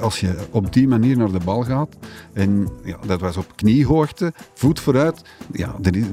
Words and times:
als 0.00 0.20
je 0.20 0.34
op 0.50 0.72
die 0.72 0.88
manier 0.88 1.16
naar 1.16 1.32
de 1.32 1.40
bal 1.44 1.62
gaat. 1.62 1.96
En 2.32 2.68
ja, 2.84 2.96
dat 3.06 3.20
was 3.20 3.36
op 3.36 3.56
kniehoogte, 3.56 4.32
voet 4.54 4.80
vooruit. 4.80 5.22
Ja, 5.52 5.74
dat 5.80 5.96
is, 5.96 6.04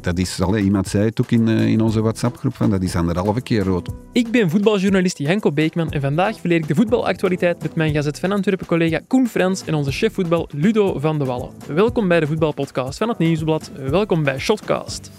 dat, 0.00 0.18
is 0.18 0.38
iemand 0.38 0.88
zei 0.88 1.04
het 1.04 1.20
ook 1.20 1.30
in, 1.30 1.48
eh, 1.48 1.66
in 1.66 1.80
onze 1.80 2.00
WhatsApp-groep, 2.00 2.54
van 2.54 2.70
dat 2.70 2.82
is 2.82 2.94
anderhalve 2.94 3.40
keer 3.40 3.64
rood. 3.64 3.88
Ik 4.12 4.30
ben 4.30 4.50
voetbaljournalist 4.50 5.18
Janko 5.18 5.52
Beekman 5.52 5.90
en 5.90 6.00
vandaag 6.00 6.40
verleer 6.40 6.58
ik 6.58 6.68
de 6.68 6.74
voetbalactualiteit 6.74 7.62
met 7.62 7.74
mijn 7.74 7.92
Gazet 7.92 8.18
van 8.18 8.32
Antwerpen 8.32 8.66
collega 8.66 9.00
Koen 9.06 9.28
Frans 9.28 9.64
en 9.64 9.74
onze 9.74 9.92
chef 9.92 10.14
voetbal 10.14 10.48
Ludo 10.52 10.98
van 10.98 11.18
de 11.18 11.24
Wallen. 11.24 11.50
Welkom 11.66 12.08
bij 12.08 12.20
de 12.20 12.26
voetbalpodcast 12.26 12.98
van 12.98 13.08
het 13.08 13.18
Nieuwsblad. 13.18 13.70
Welkom 13.90 14.22
bij 14.24 14.38
Shotcast. 14.38 15.10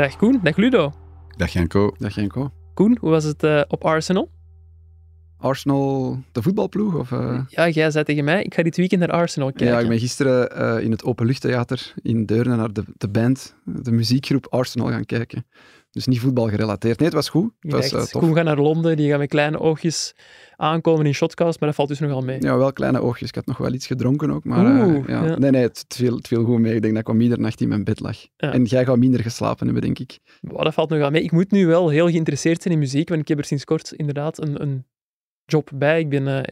Dag 0.00 0.16
Koen, 0.16 0.40
dag 0.42 0.56
Ludo. 0.56 0.92
Dag 1.36 1.52
Janko. 1.52 1.94
Dag 1.98 2.14
Janko. 2.14 2.52
Koen, 2.74 2.96
hoe 3.00 3.10
was 3.10 3.24
het 3.24 3.42
eh, 3.42 3.62
op 3.68 3.84
Arsenal? 3.84 4.30
Arsenal, 5.36 6.18
de 6.32 6.42
voetbalploeg? 6.42 6.94
Of, 6.94 7.12
eh? 7.12 7.40
Ja, 7.48 7.68
jij 7.68 7.90
zei 7.90 8.04
tegen 8.04 8.24
mij, 8.24 8.42
ik 8.42 8.54
ga 8.54 8.62
dit 8.62 8.76
weekend 8.76 9.00
naar 9.00 9.10
Arsenal 9.10 9.48
kijken. 9.48 9.66
Ja, 9.66 9.80
ik 9.80 9.88
ben 9.88 9.98
gisteren 9.98 10.50
eh, 10.56 10.84
in 10.84 10.90
het 10.90 11.04
Openluchttheater 11.04 11.94
in 12.02 12.26
Deurne 12.26 12.56
naar 12.56 12.72
de, 12.72 12.84
de 12.96 13.08
band, 13.08 13.56
de 13.64 13.92
muziekgroep 13.92 14.46
Arsenal 14.50 14.88
gaan 14.88 15.04
kijken. 15.04 15.46
Dus 15.90 16.06
niet 16.06 16.20
voetbal 16.20 16.48
gerelateerd. 16.48 16.98
Nee, 16.98 17.06
het 17.06 17.16
was 17.16 17.28
goed. 17.28 17.52
Het 17.60 17.72
was 17.72 17.92
eh, 17.92 18.02
tof. 18.02 18.22
Koen 18.22 18.34
gaat 18.34 18.44
naar 18.44 18.58
Londen, 18.58 18.96
die 18.96 19.10
gaat 19.10 19.18
met 19.18 19.28
kleine 19.28 19.58
oogjes 19.58 20.14
aankomen 20.56 21.06
in 21.06 21.14
Shotcast, 21.14 21.60
maar 21.60 21.68
dat 21.68 21.76
valt 21.76 21.88
dus 21.88 21.98
nogal 21.98 22.22
mee. 22.22 22.42
Ja, 22.42 22.56
wel 22.56 22.72
kleine 22.72 23.00
oogjes. 23.00 23.28
Ik 23.28 23.34
had 23.34 23.46
nog 23.46 23.56
wel 23.56 23.72
iets 23.72 23.86
gedronken 23.86 24.30
ook, 24.30 24.44
maar 24.44 24.66
eh, 24.66 25.06
ja. 25.06 25.24
ja. 25.24 25.38
Nee, 25.38 25.50
nee, 25.50 25.62
het, 25.62 25.84
viel, 25.88 26.16
het 26.16 26.28
viel 26.28 26.44
goed 26.44 26.58
mee. 26.58 26.74
Ik 26.74 26.82
denk 26.82 26.94
dat 26.94 27.02
ik 27.02 27.08
om 27.08 27.16
middernacht 27.16 27.60
in 27.60 27.68
mijn 27.68 27.84
bed 27.84 28.00
lag. 28.00 28.16
Ja. 28.36 28.52
En 28.52 28.64
jij 28.64 28.84
gaat 28.84 28.96
minder 28.96 29.20
geslapen 29.20 29.64
hebben, 29.64 29.82
denk 29.82 29.98
ik. 29.98 30.18
Wow, 30.40 30.62
dat 30.62 30.74
valt 30.74 30.90
nogal 30.90 31.10
mee. 31.10 31.22
Ik 31.22 31.32
moet 31.32 31.50
nu 31.50 31.66
wel 31.66 31.88
heel 31.88 32.08
geïnteresseerd 32.08 32.62
zijn 32.62 32.74
in 32.74 32.80
muziek, 32.80 33.08
want 33.08 33.20
ik 33.20 33.28
heb 33.28 33.38
er 33.38 33.44
sinds 33.44 33.64
kort 33.64 33.92
inderdaad 33.92 34.42
een, 34.42 34.62
een 34.62 34.84
job 35.44 35.70
bij. 35.74 36.00
Ik 36.00 36.08
ben 36.08 36.28
eh, 36.28 36.42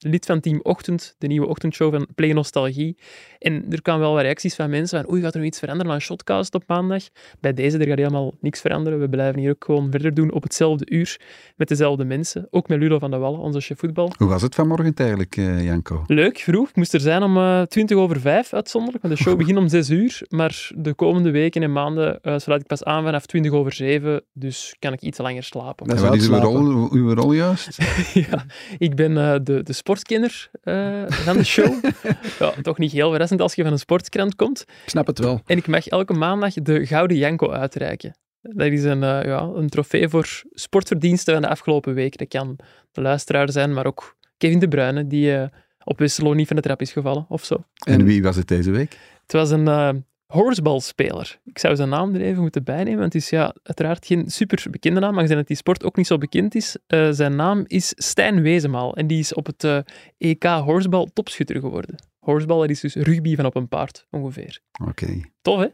lid 0.00 0.26
van 0.26 0.40
Team 0.40 0.60
Ochtend, 0.62 1.14
de 1.18 1.26
nieuwe 1.26 1.46
ochtendshow 1.46 1.92
van 1.92 2.06
Play 2.14 2.32
Nostalgie. 2.32 2.96
En 3.38 3.64
er 3.70 3.82
kwamen 3.82 4.00
wel 4.02 4.12
wat 4.12 4.22
reacties 4.22 4.54
van 4.54 4.70
mensen 4.70 5.00
van 5.02 5.12
oei, 5.12 5.22
gaat 5.22 5.32
er 5.32 5.38
nog 5.38 5.48
iets 5.48 5.58
veranderen 5.58 5.92
aan 5.92 6.00
Shotcast 6.00 6.54
op 6.54 6.62
maandag? 6.66 7.02
Bij 7.40 7.54
deze, 7.54 7.78
er 7.78 7.86
gaat 7.86 7.98
helemaal 7.98 8.34
niks 8.40 8.60
veranderen. 8.60 9.00
We 9.00 9.08
blijven 9.08 9.40
hier 9.40 9.50
ook 9.50 9.64
gewoon 9.64 9.90
verder 9.90 10.14
doen 10.14 10.32
op 10.32 10.42
hetzelfde 10.42 10.90
uur, 10.90 11.20
met 11.56 11.68
dezelfde 11.68 12.04
mensen. 12.04 12.46
Ook 12.50 12.68
met 12.68 12.78
Ludo 12.78 12.98
van 12.98 13.10
der 13.10 13.20
Wallen, 13.20 13.40
onze 13.40 13.60
chef 13.60 13.78
voetbal. 13.78 14.12
Hoe 14.18 14.28
was 14.28 14.42
het 14.42 14.54
vanmorgen 14.54 14.94
eigenlijk, 14.94 15.36
eh, 15.36 15.64
Janko? 15.64 16.04
Leuk, 16.06 16.38
vroeg. 16.38 16.68
Ik 16.68 16.76
moest 16.76 16.94
er 16.94 17.00
zijn 17.00 17.22
om 17.22 17.36
eh 17.36 17.62
20 17.62 17.96
over 17.96 18.20
5 18.20 18.52
uitzonderlijk, 18.52 19.02
want 19.02 19.16
de 19.16 19.22
show 19.22 19.38
begint 19.38 19.58
om 19.58 19.68
6 19.68 19.90
uur. 19.90 20.22
Maar 20.28 20.70
de 20.76 20.94
komende 20.94 21.30
weken 21.30 21.62
en 21.62 21.72
maanden 21.72 22.20
eh, 22.22 22.38
sluit 22.38 22.60
ik 22.60 22.66
pas 22.66 22.84
aan 22.84 23.04
vanaf 23.04 23.26
20 23.26 23.52
over 23.52 23.72
7, 23.72 24.22
dus 24.32 24.76
kan 24.78 24.92
ik 24.92 25.00
iets 25.00 25.18
langer 25.18 25.42
slapen. 25.42 25.86
Dat 25.86 25.96
En 25.96 26.02
is 26.02 26.08
wat 26.08 26.18
is 26.18 26.28
uw 26.28 26.38
rol, 26.38 26.92
uw 26.92 27.14
rol 27.14 27.32
juist? 27.32 27.78
ja, 28.30 28.44
ik 28.78 28.94
ben 28.94 29.16
eh, 29.16 29.38
de, 29.42 29.62
de 29.62 29.72
sportkenner 29.90 30.50
eh, 30.62 31.04
van 31.08 31.36
de 31.36 31.44
show. 31.44 31.84
ja, 32.38 32.52
toch 32.62 32.78
niet 32.78 32.92
heel 32.92 33.10
verrassend 33.10 33.40
als 33.40 33.54
je 33.54 33.62
van 33.62 33.72
een 33.72 33.78
sportkrant 33.78 34.36
komt. 34.36 34.60
Ik 34.60 34.90
snap 34.90 35.06
het 35.06 35.18
wel. 35.18 35.40
En 35.46 35.56
ik 35.56 35.66
mag 35.66 35.88
elke 35.88 36.12
maandag 36.12 36.54
de 36.54 36.86
Gouden 36.86 37.16
Janko 37.16 37.50
uitreiken. 37.50 38.16
Dat 38.40 38.66
is 38.66 38.82
een, 38.82 39.02
eh, 39.02 39.24
ja, 39.24 39.40
een 39.54 39.68
trofee 39.68 40.08
voor 40.08 40.42
sportverdiensten 40.50 41.32
van 41.32 41.42
de 41.42 41.48
afgelopen 41.48 41.94
week. 41.94 42.18
Dat 42.18 42.28
kan 42.28 42.58
de 42.92 43.00
luisteraar 43.00 43.52
zijn, 43.52 43.72
maar 43.72 43.86
ook 43.86 44.16
Kevin 44.36 44.58
De 44.58 44.68
Bruyne, 44.68 45.06
die 45.06 45.36
eh, 45.36 45.48
op 45.84 45.98
Westerlo 45.98 46.34
niet 46.34 46.46
van 46.46 46.56
de 46.56 46.62
trap 46.62 46.80
is 46.80 46.92
gevallen, 46.92 47.26
of 47.28 47.44
zo. 47.44 47.64
En 47.86 48.04
wie 48.04 48.22
was 48.22 48.36
het 48.36 48.48
deze 48.48 48.70
week? 48.70 48.98
Het 49.22 49.32
was 49.32 49.50
een 49.50 49.68
eh 49.68 49.90
horsbalspeler. 50.30 51.38
Ik 51.44 51.58
zou 51.58 51.76
zijn 51.76 51.88
naam 51.88 52.14
er 52.14 52.20
even 52.20 52.42
moeten 52.42 52.64
bijnemen, 52.64 52.98
want 53.00 53.12
het 53.12 53.22
is 53.22 53.30
ja, 53.30 53.54
uiteraard 53.62 54.06
geen 54.06 54.30
super 54.30 54.66
bekende 54.70 55.00
naam, 55.00 55.12
maar 55.12 55.20
gezien 55.22 55.36
dat 55.36 55.46
die 55.46 55.56
sport 55.56 55.84
ook 55.84 55.96
niet 55.96 56.06
zo 56.06 56.18
bekend 56.18 56.54
is. 56.54 56.76
eh, 56.86 57.08
zijn 57.10 57.36
naam 57.36 57.64
is 57.66 57.92
Stijn 57.96 58.42
Wezenmaal 58.42 58.94
en 58.96 59.06
die 59.06 59.18
is 59.18 59.34
op 59.34 59.46
het 59.46 59.64
eh, 59.64 59.78
EK 60.18 60.42
horsbal 60.44 61.08
topschutter 61.12 61.60
geworden. 61.60 61.94
Horsbal, 62.18 62.58
dat 62.58 62.70
is 62.70 62.80
dus 62.80 62.94
rugby 62.94 63.36
van 63.36 63.44
op 63.44 63.54
een 63.54 63.68
paard, 63.68 64.06
ongeveer. 64.10 64.60
Oké. 64.88 65.20
Tof, 65.42 65.60
hè? 65.60 65.66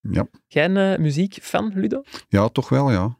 Ja. 0.00 0.26
Jij 0.46 0.64
een 0.64 0.76
eh, 0.76 0.98
muziekfan, 0.98 1.72
Ludo? 1.74 2.02
ja, 2.28 2.48
toch 2.48 2.68
wel, 2.68 2.90
ja. 2.90 3.16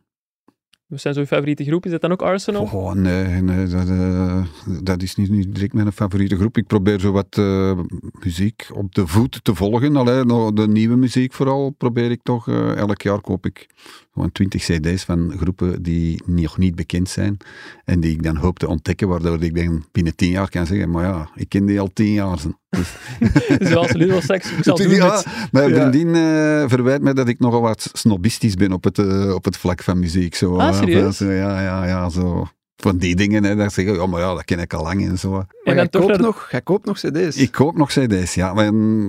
Zijn 0.89 1.15
zo'n 1.15 1.27
favoriete 1.27 1.65
groep? 1.65 1.85
Is 1.85 1.91
dat 1.91 2.01
dan 2.01 2.13
ook 2.13 2.23
Arsenal? 2.23 2.63
Oh, 2.63 2.93
nee, 2.93 3.43
nee 3.43 3.67
dat, 3.67 3.89
eh, 3.89 4.45
dat 4.83 5.03
is 5.03 5.15
niet, 5.15 5.31
niet 5.31 5.55
direct 5.55 5.73
mijn 5.73 5.93
favoriete 5.93 6.37
groep. 6.37 6.57
Ik 6.57 6.67
probeer 6.67 7.01
zo 7.01 7.13
wat 7.13 7.39
eh, 7.39 7.79
muziek 8.25 8.69
op 8.73 8.95
de 8.95 9.07
voet 9.07 9.45
te 9.45 9.55
volgen. 9.55 9.97
Allee, 9.97 10.25
nou, 10.25 10.55
de 10.55 10.69
nieuwe 10.69 10.97
muziek 10.97 11.33
vooral 11.33 11.71
probeer 11.71 12.11
ik 12.11 12.21
toch. 12.23 12.49
eh, 12.49 12.77
elk 12.77 13.03
jaar 13.03 13.21
koop 13.21 13.47
ik 13.47 13.67
gewoon 14.13 14.33
20 14.33 14.63
cd's 14.63 15.05
van 15.05 15.33
groepen 15.37 15.83
die 15.83 16.23
nog 16.27 16.59
niet 16.59 16.75
bekend 16.75 17.09
zijn. 17.09 17.37
En 17.85 18.01
die 18.01 18.13
ik 18.13 18.23
dan 18.23 18.37
hoop 18.37 18.59
te 18.59 18.69
ontdekken, 18.69 19.09
waardoor 19.09 19.43
ik 19.43 19.55
dan 19.57 19.85
binnen 19.93 20.17
10 20.17 20.31
jaar 20.31 20.49
kan 20.49 20.67
zeggen, 20.67 20.91
maar 20.91 21.05
ja, 21.05 21.29
ik 21.35 21.49
ken 21.49 21.67
die 21.67 21.81
al 21.81 21.93
10 21.93 22.13
jaar. 22.13 22.39
Dus, 22.77 23.69
Zoals 23.71 23.93
Ludo 23.93 24.21
straks 24.21 24.53
ook 24.57 24.63
zal 24.65 24.77
doen 24.77 24.91
ja, 24.91 25.07
met... 25.15 25.25
mijn 25.53 25.69
Ja. 25.69 25.75
vriendin 25.91 26.15
eh, 26.15 26.65
verwijt 26.69 27.03
mij 27.03 27.13
dat 27.13 27.29
ik 27.29 27.39
nogal 27.39 27.61
wat 27.61 27.91
snobistisch 27.93 28.55
ben 28.55 28.73
op 28.73 28.85
het, 28.85 28.99
eh, 28.99 29.35
op 29.35 29.45
het 29.45 29.57
vlak 29.57 29.83
van 29.83 29.99
muziek. 29.99 30.35
Zo, 30.35 30.57
Ah, 30.59 30.69
eh, 30.69 30.75
serieus? 30.79 31.19
ja, 31.19 31.61
ja, 31.63 31.87
ja, 31.87 32.09
zo. 32.09 32.47
Van 32.77 32.97
die 32.99 33.17
dingen, 33.17 33.45
hè, 33.45 33.57
dat 33.57 33.73
zeggen, 33.73 33.95
ja, 33.95 34.07
maar 34.07 34.21
ja, 34.21 34.35
dat 34.35 34.45
ken 34.45 34.59
ik 34.59 34.73
al 34.75 34.83
lang 34.83 35.09
en 35.09 35.19
zo. 35.19 35.31
Maar 35.31 35.41
En 35.41 35.47
jij 35.65 35.75
dan 35.75 35.89
toch 35.89 36.01
koopt, 36.01 36.13
naar 36.13 36.21
de- 36.21 36.25
nog, 36.25 36.49
jij 36.51 36.61
koopt 36.61 36.87
nog 36.87 36.99
cd's. 36.99 37.37
Ik 37.37 37.51
koop 37.53 37.77
nog 37.77 37.89
cd's, 37.91 38.35
ja. 38.35 38.55
Maar, 38.55 38.65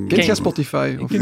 Kent 0.07 0.25
jij 0.25 0.35
Spotify? 0.35 0.95
Of... 0.99 1.11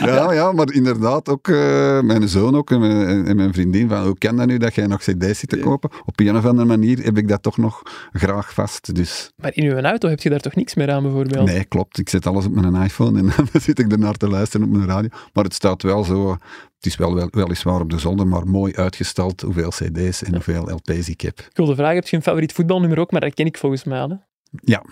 Ja, 0.00 0.32
ja, 0.32 0.52
maar 0.52 0.72
inderdaad 0.72 1.28
ook 1.28 1.48
eh, 1.48 2.00
mijn 2.00 2.28
zoon 2.28 2.56
ook 2.56 2.70
en 2.70 2.80
mijn, 2.80 3.26
en 3.26 3.36
mijn 3.36 3.52
vriendin 3.52 3.88
van 3.88 4.02
hoe 4.04 4.18
kan 4.18 4.36
dat 4.36 4.46
nu 4.46 4.58
dat 4.58 4.74
jij 4.74 4.86
nog 4.86 5.00
cd's 5.00 5.38
zit 5.38 5.48
te 5.48 5.56
Ja. 5.56 5.62
kopen? 5.62 5.90
Op 6.04 6.20
een 6.20 6.36
of 6.36 6.44
andere 6.46 6.66
manier 6.68 6.98
heb 7.04 7.18
ik 7.18 7.28
dat 7.28 7.42
toch 7.42 7.56
nog 7.56 7.82
graag 8.12 8.52
vast. 8.54 8.94
Dus 8.94 9.30
Maar 9.36 9.50
in 9.54 9.64
uw 9.64 9.80
auto 9.80 10.08
heb 10.08 10.20
je 10.20 10.30
daar 10.30 10.40
toch 10.40 10.54
niks 10.54 10.74
meer 10.74 10.90
aan, 10.90 11.02
bijvoorbeeld? 11.02 11.46
nee, 11.46 11.64
klopt. 11.64 11.98
Ik 11.98 12.08
zet 12.08 12.26
alles 12.26 12.44
op 12.46 12.52
mijn 12.54 12.74
iPhone 12.82 13.18
en 13.18 13.26
dan 13.36 13.60
zit 13.60 13.78
ik 13.78 13.92
ernaar 13.92 14.14
te 14.14 14.28
luisteren 14.28 14.66
op 14.66 14.72
mijn 14.72 14.86
radio. 14.88 15.08
Maar 15.32 15.44
het 15.44 15.54
staat 15.54 15.82
wel 15.82 16.04
zo, 16.04 16.36
het 16.76 16.86
is 16.86 16.96
wel, 16.96 17.14
wel 17.14 17.28
weliswaar 17.30 17.80
op 17.80 17.90
de 17.90 17.98
zolder, 17.98 18.26
maar 18.26 18.46
mooi 18.46 18.74
uitgestald 18.74 19.40
hoeveel 19.40 19.68
cd's 19.70 20.22
en 20.22 20.32
hoeveel 20.32 20.70
LP's 20.70 21.08
ik 21.08 21.20
heb. 21.20 21.38
Ik 21.38 21.56
wilde 21.56 21.74
vragen, 21.74 21.94
heb 21.94 22.06
je 22.08 22.16
een 22.16 22.22
favoriet 22.22 22.52
voetbalnummer 22.52 22.98
ook? 22.98 23.10
Maar 23.10 23.20
dat 23.20 23.34
ken 23.34 23.46
ik 23.46 23.58
volgens 23.58 23.84
mij 23.84 24.00
al. 24.00 24.08
Hè? 24.08 24.16
Ja. 24.60 24.84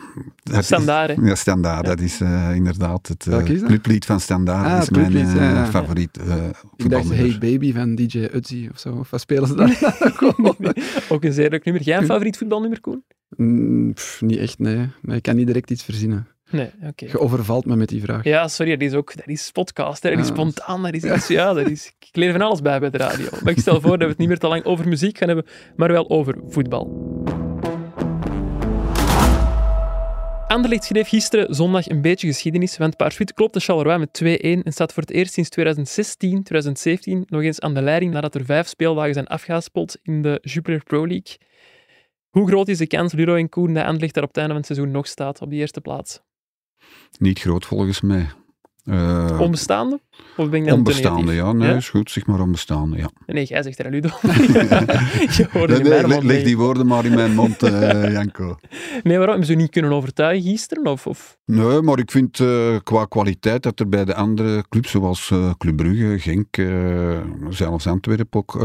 dat 0.43 0.59
is- 0.59 0.67
Standaard, 0.67 1.17
hè? 1.17 1.23
Ja, 1.23 1.35
Standaard. 1.35 1.87
Dat 1.87 2.01
is 2.01 2.21
eh, 2.21 2.55
inderdaad 2.55 3.09
het 3.09 3.27
is 3.49 3.63
clublied 3.63 4.05
van 4.05 4.21
Standaard. 4.21 4.67
Ah, 4.67 4.83
is 4.83 4.91
mijn 4.91 5.17
eh, 5.17 5.35
ja, 5.35 5.51
ja. 5.51 5.67
favoriet 5.67 6.19
eh 6.19 6.49
Ik 6.77 6.91
dacht. 6.91 7.09
Hey 7.09 7.37
Baby 7.41 7.73
van 7.73 7.95
DJ 7.95 8.29
Uzi 8.33 8.69
of 8.73 8.79
zo. 8.79 8.93
Of 8.93 9.11
wat 9.11 9.21
spelen 9.21 9.49
ze 9.49 9.55
daar 9.55 9.79
dan? 10.21 10.73
Ook 11.09 11.25
een 11.25 11.33
zeer 11.33 11.51
leuk 11.51 11.65
nummer. 11.65 11.83
Jij 11.83 11.99
een 11.99 12.05
favoriet 12.05 12.37
voetbalnummer, 12.37 12.81
Koen? 12.81 13.05
Mm, 13.37 13.93
pff, 13.95 14.21
niet 14.23 14.39
echt, 14.39 14.59
nee. 14.59 14.89
Maar 15.03 15.17
ik 15.17 15.23
kan 15.23 15.37
niet 15.37 15.47
direct 15.47 15.71
iets 15.71 15.85
verzinnen. 15.85 16.27
Nee, 16.55 16.71
oké. 16.89 17.07
Je 17.07 17.19
overvalt 17.21 17.65
me 17.65 17.77
met 17.77 17.89
die 17.89 18.01
vraag. 18.03 18.25
Ja, 18.25 18.49
sorry, 18.49 18.77
dat 18.77 18.89
is 18.89 18.95
ook 18.95 19.17
dat 19.17 19.27
is 19.29 19.51
podcast, 19.51 20.03
hè. 20.03 20.11
dat 20.11 20.19
is 20.19 20.27
Ja. 20.29 20.33
spontaan, 20.35 20.83
dat 20.83 20.95
is 20.95 21.05
iets, 21.05 21.29
ja, 21.29 21.53
dat 21.53 21.69
is, 21.71 21.93
ik 21.99 22.17
leer 22.17 22.33
van 22.33 22.41
alles 22.41 22.61
bij 22.61 22.81
bij 22.81 22.91
de 22.91 22.99
radio. 22.99 23.27
Maar 23.43 23.53
ik 23.53 23.59
stel 23.59 23.81
voor 23.81 23.91
dat 23.91 23.99
we 24.01 24.09
het 24.09 24.19
niet 24.19 24.29
meer 24.29 24.39
te 24.39 24.49
lang 24.49 24.65
over 24.65 24.89
muziek 24.89 25.19
gaan 25.19 25.29
hebben, 25.29 25.47
maar 25.77 25.93
wel 25.93 26.11
over 26.11 26.39
voetbal. 26.49 27.13
Anderlecht 30.47 30.85
schreef 30.85 31.09
gisteren 31.09 31.55
zondag 31.55 31.89
een 31.89 32.01
beetje 32.03 32.27
geschiedenis, 32.27 32.77
want 32.77 32.97
Paarswit 32.97 33.33
klopte 33.35 33.61
Charleroi 33.61 33.99
met 33.99 34.23
2-1 34.23 34.63
en 34.63 34.73
staat 34.73 34.93
voor 34.93 35.03
het 35.03 35.13
eerst 35.13 35.33
sinds 35.33 35.49
2016, 35.51 36.43
2017 36.43 37.23
nog 37.27 37.43
eens 37.43 37.61
aan 37.61 37.75
de 37.75 37.83
leiding 37.83 38.13
nadat 38.13 38.35
er 38.35 38.45
vijf 38.45 38.67
speeldagen 38.69 39.15
zijn 39.15 39.27
afgehaspeld 39.27 39.99
in 40.03 40.23
de 40.23 40.39
Jupiler 40.43 40.83
Pro 40.83 41.07
League. 41.07 41.37
Hoe 42.31 42.47
groot 42.47 42.69
is 42.69 42.79
de 42.79 42.87
kans, 42.87 43.13
Luro 43.13 43.35
en 43.35 43.49
Koen, 43.49 43.75
dat 43.75 43.85
Anderlecht 43.85 44.15
daar 44.15 44.23
op 44.23 44.29
het 44.29 44.39
einde 44.39 44.53
van 44.53 44.63
het 44.63 44.73
seizoen 44.73 44.91
nog 44.91 45.07
staat 45.07 45.41
op 45.41 45.51
die 45.51 45.61
eerste 45.61 45.81
plaats? 45.81 46.21
Niet 47.19 47.39
groot 47.39 47.67
volgens 47.67 48.01
mij. 48.01 48.31
Eh, 48.85 49.41
Onbestaande? 49.41 50.01
Of 50.37 50.49
ben 50.51 50.61
ik 50.61 50.69
dan 50.69 50.73
te 50.85 50.91
onbestaande, 50.91 51.33
ja. 51.33 51.53
Nee, 51.53 51.69
Ja? 51.69 51.75
is 51.75 51.89
goed. 51.89 52.11
Zeg 52.11 52.27
maar 52.27 52.41
onbestaande, 52.41 52.97
ja. 52.97 53.11
Nee, 53.27 53.45
jij 53.45 53.63
zegt 53.63 53.79
er, 53.79 53.91
Ludo. 53.91 54.09
Je 55.37 55.47
hoorde 55.53 55.79
Nee, 55.83 56.03
nee, 56.03 56.25
leg, 56.25 56.43
die 56.45 56.57
woorden 56.57 56.87
maar 56.87 57.05
in 57.05 57.15
mijn 57.15 57.35
mond, 57.35 57.63
eh, 57.63 58.13
Janko. 58.13 58.57
Nee, 59.03 59.17
waarom? 59.17 59.29
Hebben 59.29 59.47
ze 59.47 59.55
niet 59.55 59.71
kunnen 59.71 59.93
overtuigen 59.93 60.51
gisteren? 60.51 60.87
Of, 60.87 61.07
of... 61.07 61.39
Nee, 61.45 61.81
maar 61.83 61.99
ik 61.99 62.11
vind 62.11 62.41
eh, 62.41 62.77
qua 62.83 63.05
kwaliteit 63.05 63.63
dat 63.63 63.81
er 63.81 63.89
bij 63.89 64.05
de 64.05 64.15
andere 64.15 64.65
clubs, 64.69 64.91
zoals 64.91 65.31
eh, 65.31 65.51
Club 65.59 65.77
Brugge, 65.77 66.19
Genk, 66.19 66.57
zelfs 67.51 67.87
Antwerpen 67.87 68.39
ook, 68.41 68.63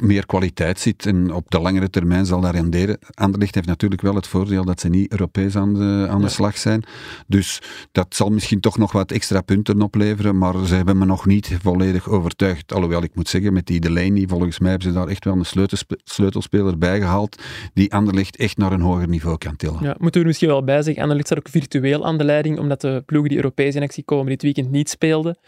meer 0.00 0.26
kwaliteit 0.26 0.80
zit. 0.80 1.06
En 1.06 1.32
op 1.32 1.50
de 1.50 1.60
langere 1.60 1.90
termijn 1.90 2.26
zal 2.26 2.40
dat 2.40 2.54
renderen. 2.54 2.98
Anderlecht 3.14 3.54
heeft 3.54 3.66
natuurlijk 3.66 4.02
wel 4.02 4.14
het 4.14 4.26
voordeel 4.26 4.64
dat 4.64 4.80
ze 4.80 4.88
niet 4.88 5.10
Europees 5.12 5.56
aan 5.56 5.74
de, 5.74 6.06
aan 6.10 6.18
de 6.18 6.24
Ja. 6.24 6.28
slag 6.28 6.58
zijn. 6.58 6.82
Dus 7.26 7.62
dat 7.92 8.06
zal 8.14 8.30
misschien 8.30 8.60
toch 8.60 8.78
nog 8.78 8.92
wat 8.92 9.12
extra 9.12 9.40
punten 9.40 9.82
opleveren. 9.82 10.38
Maar 10.38 10.54
ze 10.66 10.74
hebben 10.74 10.89
hebben 10.90 11.08
me 11.08 11.14
nog 11.14 11.26
niet 11.26 11.56
volledig 11.62 12.08
overtuigd. 12.08 12.72
Alhoewel 12.72 13.02
ik 13.02 13.14
moet 13.14 13.28
zeggen, 13.28 13.52
met 13.52 13.66
die 13.66 13.80
Delaney, 13.80 14.24
volgens 14.26 14.58
mij 14.58 14.70
hebben 14.70 14.88
ze 14.88 14.94
daar 14.94 15.08
echt 15.08 15.24
wel 15.24 15.34
een 15.34 15.44
sleutelspe- 15.44 15.98
sleutelspeler 16.04 16.78
bij 16.78 17.00
gehaald 17.00 17.42
die 17.74 17.92
Anderlecht 17.92 18.36
echt 18.36 18.56
naar 18.56 18.72
een 18.72 18.80
hoger 18.80 19.08
niveau 19.08 19.38
kan 19.38 19.56
tillen. 19.56 19.82
Ja, 19.82 19.94
moeten 19.98 20.12
we 20.12 20.18
er 20.20 20.26
misschien 20.26 20.48
wel 20.48 20.64
bij 20.64 20.82
zeggen, 20.82 21.02
Anderlecht 21.02 21.26
staat 21.26 21.38
ook 21.38 21.48
virtueel 21.48 22.04
aan 22.04 22.18
de 22.18 22.24
leiding, 22.24 22.58
omdat 22.58 22.80
de 22.80 23.02
ploegen 23.06 23.28
die 23.28 23.38
Europees 23.38 23.74
in 23.74 23.82
actie 23.82 24.04
komen 24.04 24.26
dit 24.26 24.42
weekend 24.42 24.70
niet 24.70 24.88
speelden. 24.88 25.38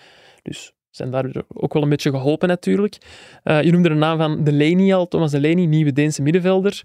Dus 0.43 0.73
zijn 0.91 1.11
daar 1.11 1.33
ook 1.49 1.73
wel 1.73 1.83
een 1.83 1.89
beetje 1.89 2.11
geholpen 2.11 2.49
natuurlijk. 2.49 2.99
Eh, 3.43 3.62
je 3.62 3.73
noemde 3.73 3.89
de 3.89 3.94
naam 3.94 4.19
van 4.19 4.44
Delaney 4.44 4.94
al, 4.94 5.09
Thomas 5.09 5.31
Delaney, 5.31 5.67
nieuwe 5.67 5.93
Deense 5.93 6.23
middenvelder. 6.23 6.83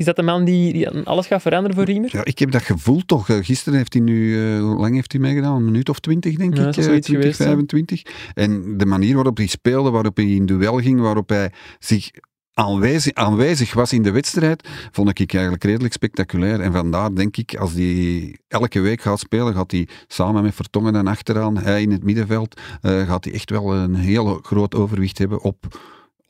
Is 0.00 0.06
dat 0.06 0.16
de 0.16 0.22
man 0.22 0.44
die, 0.44 0.72
die 0.72 0.88
alles 0.88 1.26
gaat 1.26 1.42
veranderen 1.42 1.76
voor 1.76 1.84
Riemer? 1.84 2.10
Ja, 2.12 2.24
ik 2.24 2.38
heb 2.38 2.50
dat 2.50 2.62
gevoel 2.62 3.02
toch. 3.06 3.28
Eh, 3.28 3.36
Gisteren 3.40 3.78
heeft 3.78 3.92
hij 3.92 4.02
nu, 4.02 4.36
eh, 4.54 4.60
hoe 4.60 4.76
lang 4.76 4.94
heeft 4.94 5.12
hij 5.12 5.20
meegedaan? 5.20 5.56
Een 5.56 5.64
minuut 5.64 5.88
of 5.88 5.98
twintig, 5.98 6.36
denk 6.36 6.56
Ja, 6.56 6.62
ik. 6.62 6.68
is 6.68 6.76
eh, 6.76 6.82
zoiets 6.84 7.06
20, 7.06 7.22
geweest, 7.22 7.38
hè. 7.38 7.44
25. 7.44 8.02
En 8.34 8.78
de 8.78 8.86
manier 8.86 9.14
waarop 9.14 9.36
hij 9.36 9.46
speelde, 9.46 9.90
waarop 9.90 10.16
hij 10.16 10.26
in 10.26 10.46
duel 10.46 10.78
ging, 10.80 11.00
waarop 11.00 11.28
hij 11.28 11.52
zich 11.78 12.10
aanwezig, 12.52 13.14
aanwezig 13.14 13.72
was 13.72 13.92
in 13.92 14.02
de 14.02 14.10
wedstrijd, 14.10 14.68
vond 14.90 15.18
ik 15.18 15.32
eigenlijk 15.32 15.64
redelijk 15.64 15.92
spectaculair. 15.92 16.60
En 16.60 16.72
vandaar 16.72 17.14
denk 17.14 17.36
ik, 17.36 17.56
als 17.56 17.72
hij 17.72 18.36
elke 18.48 18.80
week 18.80 19.00
gaat 19.00 19.18
spelen, 19.18 19.54
gaat 19.54 19.70
hij 19.70 19.88
samen 20.06 20.42
met 20.42 20.54
Vertongen 20.54 20.94
en 20.96 21.06
achteraan, 21.06 21.56
hij 21.58 21.82
in 21.82 21.90
het 21.92 22.04
middenveld, 22.04 22.60
gaat 22.82 23.24
hij 23.24 23.32
echt 23.32 23.50
wel 23.50 23.74
een 23.74 23.94
heel 23.94 24.38
groot 24.42 24.74
overwicht 24.74 25.18
hebben 25.18 25.40
op, 25.42 25.78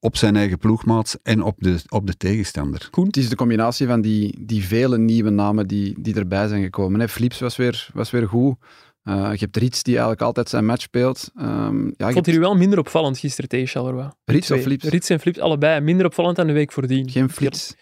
op 0.00 0.17
zijn 0.17 0.37
eigen 0.37 0.58
ploegmaats 0.58 1.17
en 1.23 1.43
op 1.43 1.55
de, 1.58 1.76
op 1.88 2.06
de 2.06 2.17
tegenstander. 2.17 2.88
Het 2.94 3.17
is 3.17 3.29
de 3.29 3.37
combinatie 3.37 3.87
van 3.87 4.00
die, 4.00 4.38
die 4.41 4.64
vele 4.64 4.99
nieuwe 4.99 5.31
namen 5.31 5.67
die, 5.67 5.94
die 5.99 6.14
erbij 6.14 6.49
zijn 6.49 6.62
gekomen. 6.62 7.00
Hè. 7.00 7.08
Flips 7.08 7.38
was 7.41 7.56
weer, 7.56 7.88
was 7.94 8.11
weer 8.11 8.29
goed. 8.29 8.56
Eh, 9.02 9.14
je 9.32 9.38
hebt 9.38 9.56
Rits 9.56 9.82
die 9.82 9.93
eigenlijk 9.93 10.23
altijd 10.23 10.49
zijn 10.49 10.67
match 10.67 10.82
speelt. 10.82 11.31
Ehm, 11.37 11.85
ja, 11.85 11.88
Ik 11.88 11.97
vond 11.99 12.14
hebt 12.14 12.26
jullie 12.26 12.41
wel 12.41 12.56
minder 12.56 12.79
opvallend 12.79 13.19
gisteren 13.19 13.50
tegen 13.50 13.67
Charleroi. 13.67 14.08
Rits 14.25 14.50
of. 14.50 14.61
Flips? 14.61 14.85
Rits 14.85 15.11
en 15.11 15.20
Flips, 15.20 15.38
allebei 15.38 15.81
minder 15.81 16.06
opvallend 16.06 16.37
dan 16.37 16.47
de 16.47 16.52
week 16.52 16.73
voordien. 16.73 17.11
Geen 17.11 17.31
Flits. 17.31 17.75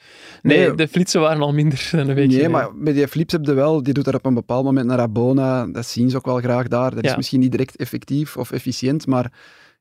Nee, 0.42 0.58
Nee, 0.66 0.74
de 0.74 0.88
Flitsen 0.88 1.20
waren 1.20 1.42
al 1.42 1.52
minder 1.52 1.88
dan 1.92 2.06
de 2.06 2.14
week 2.14 2.26
Nee, 2.26 2.36
geleden. 2.36 2.50
maar 2.50 2.74
met 2.74 2.94
die 2.94 3.08
Flips 3.08 3.32
heb 3.32 3.44
je 3.44 3.52
wel, 3.52 3.82
die 3.82 3.94
doet 3.94 4.06
er 4.06 4.14
op 4.14 4.26
een 4.26 4.34
bepaald 4.34 4.64
moment 4.64 4.86
naar 4.86 4.98
Rabona. 4.98 5.66
Dat 5.66 5.86
zien 5.86 6.10
ze 6.10 6.16
ook 6.16 6.26
wel 6.26 6.38
graag 6.38 6.68
daar. 6.68 6.94
Dat 6.94 7.04
Ja. 7.04 7.10
is 7.10 7.16
misschien 7.16 7.40
niet 7.40 7.50
direct 7.50 7.76
effectief 7.76 8.36
of 8.36 8.50
efficiënt, 8.50 9.06
maar 9.06 9.32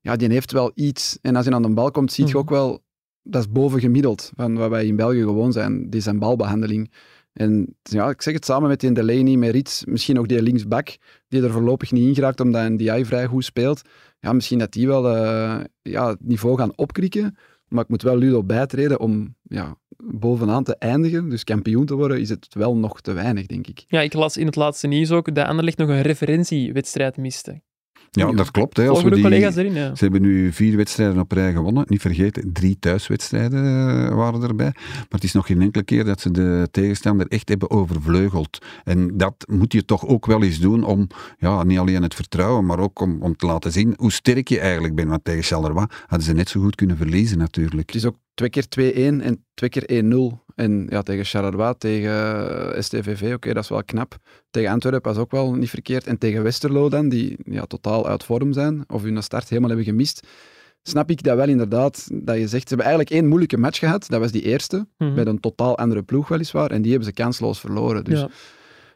ja, 0.08 0.16
die 0.16 0.30
heeft 0.30 0.52
wel 0.52 0.72
iets. 0.76 1.18
En 1.22 1.36
als 1.36 1.46
hij 1.46 1.54
aan 1.54 1.62
de 1.62 1.70
bal 1.70 1.92
komt, 1.92 2.12
zie 2.12 2.24
je 2.26 2.30
Mhm. 2.30 2.40
ook 2.40 2.50
wel, 2.50 2.84
dat 3.24 3.42
is 3.42 3.52
bovengemiddeld 3.52 4.32
van 4.36 4.56
wat 4.58 4.70
wij 4.70 4.86
in 4.86 4.96
België 4.96 5.20
gewoon 5.22 5.52
zijn. 5.52 5.90
Die 5.90 6.02
zijn 6.02 6.20
balbehandeling. 6.20 6.92
En 7.34 7.76
ja, 7.84 8.10
ik 8.10 8.22
zeg 8.22 8.34
het 8.34 8.46
samen 8.46 8.70
met 8.70 8.80
die 8.80 8.92
Delaney, 8.92 9.36
met 9.36 9.52
Rits, 9.52 9.86
misschien 9.86 10.20
ook 10.20 10.28
die 10.28 10.42
linksback, 10.42 10.98
die 11.28 11.42
er 11.44 11.52
voorlopig 11.52 11.92
niet 11.92 12.08
in 12.08 12.16
geraakt 12.16 12.40
omdat 12.40 12.66
een 12.66 12.78
DI 12.78 13.06
vrij 13.06 13.26
goed 13.26 13.44
speelt. 13.46 13.82
Ja, 14.20 14.34
misschien 14.34 14.60
dat 14.60 14.72
die 14.72 14.88
wel 14.88 15.16
eh, 15.16 15.60
ja, 15.82 16.08
het 16.10 16.20
niveau 16.24 16.58
gaan 16.58 16.72
opkrikken. 16.78 17.38
Maar 17.68 17.84
ik 17.84 17.90
moet 17.90 18.02
wel 18.02 18.18
Ludo 18.18 18.44
bijtreden 18.44 19.00
om 19.00 19.36
ja, 19.44 19.76
bovenaan 19.98 20.64
te 20.64 20.76
eindigen, 20.76 21.30
dus 21.30 21.44
kampioen 21.44 21.86
te 21.86 21.96
worden, 21.96 22.20
is 22.20 22.30
het 22.30 22.48
wel 22.54 22.76
nog 22.76 23.02
te 23.02 23.14
weinig, 23.14 23.46
denk 23.46 23.68
ik. 23.68 23.84
Ja, 23.88 24.02
ik 24.02 24.14
las 24.14 24.38
in 24.38 24.46
het 24.46 24.56
laatste 24.56 24.88
nieuws 24.88 25.12
ook 25.12 25.36
dat 25.36 25.48
Anderlecht 25.48 25.78
nog 25.78 25.90
een 25.90 26.02
referentiewedstrijd 26.02 27.18
miste. 27.18 27.62
Ja, 28.12 28.32
dat 28.32 28.52
klopt. 28.52 28.78
Hè. 28.78 28.88
Als 28.88 29.04
we 29.04 29.10
die, 29.10 29.22
collega's 29.22 29.56
erin? 29.56 29.74
Ja. 29.74 29.96
Ze 29.96 30.04
hebben 30.04 30.22
nu 30.22 30.52
vier 30.52 30.78
wedstrijden 30.78 31.20
op 31.20 31.32
rij 31.32 31.52
gewonnen. 31.52 31.86
Niet 31.88 32.02
vergeten, 32.02 32.54
drie 32.54 32.78
thuiswedstrijden 32.80 33.66
eh, 33.66 34.16
waren 34.16 34.42
erbij. 34.42 34.72
Maar 34.74 35.06
het 35.10 35.24
is 35.24 35.34
nog 35.34 35.46
geen 35.46 35.62
enkele 35.62 35.84
keer 35.84 36.06
dat 36.06 36.22
ze 36.22 36.32
de 36.32 36.68
tegenstander 36.72 37.28
echt 37.28 37.50
hebben 37.50 37.70
overvleugeld. 37.70 38.66
En 38.84 39.18
dat 39.18 39.46
moet 39.50 39.74
je 39.74 39.86
toch 39.86 40.08
ook 40.08 40.26
wel 40.26 40.44
eens 40.44 40.60
doen 40.60 40.84
om, 40.84 41.08
ja, 41.38 41.64
niet 41.64 41.80
alleen 41.80 42.04
het 42.04 42.16
vertrouwen, 42.16 42.66
maar 42.66 42.80
ook 42.80 43.00
om, 43.00 43.22
om 43.22 43.36
te 43.36 43.46
laten 43.46 43.72
zien 43.72 43.94
hoe 43.98 44.12
sterk 44.12 44.48
je 44.48 44.60
eigenlijk 44.60 44.96
bent. 44.96 45.10
Want 45.10 45.24
tegen 45.24 45.44
Charleroi 45.44 45.86
hadden 46.06 46.28
ze 46.28 46.34
net 46.34 46.50
zo 46.50 46.62
goed 46.62 46.76
kunnen 46.76 46.98
verliezen 46.98 47.38
natuurlijk. 47.38 47.88
Het 47.88 47.96
is 47.96 48.06
ook 48.06 48.18
twee 48.38 48.50
keer 48.50 48.66
2-1 49.20 49.22
en 49.24 49.46
twee 49.54 49.70
keer 49.70 50.04
1-0. 50.04 50.46
En 50.56 50.88
ja, 50.90 51.02
tegen 51.02 51.26
Charleroi, 51.26 51.74
tegen 51.78 52.12
eh, 52.76 52.82
STVV, 52.82 53.34
oké, 53.34 53.54
dat 53.54 53.64
is 53.64 53.70
wel 53.70 53.84
knap. 53.84 54.16
Tegen 54.50 54.72
Antwerpen 54.72 55.14
was 55.14 55.22
ook 55.22 55.32
wel 55.32 55.54
niet 55.54 55.70
verkeerd. 55.70 56.08
En 56.08 56.18
tegen 56.18 56.44
Westerlo 56.44 56.90
dan, 56.90 57.10
die 57.10 57.38
ja, 57.44 57.66
totaal 57.66 58.08
uit 58.08 58.24
vorm 58.24 58.54
zijn, 58.54 58.84
of 58.88 59.04
hun 59.04 59.24
start 59.24 59.50
helemaal 59.50 59.70
hebben 59.70 59.88
gemist, 59.88 60.28
snap 60.84 61.10
ik 61.10 61.24
dat 61.24 61.36
wel 61.36 61.48
inderdaad, 61.48 62.08
dat 62.14 62.36
je 62.38 62.48
zegt, 62.48 62.62
ze 62.68 62.76
hebben 62.76 62.86
eigenlijk 62.86 63.10
één 63.16 63.28
moeilijke 63.28 63.58
match 63.58 63.80
gehad, 63.80 64.06
dat 64.10 64.20
was 64.20 64.32
die 64.32 64.42
eerste, 64.42 64.88
Mhm. 64.98 65.14
met 65.14 65.28
een 65.28 65.40
totaal 65.40 65.78
andere 65.78 66.04
ploeg 66.04 66.28
weliswaar, 66.28 66.72
en 66.72 66.82
die 66.82 66.92
hebben 66.92 67.10
ze 67.10 67.14
kansloos 67.22 67.60
verloren. 67.60 68.04
Dus 68.04 68.20
ja, 68.20 68.30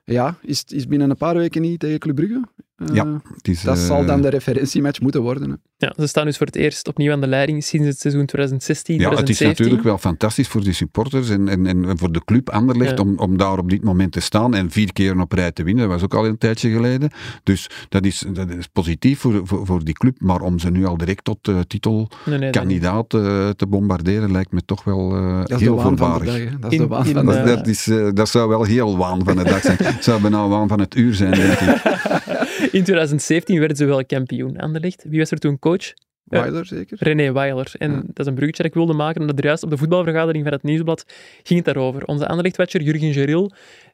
Ja. 0.04 0.38
is, 0.42 0.64
is 0.68 0.88
binnen 0.88 1.10
een 1.10 1.18
paar 1.18 1.36
weken 1.36 1.62
niet 1.62 1.80
tegen 1.80 2.00
Club 2.00 2.16
Brugge? 2.16 2.42
Eh, 2.90 2.96
Ja, 2.96 3.22
is, 3.42 3.62
Dat 3.62 3.78
eh, 3.78 3.84
zal 3.84 4.06
dan 4.06 4.22
de 4.22 4.30
referentiematch 4.30 5.00
moeten 5.02 5.22
worden. 5.22 5.50
Hè. 5.50 5.56
Ja, 5.78 5.94
ze 5.98 6.08
staan 6.08 6.26
dus 6.26 6.38
voor 6.38 6.46
het 6.46 6.56
eerst 6.56 6.88
opnieuw 6.88 7.12
aan 7.12 7.22
de 7.22 7.28
leiding 7.28 7.64
sinds 7.64 7.88
het 7.88 8.00
seizoen 8.00 8.26
2016, 8.26 8.96
Ja, 8.96 9.02
het 9.02 9.12
is 9.12 9.16
2017. 9.16 9.64
natuurlijk 9.66 9.84
wel 9.90 10.12
fantastisch 10.12 10.48
voor 10.48 10.64
de 10.64 10.74
supporters 10.74 11.30
en, 11.30 11.48
en, 11.48 11.66
en 11.66 11.98
voor 11.98 12.12
de 12.12 12.22
club 12.26 12.50
Anderlecht 12.50 12.98
Ja. 12.98 13.04
om, 13.04 13.18
om 13.18 13.38
daar 13.38 13.58
op 13.58 13.70
dit 13.70 13.84
moment 13.84 14.12
te 14.12 14.20
staan 14.20 14.54
en 14.56 14.72
vier 14.72 14.94
keer 14.94 15.20
op 15.20 15.32
rij 15.32 15.52
te 15.52 15.64
winnen. 15.64 15.84
Dat 15.84 15.94
was 15.94 16.04
ook 16.04 16.14
al 16.14 16.26
een 16.26 16.38
tijdje 16.38 16.70
geleden. 16.72 17.10
Dus 17.44 17.70
dat 17.90 18.06
is, 18.06 18.24
dat 18.34 18.50
is 18.50 18.68
positief 18.68 19.20
voor, 19.20 19.42
voor, 19.44 19.66
voor 19.66 19.84
die 19.84 19.94
club. 19.94 20.16
Maar 20.22 20.42
om 20.42 20.60
ze 20.60 20.70
nu 20.72 20.86
al 20.86 20.98
direct 20.98 21.24
tot 21.24 21.48
uh, 21.48 21.56
Nee, 21.56 21.64
nee, 21.64 22.52
dat 22.52 22.66
niet. 22.66 22.82
titelkandidaat 22.82 23.14
uh, 23.14 23.50
te 23.50 23.68
bombarderen 23.68 24.32
lijkt 24.32 24.52
me 24.52 24.62
toch 24.66 24.84
wel 24.84 25.16
uh, 25.18 25.44
heel 25.46 25.80
voorbarig. 25.80 26.58
Dat 26.60 26.72
is 26.72 26.78
In- 26.78 26.84
de 26.84 26.88
waan 26.88 27.06
in, 27.06 27.14
van 27.14 27.26
de 27.26 27.32
eh, 27.34 27.46
dag. 27.46 27.56
Dat, 27.56 27.68
is, 27.68 27.88
eh, 27.88 28.08
dat 28.14 28.30
zou 28.30 28.50
wel 28.50 28.64
heel 28.64 28.98
waan 28.98 29.24
van 29.26 29.36
de 29.36 29.44
dag 29.44 29.62
zijn. 29.62 29.78
Het 29.82 30.04
zou 30.04 30.22
bijna 30.22 30.48
waan 30.48 30.68
van 30.68 30.80
het 30.80 30.96
uur 30.96 31.14
zijn, 31.14 31.32
denk 31.32 31.52
ik. 31.60 31.82
In 32.62 32.84
2017 32.84 33.60
werden 33.60 33.78
ze 33.78 33.86
wel 33.86 34.06
kampioen 34.06 34.58
Anderlecht. 34.58 35.04
Wie 35.10 35.20
was 35.20 35.32
er 35.32 35.38
toen 35.38 35.60
coach? 35.60 35.94
Ja. 36.24 36.42
Weiler 36.42 36.66
zeker? 36.66 36.98
René 37.00 37.32
Weiler. 37.32 37.72
En 37.78 37.92
Ja. 37.92 37.98
dat 38.06 38.20
is 38.20 38.26
een 38.26 38.34
bruggetje 38.34 38.64
dat 38.64 38.72
ik 38.72 38.78
wilde 38.78 38.94
maken, 38.94 39.22
omdat 39.22 39.38
er 39.38 39.46
juist 39.46 39.64
op 39.64 39.70
de 39.70 39.78
voetbalvergadering 39.78 40.44
van 40.44 40.54
het 40.54 40.64
Nieuwsblad 40.64 41.06
ging 41.44 41.66
het 41.66 41.74
daarover. 41.74 42.06
Onze 42.06 42.28
Anderlecht-watcher 42.28 42.82
Jurgen 42.82 43.14
Geril, 43.14 43.52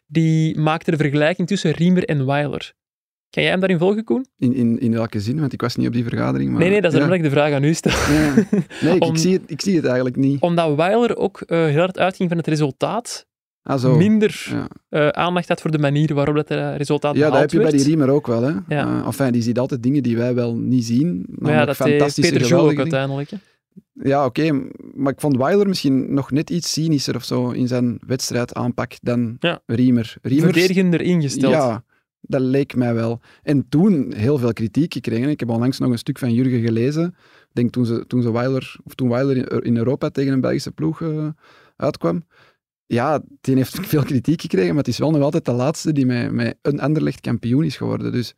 die 0.08 0.58
maakte 0.60 0.92
de 0.92 0.98
vergelijking 0.98 1.48
tussen 1.48 1.72
Riemer 1.72 2.04
en 2.06 2.26
Weiler. 2.26 2.74
Kan 3.30 3.44
jij 3.44 3.52
hem 3.52 3.60
daarin 3.62 3.78
volgen, 3.80 4.04
Koen? 4.04 4.26
In, 4.38 4.54
in, 4.54 4.80
in 4.80 4.92
welke 4.92 5.20
zin? 5.20 5.40
Want 5.40 5.54
ik 5.54 5.62
was 5.62 5.76
niet 5.76 5.88
op 5.88 5.94
die 5.94 6.04
vergadering. 6.04 6.50
Maar, 6.52 6.60
nee, 6.60 6.70
nee, 6.70 6.82
dat 6.82 6.94
is 6.94 6.98
ja. 7.00 7.04
daarom 7.04 7.22
dat 7.22 7.26
ik 7.32 7.34
de 7.34 7.40
vraag 7.42 7.54
aan 7.54 7.64
u 7.64 7.74
stel. 7.74 8.10
Nee, 8.82 8.96
ik, 8.96 9.04
Om- 9.04 9.10
ik, 9.10 9.18
zie 9.18 9.34
het, 9.34 9.42
ik 9.48 9.62
zie 9.62 9.76
het 9.76 9.86
eigenlijk 9.86 10.16
niet. 10.16 10.42
Omdat 10.42 10.76
Weiler 10.76 11.18
ook 11.18 11.42
eh, 11.42 11.66
heel 11.66 11.80
hard 11.80 12.00
uitging 12.00 12.30
van 12.30 12.38
het 12.38 12.48
resultaat, 12.48 13.26
Ah, 13.68 13.80
zo. 13.80 13.96
minder 13.96 14.48
eh, 14.90 15.08
aandacht 15.08 15.48
had 15.48 15.62
voor 15.62 15.72
de 15.72 15.80
manier 15.80 16.14
waarop 16.14 16.36
dat 16.36 16.50
eh, 16.50 16.76
resultaat 16.76 17.16
ja 17.16 17.30
dat 17.30 17.40
heb 17.40 17.52
je 17.52 17.60
bij 17.60 17.72
die 17.72 17.84
Riemer 17.84 18.10
ook 18.10 18.28
wel. 18.28 18.42
Hè. 18.42 18.52
Ja. 18.68 19.00
Eh, 19.00 19.06
enfin, 19.06 19.32
die 19.32 19.42
ziet 19.42 19.60
altijd 19.60 19.84
dingen 19.84 20.04
die 20.04 20.18
wij 20.18 20.36
wel 20.36 20.56
niet 20.56 20.86
zien. 20.86 21.26
Maar 21.28 21.52
ja, 21.52 21.66
dat 21.66 21.76
fantastische, 21.76 22.32
Peter 22.32 22.58
ook 22.58 22.78
uiteindelijk. 22.78 23.30
Hè. 23.30 23.38
Ja, 23.94 24.26
oké. 24.26 24.52
maar 24.94 25.14
ik 25.14 25.20
vond 25.20 25.38
Weiler 25.38 25.68
misschien 25.68 26.14
nog 26.14 26.32
net 26.32 26.50
iets 26.50 26.72
cynischer 26.72 27.16
of 27.16 27.24
zo 27.24 27.50
in 27.50 27.68
zijn 27.68 28.00
wedstrijdaanpak 28.08 28.94
dan 29.02 29.36
Ja. 29.40 29.62
Riemer. 29.66 30.16
Riemer 30.22 30.54
Verdedigender 30.54 31.02
ingesteld. 31.02 31.54
Ja, 31.54 31.84
dat 32.22 32.42
leek 32.42 32.76
mij 32.76 32.94
wel. 32.94 33.20
En 33.44 33.70
toen 33.70 34.14
heel 34.16 34.38
veel 34.38 34.54
kritiek 34.54 34.94
gekregen. 34.94 35.30
Ik 35.30 35.40
heb 35.40 35.50
onlangs 35.50 35.80
nog 35.80 35.92
een 35.92 35.98
stuk 35.98 36.18
van 36.18 36.34
Jurgen 36.34 36.62
gelezen. 36.62 37.06
Ik 37.42 37.54
denk 37.54 37.72
toen, 37.72 37.86
ze, 37.86 38.04
toen, 38.08 38.22
ze 38.22 38.32
Weiler, 38.32 38.76
of 38.84 38.96
toen 38.96 39.10
Weiler 39.10 39.66
in, 39.66 39.78
Europa 39.78 40.10
tegen 40.10 40.34
een 40.34 40.42
Belgische 40.42 40.72
ploeg 40.72 41.02
uitkwam. 41.78 42.24
Ja, 42.88 43.22
die 43.42 43.56
heeft 43.56 43.80
veel 43.88 44.04
kritiek 44.04 44.42
gekregen, 44.42 44.68
maar 44.70 44.78
het 44.84 44.88
is 44.88 44.98
wel 44.98 45.12
nog 45.12 45.22
altijd 45.22 45.46
de 45.46 45.52
laatste 45.52 45.92
die 45.94 46.06
met, 46.06 46.32
met 46.32 46.58
een 46.62 46.80
Anderlecht 46.80 47.22
kampioen 47.22 47.64
is 47.64 47.78
geworden. 47.78 48.12
Dus 48.12 48.34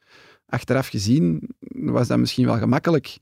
achteraf 0.46 0.88
gezien 0.88 1.50
was 1.60 2.08
dat 2.08 2.18
misschien 2.20 2.46
wel 2.46 2.58
gemakkelijk 2.58 3.18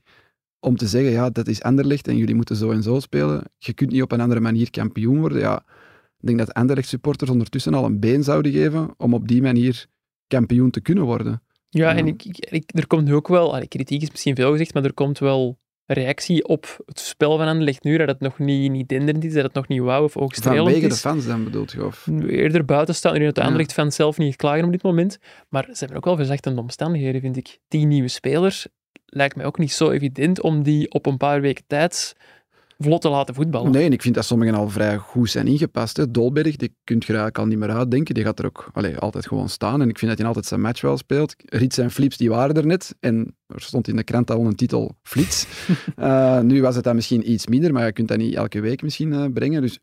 om 0.60 0.76
te 0.76 0.86
zeggen, 0.86 1.10
ja, 1.12 1.30
dat 1.30 1.48
is 1.48 1.62
Anderlecht 1.62 2.08
en 2.08 2.16
jullie 2.16 2.34
moeten 2.34 2.56
zo 2.56 2.70
en 2.70 2.82
zo 2.82 3.00
spelen. 3.00 3.42
Je 3.58 3.72
kunt 3.72 3.90
niet 3.90 4.02
op 4.02 4.12
een 4.12 4.20
andere 4.20 4.40
manier 4.40 4.70
kampioen 4.70 5.20
worden. 5.20 5.38
Ja, 5.38 5.64
ik 6.20 6.26
denk 6.26 6.38
dat 6.38 6.54
Anderlecht 6.54 6.88
supporters 6.88 7.30
ondertussen 7.30 7.74
al 7.74 7.84
een 7.84 8.00
been 8.00 8.24
zouden 8.24 8.52
geven 8.52 8.94
om 8.96 9.14
op 9.14 9.28
die 9.28 9.42
manier 9.42 9.86
kampioen 10.26 10.70
te 10.70 10.80
kunnen 10.80 11.04
worden. 11.04 11.42
Ja, 11.68 11.94
en 11.94 12.06
ik, 12.06 12.24
ik, 12.24 12.38
ik- 12.50 12.70
er 12.74 12.86
komt 12.86 13.04
nu 13.04 13.14
ook 13.14 13.28
wel, 13.28 13.54
allee, 13.54 13.68
kritiek 13.68 14.02
is 14.02 14.10
misschien 14.10 14.34
veel 14.34 14.50
gezegd, 14.50 14.74
maar 14.74 14.84
er 14.84 14.92
komt 14.94 15.18
wel 15.18 15.58
reactie 15.92 16.48
op 16.48 16.82
het 16.86 17.00
spel 17.00 17.36
van 17.36 17.46
Anderlecht 17.46 17.82
nu, 17.82 17.96
dat 17.96 18.08
het 18.08 18.20
nog 18.20 18.38
niet, 18.38 18.70
niet 18.70 18.88
denderend 18.88 19.24
is, 19.24 19.32
dat 19.32 19.42
het 19.42 19.52
nog 19.54 19.68
niet 19.68 19.80
wauw 19.80 20.04
of 20.04 20.16
oogstrelend 20.16 20.62
Vanwege 20.62 20.88
de 20.88 20.94
is. 20.94 21.00
fans 21.00 21.26
dan 21.26 21.44
bedoelt 21.44 21.72
je? 21.72 21.84
Of? 21.84 22.06
Eerder 22.28 22.64
buiten 22.64 22.94
staan, 22.94 23.18
nu 23.18 23.24
dat 23.24 23.34
de 23.34 23.40
Ja. 23.40 23.46
Anderlecht-fans 23.46 23.96
zelf 23.96 24.18
niet 24.18 24.36
klagen 24.36 24.64
op 24.64 24.72
dit 24.72 24.82
moment, 24.82 25.18
maar 25.48 25.64
ze 25.64 25.78
hebben 25.78 25.96
ook 25.96 26.04
wel 26.04 26.16
verzachtende 26.16 26.60
omstandigheden, 26.60 27.20
vind 27.20 27.36
ik. 27.36 27.58
Tien 27.68 27.88
nieuwe 27.88 28.08
spelers 28.08 28.66
lijkt 29.06 29.36
mij 29.36 29.44
ook 29.46 29.58
niet 29.58 29.72
zo 29.72 29.90
evident 29.90 30.40
om 30.40 30.62
die 30.62 30.90
op 30.90 31.06
een 31.06 31.16
paar 31.16 31.40
weken 31.40 31.64
tijd 31.66 32.16
vlot 32.78 33.00
te 33.00 33.08
laten 33.08 33.34
voetballen. 33.34 33.70
Nee, 33.72 33.84
en 33.84 33.92
ik 33.92 34.02
vind 34.02 34.14
dat 34.14 34.24
sommigen 34.24 34.54
al 34.54 34.68
vrij 34.68 34.96
goed 34.96 35.30
zijn 35.30 35.46
ingepast. 35.46 35.96
Hè. 35.96 36.10
Dolberg, 36.10 36.56
die 36.56 36.76
kunt 36.84 37.02
je 37.02 37.08
eigenlijk 37.08 37.38
al 37.38 37.46
niet 37.46 37.58
meer 37.58 37.70
uitdenken. 37.70 38.14
Die 38.14 38.24
gaat 38.24 38.38
er 38.38 38.46
ook 38.46 38.70
altijd 38.98 39.26
gewoon 39.26 39.48
staan. 39.48 39.82
En 39.82 39.88
ik 39.88 39.98
vind 39.98 40.10
dat 40.10 40.18
hij 40.18 40.26
altijd 40.26 40.46
zijn 40.46 40.60
match 40.60 40.80
wel 40.80 40.96
speelt. 40.96 41.34
Rits 41.44 41.78
en 41.78 41.90
Flips, 41.90 42.16
die 42.16 42.30
waren 42.30 42.54
er 42.54 42.66
net. 42.66 42.96
En 43.00 43.36
er 43.46 43.60
stond 43.60 43.88
in 43.88 43.96
de 43.96 44.04
krant 44.04 44.30
al 44.30 44.46
een 44.46 44.54
titel 44.54 44.96
Flits. 45.02 45.46
Eh, 45.96 46.40
nu 46.40 46.62
was 46.62 46.74
het 46.74 46.84
dan 46.84 46.94
misschien 46.94 47.30
iets 47.30 47.46
minder, 47.46 47.72
maar 47.72 47.86
je 47.86 47.92
kunt 47.92 48.08
dat 48.08 48.18
niet 48.18 48.34
elke 48.34 48.60
week 48.60 48.82
misschien 48.82 49.12
eh, 49.12 49.24
brengen. 49.32 49.62
Dus 49.62 49.78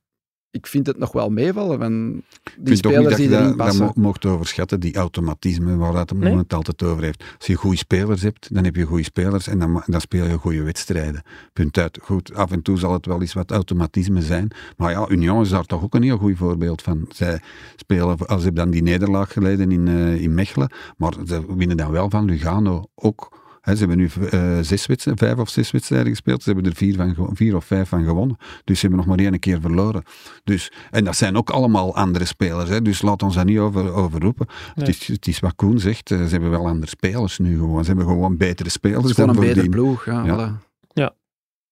ik 0.51 0.67
vind 0.67 0.87
het 0.87 0.97
nog 0.97 1.11
wel 1.11 1.29
meevallen. 1.29 1.79
Van 1.79 2.11
die 2.11 2.21
Ik 2.55 2.67
vind 2.67 2.81
toch 2.81 2.91
niet 2.91 3.01
spelers 3.01 3.09
dat 3.09 3.17
je 3.17 3.27
die 3.27 3.35
erin 3.37 3.47
dat, 3.47 3.57
dat 3.57 3.67
passen. 3.67 3.85
mo- 3.85 3.91
mocht 3.95 4.25
overschatten, 4.25 4.79
die 4.79 4.95
automatisme 4.95 5.75
waar 5.75 5.93
dat 5.93 6.09
hem 6.09 6.19
Nee? 6.19 6.37
het 6.37 6.53
altijd 6.53 6.83
over 6.83 7.03
heeft. 7.03 7.23
Als 7.37 7.47
je 7.47 7.55
goede 7.55 7.77
spelers 7.77 8.21
hebt, 8.21 8.53
dan 8.53 8.63
heb 8.63 8.75
je 8.75 8.83
goede 8.83 9.03
spelers 9.03 9.47
en 9.47 9.59
dan, 9.59 9.83
dan 9.85 10.01
speel 10.01 10.25
je 10.25 10.37
goede 10.37 10.63
wedstrijden. 10.63 11.23
Punt 11.53 11.77
uit. 11.77 11.99
Goed, 12.01 12.33
af 12.33 12.51
en 12.51 12.61
toe 12.61 12.77
zal 12.77 12.93
het 12.93 13.05
wel 13.05 13.21
eens 13.21 13.33
wat 13.33 13.51
automatisme 13.51 14.21
zijn. 14.21 14.51
Maar 14.77 14.91
ja, 14.91 15.09
Union 15.09 15.41
is 15.41 15.49
daar 15.49 15.65
toch 15.65 15.83
ook 15.83 15.95
een 15.95 16.03
heel 16.03 16.17
goed 16.17 16.37
voorbeeld 16.37 16.81
van. 16.81 17.05
Zij 17.09 17.39
spelen, 17.75 18.17
als 18.17 18.37
ze 18.39 18.45
hebben 18.45 18.63
dan 18.63 18.69
die 18.71 18.83
nederlaag 18.83 19.33
geleden 19.33 19.71
in, 19.71 19.87
eh, 19.87 20.21
in 20.21 20.33
Mechelen, 20.33 20.71
maar 20.97 21.13
ze 21.25 21.55
winnen 21.55 21.77
dan 21.77 21.91
wel 21.91 22.09
van 22.09 22.25
Lugano 22.25 22.83
ook. 22.95 23.43
Hè, 23.65 23.73
ze 23.75 23.79
hebben 23.79 23.97
nu 23.97 24.09
eh, 24.29 24.57
zes 24.61 24.85
wedstrijden, 24.85 25.27
vijf 25.27 25.37
of 25.39 25.49
zes 25.49 25.71
wedstrijden 25.71 26.09
gespeeld. 26.09 26.43
Ze 26.43 26.51
hebben 26.51 26.71
er 26.71 26.77
vier, 26.77 26.95
van, 26.95 27.29
vier 27.33 27.55
of 27.55 27.65
vijf 27.65 27.89
van 27.89 28.03
gewonnen. 28.05 28.37
Dus 28.63 28.79
ze 28.79 28.87
hebben 28.87 29.05
nog 29.05 29.15
maar 29.15 29.25
één 29.25 29.39
keer 29.39 29.61
verloren. 29.61 30.03
Dus, 30.43 30.71
en 30.91 31.03
dat 31.03 31.15
zijn 31.15 31.35
ook 31.37 31.49
allemaal 31.49 31.95
andere 31.95 32.25
spelers. 32.25 32.69
Hè, 32.69 32.81
dus 32.81 33.01
laat 33.01 33.23
ons 33.23 33.35
daar 33.35 33.45
niet 33.45 33.57
over, 33.57 33.91
over 33.93 34.21
roepen. 34.21 34.47
Nee. 34.47 34.85
Het, 34.85 34.87
is, 34.87 35.07
het 35.07 35.27
is 35.27 35.39
wat 35.39 35.55
Koen 35.55 35.79
zegt. 35.79 36.11
eh, 36.11 36.17
Ze 36.23 36.31
hebben 36.31 36.49
wel 36.49 36.67
andere 36.67 36.89
spelers 36.89 37.37
nu 37.37 37.57
gewoon. 37.57 37.81
Ze 37.83 37.87
hebben 37.89 38.07
gewoon 38.07 38.37
betere 38.37 38.69
spelers. 38.69 39.01
Het 39.01 39.09
is 39.09 39.15
gewoon 39.15 39.33
dan 39.35 39.43
een 39.43 39.49
betere 39.49 39.69
ploeg. 39.69 40.05
Ja, 40.05 40.25
Ja. 40.25 40.59
voilà. 40.59 40.63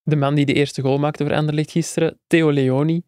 De 0.06 0.16
man 0.16 0.36
die 0.36 0.46
de 0.46 0.54
eerste 0.54 0.82
goal 0.82 0.98
maakte 0.98 1.24
voor 1.26 1.34
Anderlecht 1.34 1.72
gisteren, 1.72 2.20
Theo 2.28 2.50
Leoni. 2.52 3.02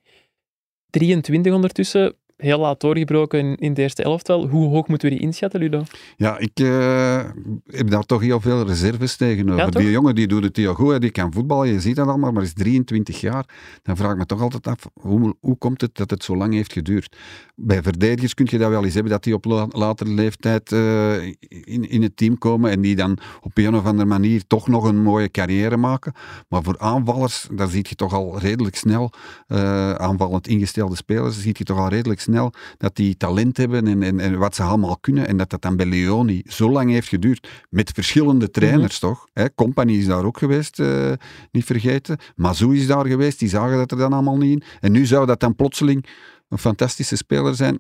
23 0.89 1.54
ondertussen, 1.54 2.15
heel 2.38 2.60
laat 2.60 2.82
doorgebroken 2.82 3.56
in, 3.56 3.74
de 3.74 3.82
eerste 3.82 4.04
elftal. 4.04 4.48
Hoe 4.48 4.70
hoog 4.70 4.88
moeten 4.88 5.10
we 5.10 5.15
die 5.15 5.24
inschatten, 5.24 5.60
Ludo? 5.60 5.84
Ja, 6.18 6.38
ik 6.38 6.60
eh, 6.60 7.20
heb 7.65 7.89
daar 7.89 8.04
toch 8.04 8.22
heel 8.22 8.42
veel 8.42 8.68
reserves 8.68 9.15
tegenover. 9.15 9.63
Ja, 9.63 9.70
die 9.70 9.92
jongen 9.92 10.15
die 10.15 10.27
doet 10.27 10.44
het 10.44 10.58
heel 10.58 10.74
goed, 10.74 11.01
die 11.01 11.12
kan 11.12 11.34
voetballen, 11.34 11.68
je 11.68 11.80
ziet 11.80 11.96
dat 11.96 12.08
allemaal, 12.08 12.32
maar 12.32 12.44
is 12.44 12.54
23 12.54 13.22
jaar. 13.22 13.46
Dan 13.84 13.98
vraag 13.98 14.12
ik 14.12 14.18
me 14.18 14.25
toch 14.25 14.42
altijd 14.42 14.68
af, 14.68 14.89
hoe, 14.94 15.36
hoe 15.39 15.58
komt 15.58 15.82
het 15.82 15.96
dat 15.96 16.10
het 16.10 16.24
zo 16.24 16.36
lang 16.38 16.54
heeft 16.54 16.74
geduurd? 16.74 17.18
Bij 17.56 17.82
verdedigers 17.82 18.34
kun 18.34 18.48
je 18.50 18.58
dat 18.58 18.70
wel 18.70 18.84
eens 18.84 18.94
hebben, 18.94 19.12
dat 19.12 19.24
die 19.24 19.34
op 19.34 19.46
la- 19.46 19.68
latere 19.70 20.10
leeftijd 20.10 20.72
eh, 20.72 21.24
in, 21.50 21.89
in 21.89 22.01
het 22.01 22.18
team 22.18 22.38
komen 22.38 22.72
en 22.72 22.82
die 22.82 22.96
dan 22.96 23.18
op 23.42 23.58
een 23.58 23.75
of 23.75 23.86
andere 23.86 24.10
manier 24.10 24.48
toch 24.48 24.68
nog 24.68 24.84
een 24.84 25.01
mooie 25.01 25.32
carrière 25.32 25.77
maken. 25.77 26.13
Maar 26.48 26.63
voor 26.63 26.80
aanvallers, 26.80 27.48
daar 27.51 27.68
zie 27.68 27.86
je 27.89 27.96
toch 27.96 28.13
al 28.13 28.39
redelijk 28.39 28.75
snel, 28.75 29.12
eh, 29.48 29.92
aanvallend 29.92 30.48
ingestelde 30.48 30.96
spelers, 30.96 31.42
zie 31.42 31.56
je 31.58 31.63
toch 31.63 31.77
al 31.77 31.89
redelijk 31.89 32.20
snel 32.25 32.53
dat 32.77 32.96
die 32.96 33.17
talent 33.17 33.58
hebben 33.58 33.88
en, 33.88 34.03
en, 34.03 34.20
en 34.20 34.38
wat 34.38 34.55
ze 34.55 34.63
allemaal 34.63 34.98
kunnen. 34.98 35.27
En 35.27 35.38
dat 35.38 35.50
dat 35.50 35.62
dan 35.62 35.75
bij 35.75 35.86
Leoni 35.86 36.44
zo 36.48 36.70
lang 36.72 36.89
heeft 36.91 37.08
geduurd. 37.08 37.48
Met 37.70 37.91
verschillende 37.91 38.50
trainers, 38.51 39.00
toch? 39.00 39.27
Hè, 39.34 39.53
Company 39.55 39.94
is 39.94 40.05
daar 40.05 40.25
ook 40.25 40.38
geweest, 40.38 40.79
eh, 40.79 41.12
niet 41.51 41.65
vergeten. 41.65 42.17
Mazou 42.36 42.75
is 42.77 42.88
daar 42.88 43.05
geweest, 43.05 43.39
die 43.39 43.50
zagen 43.50 43.77
dat 43.77 43.91
er 43.91 43.98
dan 43.98 44.13
allemaal 44.13 44.38
niet 44.38 44.51
in. 44.51 44.63
En 44.79 44.91
nu 44.91 45.05
zou 45.05 45.25
dat 45.25 45.39
dan 45.39 45.55
plotseling 45.55 46.05
een 46.50 46.58
fantastische 46.58 47.15
speler 47.15 47.55
zijn. 47.55 47.79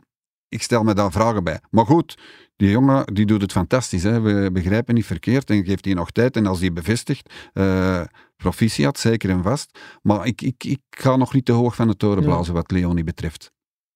Ik 0.49 0.61
stel 0.61 0.83
me 0.83 0.93
daar 0.93 1.11
vragen 1.11 1.43
bij. 1.43 1.59
Maar 1.69 1.85
goed, 1.85 2.17
die 2.55 2.69
jongen 2.69 3.13
die 3.13 3.25
doet 3.25 3.41
het 3.41 3.51
fantastisch. 3.51 4.03
Hè. 4.03 4.21
We 4.21 4.49
begrijpen 4.51 4.95
niet 4.95 5.05
verkeerd 5.05 5.49
en 5.49 5.65
geeft 5.65 5.85
hij 5.85 5.93
nog 5.93 6.11
tijd. 6.11 6.35
En 6.35 6.45
als 6.45 6.59
hij 6.59 6.73
bevestigt, 6.73 7.33
eh 7.53 8.01
proficiat, 8.37 8.99
zeker 8.99 9.29
en 9.29 9.43
vast. 9.43 9.79
Maar 10.01 10.25
ik, 10.25 10.41
ik, 10.41 10.63
ik 10.63 10.79
ga 10.89 11.15
nog 11.15 11.33
niet 11.33 11.45
te 11.45 11.51
hoog 11.51 11.75
van 11.75 11.87
de 11.87 11.97
toren 11.97 12.21
Ja. 12.23 12.27
blazen 12.27 12.53
wat 12.53 12.71
Leoni 12.71 13.03
betreft. 13.03 13.51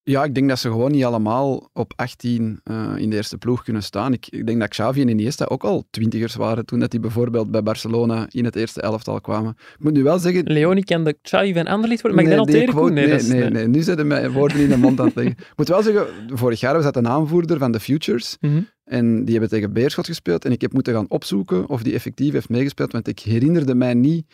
Ja, 0.09 0.23
ik 0.23 0.35
denk 0.35 0.49
dat 0.49 0.59
ze 0.59 0.69
gewoon 0.69 0.91
niet 0.91 1.03
allemaal 1.03 1.69
op 1.73 1.93
18 1.95 2.59
eh, 2.63 2.91
in 2.97 3.09
de 3.09 3.15
eerste 3.15 3.37
ploeg 3.37 3.63
kunnen 3.63 3.83
staan. 3.83 4.13
Ik, 4.13 4.27
ik 4.29 4.47
denk 4.47 4.59
dat 4.59 4.69
Xavi 4.69 5.01
en 5.01 5.07
Iniesta 5.09 5.45
ook 5.45 5.63
al 5.63 5.87
twintigers 5.89 6.35
waren 6.35 6.65
toen 6.65 6.79
dat 6.79 6.91
die 6.91 6.99
bijvoorbeeld 6.99 7.51
bij 7.51 7.63
Barcelona 7.63 8.25
in 8.29 8.45
het 8.45 8.55
eerste 8.55 8.81
elftal 8.81 9.21
kwamen. 9.21 9.51
Ik 9.77 9.83
moet 9.83 9.93
nu 9.93 10.03
wel 10.03 10.19
zeggen... 10.19 10.43
Leoni 10.45 10.83
kende 10.83 11.17
Xavi 11.21 11.53
van 11.53 11.65
Anderlecht 11.67 12.01
worden. 12.01 12.19
Ik 12.21 12.27
Nee, 12.27 12.37
al 12.37 12.45
die 12.45 12.53
tegen 12.55 12.69
quote- 12.69 12.85
Koen? 12.93 12.93
nee, 12.93 13.15
is- 13.15 13.27
nee, 13.27 13.49
nee, 13.49 13.67
nu 13.67 13.81
zitten 13.81 14.07
mij 14.07 14.31
woorden 14.31 14.59
in 14.59 14.69
de 14.69 14.77
mond 14.77 14.99
aan 14.99 15.05
het 15.05 15.15
leggen. 15.15 15.33
Ik 15.37 15.53
moet 15.55 15.67
wel 15.67 15.83
zeggen, 15.83 16.05
vorig 16.27 16.59
jaar 16.59 16.73
was 16.73 16.83
dat 16.83 16.95
een 16.95 17.07
aanvoerder 17.07 17.57
van 17.57 17.71
de 17.71 17.79
Futures. 17.79 18.37
Mhm. 18.39 18.61
En 18.83 19.19
die 19.25 19.31
hebben 19.31 19.49
tegen 19.49 19.73
Beerschot 19.73 20.05
gespeeld. 20.05 20.45
En 20.45 20.51
ik 20.51 20.61
heb 20.61 20.73
moeten 20.73 20.93
gaan 20.93 21.09
opzoeken 21.09 21.69
of 21.69 21.83
die 21.83 21.93
effectief 21.93 22.33
heeft 22.33 22.49
meegespeeld. 22.49 22.91
Want 22.91 23.07
ik 23.07 23.19
herinnerde 23.19 23.75
mij 23.75 23.93
niet 23.93 24.25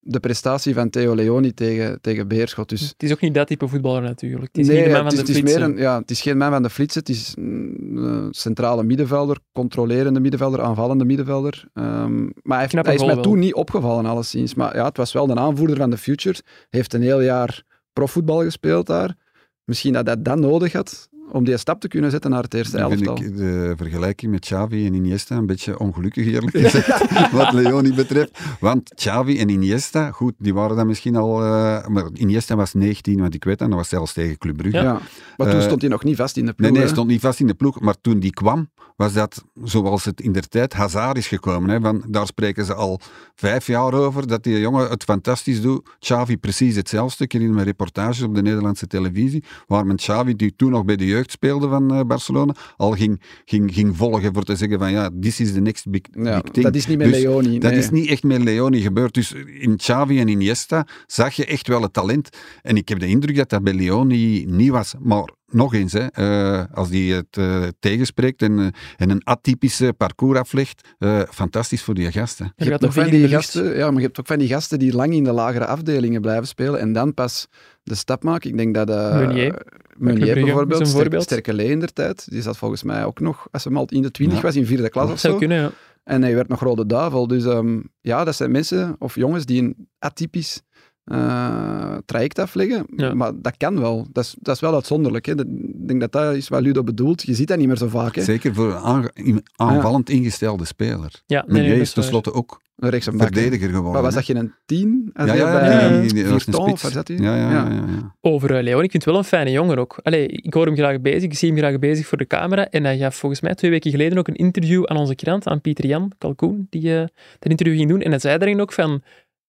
de 0.00 0.20
prestatie 0.20 0.74
van 0.74 0.90
Theo 0.90 1.14
Leoni 1.14 1.54
tegen, 1.54 2.00
tegen 2.00 2.28
Beerschot. 2.28 2.68
Dus 2.68 2.80
Het 2.80 3.02
is 3.02 3.12
ook 3.12 3.20
niet 3.20 3.34
dat 3.34 3.46
type 3.46 3.68
voetballer 3.68 4.02
natuurlijk. 4.02 4.48
Het 4.52 4.58
is 4.58 4.66
nee, 4.66 4.84
de 4.84 4.90
man 4.90 5.00
van 5.00 5.08
de 5.08 5.16
het 5.16 5.28
is 5.28 5.34
meer 5.34 5.44
flitsen. 5.44 5.70
een, 5.70 5.76
ja, 5.76 5.98
het 5.98 6.10
is 6.10 6.20
geen 6.20 6.36
man 6.36 6.50
van 6.50 6.62
de 6.62 6.70
flitsen. 6.70 7.00
Het 7.00 7.08
is 7.08 7.34
een 7.36 7.98
eh, 7.98 8.26
centrale 8.30 8.82
middenvelder, 8.82 9.38
controlerende 9.52 10.20
middenvelder, 10.20 10.60
aanvallende 10.60 11.04
middenvelder. 11.04 11.64
Ehm, 11.74 12.22
maar 12.22 12.32
hij, 12.44 12.58
heeft, 12.58 12.70
Knappe 12.70 12.88
hij 12.90 12.98
is 12.98 13.04
mij 13.04 13.14
wel. 13.14 13.22
toen 13.22 13.38
niet 13.38 13.54
opgevallen, 13.54 14.06
alleszins. 14.06 14.54
Maar 14.54 14.76
ja, 14.76 14.84
het 14.84 14.96
was 14.96 15.12
wel 15.12 15.26
de 15.26 15.34
aanvoerder 15.34 15.76
van 15.76 15.90
de 15.90 15.98
Futures. 15.98 16.42
Heeft 16.70 16.94
een 16.94 17.02
heel 17.02 17.20
jaar 17.20 17.62
profvoetbal 17.92 18.42
gespeeld 18.42 18.86
daar. 18.86 19.16
Misschien 19.64 19.92
dat 19.92 20.06
hij 20.06 20.22
dat 20.22 20.38
nodig 20.38 20.72
had 20.72 21.08
om 21.32 21.44
die 21.44 21.56
stap 21.56 21.80
te 21.80 21.88
kunnen 21.88 22.10
zetten 22.10 22.30
naar 22.30 22.42
het 22.42 22.54
eerste 22.54 22.76
Dan 22.76 22.90
vind 22.90 23.06
elftal. 23.06 23.26
ik 23.26 23.36
de 23.36 23.72
vergelijking 23.76 24.32
met 24.32 24.40
Xavi 24.40 24.86
en 24.86 24.94
Iniesta 24.94 25.36
een 25.36 25.46
beetje 25.46 25.78
ongelukkig, 25.78 26.26
eerlijk 26.26 26.56
gezegd, 26.56 27.04
wat 27.32 27.52
Leoni 27.52 27.94
betreft. 27.94 28.38
Want 28.60 28.94
Xavi 28.94 29.38
en 29.38 29.48
Iniesta, 29.48 30.10
goed, 30.10 30.34
die 30.38 30.54
waren 30.54 30.76
dan 30.76 30.86
misschien 30.86 31.16
al... 31.16 31.42
eh, 31.44 31.86
maar 31.86 32.08
Iniesta 32.12 32.56
was 32.56 32.74
19, 32.74 33.20
want 33.20 33.34
ik 33.34 33.44
weet 33.44 33.58
dat, 33.58 33.68
dat 33.68 33.76
was 33.78 33.88
zelfs 33.88 34.12
tegen 34.12 34.38
Club 34.38 34.56
Brugge. 34.56 34.78
Ja. 34.78 34.84
Ja. 34.84 35.00
Maar 35.36 35.48
toen 35.50 35.58
Eh, 35.58 35.64
stond 35.64 35.80
hij 35.80 35.90
nog 35.90 36.04
niet 36.04 36.16
vast 36.16 36.36
in 36.36 36.46
de 36.46 36.52
ploeg. 36.52 36.66
Nee, 36.66 36.70
nee, 36.70 36.80
hij 36.86 36.90
stond 36.96 37.08
niet 37.08 37.20
vast 37.20 37.40
in 37.40 37.46
de 37.46 37.54
ploeg. 37.54 37.80
Maar 37.80 37.94
toen 38.00 38.18
die 38.18 38.32
kwam, 38.32 38.70
was 38.96 39.12
dat 39.12 39.44
zoals 39.64 40.04
het 40.04 40.20
in 40.20 40.32
der 40.32 40.48
tijd 40.48 40.72
Hazard 40.72 41.16
is 41.18 41.26
gekomen. 41.28 41.70
Hè, 41.70 41.80
van, 41.80 42.02
daar 42.08 42.26
spreken 42.26 42.64
ze 42.64 42.74
al 42.74 43.00
vijf 43.34 43.66
jaar 43.66 43.92
over, 43.94 44.26
dat 44.26 44.42
die 44.42 44.60
jongen 44.60 44.88
het 44.88 45.04
fantastisch 45.04 45.60
doet. 45.60 45.88
Xavi 45.98 46.36
precies 46.36 46.76
hetzelfde. 46.76 47.24
Ik 47.24 47.32
herinner 47.32 47.56
me 47.56 47.62
reportages 47.62 48.22
op 48.22 48.34
de 48.34 48.42
Nederlandse 48.42 48.86
televisie, 48.86 49.44
waar 49.66 49.86
men 49.86 49.96
Xavi, 49.96 50.36
die 50.36 50.52
toen 50.56 50.70
nog 50.70 50.84
bij 50.84 50.96
de 50.96 51.06
jeugd 51.06 51.19
speelde 51.26 51.68
van 51.68 51.94
eh, 51.94 52.00
Barcelona, 52.00 52.54
al 52.76 52.92
ging, 52.92 53.20
ging, 53.44 53.74
ging 53.74 53.96
volgen 53.96 54.34
voor 54.34 54.44
te 54.44 54.56
zeggen 54.56 54.78
van 54.78 54.90
ja, 54.90 55.10
this 55.20 55.40
is 55.40 55.52
the 55.52 55.60
next 55.60 55.90
big, 55.90 56.00
Ja, 56.12 56.40
big 56.40 56.52
thing. 56.52 56.64
dat 56.64 56.74
is 56.74 56.86
niet 56.86 56.98
met 56.98 57.12
Dus 57.12 57.22
Leoni. 57.22 57.58
Dat 57.58 57.72
is 57.72 57.90
niet 57.90 58.08
echt 58.08 58.22
met 58.22 58.42
Leoni 58.42 58.80
gebeurd. 58.80 59.14
Dus 59.14 59.32
in 59.60 59.76
Xavi 59.76 60.20
en 60.20 60.28
Iniesta 60.28 60.86
zag 61.06 61.34
je 61.34 61.46
echt 61.46 61.68
wel 61.68 61.82
het 61.82 61.92
talent. 61.92 62.28
En 62.62 62.76
ik 62.76 62.88
heb 62.88 62.98
de 62.98 63.06
indruk 63.06 63.36
dat 63.36 63.48
dat 63.48 63.62
bij 63.62 63.74
Leoni 63.74 64.44
niet 64.46 64.70
was. 64.70 64.94
Maar 65.00 65.24
nog 65.52 65.74
eens, 65.74 65.92
hè, 65.92 66.06
eh, 66.06 66.64
als 66.72 66.88
die 66.88 67.14
het 67.14 67.36
eh, 67.36 67.62
tegenspreekt 67.80 68.42
en, 68.42 68.72
en 68.96 69.10
een 69.10 69.24
atypische 69.24 69.94
parcours 69.96 70.38
aflegt, 70.38 70.88
eh, 70.98 71.20
fantastisch 71.30 71.82
voor 71.82 71.94
die 71.94 72.12
gasten. 72.12 72.52
Je 72.56 72.64
hebt, 72.64 72.80
veel 72.80 73.02
van 73.02 73.10
die 73.10 73.28
gasten, 73.28 73.76
ja, 73.76 73.90
maar 73.90 74.00
je 74.00 74.06
hebt 74.06 74.20
ook 74.20 74.26
van 74.26 74.38
die 74.38 74.48
gasten 74.48 74.78
die 74.78 74.94
lang 74.94 75.12
in 75.12 75.24
de 75.24 75.32
lagere 75.32 75.66
afdelingen 75.66 76.20
blijven 76.20 76.46
spelen 76.46 76.80
en 76.80 76.92
dan 76.92 77.14
pas 77.14 77.46
de 77.82 77.94
stap 77.94 78.22
maken. 78.22 78.50
Ik 78.50 78.56
denk 78.56 78.74
dat... 78.74 78.90
uh, 78.90 79.14
Meunier. 79.14 79.62
Meunier 80.00 80.34
bijvoorbeeld, 80.34 80.72
is 80.72 80.78
een 80.78 80.86
Ster- 80.86 81.00
voorbeeld. 81.00 81.22
Sterke 81.22 81.54
Lee 81.54 81.68
in 81.70 81.80
der 81.80 81.92
tijd. 81.92 82.30
Die 82.30 82.42
zat 82.42 82.56
volgens 82.56 82.82
mij 82.82 83.04
ook 83.04 83.20
nog, 83.20 83.48
als 83.50 83.64
hij 83.64 83.74
al 83.74 83.86
in 83.86 84.02
de 84.02 84.10
twintig 84.10 84.36
Ja. 84.36 84.42
was, 84.42 84.56
in 84.56 84.66
vierde 84.66 84.88
klas 84.88 85.04
Dat 85.04 85.12
of 85.14 85.20
zou 85.20 85.32
zo. 85.32 85.38
kunnen, 85.38 85.58
ja. 85.58 85.70
En 86.04 86.22
hij 86.22 86.34
werd 86.34 86.48
nog 86.48 86.60
Rode 86.60 86.86
Duivel. 86.86 87.26
Dus 87.26 87.44
ehm, 87.44 87.80
ja, 88.00 88.24
dat 88.24 88.34
zijn 88.36 88.50
mensen 88.50 88.96
of 88.98 89.14
jongens 89.14 89.44
die 89.46 89.62
een 89.62 89.88
atypisch 89.98 90.62
eh, 91.04 91.96
traject 92.06 92.38
afleggen. 92.38 92.86
Ja. 92.96 93.14
Maar 93.14 93.32
dat 93.34 93.56
kan 93.56 93.80
wel. 93.80 94.06
Dat 94.12 94.24
is, 94.24 94.34
dat 94.38 94.54
is 94.54 94.60
wel 94.60 94.74
uitzonderlijk. 94.74 95.26
Hè. 95.26 95.32
Ik 95.32 95.86
denk 95.88 96.00
dat 96.00 96.12
dat 96.12 96.34
is 96.34 96.48
wat 96.48 96.60
Ludo 96.62 96.82
bedoelt. 96.84 97.22
Je 97.22 97.34
ziet 97.34 97.48
dat 97.48 97.58
niet 97.58 97.66
meer 97.66 97.76
zo 97.76 97.88
vaak. 97.88 98.14
Hè. 98.14 98.22
Zeker 98.22 98.54
voor 98.54 98.80
een 99.14 99.42
aanvallend 99.56 100.08
ingestelde 100.10 100.64
speler. 100.64 101.22
Ja, 101.26 101.44
nee, 101.46 101.68
nee, 101.68 101.80
is 101.80 101.92
tenslotte 101.92 102.32
ook 102.32 102.60
Een 102.80 102.90
rechts 102.90 103.06
en 103.06 103.16
bak. 103.16 103.28
hè. 103.28 103.32
verdediger 103.34 103.68
geworden. 103.68 103.92
Maar 103.92 104.02
was 104.02 104.14
dat 104.14 104.26
je 104.26 104.34
een 104.34 104.52
tien? 104.66 105.10
Ja, 105.14 105.24
ja, 105.24 105.34
ja, 105.34 105.40
ja, 105.70 105.90
was 106.30 106.46
een? 106.46 107.22
Ja, 107.22 107.36
ja, 107.36 107.50
ja. 107.50 107.68
ja, 107.70 107.84
ja. 107.86 108.16
Over 108.20 108.50
uh, 108.56 108.62
Leon, 108.62 108.82
ik 108.82 108.90
vind 108.90 109.02
het 109.04 109.12
wel 109.12 109.16
een 109.22 109.28
fijne 109.28 109.50
jongen 109.50 109.78
ook. 109.78 109.98
Allee, 110.02 110.26
ik 110.28 110.54
hoor 110.54 110.66
hem 110.66 110.76
graag 110.76 111.00
bezig, 111.00 111.22
ik 111.22 111.34
zie 111.34 111.48
hem 111.48 111.58
graag 111.58 111.78
bezig 111.78 112.06
voor 112.06 112.18
de 112.18 112.26
camera. 112.26 112.68
En 112.68 112.84
hij 112.84 112.98
gaf 112.98 113.14
volgens 113.16 113.40
mij 113.40 113.54
twee 113.54 113.70
weken 113.70 113.90
geleden 113.90 114.18
ook 114.18 114.28
een 114.28 114.34
interview 114.34 114.84
aan 114.86 114.96
onze 114.96 115.14
krant, 115.14 115.46
aan 115.46 115.60
Pieter 115.60 115.86
Jan 115.86 116.12
Kalkoen, 116.18 116.66
die 116.70 116.94
eh, 116.94 117.00
dat 117.38 117.50
interview 117.50 117.76
ging 117.76 117.88
doen. 117.88 118.00
En 118.00 118.10
hij 118.10 118.18
zei 118.20 118.38
daarin 118.38 118.60
ook 118.60 118.72
van, 118.72 119.02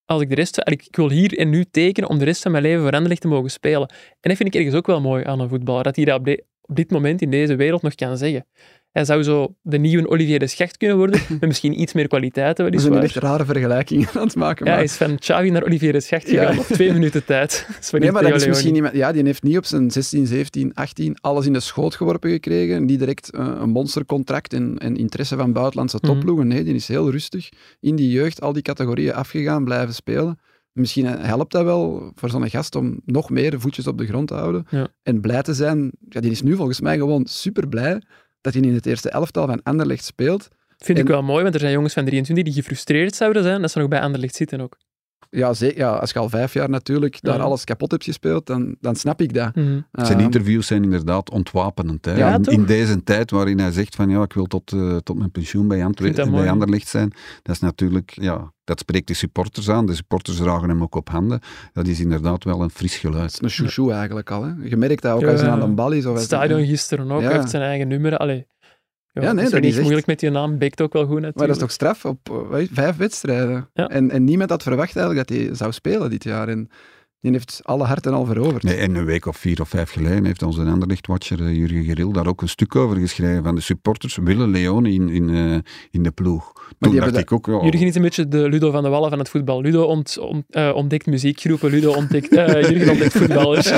als 0.06 0.22
ik 0.22 0.30
de 0.30 0.36
rest, 0.36 0.62
ik 0.64 0.88
wil 0.96 1.10
hier 1.10 1.38
en 1.38 1.50
nu 1.50 1.66
tekenen 1.72 2.10
om 2.10 2.20
de 2.20 2.26
rest 2.26 2.42
van 2.42 2.52
mijn 2.52 2.64
leven 2.64 2.82
voor 2.84 2.92
Anderlecht 2.92 3.22
te 3.22 3.28
mogen 3.28 3.52
spelen. 3.52 3.88
En 3.90 4.30
dat 4.30 4.36
vind 4.38 4.50
ik 4.50 4.56
ergens 4.56 4.76
ook 4.76 4.88
wel 4.88 5.02
mooi 5.02 5.24
aan 5.24 5.40
een 5.40 5.50
voetballer, 5.50 5.84
dat 5.84 5.96
hij 5.96 6.06
dat 6.06 6.20
op, 6.20 6.26
de- 6.26 6.44
op 6.62 6.76
dit 6.76 6.92
moment 6.92 7.22
in 7.22 7.30
deze 7.32 7.56
wereld 7.56 7.82
nog 7.82 7.96
kan 7.96 8.18
zeggen. 8.18 8.46
Hij 8.91 9.05
zou 9.05 9.24
zo 9.24 9.55
de 9.62 9.77
nieuwe 9.77 10.10
Olivier 10.10 10.39
de 10.39 10.48
Schacht 10.48 10.77
kunnen 10.77 10.98
worden, 10.98 11.19
met 11.29 11.41
misschien 11.41 11.81
iets 11.81 11.93
meer 11.93 12.07
kwaliteiten 12.07 12.65
We 12.71 12.79
zijn 12.79 12.93
weliswaar. 12.93 13.24
echt 13.24 13.31
rare 13.31 13.45
vergelijkingen 13.45 14.07
aan 14.13 14.25
het 14.25 14.36
maken. 14.36 14.65
Ja, 14.65 14.71
maar- 14.71 14.79
hij 14.79 14.83
is 14.89 14.95
van 14.95 15.19
Xavi 15.19 15.50
naar 15.50 15.63
Olivier 15.63 15.91
de 15.91 16.00
Schacht 16.00 16.29
Ja. 16.29 16.41
gegaan 16.45 16.60
op 16.60 16.65
twee 16.65 16.91
minuten 16.93 17.25
tijd. 17.25 17.67
Nee, 17.91 18.12
maar 18.12 18.24
dat 18.24 18.36
is 18.36 18.48
misschien 18.48 18.75
iemand... 18.75 18.93
Ja, 18.95 19.12
die 19.12 19.24
heeft 19.24 19.43
niet 19.43 19.57
op 19.57 19.65
zijn 19.65 19.91
16, 19.91 20.27
17, 20.27 20.74
18 20.74 21.17
alles 21.21 21.45
in 21.45 21.53
de 21.53 21.60
schoot 21.60 21.95
geworpen 21.95 22.29
gekregen. 22.31 22.86
Niet 22.86 23.00
direct 23.00 23.31
eh, 23.31 23.51
een 23.60 23.69
monstercontract 23.69 24.53
en, 24.53 24.77
en 24.77 24.95
interesse 24.95 25.36
van 25.36 25.53
buitenlandse 25.53 25.98
Mhm. 26.01 26.05
topploegen. 26.12 26.48
Nee, 26.48 26.63
die 26.63 26.74
is 26.75 26.88
heel 26.88 27.12
rustig 27.12 27.50
in 27.79 27.95
die 27.95 28.10
jeugd 28.12 28.41
al 28.41 28.53
die 28.53 28.62
categorieën 28.62 29.13
afgegaan, 29.13 29.63
blijven 29.63 29.93
spelen. 29.93 30.39
Misschien 30.71 31.05
helpt 31.05 31.51
dat 31.51 31.63
wel 31.63 32.12
voor 32.15 32.29
zo'n 32.29 32.50
gast 32.50 32.75
om 32.75 33.00
nog 33.05 33.29
meer 33.29 33.60
voetjes 33.60 33.88
op 33.88 33.98
de 33.98 34.05
grond 34.05 34.27
te 34.27 34.33
houden. 34.33 34.65
Ja. 34.69 34.88
En 35.03 35.21
blij 35.21 35.41
te 35.41 35.53
zijn. 35.53 35.91
Ja, 36.10 36.19
die 36.21 36.31
is 36.31 36.41
nu 36.41 36.55
volgens 36.55 36.81
mij 36.81 36.98
gewoon 36.98 37.25
super 37.25 37.67
blij 37.67 38.01
dat 38.41 38.53
hij 38.53 38.62
in 38.62 38.74
het 38.74 38.86
eerste 38.86 39.10
elftal 39.10 39.48
van 39.48 39.63
Anderlecht 39.63 40.05
speelt. 40.05 40.48
Vind 40.77 40.98
ik 40.98 41.07
wel 41.07 41.24
mooi, 41.24 41.41
want 41.41 41.53
er 41.53 41.60
zijn 41.60 41.74
jongens 41.74 41.93
van 41.93 42.05
23 42.05 42.53
die 42.53 42.63
gefrustreerd 42.63 43.15
zouden 43.15 43.43
zijn 43.43 43.62
dat 43.62 43.71
ze 43.71 43.79
nog 43.79 43.88
bij 43.88 44.01
Anderlecht 44.01 44.36
zitten 44.36 44.62
ook. 44.62 44.77
Ja, 45.32 45.54
ja, 45.76 45.92
als 45.92 46.12
je 46.12 46.20
al 46.20 46.30
vijf 46.30 46.54
jaar 46.54 46.70
natuurlijk 46.70 47.22
daar 47.22 47.38
Ja. 47.38 47.44
alles 47.44 47.64
kapot 47.64 47.92
hebt 47.92 48.04
gespeeld, 48.04 48.46
dan, 48.46 48.76
dan 48.80 48.96
snap 48.96 49.22
ik 49.22 49.34
dat. 49.34 49.56
Mhm. 49.56 49.80
Zijn 49.92 50.18
Ehm, 50.18 50.20
interviews 50.20 50.68
zijn 50.68 50.84
inderdaad 50.84 51.30
ontwapenend. 51.32 52.06
Hè. 52.06 52.16
Ja, 52.16 52.40
in, 52.42 52.66
deze 52.66 53.04
tijd 53.04 53.32
waarin 53.32 53.60
hij 53.60 53.72
zegt 53.72 53.96
van 53.96 54.10
ja, 54.10 54.22
ik 54.22 54.34
wil 54.34 54.46
tot, 54.46 54.72
eh, 54.72 54.96
tot 54.98 55.18
mijn 55.18 55.32
pensioen 55.32 55.68
bij, 55.68 55.80
dat 55.82 55.96
bij 56.16 56.26
mooi. 56.26 56.48
Anderlecht 56.48 56.88
zijn. 56.88 57.12
Dat 57.42 57.56
is 57.56 57.62
natuurlijk, 57.62 58.12
ja, 58.14 58.52
dat 58.64 58.80
spreekt 58.80 59.08
de 59.08 59.14
supporters 59.14 59.70
aan. 59.70 59.86
De 59.86 59.96
supporters 59.96 60.38
dragen 60.38 60.70
hem 60.70 60.82
ook 60.84 60.96
op 60.96 61.10
handen. 61.10 61.40
Dat 61.74 61.88
is 61.88 62.00
inderdaad 62.00 62.44
wel 62.44 62.62
een 62.62 62.70
fris 62.70 62.92
Het 62.94 63.02
geluid. 63.02 63.32
is 63.32 63.40
een 63.42 63.50
chouchou 63.50 63.92
eigenlijk 63.92 64.32
al. 64.32 64.44
Hè. 64.44 64.52
Je 64.64 64.78
merkt 64.78 65.02
dat 65.02 65.14
ook 65.14 65.22
Ja, 65.22 65.32
als 65.32 65.42
hij 65.42 65.50
aan 65.50 65.60
de 65.60 65.68
bal 65.68 65.92
is. 65.92 66.06
Of 66.06 66.14
Het 66.16 66.24
stadion 66.24 66.66
gisteren 66.66 67.12
ook, 67.12 67.22
heeft 67.22 67.50
zijn 67.50 67.64
eigen 67.64 67.88
nummer. 67.88 68.18
Allee. 68.18 68.48
Ja, 69.13 69.22
Ja, 69.22 69.32
nee, 69.32 69.44
dat 69.44 69.53
is 69.53 69.60
niet 69.60 69.72
echt- 69.74 69.82
moeilijk 69.82 70.06
met 70.08 70.20
die 70.20 70.30
naam, 70.30 70.58
Beekt 70.58 70.82
ook 70.82 70.94
wel 70.94 71.01
goed 71.01 71.12
natuurlijk. 71.12 71.38
Maar 71.38 71.48
dat 71.48 71.56
is 71.56 71.62
toch 71.62 71.72
straf 71.72 72.06
op 72.06 72.30
eh, 72.53 72.68
vijf 72.72 72.96
wedstrijden. 72.98 73.70
Ja. 73.74 73.88
En, 73.88 74.12
en 74.12 74.24
niemand 74.24 74.50
had 74.50 74.63
verwacht 74.63 74.96
eigenlijk 74.96 75.27
dat 75.27 75.38
hij 75.38 75.56
zou 75.56 75.72
spelen 75.72 76.10
dit 76.10 76.24
jaar. 76.24 76.48
En 76.48 76.70
die 77.22 77.32
heeft 77.32 77.60
alle 77.63 77.84
harten 77.84 78.13
al 78.13 78.25
veroverd. 78.25 78.63
Nee, 78.63 78.75
en 78.75 78.96
een 78.96 79.06
week 79.06 79.25
of 79.25 79.38
vier 79.38 79.62
of 79.62 79.70
vijf 79.70 79.91
geleden 79.91 80.25
heeft 80.25 80.44
onze 80.44 80.62
Anderlecht-watcher 80.63 81.39
eh, 81.41 81.56
Jurgen 81.56 81.84
Geril 81.84 82.12
daar 82.12 82.27
ook 82.27 82.41
een 82.41 82.50
stuk 82.50 82.75
over 82.75 82.98
geschreven. 82.98 83.44
Van 83.44 83.56
de 83.56 83.62
supporters 83.62 84.18
willen 84.24 84.50
Leone 84.50 84.91
in, 84.91 85.10
in, 85.10 85.30
eh, 85.30 85.58
in 85.91 86.03
de 86.03 86.12
ploeg. 86.12 86.61
Toen 86.80 86.92
die 86.92 87.00
dacht 87.00 87.16
hebben 87.16 87.38
ik 87.40 87.50
ook, 87.50 87.63
Jurgen 87.63 87.88
is 87.88 87.96
een 87.96 88.01
beetje 88.01 88.28
de 88.28 88.50
Ludo 88.50 88.72
van 88.72 88.84
de 88.84 88.90
Wallen 88.90 89.10
van 89.10 89.20
het 89.20 89.30
voetbal. 89.30 89.62
Ludo 89.62 89.84
ont, 89.84 90.18
ont- 90.20 90.46
eh, 90.50 90.72
ontdekt 90.75 91.06
muziekgroepen, 91.06 91.70
Ludo 91.72 91.92
ontdekt, 91.94 92.36
eh, 92.36 92.62
Jurgen 92.70 92.90
ontdekt 92.90 93.18
voetballers. 93.18 93.72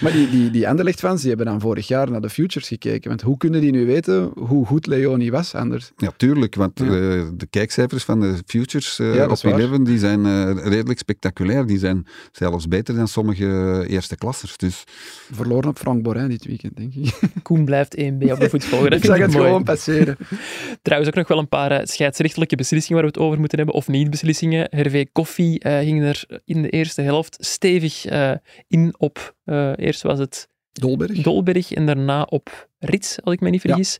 Maar 0.00 0.12
die, 0.12 0.30
die, 0.30 0.50
die 0.50 0.68
Anderlecht-fans 0.68 1.20
die 1.20 1.28
hebben 1.28 1.46
dan 1.46 1.60
vorig 1.60 1.88
jaar 1.88 2.10
naar 2.10 2.20
de 2.20 2.30
Futures 2.30 2.68
gekeken. 2.68 3.08
Want 3.08 3.22
hoe 3.22 3.36
kunnen 3.36 3.60
die 3.60 3.70
nu 3.70 3.86
weten 3.86 4.30
hoe 4.36 4.66
goed 4.66 4.86
Leoni 4.86 5.30
was 5.30 5.54
anders? 5.54 5.92
Ja, 5.96 6.10
tuurlijk, 6.16 6.54
want 6.54 6.78
Ja. 6.78 6.84
eh, 6.86 6.90
de 7.36 7.46
kijkcijfers 7.50 8.04
van 8.04 8.20
de 8.20 8.34
Futures 8.46 8.96
Ja, 8.96 9.24
op 9.24 9.30
is 9.30 9.42
waar. 9.42 9.58
11 9.60 9.78
die 9.78 9.98
zijn 9.98 10.26
eh, 10.26 10.50
redelijk 10.68 10.98
spectaculair. 10.98 11.66
Die 11.66 11.78
zijn 11.78 12.06
zelfs 12.32 12.68
beter 12.68 12.94
dan 12.94 13.08
sommige 13.08 13.84
eerste 13.88 14.16
klassers. 14.16 14.56
Dus 14.56 14.84
Verloren 15.32 15.68
op 15.68 15.78
Frank 15.78 16.02
Borin 16.02 16.28
dit 16.28 16.44
weekend, 16.44 16.76
denk 16.76 16.94
ik. 16.94 17.18
Koen 17.42 17.64
blijft 17.64 17.96
1B 18.00 18.30
op 18.32 18.40
de 18.40 18.48
voetvolger. 18.54 18.90
Dat 18.90 18.98
ik 18.98 19.04
zag 19.04 19.18
het 19.18 19.32
mooi. 19.32 19.44
gewoon 19.46 19.62
passeren. 19.64 20.16
Trouwens 20.82 21.10
ook 21.10 21.16
nog 21.18 21.28
wel 21.28 21.38
een 21.38 21.47
paar 21.48 21.70
eh, 21.70 21.84
scheidsrechtelijke 21.84 22.56
beslissingen 22.56 23.02
waar 23.02 23.10
we 23.10 23.18
het 23.18 23.26
over 23.26 23.40
moeten 23.40 23.58
hebben, 23.58 23.76
of 23.76 23.88
niet 23.88 24.10
beslissingen. 24.10 24.66
Hervé 24.70 25.04
Koffie 25.12 25.60
eh, 25.60 25.78
ging 25.78 26.02
er 26.02 26.42
in 26.44 26.62
de 26.62 26.68
eerste 26.68 27.02
helft 27.02 27.36
stevig 27.40 28.06
eh, 28.06 28.32
in 28.68 28.94
op, 28.98 29.36
eerst 29.76 30.02
was 30.02 30.18
het 30.18 30.48
Dolberg. 30.72 31.22
Dolberg 31.22 31.72
en 31.72 31.86
daarna 31.86 32.22
op 32.22 32.68
Rits, 32.78 33.22
als 33.22 33.34
ik 33.34 33.40
me 33.40 33.50
niet 33.50 33.60
vergis. 33.60 33.98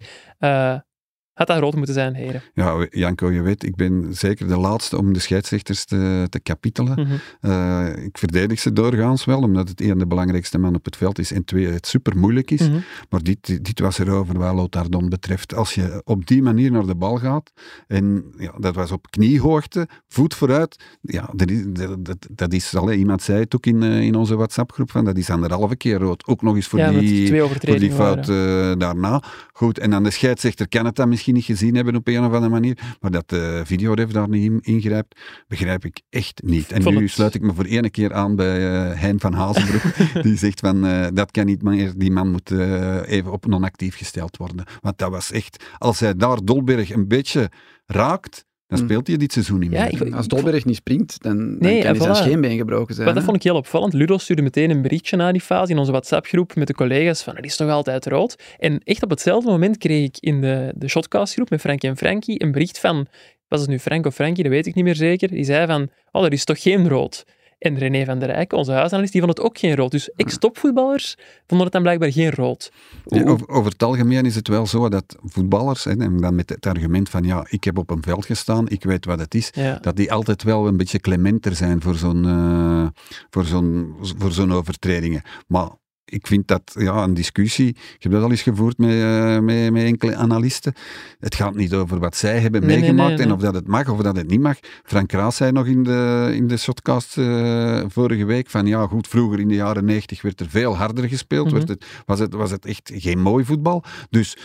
Had 1.38 1.46
dat 1.46 1.58
rood 1.58 1.74
moeten 1.74 1.94
zijn, 1.94 2.14
heren. 2.14 2.42
ja, 2.54 2.86
Janko, 2.90 3.30
je 3.30 3.42
weet, 3.42 3.64
ik 3.64 3.76
ben 3.76 4.06
zeker 4.10 4.48
de 4.48 4.56
laatste 4.56 4.98
om 4.98 5.12
de 5.12 5.18
scheidsrechters 5.18 5.84
te, 5.84 6.26
te 6.28 6.40
kapitelen. 6.40 6.92
Mhm. 7.00 7.14
Eh, 7.40 8.04
ik 8.04 8.18
verdedig 8.18 8.60
ze 8.60 8.72
doorgaans 8.72 9.24
wel, 9.24 9.40
omdat 9.40 9.68
het 9.68 9.80
één 9.80 9.98
de 9.98 10.06
belangrijkste 10.06 10.58
man 10.58 10.74
op 10.74 10.84
het 10.84 10.96
veld 10.96 11.18
is 11.18 11.32
en 11.32 11.44
twee, 11.44 11.66
het 11.66 11.86
super 11.86 12.16
moeilijk 12.16 12.50
is. 12.50 12.68
Mhm. 12.68 12.78
Maar 13.10 13.22
dit, 13.22 13.64
dit 13.64 13.80
was 13.80 13.98
erover 13.98 14.38
wat 14.38 14.54
Lotardon 14.54 15.08
betreft. 15.08 15.54
Als 15.54 15.74
je 15.74 16.02
op 16.04 16.26
die 16.26 16.42
manier 16.42 16.70
naar 16.70 16.86
de 16.86 16.94
bal 16.94 17.16
gaat, 17.16 17.52
en 17.86 18.24
ja, 18.38 18.52
dat 18.58 18.74
was 18.74 18.92
op 18.92 19.10
kniehoogte, 19.10 19.88
voet 20.08 20.34
vooruit, 20.34 20.76
ja, 21.00 21.30
dat 21.34 21.50
is, 21.50 21.64
dat, 21.98 22.26
dat, 22.30 22.52
is 22.52 22.74
iemand 22.74 23.22
zei 23.22 23.40
het 23.40 23.54
ook 23.54 23.66
in, 23.66 23.82
eh, 23.82 24.00
in 24.00 24.14
onze 24.14 24.36
WhatsApp-groep, 24.36 24.90
van, 24.90 25.04
dat 25.04 25.16
is 25.16 25.30
anderhalve 25.30 25.76
keer 25.76 25.98
rood. 25.98 26.26
Ook 26.26 26.42
nog 26.42 26.54
eens 26.54 26.66
voor 26.66 26.78
ja, 26.78 26.90
die, 26.90 27.42
voor 27.42 27.78
die 27.78 27.92
fout 27.92 28.28
eh, 28.28 28.72
daarna. 28.78 29.22
Goed, 29.52 29.78
en 29.78 29.90
dan 29.90 30.02
de 30.02 30.10
scheidsrechter 30.10 30.68
kan 30.68 30.84
het 30.84 30.96
dan 30.96 31.08
misschien 31.08 31.27
niet 31.32 31.44
gezien 31.44 31.74
hebben 31.74 31.96
op 31.96 32.08
een 32.08 32.18
of 32.18 32.24
andere 32.32 32.48
manier, 32.48 32.96
maar 33.00 33.10
dat 33.10 33.28
de 33.28 33.62
videoref 33.64 34.10
daar 34.10 34.28
niet 34.28 34.44
in- 34.44 34.60
ingrijpt, 34.74 35.20
begrijp 35.48 35.84
ik 35.84 36.00
echt 36.10 36.42
niet. 36.44 36.72
En 36.72 36.82
nu 36.94 37.08
sluit 37.08 37.34
ik 37.34 37.42
me 37.42 37.54
voor 37.54 37.64
ene 37.64 37.90
keer 37.90 38.12
aan 38.14 38.36
bij 38.36 38.56
eh 38.90 39.00
Hein 39.00 39.20
van 39.20 39.32
Hazenbroek, 39.32 39.82
die 40.24 40.36
zegt 40.36 40.60
van, 40.60 40.86
eh, 40.86 41.06
dat 41.14 41.30
kan 41.30 41.46
niet 41.46 41.62
meer, 41.62 41.92
die 41.96 42.10
man 42.10 42.30
moet 42.30 42.50
eh, 42.50 43.00
even 43.10 43.32
op 43.32 43.46
non-actief 43.46 43.96
gesteld 43.96 44.36
worden. 44.36 44.64
Want 44.80 44.98
dat 44.98 45.10
was 45.10 45.32
echt, 45.32 45.64
als 45.78 46.00
hij 46.00 46.14
daar 46.16 46.44
Dolberg 46.44 46.90
een 46.90 47.08
beetje 47.08 47.50
raakt, 47.86 48.44
dan 48.68 48.78
Hm. 48.78 48.84
speelt 48.84 49.06
hij 49.06 49.16
dit 49.16 49.32
seizoen 49.32 49.58
niet 49.58 49.70
meer. 49.70 49.78
Ja, 49.78 49.86
ik- 50.06 50.14
Als 50.14 50.28
Dolberg 50.28 50.64
niet 50.64 50.76
springt, 50.76 51.22
dan, 51.22 51.36
dan 51.36 51.56
Nee, 51.58 51.82
kan 51.82 51.90
hij 51.90 52.00
zijn 52.00 52.14
voilà. 52.16 52.18
scheenbeen 52.18 52.56
gebroken 52.56 52.94
zijn. 52.94 53.06
Maar 53.06 53.14
dat 53.14 53.22
hè. 53.24 53.28
vond 53.30 53.44
ik 53.44 53.50
heel 53.50 53.58
opvallend. 53.58 53.92
Ludo 53.92 54.18
stuurde 54.18 54.42
meteen 54.42 54.70
een 54.70 54.82
berichtje 54.82 55.16
na 55.16 55.32
die 55.32 55.40
fase 55.40 55.72
in 55.72 55.78
onze 55.78 55.90
WhatsApp-groep 55.90 56.54
met 56.54 56.66
de 56.66 56.74
collega's 56.74 57.22
van, 57.22 57.36
het 57.36 57.44
is 57.44 57.56
toch 57.56 57.70
altijd 57.70 58.06
rood? 58.06 58.36
En 58.58 58.80
echt 58.84 59.02
op 59.02 59.10
hetzelfde 59.10 59.50
moment 59.50 59.78
kreeg 59.78 60.04
ik 60.04 60.16
in 60.20 60.40
de, 60.40 60.72
de 60.76 60.88
Shotcast-groep 60.88 61.50
met 61.50 61.60
Frankie 61.60 61.88
en 61.88 61.96
Frankie 61.96 62.42
een 62.42 62.52
bericht 62.52 62.78
van, 62.80 63.06
was 63.48 63.60
het 63.60 63.68
nu 63.70 63.78
Frank 63.78 64.06
of 64.06 64.14
Frankie, 64.14 64.42
dat 64.42 64.52
weet 64.52 64.66
ik 64.66 64.74
niet 64.74 64.84
meer 64.84 64.94
zeker, 64.96 65.28
die 65.28 65.44
zei 65.44 65.66
van, 65.66 65.88
oh, 66.12 66.24
er 66.24 66.32
is 66.32 66.44
toch 66.44 66.62
geen 66.62 66.88
rood? 66.88 67.24
En 67.58 67.78
René 67.78 68.04
van 68.04 68.18
der 68.18 68.30
Eyck, 68.30 68.52
onze 68.52 68.72
huisanalist, 68.72 69.12
die 69.12 69.22
vond 69.22 69.36
het 69.38 69.46
ook 69.46 69.58
geen 69.58 69.76
rood. 69.76 69.90
Dus 69.90 70.10
ex-topvoetballers 70.16 71.16
vonden 71.46 71.66
het 71.66 71.72
dan 71.72 71.82
blijkbaar 71.82 72.12
geen 72.12 72.30
rood. 72.30 72.72
Ja, 73.04 73.22
over, 73.24 73.48
over 73.48 73.70
het 73.72 73.82
algemeen 73.82 74.26
is 74.26 74.34
het 74.34 74.48
wel 74.48 74.66
zo 74.66 74.88
dat 74.88 75.16
voetballers, 75.24 75.84
hè, 75.84 75.90
en 75.90 76.16
dan 76.16 76.34
met 76.34 76.48
het 76.48 76.66
argument 76.66 77.08
van 77.10 77.22
ja, 77.24 77.46
ik 77.48 77.64
heb 77.64 77.78
op 77.78 77.90
een 77.90 78.02
veld 78.02 78.26
gestaan, 78.26 78.68
ik 78.68 78.84
weet 78.84 79.04
wat 79.04 79.18
het 79.18 79.34
is, 79.34 79.50
Ja. 79.54 79.78
dat 79.80 79.96
die 79.96 80.12
altijd 80.12 80.42
wel 80.42 80.66
een 80.66 80.76
beetje 80.76 80.98
clementer 80.98 81.54
zijn 81.54 81.82
voor 81.82 81.94
zo'n 81.94 82.24
eh, 82.24 82.86
voor 83.30 83.44
zo'n 83.44 83.94
voor 84.18 84.32
zo'n 84.32 84.52
overtredingen. 84.52 85.22
Maar 85.46 85.68
ik 86.10 86.26
vind 86.26 86.48
dat 86.48 86.62
ja, 86.78 87.02
een 87.02 87.14
discussie, 87.14 87.68
ik 87.68 88.02
heb 88.02 88.12
dat 88.12 88.22
al 88.22 88.30
eens 88.30 88.42
gevoerd 88.42 88.78
met, 88.78 88.90
eh, 88.90 89.38
met, 89.38 89.72
met 89.72 89.82
enkele 89.82 90.14
analisten. 90.16 90.72
Het 91.18 91.34
gaat 91.34 91.54
niet 91.54 91.74
over 91.74 91.98
wat 91.98 92.16
zij 92.16 92.40
hebben 92.40 92.60
Nee, 92.66 92.78
meegemaakt 92.78 93.08
nee, 93.08 93.16
nee. 93.18 93.26
en 93.26 93.32
of 93.32 93.40
dat 93.40 93.54
het 93.54 93.66
mag 93.66 93.88
of 93.88 94.00
dat 94.00 94.16
het 94.16 94.28
niet 94.28 94.40
mag. 94.40 94.56
Frank 94.84 95.08
Kraas 95.08 95.36
zei 95.36 95.52
nog 95.52 95.66
in 95.66 95.82
de, 95.82 96.30
in 96.34 96.46
de 96.48 96.56
shotcast 96.56 97.18
eh, 97.18 97.82
vorige 97.88 98.24
week 98.24 98.50
van 98.50 98.66
ja, 98.66 98.86
goed, 98.86 99.08
vroeger 99.08 99.40
in 99.40 99.48
de 99.48 99.54
jaren 99.54 99.84
negentig 99.84 100.22
werd 100.22 100.40
er 100.40 100.48
veel 100.50 100.76
harder 100.76 101.08
gespeeld, 101.08 101.46
Mhm. 101.46 101.54
werd 101.54 101.68
het, 101.68 101.84
was, 102.06 102.18
het, 102.18 102.34
was 102.34 102.50
het 102.50 102.66
echt 102.66 102.90
geen 102.94 103.20
mooi 103.20 103.44
voetbal. 103.44 103.84
Dus 104.10 104.36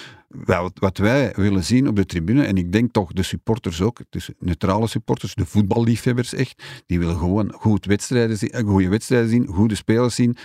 wat, 0.45 0.71
wat 0.79 0.97
wij 0.97 1.33
willen 1.35 1.63
zien 1.63 1.87
op 1.87 1.95
de 1.95 2.05
tribune, 2.05 2.43
en 2.43 2.57
ik 2.57 2.71
denk 2.71 2.91
toch 2.91 3.13
de 3.13 3.23
supporters 3.23 3.81
ook, 3.81 3.99
dus 4.09 4.29
neutrale 4.39 4.87
supporters, 4.87 5.35
de 5.35 5.45
voetballiefhebbers 5.45 6.33
echt, 6.33 6.63
die 6.85 6.99
willen 6.99 7.17
gewoon 7.17 7.51
goed 7.51 7.85
wedstrijden 7.85 8.37
zien, 8.37 8.49
eh, 8.49 8.63
goede 8.63 8.89
wedstrijden 8.89 9.29
zien, 9.29 9.47
goede 9.47 9.75
spelers 9.75 10.15
zien, 10.15 10.37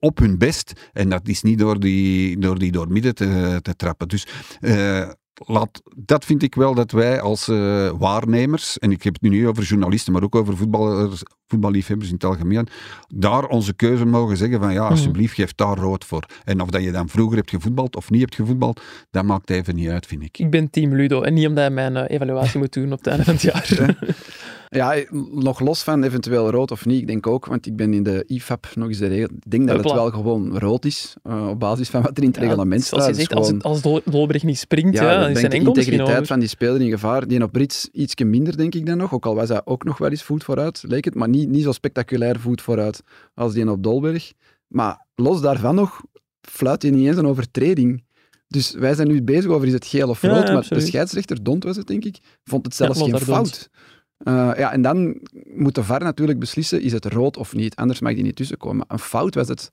op 0.00 0.18
hun 0.18 0.38
best. 0.38 0.90
En 0.92 1.08
dat 1.08 1.28
is 1.28 1.42
niet 1.42 1.58
door 1.58 1.80
die 1.80 2.38
door, 2.38 2.58
die 2.58 2.72
door 2.72 2.92
midden 2.92 3.14
te, 3.14 3.58
te 3.62 3.76
trappen. 3.76 4.08
Dus 4.08 4.26
eh, 4.60 5.08
laat, 5.34 5.82
dat 5.96 6.24
vind 6.24 6.42
ik 6.42 6.54
wel 6.54 6.74
dat 6.74 6.90
wij 6.90 7.20
als 7.20 7.48
eh, 7.48 7.90
waarnemers, 7.98 8.78
en 8.78 8.90
ik 8.90 9.02
heb 9.02 9.12
het 9.12 9.22
nu 9.22 9.28
niet 9.28 9.46
over 9.46 9.62
journalisten, 9.62 10.12
maar 10.12 10.22
ook 10.22 10.34
over 10.34 10.56
voetballers, 10.56 11.22
voetballiefhebbers 11.46 12.08
in 12.08 12.14
het 12.14 12.24
algemeen, 12.24 12.68
daar 13.08 13.46
onze 13.46 13.74
keuze 13.74 14.04
mogen 14.04 14.36
zeggen 14.36 14.60
van 14.60 14.72
ja, 14.72 14.88
alsjeblieft, 14.88 15.34
geef 15.34 15.54
daar 15.54 15.76
rood 15.76 16.04
voor. 16.04 16.26
En 16.44 16.60
of 16.60 16.68
dat 16.68 16.82
je 16.82 16.92
dan 16.92 17.08
vroeger 17.08 17.36
hebt 17.36 17.50
gevoetbald 17.50 17.96
of 17.96 18.10
niet 18.10 18.20
hebt 18.20 18.34
gevoetbald, 18.34 18.80
dat 19.10 19.24
maakt 19.24 19.50
even 19.50 19.74
niet 19.74 19.88
uit, 19.88 20.06
vind 20.06 20.22
ik. 20.22 20.38
Ik 20.38 20.50
ben 20.50 20.70
team 20.70 20.94
Ludo 20.94 21.22
en 21.22 21.34
niet 21.34 21.46
omdat 21.46 21.64
hij 21.64 21.72
mijn 21.72 21.96
eh, 21.96 22.14
evaluatie 22.14 22.58
moet 22.58 22.72
doen 22.72 22.92
op 22.92 22.98
het 22.98 23.06
einde 23.06 23.24
van 23.24 23.34
het 23.34 23.42
jaar. 23.42 23.66
Ja, 24.74 24.94
nog 25.32 25.60
los 25.60 25.82
van 25.82 26.02
eventueel 26.02 26.50
rood 26.50 26.70
of 26.70 26.86
niet, 26.86 27.00
ik 27.00 27.06
denk 27.06 27.26
ook, 27.26 27.46
want 27.46 27.66
ik 27.66 27.76
ben 27.76 27.94
in 27.94 28.02
de 28.02 28.24
IFAB 28.26 28.66
nog 28.74 28.88
eens 28.88 28.98
de 28.98 29.06
regel. 29.06 29.28
Ik 29.36 29.50
denk 29.50 29.66
dat 29.68 29.76
het 29.76 29.92
wel 29.92 30.10
gewoon 30.10 30.58
rood 30.58 30.84
is, 30.84 31.14
eh, 31.22 31.48
op 31.48 31.60
basis 31.60 31.88
van 31.88 32.02
wat 32.02 32.16
er 32.16 32.22
in 32.22 32.28
het 32.28 32.38
reglement 32.38 32.82
staat. 32.84 33.02
Zoals 33.02 33.04
je 33.04 33.10
Het 33.10 33.20
is 33.20 33.26
zegt, 33.26 33.38
als, 33.40 33.48
het, 33.48 33.62
als 33.62 33.82
Dol- 33.82 34.00
Dolberg 34.04 34.42
niet 34.42 34.58
springt, 34.58 34.94
ja, 34.94 35.26
is 35.28 35.38
zijn 35.38 35.50
de 35.50 35.56
integriteit 35.58 36.26
van 36.26 36.38
die 36.38 36.48
speler 36.48 36.80
in 36.80 36.90
gevaar. 36.90 37.26
Die 37.28 37.42
op 37.42 37.52
Brits 37.52 37.88
ietsje 37.92 38.24
minder, 38.24 38.56
denk 38.56 38.74
ik 38.74 38.86
dan 38.86 38.96
nog. 38.96 39.12
Ook 39.14 39.26
al 39.26 39.34
was 39.34 39.48
dat 39.48 39.62
ook 39.64 39.84
nog 39.84 39.98
wel 39.98 40.10
eens 40.10 40.22
voet 40.22 40.44
vooruit, 40.44 40.82
leek 40.86 41.04
het. 41.04 41.14
Maar 41.14 41.28
niet, 41.28 41.48
niet 41.48 41.62
zo 41.62 41.72
spectaculair 41.72 42.40
voet 42.40 42.62
vooruit 42.62 43.02
als 43.34 43.52
die 43.52 43.70
op 43.70 43.82
Dolberg. 43.82 44.32
Maar 44.68 45.06
los 45.14 45.40
daarvan 45.40 45.74
nog, 45.74 46.02
fluit 46.40 46.82
hij 46.82 46.90
niet 46.90 47.06
eens 47.06 47.16
een 47.16 47.26
overtreding. 47.26 48.04
Dus 48.48 48.72
wij 48.72 48.94
zijn 48.94 49.08
nu 49.08 49.22
bezig 49.22 49.50
over 49.50 49.66
is 49.66 49.72
het 49.72 49.86
geel 49.86 50.08
of 50.08 50.22
rood. 50.22 50.46
ja, 50.46 50.52
maar 50.52 50.68
de 50.68 50.80
scheidsrechter, 50.80 51.42
Dont 51.42 51.64
was 51.64 51.76
het 51.76 51.86
denk 51.86 52.04
ik, 52.04 52.18
vond 52.44 52.64
het 52.64 52.74
zelfs 52.74 52.98
Ja, 52.98 53.04
geen 53.04 53.26
Dont. 53.26 53.68
Eh, 54.24 54.50
ja, 54.56 54.72
en 54.72 54.82
dan 54.82 55.20
moet 55.54 55.74
de 55.74 55.84
VAR 55.84 56.02
natuurlijk 56.02 56.38
beslissen, 56.38 56.80
is 56.82 56.92
het 56.92 57.04
rood 57.04 57.36
of 57.36 57.54
niet. 57.54 57.76
Anders 57.76 58.00
mag 58.00 58.14
die 58.14 58.22
niet 58.22 58.36
tussenkomen. 58.36 58.84
Een 58.88 58.98
fout 58.98 59.34
was 59.34 59.48
het 59.48 59.70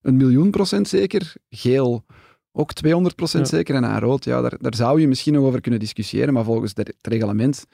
een 0.00 0.16
miljoen 0.16 0.50
procent 0.50 0.88
zeker. 0.88 1.32
Geel 1.50 2.04
ook 2.52 2.72
200 2.72 3.14
procent 3.16 3.50
Ja. 3.50 3.56
zeker. 3.56 3.74
En 3.74 3.84
aan 3.84 4.00
rood, 4.00 4.24
ja, 4.24 4.40
daar, 4.40 4.54
daar 4.60 4.74
zou 4.74 5.00
je 5.00 5.08
misschien 5.08 5.32
nog 5.32 5.44
over 5.44 5.60
kunnen 5.60 5.80
discussiëren. 5.80 6.34
Maar 6.34 6.44
volgens 6.44 6.72
het 6.74 6.94
reglement 7.02 7.64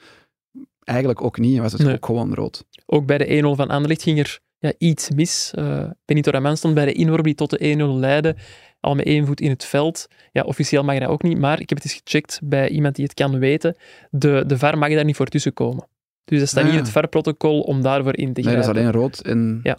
eigenlijk 0.83 1.21
ook 1.23 1.37
niet. 1.39 1.59
Was 1.59 1.71
het 1.71 1.83
Nee. 1.83 1.95
ook 1.95 2.05
gewoon 2.05 2.33
rood. 2.33 2.65
Ook 2.85 3.05
bij 3.05 3.17
de 3.17 3.25
1-0 3.37 3.55
van 3.55 3.67
Anderlecht 3.69 4.01
ging 4.01 4.19
er 4.19 4.39
ja, 4.59 4.73
iets 4.77 5.09
mis. 5.09 5.51
Eh 5.55 5.89
Benito 6.05 6.31
Raman 6.31 6.57
stond 6.57 6.73
bij 6.73 6.85
de 6.85 6.93
inworp 6.93 7.23
die 7.23 7.35
tot 7.35 7.49
de 7.49 7.57
1-0 7.59 7.99
leidde, 7.99 8.35
al 8.79 8.95
met 8.95 9.05
één 9.05 9.25
voet 9.25 9.41
in 9.41 9.49
het 9.49 9.65
veld. 9.65 10.07
Ja, 10.31 10.41
officieel 10.41 10.83
mag 10.83 10.99
dat 10.99 11.09
ook 11.09 11.23
niet, 11.23 11.37
maar 11.39 11.59
ik 11.59 11.69
heb 11.69 11.77
het 11.81 11.87
eens 11.91 12.01
gecheckt 12.03 12.39
bij 12.43 12.69
iemand 12.69 12.95
die 12.95 13.03
het 13.05 13.13
kan 13.13 13.39
weten. 13.39 13.75
De, 14.09 14.43
de 14.47 14.57
VAR 14.57 14.77
mag 14.77 14.89
daar 14.89 15.05
niet 15.05 15.15
voor 15.15 15.27
tussenkomen. 15.27 15.87
Dus 16.25 16.39
dat 16.39 16.47
staat 16.47 16.59
Ah, 16.59 16.63
niet 16.65 16.73
in 16.73 16.79
ja. 16.79 16.83
het 16.85 16.93
VAR-protocol 16.93 17.61
om 17.61 17.81
daarvoor 17.81 18.17
in 18.17 18.33
te 18.33 18.41
Nee, 18.41 18.55
dat 18.55 18.63
is 18.63 18.69
alleen 18.69 18.91
rood. 18.91 19.19
En, 19.19 19.59
Ja. 19.63 19.77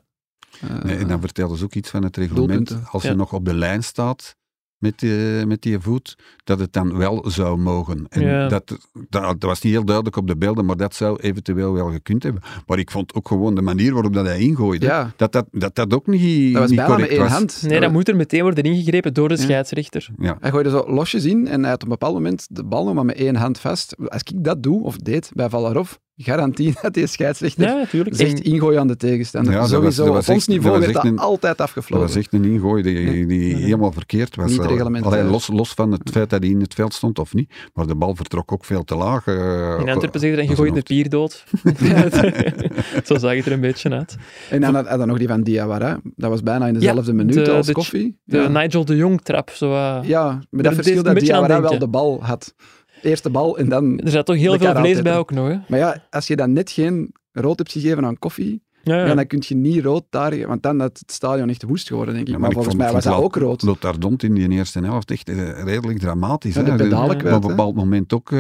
eh, 0.60 0.82
Nee, 0.84 0.96
en 0.96 1.08
dan 1.08 1.20
vertelden 1.20 1.58
ze 1.58 1.64
ook 1.64 1.74
iets 1.74 1.90
van 1.90 2.02
het 2.04 2.16
reglement. 2.16 2.48
Doelpunten. 2.48 2.84
Als 2.90 3.02
je 3.02 3.08
Ja. 3.08 3.14
nog 3.14 3.32
op 3.32 3.44
de 3.44 3.54
lijn 3.54 3.82
staat, 3.84 4.36
met, 4.78 4.98
die, 4.98 5.46
met 5.46 5.62
die 5.62 5.78
voet, 5.80 6.18
dat 6.44 6.58
het 6.58 6.72
dan 6.72 6.96
wel 6.96 7.24
zou 7.30 7.58
mogen. 7.58 8.06
En 8.08 8.20
Ja. 8.22 8.48
dat, 8.48 8.78
dat, 9.08 9.22
dat 9.22 9.42
was 9.42 9.60
niet 9.60 9.72
heel 9.72 9.84
duidelijk 9.84 10.16
op 10.16 10.26
de 10.26 10.36
beelden, 10.36 10.64
maar 10.64 10.76
dat 10.76 10.94
zou 10.94 11.20
eventueel 11.20 11.72
wel 11.72 11.90
gekund 11.90 12.22
hebben. 12.22 12.42
Maar 12.66 12.78
ik 12.78 12.90
vond 12.90 13.14
ook 13.14 13.28
gewoon 13.28 13.54
de 13.54 13.62
manier 13.62 13.92
waarop 13.92 14.12
dat 14.12 14.26
hij 14.26 14.38
ingooide, 14.40 14.86
Ja. 14.86 15.12
dat, 15.16 15.32
dat, 15.32 15.46
dat 15.50 15.74
dat 15.74 15.94
ook 15.94 16.06
niet, 16.06 16.52
Dat 16.52 16.60
was 16.62 16.70
niet 16.70 16.78
bijna 16.78 16.96
met 16.96 17.00
correct 17.00 17.10
één 17.10 17.20
was. 17.20 17.30
hand. 17.32 17.62
Nee, 17.66 17.80
dat 17.80 17.92
moet 17.92 18.08
er 18.08 18.16
meteen 18.16 18.42
worden 18.42 18.64
ingegrepen 18.64 19.14
door 19.14 19.28
de 19.28 19.34
Ja. 19.36 19.40
scheidsrechter. 19.42 20.08
Ja. 20.18 20.36
Hij 20.40 20.50
gooide 20.50 20.70
zo 20.70 20.84
losjes 20.86 21.24
in 21.24 21.46
en 21.48 21.60
hij 21.60 21.70
had 21.70 21.78
op 21.82 21.82
een 21.82 21.88
bepaald 21.98 22.14
moment 22.14 22.46
de 22.50 22.64
bal 22.64 22.84
nog 22.84 22.94
maar 22.94 23.04
met 23.04 23.16
één 23.16 23.36
hand 23.36 23.58
vast. 23.58 23.94
Als 24.08 24.22
ik 24.24 24.44
dat 24.44 24.62
doe, 24.62 24.82
of 24.82 24.96
deed, 24.96 25.30
bij 25.34 25.48
Valarov, 25.50 25.92
garantie 26.16 26.74
dat 26.82 26.94
die 26.94 27.06
scheidsrechter 27.06 27.66
Ja, 27.68 27.74
natuurlijk. 27.74 28.16
zegt 28.16 28.40
ingooien 28.40 28.80
aan 28.80 28.86
de 28.86 28.96
tegenstander. 28.96 29.52
Ja, 29.52 29.58
dat 29.58 29.68
Sowieso, 29.68 29.86
was- 29.86 29.96
dat 29.96 30.14
was 30.14 30.28
op 30.28 30.34
ons 30.34 30.38
echt- 30.38 30.46
dat 30.46 30.56
niveau 30.56 30.80
werd 30.80 30.92
dat 30.92 31.04
een- 31.04 31.18
altijd 31.18 31.56
Dat 31.58 31.66
afgefloten. 31.66 32.06
was 32.06 32.16
echt 32.16 32.32
een 32.32 32.44
ingooi 32.44 32.82
die, 32.82 33.00
Ja. 33.20 33.26
die 33.26 33.56
helemaal 33.56 33.92
verkeerd 33.92 34.36
was. 34.36 34.56
Reglementair. 34.56 35.12
Alleen 35.12 35.30
los, 35.30 35.46
los 35.48 35.72
van 35.72 35.92
het 35.92 36.10
feit 36.12 36.30
dat 36.30 36.42
hij 36.42 36.50
in 36.50 36.60
het 36.60 36.74
veld 36.74 36.94
stond 36.94 37.18
of 37.18 37.34
niet, 37.34 37.52
maar 37.74 37.86
de 37.86 37.94
bal 37.94 38.14
vertrok 38.14 38.52
ook 38.52 38.64
veel 38.64 38.84
te 38.84 38.94
laag. 38.96 39.26
eh, 39.26 39.34
In 39.80 39.88
Antwerpen 39.88 40.20
zeggen 40.20 40.20
ze, 40.20 40.36
dat 40.36 40.44
je 40.44 40.50
is 40.52 40.56
gooit 40.58 40.70
de 40.72 40.76
een 40.76 40.82
pier 40.82 41.08
dood. 41.08 41.44
Zo 43.06 43.18
zag 43.18 43.34
het 43.34 43.46
er 43.46 43.52
een 43.52 43.60
beetje 43.60 43.90
uit. 43.90 44.16
En 44.50 44.60
dan 44.60 44.74
had 44.74 44.88
hij 44.88 44.96
nog 45.04 45.18
die 45.18 45.28
van 45.28 45.42
Diawara. 45.42 46.00
Dat 46.16 46.30
was 46.30 46.42
bijna 46.42 46.66
in 46.66 46.74
dezelfde 46.74 47.12
minuut 47.12 47.44
de- 47.44 47.50
als 47.52 47.66
de- 47.66 47.72
Koffie. 47.72 48.18
De 48.24 48.36
ja. 48.36 48.48
Nigel 48.48 48.84
de 48.84 48.96
Jong 48.96 49.20
trap. 49.22 49.50
Zo, 49.50 49.72
eh, 49.72 49.98
ja, 50.02 50.38
maar 50.50 50.62
dat 50.62 50.74
verschil 50.74 50.96
een 50.96 51.02
dat 51.04 51.18
Diawara 51.18 51.60
wel 51.60 51.78
de 51.78 51.88
bal 51.88 52.18
had. 52.24 52.54
Eerste 53.02 53.30
bal 53.30 53.58
en 53.58 53.68
dan... 53.68 53.98
Er 53.98 54.10
zat 54.10 54.26
toch 54.26 54.36
heel 54.36 54.58
veel 54.58 54.74
vlees 54.74 55.02
bij 55.02 55.16
ook 55.16 55.30
nog. 55.30 55.48
Hè? 55.48 55.56
Maar 55.68 55.78
ja, 55.78 56.04
als 56.10 56.26
je 56.26 56.36
dan 56.36 56.52
net 56.52 56.70
geen 56.70 57.12
rood 57.32 57.58
hebt 57.58 57.72
gegeven 57.72 58.04
aan 58.04 58.18
Koffie, 58.18 58.62
Ja, 58.84 58.96
ja. 58.96 59.06
ja, 59.06 59.14
dan 59.14 59.26
kun 59.26 59.42
je 59.46 59.54
niet 59.54 59.84
rood 59.84 60.04
daar... 60.10 60.46
Want 60.46 60.62
dan 60.62 60.80
had 60.80 60.98
het 60.98 61.12
stadion 61.12 61.48
echt 61.48 61.62
woest 61.62 61.86
geworden, 61.88 62.14
denk 62.14 62.26
ik. 62.26 62.32
Ja, 62.32 62.38
maar 62.38 62.48
ik 62.48 62.54
volgens 62.54 62.74
vond- 62.74 62.86
mij 62.86 62.94
was 62.96 63.04
dat 63.04 63.22
ook 63.22 63.36
rood. 63.36 63.62
Lotardont 63.62 64.22
in 64.22 64.34
die 64.34 64.48
eerste 64.50 64.80
helft 64.80 65.10
echt 65.10 65.28
eh, 65.28 65.62
redelijk 65.64 65.98
dramatisch. 65.98 66.54
Ja, 66.54 66.64
hè. 66.64 66.76
de 66.76 66.82
pedalen 66.82 67.06
Ja. 67.10 67.14
kwijt, 67.14 67.24
Maar 67.24 67.34
op 67.34 67.42
een 67.50 67.56
bepaald 67.56 67.74
moment 67.74 68.12
ook 68.12 68.30
eh, 68.32 68.38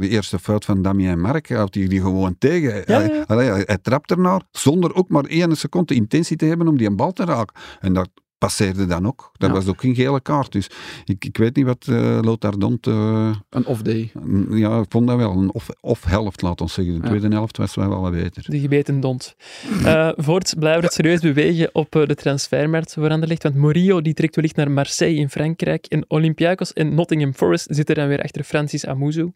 de 0.00 0.08
eerste 0.08 0.38
fout 0.38 0.64
van 0.64 0.82
Damien 0.82 1.20
Mark, 1.20 1.48
houdt 1.48 1.74
hij 1.74 1.86
die 1.88 2.00
gewoon 2.00 2.36
tegen. 2.38 2.74
Ja, 2.86 3.00
hij, 3.00 3.08
ja. 3.14 3.24
allee, 3.26 3.48
hij, 3.50 3.62
hij 3.66 3.78
trapt 3.78 4.10
ernaar, 4.10 4.42
zonder 4.50 4.94
ook 4.94 5.08
maar 5.08 5.24
één 5.24 5.56
seconde 5.56 5.94
intentie 5.94 6.36
te 6.36 6.44
hebben 6.44 6.68
om 6.68 6.76
die 6.78 6.86
een 6.86 6.96
bal 6.96 7.12
te 7.12 7.24
raken. 7.24 7.54
En 7.80 7.92
dat 7.92 8.08
passeerde 8.38 8.86
dan 8.86 9.06
ook. 9.06 9.30
Dat 9.32 9.48
Ja. 9.48 9.54
was 9.54 9.66
ook 9.66 9.80
geen 9.80 9.94
gele 9.94 10.20
kaart. 10.20 10.52
Dus 10.52 10.70
ik, 11.04 11.24
ik 11.24 11.36
weet 11.36 11.56
niet 11.56 11.64
wat 11.66 11.86
eh 11.88 12.18
Lotardont... 12.22 12.86
eh, 12.86 13.36
Een 13.50 13.66
off-day. 13.66 14.12
ja, 14.50 14.78
ik 14.80 14.86
vond 14.88 15.06
dat 15.06 15.16
wel 15.16 15.32
een 15.32 15.52
off, 15.52 15.68
off 15.80 16.04
helft, 16.04 16.42
laat 16.42 16.60
ons 16.60 16.72
zeggen. 16.72 16.94
De 16.94 17.00
Ja. 17.00 17.06
tweede 17.08 17.28
helft 17.28 17.56
was 17.56 17.74
wel 17.74 18.00
wat 18.00 18.10
beter. 18.12 18.44
De 18.50 18.60
gebeten 18.60 19.00
dont. 19.00 19.36
Eh 19.84 20.10
voorts 20.16 20.54
blijven 20.54 20.80
we 20.80 20.86
het 20.86 20.94
serieus 20.94 21.20
bewegen 21.20 21.70
op 21.72 21.96
eh, 21.96 22.06
de 22.06 22.14
transfermarkt 22.14 22.92
voor 22.92 23.10
Anderlecht. 23.10 23.42
Want 23.42 23.54
Morillo 23.54 24.00
die 24.02 24.14
trekt 24.14 24.34
wellicht 24.36 24.56
naar 24.56 24.70
Marseille 24.70 25.18
in 25.20 25.30
Frankrijk. 25.30 25.86
En 25.86 26.04
Olympiakos 26.08 26.72
en 26.72 26.94
Nottingham 26.94 27.34
Forest 27.34 27.66
zitten 27.70 27.94
dan 27.94 28.08
weer 28.08 28.22
achter 28.22 28.44
Francis 28.44 28.86
Amuzu. 28.86 29.32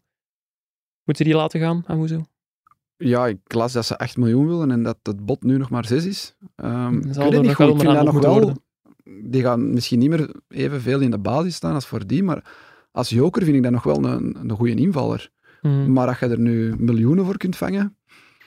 Moeten 1.03 1.25
die 1.25 1.35
laten 1.35 1.59
gaan, 1.59 1.83
Amuzu? 1.87 2.19
Ja, 2.97 3.27
ik 3.27 3.37
las 3.53 3.73
dat 3.73 3.85
ze 3.85 3.97
8 3.97 4.17
miljoen 4.17 4.47
willen 4.47 4.71
en 4.71 4.83
dat 4.83 4.97
het 5.03 5.25
bod 5.25 5.43
nu 5.43 5.57
nog 5.57 5.69
maar 5.69 5.85
6 5.85 6.05
is. 6.05 6.35
Ehm 6.55 6.97
ik 6.97 7.13
Zal 7.13 7.13
weet 7.13 7.17
er 7.17 7.23
het 7.23 7.31
niet 7.33 7.43
nog 7.43 7.55
goed. 7.55 7.57
wel 7.65 7.75
Ik 7.75 7.79
vind 7.81 7.93
dat 7.93 8.03
nog 8.03 8.13
moeten 8.13 8.29
wel... 8.31 8.39
worden. 8.41 8.63
Die 9.03 9.41
gaan 9.41 9.73
misschien 9.73 9.99
niet 9.99 10.09
meer 10.09 10.33
evenveel 10.47 10.99
in 10.99 11.11
de 11.11 11.19
basis 11.19 11.55
staan 11.55 11.73
als 11.73 11.85
voor 11.85 12.07
die, 12.07 12.23
maar 12.23 12.43
als 12.91 13.09
joker 13.09 13.43
vind 13.43 13.55
ik 13.55 13.63
dat 13.63 13.71
nog 13.71 13.83
wel 13.83 14.03
een, 14.05 14.37
een 14.41 14.51
goede 14.51 14.75
invaller. 14.75 15.29
Hmm. 15.61 15.93
Maar 15.93 16.07
als 16.07 16.19
je 16.19 16.27
er 16.27 16.39
nu 16.39 16.75
miljoenen 16.77 17.25
voor 17.25 17.37
kunt 17.37 17.57
vangen... 17.57 17.95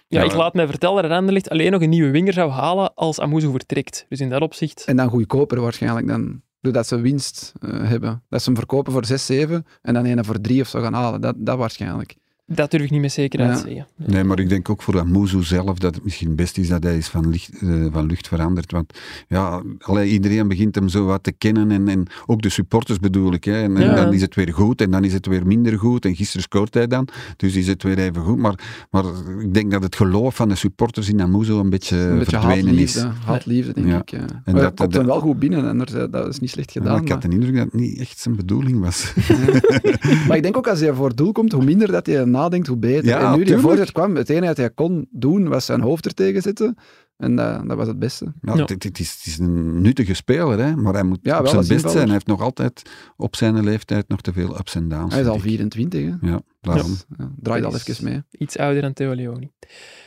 Ja, 0.07 0.21
Ja, 0.21 0.27
ik 0.27 0.35
laat 0.35 0.55
mij 0.55 0.67
vertellen 0.67 1.03
dat 1.03 1.13
Anderlecht 1.13 1.49
alleen 1.49 1.73
nog 1.73 1.83
een 1.83 1.89
nieuwe 1.89 2.11
winger 2.11 2.33
zou 2.33 2.51
halen 2.51 2.95
als 2.95 3.21
Amuzu 3.21 3.51
vertrekt. 3.51 4.07
Dus 4.09 4.21
in 4.21 4.31
dat 4.31 4.43
opzicht... 4.43 4.85
En 4.85 4.97
dan 4.97 5.09
goedkoper 5.09 5.61
waarschijnlijk 5.61 6.07
dan... 6.07 6.43
Doordat 6.61 6.87
ze 6.87 7.01
winst 7.01 7.53
eh, 7.61 7.89
hebben. 7.89 8.23
Dat 8.29 8.43
ze 8.43 8.49
hem 8.49 8.59
verkopen 8.59 8.93
voor 8.93 9.05
6, 9.05 9.27
7 9.27 9.67
en 9.83 9.95
dan 9.95 10.05
een 10.05 10.25
voor 10.25 10.41
3 10.41 10.61
of 10.61 10.69
zo 10.69 10.81
gaan 10.81 10.93
halen. 10.93 11.21
Dat, 11.21 11.35
dat 11.39 11.59
waarschijnlijk. 11.59 12.17
Dat 12.47 12.71
durf 12.71 12.83
ik 12.83 12.91
niet 12.91 13.01
met 13.01 13.13
zekerheid 13.13 13.53
Ja. 13.59 13.63
te 13.63 13.69
zeggen. 13.69 13.87
Nee, 13.97 14.25
maar 14.25 14.39
ik 14.39 14.49
denk 14.49 14.69
ook 14.69 14.83
voor 14.83 14.99
Amuzu 15.01 15.43
zelf 15.43 15.79
dat 15.79 15.95
het 15.95 16.05
misschien 16.05 16.35
best 16.35 16.59
is 16.59 16.69
dat 16.69 16.83
hij 16.83 16.97
is 16.97 17.09
van, 17.09 17.29
licht, 17.31 17.51
eh, 17.63 17.87
van 17.91 18.07
lucht 18.07 18.29
veranderd. 18.29 18.73
Want 18.73 18.99
ja, 19.29 19.63
allee, 19.79 20.11
iedereen 20.11 20.49
begint 20.49 20.75
hem 20.75 20.89
zo 20.89 21.05
wat 21.05 21.23
te 21.23 21.33
kennen. 21.33 21.71
En, 21.71 21.89
en 21.89 22.07
ook 22.27 22.43
de 22.43 22.49
supporters 22.49 22.99
bedoel 22.99 23.33
ik. 23.33 23.45
Hè. 23.45 23.63
En, 23.63 23.77
en 23.77 23.83
Ja. 23.83 23.95
dan 23.95 24.13
is 24.13 24.21
het 24.21 24.35
weer 24.35 24.53
goed 24.53 24.81
en 24.81 24.91
dan 24.91 25.05
is 25.05 25.13
het 25.13 25.27
weer 25.27 25.47
minder 25.47 25.79
goed. 25.79 26.05
En 26.05 26.17
gisteren 26.17 26.43
scoort 26.43 26.75
hij 26.75 26.87
dan. 26.87 27.09
Dus 27.37 27.55
is 27.55 27.67
het 27.67 27.83
weer 27.83 27.99
even 27.99 28.23
goed. 28.23 28.39
Maar, 28.39 28.87
maar 28.91 29.05
ik 29.41 29.55
denk 29.55 29.71
dat 29.71 29.83
het 29.83 29.97
geloof 29.97 30.35
van 30.37 30.49
de 30.49 30.55
supporters 30.55 31.09
in 31.09 31.21
Amuzu 31.23 31.53
een 31.53 31.71
beetje, 31.71 31.97
een 31.97 32.19
beetje 32.19 32.39
verdwenen 32.41 32.75
is. 32.79 32.95
haatliefde, 32.95 33.27
haatliefde 33.27 33.73
denk 33.73 33.87
Ja. 33.87 33.99
ik. 34.01 34.11
Ja. 34.11 34.19
En 34.19 34.27
maar 34.45 34.55
dat- 34.55 34.63
komt 34.65 34.77
dat- 34.79 34.93
hem 34.93 35.07
wel 35.07 35.21
goed 35.21 35.39
binnen 35.39 35.69
en 35.69 35.81
er- 35.81 36.11
dat 36.11 36.29
is 36.29 36.39
niet 36.39 36.51
slecht 36.51 36.73
Ja, 36.73 36.81
gedaan. 36.81 37.03
ik 37.03 37.09
had 37.09 37.23
de 37.23 37.29
indruk 37.29 37.55
dat 37.57 37.65
het 37.65 37.75
niet 37.75 37.99
echt 37.99 38.19
zijn 38.19 38.37
bedoeling 38.37 38.81
was. 38.81 39.13
maar- 40.29 40.37
ik 40.37 40.43
denk 40.43 40.57
ook 40.57 40.69
als 40.69 40.81
hij 40.81 40.93
voor 40.95 41.15
doel 41.15 41.33
komt, 41.33 41.53
hoe 41.53 41.65
minder 41.65 41.93
dat 41.93 42.07
hij 42.07 42.25
nadenkt, 42.35 42.67
hoe 42.67 42.77
beter. 42.77 43.05
Ja, 43.05 43.33
en 43.33 43.39
nu 43.39 43.45
die 43.45 43.57
voorzet 43.59 43.93
kwam, 43.93 44.17
het 44.17 44.29
enige 44.31 44.47
dat 44.47 44.57
hij 44.57 44.71
kon 44.71 45.07
doen, 45.11 45.49
was 45.49 45.65
zijn 45.65 45.81
hoofd 45.81 46.05
er 46.07 46.15
tegen 46.15 46.43
zetten. 46.43 46.77
En 47.17 47.37
dat, 47.37 47.69
dat 47.69 47.77
was 47.77 47.87
het 47.87 47.99
beste. 47.99 48.25
Ja, 48.43 48.55
Ja. 48.55 48.61
Het, 48.63 48.83
het 48.83 48.99
is, 48.99 49.13
het 49.17 49.27
is 49.27 49.39
een 49.39 49.81
nuttige 49.81 50.15
speler, 50.15 50.59
hè, 50.59 50.77
maar 50.77 50.93
hij 50.93 51.03
moet 51.03 51.19
Ja, 51.23 51.39
op 51.39 51.47
zijn 51.47 51.59
best 51.59 51.71
invaller. 51.71 51.93
zijn. 51.93 52.05
Hij 52.05 52.13
heeft 52.15 52.27
nog 52.27 52.41
altijd 52.41 52.83
op 53.17 53.37
zijn 53.37 53.65
leeftijd 53.65 54.09
nog 54.09 54.21
te 54.21 54.33
veel 54.33 54.59
ups 54.59 54.75
en 54.75 54.89
downs. 54.89 55.13
Hij 55.13 55.23
is 55.23 55.29
al 55.29 55.39
vind 55.39 55.45
ik. 55.53 55.57
24, 55.73 56.01
hè. 56.01 56.29
Ja, 56.31 56.41
daarom. 56.61 56.91
Dus, 56.93 57.07
al 57.53 57.61
Dat 57.61 57.89
even 57.89 58.05
mee. 58.05 58.23
Iets 58.31 58.59
ouder 58.59 58.83
dan 58.83 58.93
Theo 58.93 59.15
Leoni. 59.15 59.51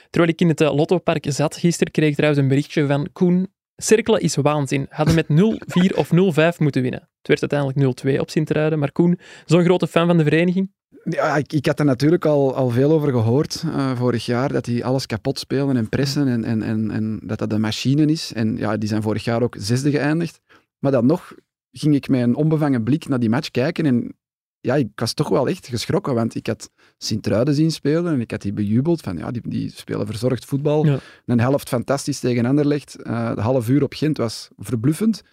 Terwijl 0.10 0.32
ik 0.34 0.42
in 0.42 0.48
het 0.48 0.62
eh, 0.62 0.76
Lottopark 0.76 1.26
zat 1.30 1.56
gisteren, 1.58 1.94
kreeg 1.94 2.10
ik 2.10 2.16
trouwens 2.16 2.42
een 2.42 2.48
berichtje 2.48 2.88
van 2.88 3.08
Koen. 3.14 3.48
Cirkelen 3.76 4.22
is 4.22 4.36
waanzin. 4.36 4.86
Hadden 4.90 5.16
met 5.16 5.26
0-4 5.30 5.96
of 5.96 6.10
0-5 6.12 6.58
moeten 6.58 6.82
winnen. 6.82 7.10
Het 7.22 7.28
werd 7.40 7.52
uiteindelijk 7.52 8.06
0-2 8.16 8.20
op 8.20 8.30
Sint-Truiden. 8.30 8.80
Maar 8.80 8.92
Koen, 8.92 9.20
zo'n 9.46 9.64
grote 9.64 9.88
fan 9.88 10.08
van 10.08 10.18
de 10.18 10.24
vereniging? 10.24 10.72
Ja, 11.10 11.36
ik, 11.36 11.54
ik 11.54 11.66
had 11.66 11.80
er 11.80 11.86
natuurlijk 11.86 12.26
al, 12.26 12.56
al 12.56 12.70
veel 12.70 12.92
over 12.92 13.12
gehoord 13.12 13.64
eh, 13.66 13.98
vorig 13.98 14.26
jaar, 14.26 14.52
dat 14.52 14.66
die 14.66 14.86
alles 14.86 15.06
kapot 15.06 15.40
spelen 15.40 15.78
en 15.78 15.90
pressen 15.90 16.28
en, 16.28 16.44
en, 16.44 16.62
en, 16.62 16.92
en 16.92 17.20
dat 17.24 17.40
dat 17.40 17.52
een 17.52 17.62
machine 17.62 18.06
is. 18.06 18.34
En 18.34 18.58
ja, 18.58 18.78
die 18.78 18.90
zijn 18.90 19.02
vorig 19.02 19.24
jaar 19.24 19.42
ook 19.42 19.56
zesde 19.60 19.92
geëindigd. 19.92 20.40
Maar 20.80 20.92
dan 20.92 21.06
nog 21.06 21.34
ging 21.72 21.96
ik 21.96 22.08
met 22.08 22.22
een 22.22 22.36
onbevangen 22.36 22.84
blik 22.84 23.08
naar 23.08 23.20
die 23.20 23.30
match 23.30 23.52
kijken 23.52 23.86
en 23.86 24.16
ja, 24.60 24.76
ik 24.76 24.90
was 24.96 25.14
toch 25.14 25.30
wel 25.30 25.48
echt 25.48 25.68
geschrokken, 25.68 26.14
want 26.14 26.36
ik 26.36 26.48
had 26.48 26.70
Sint-Truiden 26.98 27.54
zien 27.54 27.72
spelen 27.72 28.14
en 28.14 28.20
ik 28.20 28.32
had 28.32 28.42
die 28.42 28.54
bejubeld 28.54 29.02
van 29.02 29.18
ja, 29.18 29.32
die, 29.32 29.42
die 29.46 29.72
spelen 29.72 30.06
verzorgd 30.06 30.46
voetbal. 30.46 30.86
Ja. 30.86 31.00
Een 31.26 31.40
helft 31.40 31.70
fantastisch 31.70 32.20
tegen 32.20 32.46
Anderlecht. 32.46 33.02
Eh 33.02 33.36
de 33.36 33.42
half 33.42 33.70
uur 33.70 33.84
op 33.84 33.94
Gent 33.94 34.18
was 34.18 34.50
verbluffend. 34.58 35.24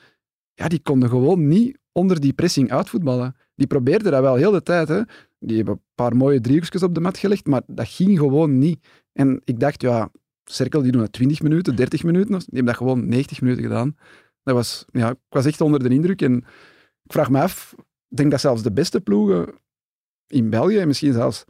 Ja, 0.54 0.68
die 0.68 0.80
konden 0.82 1.08
gewoon 1.08 1.48
niet 1.48 1.78
onder 1.92 2.20
die 2.20 2.32
pressing 2.32 2.70
uitvoetballen. 2.70 3.36
Die 3.54 3.66
probeerden 3.66 4.12
dat 4.12 4.20
wel 4.20 4.34
heel 4.34 4.50
de 4.50 4.62
tijd. 4.62 4.88
Hè. 4.88 5.00
Die 5.46 5.56
hebben 5.56 5.74
een 5.74 5.80
paar 5.94 6.16
mooie 6.16 6.40
driehoekjes 6.40 6.82
op 6.82 6.94
de 6.94 7.00
mat 7.00 7.18
gelegd, 7.18 7.46
maar 7.46 7.62
dat 7.66 7.88
ging 7.88 8.18
gewoon 8.18 8.58
niet. 8.58 8.86
En 9.12 9.40
ik 9.44 9.60
dacht, 9.60 9.82
ja, 9.82 10.10
Cirkel 10.44 10.82
die 10.82 10.92
doen 10.92 11.00
dat 11.00 11.12
20 11.12 11.42
minuten, 11.42 11.76
30 11.76 12.02
minuten. 12.02 12.38
Die 12.38 12.44
hebben 12.46 12.64
dat 12.64 12.76
gewoon 12.76 13.08
90 13.08 13.40
minuten 13.40 13.62
gedaan. 13.62 13.96
Dat 14.42 14.54
was, 14.54 14.84
ja, 14.92 15.10
ik 15.10 15.16
was 15.28 15.46
echt 15.46 15.60
onder 15.60 15.82
de 15.82 15.88
indruk. 15.88 16.22
En 16.22 16.36
ik 17.02 17.12
vraag 17.12 17.30
me 17.30 17.40
af, 17.40 17.74
ik 18.08 18.16
denk 18.16 18.30
dat 18.30 18.40
zelfs 18.40 18.62
de 18.62 18.72
beste 18.72 19.00
ploegen 19.00 19.54
in 20.26 20.50
België, 20.50 20.78
en 20.78 20.86
misschien 20.86 21.12
zelfs... 21.12 21.44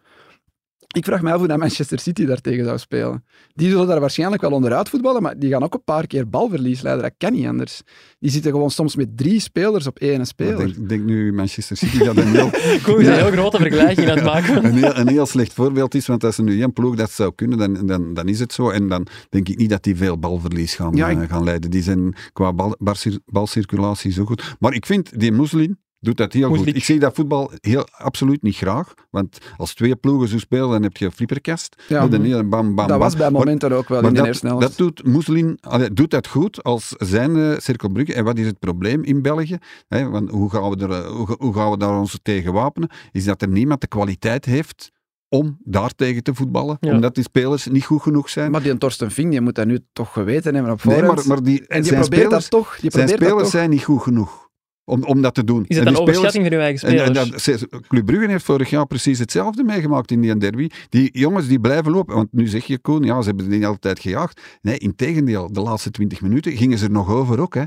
Ik 0.95 1.05
vraag 1.05 1.23
me 1.23 1.33
af 1.33 1.39
hoe 1.39 1.49
dat 1.49 1.59
Manchester 1.59 1.99
City 1.99 2.25
daartegen 2.25 2.65
zou 2.65 2.79
spelen. 2.79 3.25
Die 3.55 3.71
zullen 3.71 3.87
daar 3.87 4.01
waarschijnlijk 4.01 4.43
wel 4.43 4.51
onderuit 4.51 4.89
voetballen, 4.89 5.23
maar 5.23 5.39
die 5.39 5.51
gaan 5.51 5.63
ook 5.63 5.75
een 5.75 5.85
paar 5.85 6.07
keer 6.07 6.29
balverlies 6.29 6.81
leiden. 6.81 7.03
Dat 7.05 7.15
kan 7.19 7.33
niet 7.33 7.47
anders. 7.47 7.83
Die 8.19 8.31
zitten 8.31 8.51
gewoon 8.53 8.71
soms 8.71 8.97
met 8.97 9.17
drie 9.17 9.41
spelers 9.41 9.87
op 9.87 9.99
één 9.99 10.21
Ik 10.21 10.27
speler. 10.27 10.57
denk, 10.57 10.77
ik 10.77 10.89
denk 10.89 11.05
nu 11.05 11.33
Manchester 11.33 11.77
City 11.77 11.99
dat 11.99 12.17
een 12.17 12.27
heel, 12.27 12.51
een 12.99 13.13
heel 13.13 13.31
grote 13.31 13.57
vergelijking 13.57 14.09
aan 14.11 14.17
het 14.17 14.25
maken. 14.25 14.65
een, 14.65 14.73
heel, 14.75 14.97
een 14.97 15.09
heel 15.09 15.27
slecht 15.27 15.53
voorbeeld 15.53 15.95
is, 15.95 16.07
want 16.07 16.25
als 16.25 16.39
er 16.39 16.45
nu 16.45 16.61
één 16.61 16.73
ploeg 16.73 16.97
dat 16.97 17.11
zou 17.11 17.33
kunnen, 17.35 17.59
dan, 17.59 17.87
dan, 17.87 18.15
dan 18.15 18.29
is 18.29 18.41
het 18.41 18.53
zo. 18.53 18.71
En 18.71 18.89
dan 18.89 19.07
denk 19.31 19.49
ik 19.49 19.59
niet 19.59 19.71
dat 19.71 19.83
die 19.83 19.97
veel 19.97 20.19
balverlies 20.19 20.75
gaan, 20.75 20.97
Ja, 20.97 21.09
ik- 21.09 21.21
eh, 21.21 21.29
gaan 21.29 21.45
leiden. 21.45 21.71
Die 21.71 21.83
zijn 21.83 22.15
qua 22.33 22.53
bal, 22.53 22.77
balcirculatie 23.25 24.13
zo 24.13 24.25
goed. 24.25 24.57
Maar 24.61 24.75
ik 24.75 24.87
vind 24.87 25.21
die 25.21 25.33
Muslin 25.33 25.79
doet 26.05 26.17
dat 26.17 26.33
heel 26.33 26.49
Moeslik. 26.49 26.69
goed. 26.69 26.77
Ik 26.77 26.85
zie 26.85 26.99
dat 26.99 27.15
voetbal 27.15 27.51
heel, 27.61 27.87
absoluut 27.93 28.43
niet 28.43 28.57
graag. 28.57 28.95
Want 29.11 29.39
als 29.57 29.75
twee 29.75 29.97
ploegen 29.97 30.29
zo 30.29 30.39
spelen, 30.39 30.71
dan 30.71 30.83
heb 30.83 30.97
je 30.97 31.05
een 31.05 31.13
flipperkast. 31.13 31.83
Ja. 31.89 32.07
Dan 32.07 32.23
heel 32.23 32.49
bam, 32.49 32.75
bam, 32.75 32.89
dat 32.89 32.99
was 32.99 33.17
bij 33.17 33.31
Maar- 33.31 33.41
momenten 33.41 33.73
ook 33.73 33.89
wel 33.89 34.03
in 34.03 34.09
de 34.09 34.15
dat, 34.15 34.27
eerste 34.27 34.47
helft. 34.47 34.63
dat 34.63 34.77
doet 34.77 35.05
Moeslin 35.07 35.59
doet 35.93 36.11
dat 36.11 36.27
goed 36.27 36.63
als 36.63 36.89
zijn 36.99 37.37
uh, 37.37 37.59
cirkelbrugge. 37.59 38.15
En 38.15 38.25
wat 38.25 38.39
is 38.39 38.47
het 38.47 38.59
probleem 38.59 39.03
in 39.03 39.23
België? 39.23 39.59
Want 39.89 40.31
hoe, 40.31 40.51
gaan 40.51 40.71
we 40.71 40.87
er, 40.87 41.07
hoe, 41.07 41.37
hoe 41.39 41.55
gaan 41.55 41.71
we 41.71 41.77
daar 41.79 41.99
ons 41.99 42.19
tegen 42.23 42.53
wapenen? 42.53 42.89
Is 43.13 43.25
dat 43.25 43.43
er 43.43 43.49
niemand 43.49 43.81
de 43.81 43.87
kwaliteit 43.87 44.45
heeft 44.45 44.93
om 45.29 45.59
daar 45.65 45.95
tegen 45.95 46.23
te 46.23 46.35
voetballen. 46.35 46.77
Ja. 46.81 46.93
Omdat 46.93 47.15
die 47.15 47.25
spelers 47.25 47.67
niet 47.67 47.85
goed 47.85 48.03
genoeg 48.03 48.29
zijn. 48.29 48.51
Maar 48.51 48.63
die 48.63 48.79
Torsten 48.79 49.11
Ving, 49.11 49.31
die 49.31 49.41
moet 49.41 49.55
dat 49.55 49.67
nu 49.67 49.79
toch 49.93 50.13
geweten 50.13 50.55
hebben 50.55 50.73
op 50.73 50.85
nee, 50.85 50.95
voorhand. 50.97 51.19
maar, 51.19 51.27
maar 51.27 51.45
die, 51.45 51.67
en 51.67 51.81
die 51.81 51.91
zijn 51.91 52.01
probeert 52.01 52.23
spelers, 52.23 52.49
dat 52.49 52.61
toch. 52.61 52.79
Die 52.81 52.91
zijn 52.91 53.09
spelers 53.09 53.43
toch. 53.43 53.49
zijn 53.49 53.71
niet 53.71 53.85
goed 53.85 54.03
genoeg 54.03 54.44
om, 54.85 55.05
om 55.05 55.23
dat 55.23 55.35
te 55.35 55.45
doen. 55.45 55.65
Is 55.67 55.77
het 55.77 55.87
een 55.87 55.97
overschatting 55.97 56.45
van 56.45 56.53
uw 56.53 56.61
eigen 56.61 56.89
En, 56.89 56.99
spelers? 56.99 57.47
en 57.47 57.69
dat, 57.71 57.83
Club 57.89 58.05
Brugge 58.07 58.31
heeft 58.31 58.45
vorig 58.45 58.71
jaar 58.71 58.87
precies 58.87 59.19
hetzelfde 59.19 59.65
meegemaakt 59.65 60.11
in 60.11 60.21
die 60.21 60.37
derby. 60.37 60.69
Die 60.89 61.19
jongens 61.19 61.49
die 61.49 61.61
blijven 61.61 61.93
lopen. 61.93 62.15
Want 62.15 62.33
nu 62.33 62.47
zeg 62.47 62.65
je, 62.65 62.79
Koen, 62.79 63.03
ja, 63.03 63.21
ze 63.21 63.29
hebben 63.29 63.49
die 63.51 63.67
altijd 63.67 64.01
gejaagd. 64.01 64.41
Nee, 64.63 64.79
in 64.79 64.95
tegendeel, 64.97 65.53
de 65.53 65.61
laatste 65.61 65.91
twintig 65.91 66.21
minuten 66.21 66.53
gingen 66.53 66.79
ze 66.79 66.85
er 66.85 66.91
nog 66.91 67.11
over 67.11 67.41
ook. 67.41 67.55
Hè. 67.55 67.63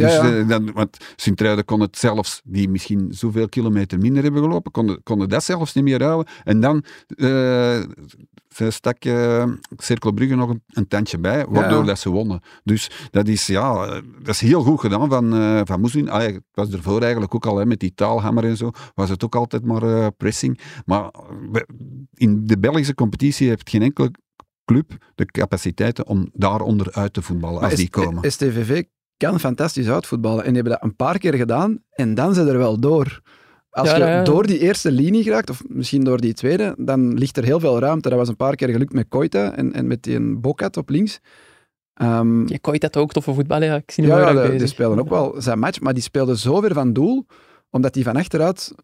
Ja, 0.00 0.22
dus, 0.22 0.30
ja. 0.30 0.38
eh, 0.38 0.48
dan, 0.48 0.72
want 0.72 0.96
Sint-Truiden 1.16 1.64
kon 1.64 1.80
het 1.80 1.98
zelfs, 1.98 2.40
die 2.44 2.68
misschien 2.68 3.06
zoveel 3.10 3.48
kilometer 3.48 3.98
minder 3.98 4.22
hebben 4.22 4.42
gelopen, 4.42 4.70
konden, 4.72 5.02
konden 5.02 5.28
dat 5.28 5.44
zelfs 5.44 5.74
niet 5.74 5.84
meer 5.84 6.02
houden. 6.02 6.32
En 6.44 6.60
dan 6.60 6.84
eh, 7.08 7.80
ze 8.54 8.70
stak 8.70 9.04
uh, 9.04 9.44
Cirkel 9.76 10.12
Brugge 10.12 10.34
nog 10.34 10.50
een, 10.50 10.62
een 10.66 10.88
tandje 10.88 11.18
bij, 11.18 11.46
waardoor 11.48 11.78
Ja. 11.80 11.84
dat 11.86 11.98
ze 11.98 12.08
wonnen. 12.08 12.40
Dus 12.64 12.90
dat 13.10 13.28
is, 13.28 13.46
ja, 13.46 13.84
eh, 13.86 14.02
dat 14.22 14.34
is 14.34 14.40
heel 14.40 14.62
goed 14.62 14.80
gedaan 14.80 15.08
van, 15.08 15.34
eh 15.34 15.60
van 15.64 15.80
Moeslin. 15.80 16.08
Ah, 16.10 16.22
het 16.22 16.42
was 16.52 16.70
ervoor 16.70 17.02
eigenlijk 17.02 17.34
ook 17.34 17.46
al, 17.46 17.56
hè, 17.56 17.66
met 17.66 17.80
die 17.80 17.94
taalhammer 17.94 18.44
en 18.44 18.56
zo, 18.56 18.70
was 18.94 19.08
het 19.08 19.24
ook 19.24 19.34
altijd 19.34 19.64
maar 19.64 19.82
eh, 19.82 20.06
pressing. 20.16 20.60
Maar 20.84 21.10
eh, 21.52 21.62
in 22.14 22.46
de 22.46 22.58
Belgische 22.58 22.94
competitie 22.94 23.48
heeft 23.48 23.70
geen 23.70 23.82
enkele 23.82 24.10
club 24.64 24.92
de 25.14 25.24
capaciteiten 25.26 26.06
om 26.06 26.28
daaronder 26.32 26.92
uit 26.92 27.12
te 27.12 27.22
voetballen, 27.22 27.60
als 27.60 27.66
Maar 27.68 27.76
die 27.76 27.90
komen. 27.90 28.30
STVV 28.30 28.82
kan 29.28 29.40
fantastisch 29.40 29.88
uitvoetballen. 29.88 30.44
En 30.44 30.52
die 30.52 30.62
hebben 30.62 30.72
dat 30.72 30.82
een 30.82 30.96
paar 30.96 31.18
keer 31.18 31.34
gedaan. 31.34 31.82
En 31.90 32.14
dan 32.14 32.34
zijn 32.34 32.46
ze 32.46 32.52
er 32.52 32.58
wel 32.58 32.80
door. 32.80 33.20
Als 33.70 33.90
Ja, 33.90 33.96
je 33.96 34.02
ja, 34.02 34.08
ja. 34.08 34.24
door 34.24 34.46
die 34.46 34.58
eerste 34.58 34.92
linie 34.92 35.22
geraakt, 35.22 35.50
of 35.50 35.62
misschien 35.68 36.04
door 36.04 36.20
die 36.20 36.32
tweede, 36.34 36.74
dan 36.78 37.14
ligt 37.14 37.36
er 37.36 37.44
heel 37.44 37.60
veel 37.60 37.78
ruimte. 37.78 38.08
Dat 38.08 38.18
was 38.18 38.28
een 38.28 38.36
paar 38.36 38.54
keer 38.54 38.68
gelukt 38.68 38.92
met 38.92 39.08
Koita 39.08 39.52
en, 39.52 39.72
en 39.72 39.86
met 39.86 40.02
die 40.02 40.36
Bokat 40.36 40.76
op 40.76 40.88
links. 40.88 41.20
Je 42.46 42.58
kooit 42.60 42.80
dat 42.80 42.96
ook 42.96 43.12
toffe 43.12 43.34
voetbal, 43.34 43.62
ja. 43.62 43.76
Ik 43.76 43.90
zie 43.90 44.04
hem 44.04 44.18
ja, 44.18 44.30
ja, 44.30 44.48
die, 44.48 44.66
spelen 44.66 44.98
ook 44.98 45.08
wel 45.08 45.34
zijn 45.38 45.58
match, 45.58 45.80
maar 45.80 45.94
die 45.94 46.02
speelden 46.02 46.36
zo 46.36 46.60
ver 46.60 46.74
van 46.74 46.92
doel, 46.92 47.26
omdat 47.70 47.94
die 47.94 48.04
van 48.04 48.16
achteruit 48.16 48.74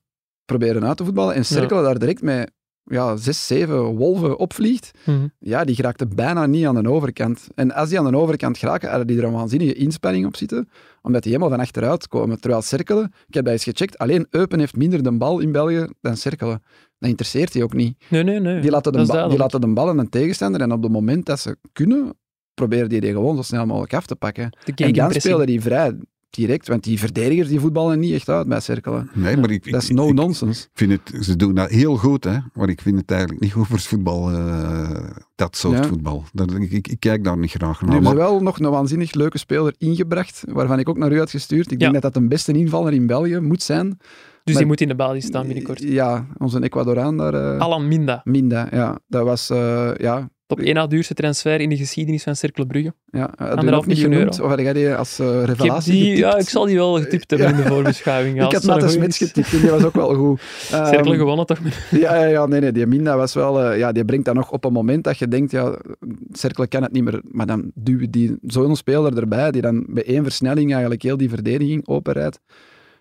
proberen 0.44 0.84
uit 0.84 0.96
te 0.96 1.04
voetballen 1.04 1.34
en 1.34 1.44
cirkelen 1.44 1.82
daar 1.82 1.98
direct 1.98 2.22
met 2.22 2.50
ja, 2.88 3.16
zes, 3.16 3.46
zeven 3.46 3.82
wolven 3.82 4.38
opvliegt. 4.38 4.90
Mhm. 5.04 5.26
Ja, 5.38 5.64
die 5.64 5.74
geraakte 5.74 6.06
bijna 6.06 6.46
niet 6.46 6.66
aan 6.66 6.82
de 6.82 6.90
overkant. 6.90 7.46
En 7.54 7.74
als 7.74 7.88
die 7.88 7.98
aan 7.98 8.10
de 8.10 8.16
overkant 8.16 8.58
geraken, 8.58 8.88
hadden 8.88 9.06
die 9.06 9.18
er 9.18 9.24
een 9.24 9.32
waanzinnige 9.32 9.74
inspanning 9.74 10.26
op 10.26 10.36
zitten, 10.36 10.68
omdat 11.02 11.22
die 11.22 11.32
helemaal 11.32 11.56
van 11.56 11.64
achteruit 11.64 12.08
komen. 12.08 12.40
Terwijl 12.40 12.62
cirkelen, 12.62 13.12
ik 13.26 13.34
heb 13.34 13.44
dat 13.44 13.52
eens 13.52 13.64
gecheckt, 13.64 13.98
alleen 13.98 14.26
Eupen 14.30 14.58
heeft 14.58 14.76
minder 14.76 15.02
de 15.02 15.12
bal 15.12 15.38
in 15.38 15.52
België 15.52 15.86
dan 16.00 16.16
cirkelen. 16.16 16.62
Dat 16.98 17.08
interesseert 17.08 17.52
die 17.52 17.62
ook 17.62 17.74
niet. 17.74 18.04
Nee, 18.08 18.22
nee, 18.22 18.40
nee. 18.40 18.60
Die 18.60 18.70
laten, 18.70 18.92
de 18.92 19.26
die 19.28 19.38
laten 19.38 19.60
de 19.60 19.72
bal 19.72 19.88
aan 19.88 19.98
een 19.98 20.08
tegenstander 20.08 20.60
en 20.60 20.72
op 20.72 20.82
het 20.82 20.92
moment 20.92 21.26
dat 21.26 21.40
ze 21.40 21.56
kunnen, 21.72 22.14
proberen 22.54 22.88
die 22.88 23.00
die 23.00 23.12
gewoon 23.12 23.36
zo 23.36 23.42
snel 23.42 23.66
mogelijk 23.66 23.94
af 23.94 24.06
te 24.06 24.16
pakken. 24.16 24.56
En 24.74 24.92
dan 24.92 25.12
spelen 25.12 25.46
die 25.46 25.60
vrij 25.60 25.96
direct, 26.36 26.68
want 26.68 26.84
die 26.84 26.98
verdedigers 26.98 27.48
die 27.48 27.60
voetballen 27.60 27.98
niet 27.98 28.12
echt 28.14 28.28
uit 28.28 28.48
bij 28.48 28.60
cirkelen. 28.60 29.10
Nee, 29.14 29.36
maar 29.36 29.50
ik, 29.50 29.70
Dat 29.70 29.82
is 29.82 29.88
ik- 29.90 29.96
ik- 29.98 30.04
no-nonsense. 30.04 30.66
vind 30.74 30.92
het, 30.92 31.24
ze 31.24 31.36
doen 31.36 31.54
dat 31.54 31.70
heel 31.70 31.96
goed, 31.96 32.24
hè, 32.24 32.36
maar 32.54 32.68
ik 32.68 32.80
vind 32.80 32.96
het 33.00 33.10
eigenlijk 33.10 33.40
niet 33.40 33.52
goed 33.52 33.66
voor 33.66 33.76
het 33.76 33.86
voetbal, 33.86 34.30
eh, 34.30 34.90
dat 35.34 35.56
soort 35.56 35.76
Ja. 35.78 35.84
voetbal. 35.84 36.24
Dat, 36.32 36.52
ik, 36.52 36.70
ik, 36.70 36.88
ik 36.88 37.00
kijk 37.00 37.24
daar 37.24 37.38
niet 37.38 37.50
graag 37.50 37.80
Nu 37.80 37.86
naar. 37.86 37.94
hebben 37.94 38.10
ze 38.12 38.16
Maar, 38.16 38.26
wel 38.30 38.42
nog 38.42 38.58
een 38.60 38.70
waanzinnig 38.70 39.12
leuke 39.14 39.38
speler 39.38 39.74
ingebracht, 39.78 40.42
waarvan 40.48 40.78
ik 40.78 40.88
ook 40.88 40.98
naar 40.98 41.12
u 41.12 41.18
had 41.18 41.30
gestuurd. 41.30 41.70
Ik 41.70 41.78
denk 41.78 41.92
dat 41.92 42.02
dat 42.02 42.14
de 42.14 42.26
beste 42.28 42.52
invaller 42.52 42.92
in 42.92 43.06
België 43.06 43.38
moet 43.38 43.62
zijn. 43.62 43.88
Dus 43.88 44.54
maar- 44.54 44.62
die 44.62 44.66
moet 44.72 44.80
in 44.80 44.88
de 44.88 44.94
basis 44.96 45.24
staan 45.24 45.46
binnenkort. 45.46 45.82
Ja, 45.82 46.26
onze 46.38 46.62
Ecuadoraan 46.62 47.16
daar. 47.16 47.34
eh, 47.34 47.58
Alan 47.60 47.88
Minda. 47.88 48.20
Minda, 48.24 48.68
ja. 48.70 48.98
Dat 49.08 49.24
was, 49.24 49.50
eh, 49.50 49.90
ja... 49.96 50.28
Top 50.46 50.60
1 50.60 50.74
na 50.74 50.86
duurste 50.86 51.14
transfer 51.14 51.60
in 51.60 51.68
de 51.68 51.76
geschiedenis 51.76 52.22
van 52.22 52.36
Cercle 52.36 52.66
Brugge. 52.66 52.92
ja 53.10 53.30
u 53.40 53.44
Anderhalf 53.44 53.86
miljoen 53.86 54.04
genoemd? 54.12 54.32
euro. 54.38 54.44
Of 54.44 54.50
had 54.50 54.60
jij 54.60 54.72
die 54.72 54.94
als 54.94 55.18
eh, 55.18 55.40
Ik, 55.40 55.46
revelatie 55.46 55.92
die, 55.92 56.02
getipt? 56.02 56.18
ja, 56.18 56.36
ik 56.38 56.48
zal 56.48 56.64
die 56.66 56.76
wel 56.76 56.94
getipt 57.00 57.30
hebben 57.30 57.48
Ja. 57.48 57.56
in 57.56 57.62
de 57.62 57.68
voorbeschouwing. 57.72 58.34
Ik 58.44 58.52
had 58.52 58.70
goed 58.70 58.90
Smits 58.90 59.18
getipt 59.18 59.52
en 59.52 59.60
die 59.60 59.70
was 59.70 59.84
ook 59.84 59.94
wel 59.94 60.14
goed. 60.14 60.40
Cercle 60.90 61.16
gewonnen 61.16 61.46
toch? 61.46 61.58
Ja, 61.90 62.14
ja, 62.16 62.24
ja, 62.26 62.46
nee, 62.46 62.60
nee, 62.60 62.72
die 62.72 62.86
Minda 62.86 63.16
was 63.16 63.34
wel... 63.34 63.62
eh, 63.62 63.78
ja, 63.78 63.92
die 63.92 64.04
brengt 64.04 64.24
dat 64.24 64.34
nog 64.34 64.50
op 64.50 64.64
een 64.64 64.72
moment 64.72 65.04
dat 65.04 65.18
je 65.18 65.28
denkt, 65.28 65.50
ja, 65.50 65.78
Cercle 66.32 66.66
kan 66.66 66.82
het 66.82 66.92
niet 66.92 67.04
meer. 67.04 67.20
Maar 67.30 67.46
dan 67.46 67.70
duwen 67.74 68.10
die 68.10 68.36
zo'n 68.42 68.76
speler 68.76 69.18
erbij, 69.18 69.50
die 69.50 69.62
dan 69.62 69.86
bij 69.88 70.04
één 70.04 70.22
versnelling 70.22 70.70
eigenlijk 70.72 71.02
heel 71.02 71.16
die 71.16 71.28
verdediging 71.28 71.86
openrijdt. 71.88 72.40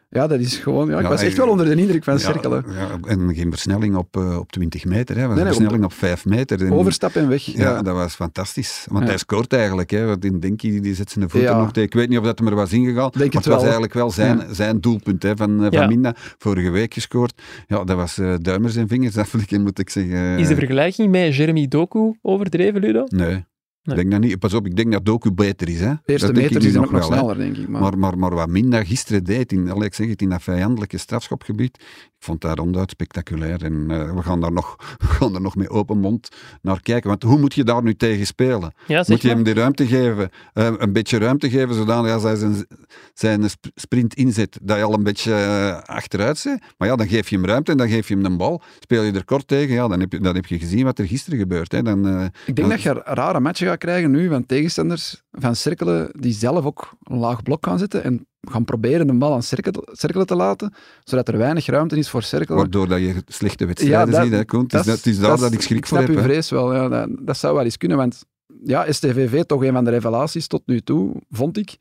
Ja, 0.10 0.28
dat 0.28 0.40
is 0.40 0.58
gewoon... 0.58 0.88
Ja, 0.90 0.96
ik 0.98 1.04
Ja, 1.04 1.10
was 1.10 1.22
echt 1.22 1.38
wel 1.38 1.50
onder 1.50 1.66
de 1.66 1.76
indruk 1.82 2.04
van 2.04 2.14
ja, 2.14 2.20
Cercle. 2.20 2.64
ja, 2.70 2.98
en 3.08 3.36
geen 3.36 3.50
versnelling 3.52 3.96
op, 3.96 4.18
eh, 4.18 4.38
op 4.38 4.52
20 4.52 4.86
meter, 4.86 5.16
hè, 5.16 5.22
was 5.22 5.30
Nee, 5.30 5.38
een 5.38 5.44
nee, 5.44 5.54
versnelling 5.54 5.84
op 5.84 5.94
5 5.94 6.26
meter. 6.26 6.66
En- 6.66 6.72
Overstap 6.72 7.16
en 7.16 7.28
weg. 7.30 7.44
ja, 7.46 7.62
Ja, 7.62 7.82
dat 7.82 7.96
was 7.96 8.16
fantastisch. 8.16 8.86
Want 8.90 9.04
Ja. 9.04 9.10
hij 9.10 9.18
scoort 9.18 9.54
eigenlijk. 9.54 9.90
Hè, 9.90 10.06
want 10.06 10.26
in 10.26 10.40
Denkie 10.40 10.82
die 10.82 10.96
zet 10.96 11.12
zijn 11.12 11.30
voeten 11.30 11.50
Ja. 11.50 11.58
nog 11.60 11.72
tegen. 11.72 11.90
Ik 11.90 11.94
weet 11.94 12.10
niet 12.10 12.18
of 12.20 12.26
dat 12.26 12.40
hem 12.40 12.48
er 12.48 12.56
was 12.56 12.72
ingegaan. 12.74 13.10
Denk 13.10 13.14
maar 13.16 13.24
het 13.26 13.34
het 13.34 13.46
was 13.46 13.54
wel. 13.54 13.64
eigenlijk 13.64 13.94
wel 13.94 14.12
zijn, 14.12 14.38
Ja. 14.38 14.54
zijn 14.54 14.80
doelpunt 14.82 15.24
hè, 15.24 15.36
van, 15.36 15.52
eh, 15.56 15.62
van 15.72 15.72
Ja. 15.82 15.88
Minda. 15.88 16.14
Vorige 16.38 16.70
week 16.70 16.94
gescoord. 16.94 17.42
Ja, 17.68 17.84
dat 17.84 17.96
was 17.96 18.18
eh, 18.18 18.34
duimers 18.42 18.76
en 18.76 18.88
vingers 18.88 19.18
aflikken, 19.26 19.62
moet 19.62 19.80
ik 19.80 19.90
zeggen. 19.90 20.38
Is 20.38 20.48
de 20.48 20.56
vergelijking 20.56 21.12
met 21.12 21.36
Jeremy 21.36 21.68
Doku 21.68 22.14
overdreven, 22.22 22.82
Ludo? 22.82 23.04
Nee. 23.08 23.46
Nee. 23.86 23.96
Ik 23.96 24.02
denk 24.02 24.12
dat 24.22 24.30
niet. 24.30 24.40
Pas 24.40 24.54
op, 24.54 24.66
ik 24.66 24.76
denk 24.76 24.92
dat 24.92 25.06
Doku 25.06 25.32
beter 25.32 25.70
is. 25.70 25.80
Hè. 25.80 25.90
De 25.90 26.12
eerste 26.12 26.26
dat 26.32 26.36
nu 26.36 26.58
is 26.58 26.74
nog, 26.74 26.92
nog 26.92 26.92
wel, 26.92 27.10
hè. 27.12 27.18
sneller, 27.18 27.38
denk 27.38 27.58
ik. 27.58 27.68
Maar, 27.68 27.82
Maar, 27.82 27.98
maar, 27.98 28.18
maar 28.18 28.34
wat 28.36 28.48
Minda 28.48 28.84
gisteren 28.84 29.24
deed, 29.24 29.52
in, 29.52 29.68
ik 29.68 29.94
zeg 29.94 30.08
het, 30.08 30.22
in 30.22 30.30
dat 30.30 30.44
vijandelijke 30.44 30.98
strafschopgebied, 30.98 31.78
ik 32.06 32.32
vond 32.32 32.42
dat 32.42 32.58
ronduit 32.58 32.90
spectaculair. 32.90 33.64
En 33.64 33.86
eh, 33.92 34.14
we, 34.16 34.22
gaan 34.22 34.42
daar 34.42 34.52
nog, 34.52 34.76
we 34.98 35.06
gaan 35.06 35.32
daar 35.32 35.42
nog 35.42 35.56
met 35.56 35.70
open 35.70 35.98
mond 35.98 36.30
naar 36.62 36.82
kijken. 36.82 37.10
Want 37.10 37.24
hoe 37.24 37.40
moet 37.40 37.54
je 37.54 37.64
daar 37.64 37.84
nu 37.84 37.96
tegen 37.96 38.26
spelen? 38.26 38.74
Ja, 38.88 39.04
Moet 39.08 39.22
je 39.22 39.28
maar. 39.28 39.36
hem 39.36 39.46
die 39.46 39.54
ruimte 39.54 39.88
geven, 39.88 40.30
eh, 40.54 40.74
een 40.78 40.94
beetje 40.94 41.18
ruimte 41.18 41.50
geven, 41.50 41.76
zodat 41.76 42.10
als 42.10 42.24
hij 42.24 42.36
zijn, 42.36 42.66
zijn 43.14 43.50
sp- 43.50 43.68
sprint 43.76 44.14
inzet, 44.14 44.60
dat 44.62 44.78
je 44.78 44.84
al 44.84 44.94
een 44.94 45.04
beetje 45.04 45.34
eh, 45.34 45.82
achteruit 45.96 46.38
zit. 46.38 46.60
Maar 46.78 46.88
ja, 46.88 46.96
dan 46.96 47.08
geef 47.08 47.30
je 47.30 47.36
hem 47.36 47.46
ruimte 47.46 47.72
en 47.72 47.78
dan 47.78 47.90
geef 47.90 48.08
je 48.08 48.16
hem 48.16 48.26
een 48.26 48.38
bal. 48.38 48.62
Speel 48.80 49.04
je 49.04 49.12
er 49.12 49.26
kort 49.26 49.48
tegen, 49.48 49.74
ja, 49.74 49.88
dan 49.88 50.00
heb 50.00 50.12
je, 50.12 50.20
dan 50.20 50.36
heb 50.36 50.46
je 50.46 50.60
gezien 50.60 50.84
wat 50.84 51.00
er 51.00 51.08
gisteren 51.08 51.40
gebeurt. 51.40 51.72
Hè. 51.72 51.82
Dan, 51.82 52.32
ik 52.46 52.56
denk 52.56 52.70
dat 52.70 52.82
je 52.82 52.94
rare 53.04 53.40
matchen 53.40 53.68
gaat 53.68 53.75
krijgen 53.78 54.12
nu 54.12 54.30
van 54.30 54.46
tegenstanders 54.46 55.22
van 55.32 55.56
cirkelen 55.56 56.10
die 56.20 56.34
zelf 56.34 56.66
ook 56.66 56.94
een 57.04 57.18
laag 57.18 57.44
blok 57.44 57.66
gaan 57.66 57.80
zitten 57.80 58.04
en 58.04 58.28
gaan 58.42 58.66
proberen 58.66 59.08
de 59.08 59.14
bal 59.14 59.34
aan 59.34 59.44
cirkelen, 59.44 59.84
cirkelen 59.92 60.28
te 60.28 60.36
laten, 60.36 60.74
zodat 61.04 61.28
er 61.28 61.38
weinig 61.38 61.66
ruimte 61.66 61.98
is 61.98 62.10
voor 62.10 62.24
cirkelen. 62.24 62.58
waardoor 62.58 62.88
dat 62.88 63.00
je 63.00 63.24
slechte 63.28 63.66
wedstrijden 63.66 64.12
dat- 64.14 64.24
ziet. 64.24 64.32
Hè, 64.32 64.46
Koen. 64.46 64.64
Het 64.64 64.74
is, 64.74 64.86
dat, 64.86 65.06
is 65.06 65.20
daar 65.20 65.38
dat, 65.38 65.54
ik 65.54 65.62
schrik 65.62 65.86
voor 65.88 65.98
heb. 65.98 66.08
hè. 66.08 66.22
vrees 66.22 66.50
wel, 66.50 66.74
ja, 66.74 66.88
dat, 66.88 67.10
dat 67.20 67.38
zou 67.38 67.56
wel 67.56 67.64
eens 67.64 67.78
kunnen, 67.78 67.98
want 67.98 68.26
ja, 68.64 68.92
STVV 68.92 69.44
toch 69.44 69.64
een 69.64 69.74
van 69.74 69.84
de 69.84 69.90
revelaties 69.90 70.48
tot 70.48 70.62
nu 70.66 70.82
toe, 70.82 71.22
vond 71.30 71.58
ik. 71.58 71.78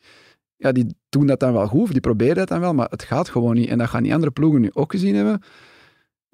Ja, 0.57 0.72
die 0.72 0.87
doen 1.09 1.26
dat 1.26 1.40
dan 1.40 1.52
wel 1.52 1.66
goed, 1.66 1.83
of 1.83 1.90
die 1.90 2.00
proberen 2.00 2.35
dat 2.37 2.48
dan 2.48 2.61
wel, 2.61 2.74
maar 2.74 2.88
het 2.90 3.02
gaat 3.02 3.28
gewoon 3.28 3.54
niet. 3.54 3.68
En 3.68 3.78
dat 3.78 3.88
gaan 3.88 4.02
die 4.02 4.12
andere 4.14 4.33
ploegen 4.33 4.61
nu 4.61 4.70
ook 4.72 4.90
gezien 4.90 5.14
hebben. 5.14 5.42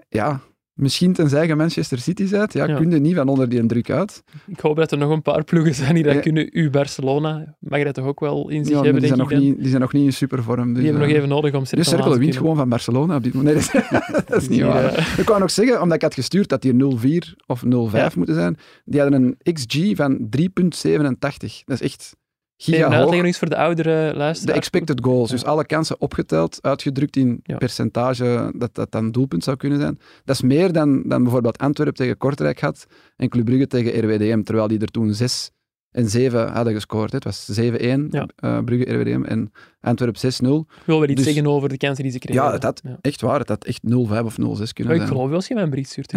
Ja, 0.09 0.41
misschien 0.81 1.13
tenzij 1.13 1.47
je 1.47 1.55
Manchester 1.55 1.99
City 1.99 2.29
bent, 2.31 2.53
ja, 2.53 2.67
Ja. 2.67 2.77
kun 2.77 2.91
je 2.91 2.99
niet 2.99 3.15
van 3.15 3.29
onder 3.29 3.49
die 3.49 3.67
druk 3.67 3.91
uit. 3.91 4.23
Ik 4.47 4.61
hoop 4.61 4.77
dat 4.77 4.93
er 4.93 4.99
nog 4.99 5.11
een 5.11 5.23
paar 5.23 5.45
ploegen 5.45 5.75
zijn 5.75 5.95
die 5.95 6.05
dat 6.05 6.15
Ja. 6.15 6.21
kunnen. 6.21 6.49
U 6.59 6.71
Barcelona 6.71 7.55
mag 7.59 7.83
dat 7.83 7.95
toch 7.95 8.05
ook 8.05 8.21
wel 8.21 8.49
in 8.49 8.59
zich 8.65 8.69
Ja, 8.69 8.75
maar 8.75 8.85
hebben, 8.85 9.03
die, 9.03 9.15
zijn 9.15 9.21
nog 9.29 9.39
niet, 9.41 9.59
die 9.59 9.69
zijn 9.69 9.81
nog 9.81 9.93
niet 9.93 10.05
in 10.05 10.13
supervorm. 10.13 10.67
Dus, 10.67 10.75
Die 10.75 10.83
hebben 10.85 11.01
nog 11.03 11.11
eh, 11.11 11.17
even 11.17 11.29
nodig 11.29 11.55
om 11.55 11.65
cirkel 11.65 11.85
cirkel 11.91 12.19
wint 12.19 12.37
gewoon 12.37 12.57
van 12.57 12.69
Barcelona 12.69 13.17
op 13.17 13.23
dit 13.23 13.35
moment. 13.35 13.73
Nee, 13.73 13.83
dat 13.91 14.03
is, 14.17 14.25
dat 14.27 14.43
is 14.43 14.49
niet 14.49 14.61
waar. 14.63 14.85
eh, 14.95 15.19
Ik 15.19 15.29
wou 15.29 15.41
nog 15.41 15.51
zeggen, 15.51 15.81
omdat 15.83 15.97
ik 15.97 16.03
had 16.03 16.15
gestuurd 16.15 16.49
dat 16.49 16.63
die 16.63 16.73
0,4 16.73 17.35
of 17.47 17.63
0,5 17.65 17.71
Ja. 17.93 18.11
moeten 18.17 18.35
zijn. 18.35 18.57
Die 18.85 19.01
hadden 19.01 19.23
een 19.45 19.55
XG 19.55 19.77
van 19.97 20.27
3,87. 20.31 21.63
Dat 21.65 21.81
is 21.81 21.83
echt 21.83 22.17
giga 22.63 22.85
hoog. 22.85 22.95
uitleggen 22.95 23.25
eens 23.27 23.39
voor 23.39 23.49
de 23.49 23.57
oudere 23.57 24.11
De 24.13 24.17
luisteraars. 24.17 24.59
expected 24.59 25.01
goals, 25.05 25.31
dus 25.31 25.45
alle 25.45 25.67
kansen 25.67 26.01
opgeteld, 26.01 26.59
uitgedrukt 26.63 27.17
in 27.17 27.41
Ja. 27.43 27.57
percentage 27.57 28.53
dat 28.57 28.75
dat 28.75 28.93
dan 28.93 29.11
doelpunt 29.13 29.45
zou 29.45 29.57
kunnen 29.57 29.79
zijn. 29.81 29.99
Dat 30.25 30.35
is 30.37 30.43
meer 30.43 30.73
dan, 30.73 31.03
dan 31.07 31.23
bijvoorbeeld 31.23 31.59
Antwerpen 31.59 31.95
tegen 31.97 32.17
Kortrijk 32.17 32.61
had 32.61 32.87
en 33.17 33.29
Club 33.29 33.45
Brugge 33.45 33.67
tegen 33.67 34.05
RWDM, 34.05 34.43
terwijl 34.43 34.69
die 34.69 34.79
er 34.79 34.87
toen 34.91 35.15
6 35.15 35.51
en 35.91 36.09
7 36.11 36.49
hadden 36.53 36.73
gescoord. 36.75 37.11
hè. 37.11 37.17
Het 37.17 37.25
was 37.25 37.45
7-1, 37.45 38.09
Ja. 38.11 38.29
eh, 38.37 38.59
Brugge 38.65 38.93
RWDM, 38.95 39.23
en 39.25 39.53
Antwerpen 39.81 40.21
6-0. 40.21 40.67
Ik 40.79 40.83
wil 40.87 41.01
wel 41.01 41.09
iets 41.09 41.15
Dus- 41.25 41.33
zeggen 41.35 41.47
over 41.53 41.69
de 41.69 41.77
kansen 41.77 42.03
die 42.03 42.13
ze 42.13 42.19
kregen. 42.19 42.43
Ja, 42.43 42.53
het 42.53 42.63
had 42.63 42.81
Ja. 42.85 42.99
echt 43.01 43.21
waar, 43.21 43.39
het 43.39 43.49
had 43.49 43.65
echt 43.65 43.83
0-5 43.83 44.25
of 44.25 44.39
0-6 44.39 44.73
kunnen 44.73 44.93
ik 44.95 45.01
zijn. 45.01 45.13
geloof 45.13 45.27
wel 45.29 45.37
als 45.37 45.49
je 45.49 45.55
mij 45.55 45.63
een 45.63 45.71
brief 45.71 45.89
stuurt. 45.89 46.13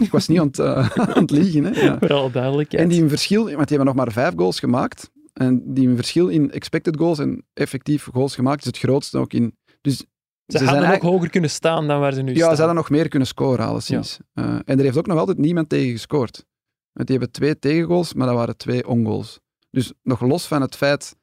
Ik 0.00 0.10
was 0.10 0.28
niet 0.28 0.38
aan 0.40 0.46
het, 0.46 0.58
eh, 0.58 0.90
aan 1.16 1.22
het 1.22 1.30
liegen. 1.30 1.64
Hè. 1.64 1.80
Ja. 1.80 1.96
Voor 2.00 2.12
alle 2.12 2.30
duidelijkheid. 2.30 2.82
En 2.82 2.88
die 2.88 3.08
verschil, 3.08 3.42
want 3.44 3.68
die 3.68 3.76
hebben 3.76 3.86
nog 3.86 3.94
maar 4.04 4.12
vijf 4.12 4.32
goals 4.36 4.58
gemaakt. 4.58 5.10
En 5.38 5.74
die 5.74 5.94
verschil 5.94 6.28
in 6.28 6.50
expected 6.50 6.96
goals 6.96 7.18
en 7.18 7.44
effectief 7.54 8.08
goals 8.12 8.34
gemaakt 8.34 8.60
is 8.60 8.66
het 8.66 8.78
grootste 8.78 9.18
ook 9.18 9.32
in. 9.32 9.56
Dus 9.80 9.96
ze, 9.96 10.04
zijn 10.46 10.68
hadden 10.68 10.94
ook 10.94 11.02
hoger 11.02 11.30
kunnen 11.30 11.50
staan 11.50 11.86
dan 11.86 12.00
waar 12.00 12.12
ze 12.12 12.22
nu 12.22 12.32
ja, 12.32 12.36
staan. 12.36 12.50
ze 12.50 12.56
hadden 12.56 12.76
nog 12.76 12.90
meer 12.90 13.08
kunnen 13.08 13.28
scoren, 13.28 13.66
alleszins. 13.66 14.18
Eh, 14.32 14.44
en 14.44 14.78
er 14.78 14.84
heeft 14.84 14.96
ook 14.96 15.06
nog 15.06 15.18
altijd 15.18 15.38
niemand 15.38 15.68
tegen 15.68 15.90
gescoord. 15.90 16.46
Want 16.92 17.08
die 17.08 17.16
hebben 17.18 17.34
twee 17.34 17.58
tegengoals, 17.58 18.14
maar 18.14 18.26
dat 18.26 18.36
waren 18.36 18.56
twee 18.56 18.88
ongoals. 18.88 19.40
Dus 19.70 19.92
nog 20.02 20.20
los 20.20 20.46
van 20.46 20.60
het 20.60 20.76
feit 20.76 21.16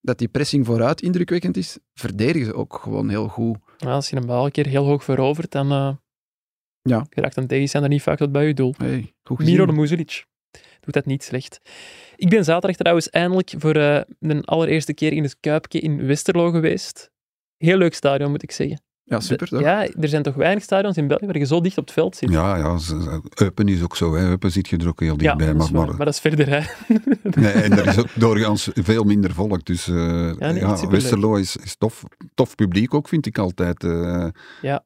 dat 0.00 0.18
die 0.18 0.28
pressing 0.28 0.66
vooruit 0.66 1.02
indrukwekkend 1.02 1.56
is, 1.56 1.78
verdedigen 1.94 2.46
ze 2.46 2.54
ook 2.54 2.78
gewoon 2.82 3.08
heel 3.08 3.28
goed. 3.28 3.56
Ja, 3.76 3.92
als 3.92 4.10
je 4.10 4.16
een 4.16 4.26
bal 4.26 4.44
een 4.44 4.50
keer 4.50 4.66
heel 4.66 4.84
hoog 4.84 5.04
verovert, 5.04 5.50
dan 5.50 5.72
uh, 5.72 5.90
Ja. 6.82 7.06
geraakt 7.10 7.36
een 7.36 7.46
tegenstander 7.46 7.90
niet 7.90 8.02
vaak 8.02 8.18
tot 8.18 8.32
bij 8.32 8.46
je 8.46 8.54
doel. 8.54 8.74
Hey, 8.76 9.14
goed. 9.22 9.38
Miro 9.38 9.66
de 9.66 9.72
Muzelic 9.72 10.26
doet 10.80 10.94
dat 10.94 11.06
niet 11.06 11.22
slecht. 11.22 11.60
Ik 12.18 12.28
ben 12.28 12.44
zaterdag 12.44 12.76
trouwens 12.76 13.10
eindelijk 13.10 13.54
voor 13.58 13.74
eh, 13.74 14.00
de 14.18 14.42
allereerste 14.44 14.94
keer 14.94 15.12
in 15.12 15.22
het 15.22 15.36
Kuipje 15.40 15.80
in 15.80 16.06
Westerlo 16.06 16.50
geweest. 16.50 17.10
Heel 17.56 17.76
leuk 17.76 17.94
stadion, 17.94 18.30
moet 18.30 18.42
ik 18.42 18.50
zeggen. 18.52 18.82
Ja, 19.02 19.20
super 19.20 19.48
toch? 19.48 19.60
Ja, 19.60 19.86
er 20.00 20.08
zijn 20.08 20.22
toch 20.22 20.34
weinig 20.34 20.62
stadions 20.62 20.96
in 20.96 21.06
België 21.08 21.26
waar 21.26 21.38
je 21.38 21.44
zo 21.44 21.60
dicht 21.60 21.78
op 21.78 21.84
het 21.84 21.92
veld 21.92 22.16
zit. 22.16 22.30
Ja, 22.30 22.56
ja. 22.56 22.76
Eupen 23.34 23.68
is 23.68 23.82
ook 23.82 23.96
zo. 23.96 24.14
Hè. 24.14 24.28
Eupen 24.28 24.50
zit 24.50 24.68
je 24.68 24.76
er 24.76 24.88
ook 24.88 25.00
heel 25.00 25.10
Ja, 25.20 25.34
dichtbij. 25.34 25.46
dat 25.46 25.56
maar, 25.56 25.86
maar, 25.86 25.96
maar 25.96 26.04
dat 26.06 26.14
is 26.14 26.20
verder, 26.20 26.48
hè. 26.48 26.60
nee, 27.40 27.52
en 27.52 27.72
er 27.72 27.86
is 27.86 27.98
ook 27.98 28.08
doorgaans 28.14 28.68
veel 28.74 29.04
minder 29.04 29.32
volk. 29.34 29.64
Dus 29.64 29.88
eh, 29.88 29.94
nee, 30.32 30.54
ja. 30.54 30.88
Westerlo 30.88 31.34
is, 31.34 31.56
is 31.56 31.76
tof. 31.76 32.02
Tof 32.34 32.54
publiek 32.54 32.94
ook, 32.94 33.08
vind 33.08 33.26
ik 33.26 33.38
altijd. 33.38 33.84
eh 33.84 34.26
Ja. 34.62 34.84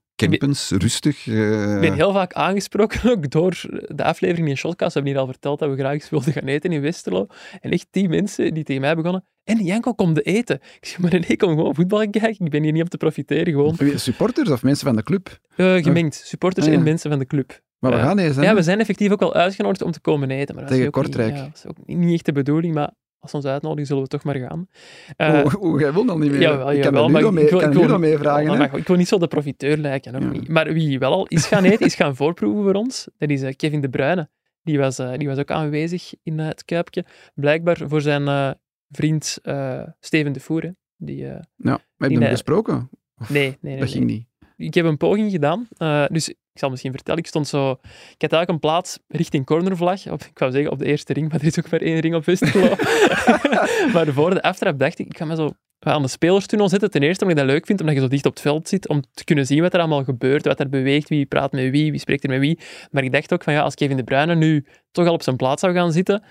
Rustig. 0.79 1.27
eh, 1.29 1.75
Ik 1.75 1.81
ben 1.81 1.95
heel 1.95 2.13
vaak 2.13 2.33
aangesproken 2.33 3.11
ook 3.11 3.31
door 3.31 3.61
de 3.95 4.05
aflevering 4.05 4.49
in 4.49 4.57
Shotcast. 4.57 4.93
We 4.95 4.99
hebben 5.01 5.13
hier 5.13 5.21
al 5.27 5.33
verteld 5.33 5.59
dat 5.59 5.71
we 5.71 5.77
graag 5.77 5.93
eens 5.93 6.11
wilden 6.11 6.33
gaan 6.33 6.45
eten 6.47 6.73
in 6.73 6.81
Westerlo. 6.81 7.27
En 7.61 7.71
echt 7.71 7.87
die 7.91 8.09
mensen 8.09 8.55
die 8.55 8.65
tegen 8.65 8.81
mij 8.81 8.95
begonnen. 8.97 9.25
En 9.45 9.65
Janko, 9.65 9.93
kom 9.95 10.15
de 10.15 10.23
eten. 10.23 10.57
Ik 10.81 10.87
zeg, 10.89 10.99
maar 10.99 11.11
nee, 11.11 11.25
ik 11.27 11.39
kom 11.39 11.49
gewoon 11.57 11.75
voetbal 11.75 12.11
kijken. 12.11 12.45
Ik 12.45 12.51
ben 12.51 12.63
hier 12.63 12.73
niet 12.73 12.83
om 12.83 12.89
te 12.89 12.97
profiteren. 12.97 13.53
Gewoon 13.53 13.77
Supporters 13.95 14.51
of 14.51 14.63
mensen 14.63 14.87
van 14.87 14.97
de 14.97 15.03
club? 15.03 15.39
eh, 15.57 15.75
gemengd. 15.83 16.15
Supporters 16.15 16.67
Ah, 16.67 16.73
ja. 16.73 16.79
en 16.79 16.85
mensen 16.85 17.11
van 17.11 17.19
de 17.19 17.27
club. 17.27 17.61
Maar 17.79 17.91
we 17.91 17.97
Ja. 17.97 18.03
gaan 18.03 18.19
eens, 18.19 18.37
hè? 18.37 18.43
Ja, 18.43 18.55
we 18.55 18.63
zijn 18.63 18.81
effectief 18.81 19.11
ook 19.11 19.23
al 19.23 19.35
uitgenodigd 19.35 19.83
om 19.83 19.91
te 19.91 20.01
komen 20.01 20.31
eten. 20.31 20.55
Maar 20.55 20.65
dat 20.65 20.73
is 20.73 20.79
Tegen 20.79 20.85
niet- 20.85 20.93
Kortrijk. 21.05 21.37
ja, 21.37 21.43
dat 21.43 21.55
is 21.55 21.67
ook 21.67 21.77
niet 21.87 22.13
echt 22.15 22.25
de 22.25 22.33
bedoeling, 22.33 22.75
maar 22.75 22.91
als 23.23 23.35
ons 23.35 23.45
uitnodigen, 23.45 23.87
zullen 23.87 24.03
we 24.03 24.09
toch 24.09 24.25
maar 24.25 24.35
gaan. 24.37 24.69
Eh, 25.17 25.43
Oeh, 25.45 25.63
oeh, 25.63 25.81
jij 25.81 25.93
wil 25.93 26.05
nog 26.05 26.19
niet 26.19 26.31
meer. 26.31 26.41
Jawel, 26.41 26.73
ik 26.73 26.81
kan 26.83 26.93
jawel, 26.93 27.09
nu 27.09 27.17
ik- 27.17 27.23
nog 27.23 27.33
mee, 27.33 27.45
ik 27.45 27.51
wil- 27.51 27.61
ik 27.93 27.99
mee 27.99 28.19
vragen. 28.19 28.51
Oh, 28.51 28.59
maar 28.59 28.77
ik 28.77 28.87
wil 28.87 28.97
niet 28.97 29.09
zo 29.09 29.19
de 29.19 29.27
profiteur 29.27 29.77
lijken, 29.77 30.13
nog 30.13 30.23
Ja. 30.23 30.29
niet. 30.31 30.49
Maar 30.49 30.73
wie 30.73 30.99
wel 30.99 31.13
al 31.13 31.27
is 31.27 31.47
gaan 31.47 31.65
eten, 31.65 31.87
is 31.87 31.95
gaan 31.95 32.17
voorproeven 32.17 32.63
voor 32.63 32.75
ons, 32.75 33.09
dat 33.19 33.31
is 33.31 33.43
eh, 33.43 33.53
Kevin 33.57 33.81
De 33.81 33.89
Bruyne. 33.89 34.29
Die 34.63 34.79
was, 34.79 34.99
eh, 34.99 35.13
die 35.17 35.29
was 35.29 35.39
ook 35.39 35.51
aanwezig 35.51 36.13
in 36.23 36.39
het 36.39 36.65
Kuipje. 36.65 37.05
Blijkbaar 37.35 37.79
voor 37.87 38.01
zijn 38.01 38.57
vriend 38.91 39.39
Steven 40.01 40.33
de 40.33 40.41
Voer. 40.41 40.63
hè. 40.63 40.71
Die, 40.97 41.25
eh, 41.25 41.31
Ja, 41.31 41.43
maar 41.57 41.73
heb 41.73 41.81
je 41.99 42.09
Die, 42.09 42.19
hem 42.19 42.29
gesproken? 42.29 42.91
Of- 43.21 43.31
nee, 43.31 43.43
nee, 43.43 43.57
nee. 43.61 43.73
Dat 43.79 43.85
nee. 43.85 43.93
ging 43.93 44.05
niet. 44.05 44.27
Ik 44.57 44.75
heb 44.75 44.85
een 44.85 44.97
poging 44.97 45.31
gedaan. 45.31 45.69
dus 46.13 46.35
ik 46.53 46.59
zal 46.59 46.71
misschien 46.71 46.93
vertellen, 46.93 47.21
ik 47.21 47.27
stond 47.27 47.49
zo... 47.49 47.71
Ik 47.71 48.23
had 48.23 48.33
eigenlijk 48.33 48.49
een 48.49 48.59
plaats 48.59 48.99
richting 49.09 49.47
cornervlag. 49.47 50.07
Op, 50.11 50.23
ik 50.23 50.39
wou 50.39 50.53
zeggen 50.53 50.71
op 50.71 50.79
de 50.79 50.85
eerste 50.85 51.13
ring, 51.13 51.29
maar 51.31 51.41
er 51.41 51.47
is 51.47 51.59
ook 51.59 51.71
maar 51.71 51.81
één 51.81 51.99
ring 51.99 52.15
op 52.15 52.25
Westerlo. 52.25 52.69
maar 53.95 54.07
voor 54.07 54.31
de 54.31 54.43
aftrap 54.43 54.79
dacht 54.79 54.99
ik, 54.99 55.07
ik 55.07 55.17
ga 55.17 55.25
me 55.25 55.35
zo 55.35 55.51
aan 55.79 56.03
de 56.03 56.09
spelerstunnel 56.09 56.69
zitten. 56.69 56.91
Ten 56.91 57.03
eerste 57.03 57.25
omdat 57.25 57.39
ik 57.39 57.45
dat 57.45 57.53
leuk 57.55 57.67
vind, 57.67 57.81
omdat 57.81 57.95
je 57.95 58.01
zo 58.01 58.09
dicht 58.09 58.27
op 58.27 58.33
het 58.33 58.41
veld 58.41 58.69
zit, 58.69 58.89
om 58.89 59.03
te 59.15 59.25
kunnen 59.25 59.47
zien 59.47 59.63
wat 59.63 59.75
er 59.75 59.81
allemaal 59.81 60.05
gebeurt, 60.05 60.45
wat 60.45 60.61
er 60.61 60.69
beweegt, 60.69 61.09
wie 61.09 61.27
praat 61.27 61.53
met 61.53 61.71
wie, 61.71 61.91
wie 61.91 62.01
spreekt 62.01 62.25
er 62.25 62.31
met 62.31 62.41
wie. 62.41 62.59
Maar 62.91 63.05
ik 63.05 63.13
dacht 63.13 63.33
ook 63.33 63.43
van 63.43 63.53
ja, 63.53 63.61
als 63.61 63.75
Kevin 63.75 63.97
De 63.97 64.05
Bruyne 64.05 64.35
nu 64.35 64.67
toch 64.91 65.07
al 65.07 65.13
op 65.13 65.23
zijn 65.23 65.37
plaats 65.37 65.61
zou 65.61 65.75
gaan 65.75 65.93
zitten, 65.93 66.23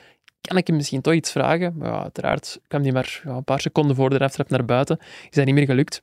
kan 0.41 0.57
ik 0.57 0.67
hem 0.67 0.75
misschien 0.75 1.01
toch 1.01 1.13
iets 1.13 1.31
vragen. 1.31 1.73
Maar 1.77 1.91
ja, 1.91 2.01
uiteraard 2.01 2.59
kwam 2.67 2.81
hij 2.81 2.91
maar 2.91 3.21
ja, 3.25 3.31
een 3.31 3.43
paar 3.43 3.61
seconden 3.61 3.95
voor 3.95 4.09
de 4.09 4.19
aftrap 4.19 4.49
naar 4.49 4.65
buiten. 4.65 4.97
Is 4.99 5.35
dat 5.35 5.45
niet 5.45 5.55
meer 5.55 5.65
gelukt. 5.65 6.01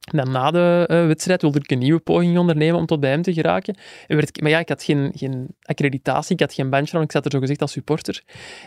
Dan 0.00 0.30
na 0.30 0.50
de 0.50 0.84
eh, 0.86 1.06
wedstrijd 1.06 1.42
wilde 1.42 1.58
ik 1.58 1.70
een 1.70 1.78
nieuwe 1.78 2.00
poging 2.00 2.38
ondernemen 2.38 2.78
om 2.78 2.86
tot 2.86 3.00
bij 3.00 3.10
hem 3.10 3.22
te 3.22 3.32
geraken. 3.32 3.74
En 4.06 4.16
werd 4.16 4.28
ik, 4.28 4.40
maar 4.42 4.50
ja, 4.50 4.58
ik 4.58 4.68
had 4.68 4.82
geen, 4.82 5.12
geen 5.14 5.46
accreditatie, 5.62 6.34
ik 6.34 6.40
had 6.40 6.54
geen 6.54 6.70
bandje 6.70 7.00
ik 7.00 7.12
zat 7.12 7.24
er 7.24 7.30
zo 7.30 7.38
gezegd 7.38 7.60
als 7.60 7.72
supporter. 7.72 8.22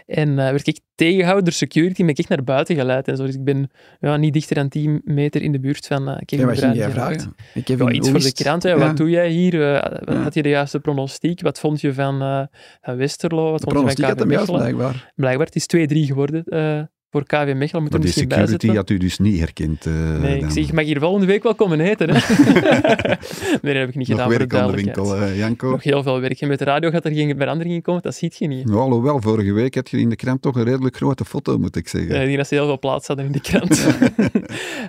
En 0.05 0.29
eh, 0.29 0.35
werd 0.49 0.67
ik 0.67 0.79
tegengehouden 0.95 1.43
door 1.43 1.53
security, 1.53 2.01
ben 2.01 2.09
ik 2.09 2.17
echt 2.17 2.29
naar 2.29 2.43
buiten 2.43 2.75
geleid. 2.75 3.07
En 3.07 3.17
zo. 3.17 3.25
Dus 3.25 3.35
ik 3.35 3.43
ben 3.43 3.69
ja, 3.99 4.17
niet 4.17 4.33
dichter 4.33 4.55
dan 4.55 4.69
10 4.69 5.01
meter 5.03 5.41
in 5.41 5.51
de 5.51 5.59
buurt 5.59 5.87
van 5.87 6.01
uh, 6.01 6.07
Ja, 6.07 6.21
Kevin 6.25 6.45
wat 6.45 6.59
jij 6.59 6.73
geraakt. 6.73 6.93
vragen? 6.93 7.35
Ik 7.53 7.67
heb 7.67 7.79
Ja, 7.79 7.89
iets 7.91 8.09
voor 8.09 8.19
de 8.19 8.33
krant. 8.33 8.63
Hè. 8.63 8.69
Ja. 8.69 8.77
Wat 8.77 8.97
doe 8.97 9.09
jij 9.09 9.29
hier? 9.29 9.59
Wat- 9.59 10.01
Ja. 10.05 10.21
Had 10.21 10.33
je 10.33 10.41
de 10.41 10.49
juiste 10.49 10.79
pronostiek? 10.79 11.41
Wat 11.41 11.59
vond 11.59 11.81
je 11.81 11.93
van, 11.93 12.47
van 12.81 12.95
Westerlo? 12.97 13.51
Wat 13.51 13.61
De 13.61 13.69
vond 13.71 13.89
je 13.89 13.95
van 13.95 14.05
had 14.09 14.19
hem 14.19 14.31
juist, 14.31 14.51
blijkbaar. 14.51 15.11
Blijkbaar, 15.15 15.45
het 15.45 15.55
is 15.55 15.65
2-3 15.65 16.05
geworden 16.07 16.43
voor 17.13 17.25
KV 17.25 17.53
Mechelen. 17.55 17.83
Moet 17.83 17.93
er 17.93 17.99
die 17.99 18.07
misschien 18.07 18.27
bij 18.27 18.37
security 18.37 18.49
zitten. 18.49 18.75
had 18.75 18.89
u 18.89 18.97
dus 18.97 19.17
niet 19.19 19.39
herkend. 19.39 19.85
eh, 19.85 20.19
Nee, 20.19 20.37
ik 20.39 20.49
zeg, 20.49 20.67
je 20.67 20.73
mag 20.73 20.83
hier 20.85 20.99
volgende 20.99 21.25
week 21.25 21.43
wel 21.43 21.55
komen 21.55 21.79
eten. 21.79 22.09
Hè? 22.09 22.13
nee, 23.61 23.73
dat 23.73 23.81
heb 23.81 23.89
ik 23.89 23.95
niet 23.95 24.07
Nog 24.07 24.17
gedaan, 24.17 24.29
voor 24.31 24.31
de 24.31 24.47
werk 24.47 24.53
aan 24.53 24.67
de 24.67 24.75
winkel, 24.75 25.15
eh, 25.15 25.37
Janko. 25.37 25.69
Nog 25.69 25.83
heel 25.83 26.03
veel 26.03 26.19
werk. 26.19 26.41
En 26.41 26.47
met 26.47 26.59
de 26.59 26.65
radio 26.65 26.89
gaat 26.89 27.05
er 27.05 27.11
geen 27.11 27.37
verandering 27.37 27.75
in 27.75 27.81
komen, 27.81 28.01
dat 28.01 28.15
ziet 28.15 28.37
je 28.37 28.47
niet. 28.47 28.69
Ja, 28.69 28.75
alhoewel, 28.75 29.21
vorige 29.21 29.53
week 29.53 29.75
had 29.75 29.89
je 29.89 29.97
in 29.97 30.09
de 30.09 30.15
krant 30.15 30.41
toch 30.41 30.55
een 30.55 30.63
redelijk 30.63 30.95
grote 30.95 31.25
foto, 31.25 31.57
moet 31.57 31.75
ik 31.75 31.87
zeggen. 31.87 32.13
Ja, 32.13 32.19
ik 32.19 32.25
denk 32.25 32.37
dat 32.37 32.47
ze 32.47 32.55
heel 32.55 32.65
veel 32.65 32.79
plaats 32.79 33.07
hadden 33.07 33.25
in 33.25 33.31
die 33.31 33.41
krant. 33.41 33.85
Uit. 33.85 34.11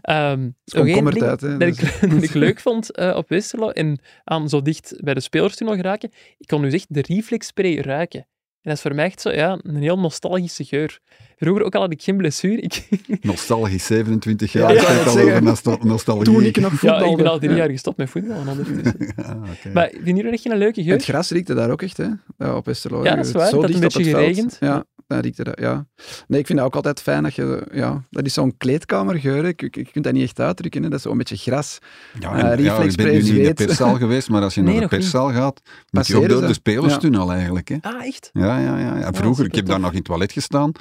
Hè, 0.03 1.03
dat, 1.19 1.41
dus- 1.41 1.79
ik, 1.79 2.11
dat 2.11 2.23
ik 2.23 2.35
leuk 2.35 2.61
vond 2.61 2.93
eh, 2.93 3.17
op 3.17 3.29
Westerlo 3.29 3.69
en 3.71 3.99
aan 4.25 4.49
zo 4.49 4.63
dicht 4.63 4.95
bij 5.01 5.15
de 5.15 5.21
spelerstunnel 5.21 5.75
geraken, 5.75 6.11
ik 6.39 6.47
kon 6.47 6.61
nu 6.61 6.71
echt 6.71 6.87
de 6.89 7.05
reflexspray 7.07 7.79
ruiken. 7.79 8.21
En 8.21 8.27
dat 8.71 8.73
is 8.77 8.81
voor 8.81 8.95
mij 8.95 9.05
echt 9.05 9.21
zo, 9.21 9.31
ja, 9.31 9.59
een 9.63 9.77
heel 9.83 9.99
nostalgische 9.99 10.65
geur. 10.65 11.01
Vroeger 11.39 11.65
ook 11.65 11.75
al 11.75 11.81
had 11.81 11.93
ik 11.93 12.03
geen 12.03 12.17
blessure. 12.17 12.61
Ik, 12.61 12.87
Nostalgisch, 13.21 13.87
27 13.87 14.53
Ja, 14.53 14.61
jaar. 14.61 14.73
ik 14.75 14.81
Ja, 14.81 14.87
al 15.05 15.13
zeggen. 15.13 15.23
over 15.31 15.43
nostal- 15.43 15.79
nostalgie. 15.83 16.25
Toen 16.25 16.43
ik 16.43 16.57
nog 16.61 16.71
ja, 16.71 16.77
voetbalde. 16.77 17.11
ik 17.11 17.17
ben 17.17 17.27
al 17.27 17.39
drie 17.39 17.51
Ja. 17.51 17.57
jaar 17.57 17.71
gestopt 17.71 17.97
met 17.97 18.11
voetballen 18.11 18.49
ondertussen. 18.49 18.97
Ah, 19.25 19.31
oké. 19.31 19.71
Maar 19.73 19.91
vind 20.03 20.17
je 20.17 20.23
dat 20.23 20.33
echt 20.33 20.43
geen 20.43 20.57
leuke 20.59 20.83
geur? 20.83 20.93
Het 20.93 21.05
gras 21.05 21.31
riekte 21.31 21.55
daar 21.55 21.71
ook 21.71 21.83
echt, 21.83 21.97
hè? 21.97 22.07
Ja, 22.39 22.57
op 22.57 22.67
Westerlo. 22.67 23.05
Ja, 23.05 23.15
dat 23.17 23.27
is 23.27 23.33
waar. 23.33 23.49
Zo 23.49 23.57
Het 23.61 23.65
had 23.67 23.75
een 23.75 23.81
beetje 23.81 24.05
veld. 24.05 24.17
geregend. 24.17 24.57
Ja, 24.61 24.85
dat 25.07 25.25
riekte 25.25 25.45
dat, 25.45 25.59
ja. 25.61 25.87
Nee, 26.27 26.41
ik 26.41 26.47
vind 26.47 26.59
dat 26.59 26.67
ook 26.69 26.75
altijd 26.77 27.01
fijn 27.03 27.23
dat 27.23 27.35
je... 27.35 27.67
Ja, 27.73 28.05
dat 28.11 28.25
is 28.27 28.33
zo'n 28.33 28.57
kleedkamergeur. 28.57 29.47
Je, 29.47 29.53
je, 29.57 29.69
je 29.71 29.87
kunt 29.93 30.05
dat 30.05 30.13
niet 30.13 30.23
echt 30.23 30.41
uitdrukken. 30.41 30.83
Hè. 30.83 30.89
Dat 30.89 30.99
is 30.99 31.05
zo'n 31.05 31.19
beetje 31.19 31.37
gras. 31.37 31.79
Ja, 32.21 32.37
Eh, 32.37 32.51
en, 32.51 32.63
ja, 32.63 32.79
ik 32.83 32.95
ben 32.97 33.07
nu 33.13 33.13
niet 33.23 33.29
in 33.29 33.43
de 33.45 33.55
perszaal 33.55 33.95
geweest, 33.97 34.29
maar 34.29 34.43
als 34.43 34.55
je 34.55 34.61
Nee, 34.63 34.73
naar 34.73 34.83
de 34.83 34.89
perszaal 34.89 35.33
gaat, 35.33 35.61
moet 35.65 35.73
je 35.91 35.91
Passeren 35.91 36.23
ook 36.23 36.29
door 36.29 36.47
de 36.49 36.53
spelerstunnel 36.55 37.33
eigenlijk. 37.33 37.69
Hè? 37.69 37.77
Ah, 37.81 38.05
echt? 38.07 38.31
Ja, 38.33 38.59
ja, 38.59 38.79
ja. 38.79 38.99
ja. 38.99 39.13
Vroeger, 39.13 39.45
ik 39.45 39.55
heb 39.55 39.67
daar 39.67 39.81
nog 39.81 39.91
in 39.91 39.97
het 39.97 40.05
toilet 40.05 40.33
gestaan, 40.33 40.73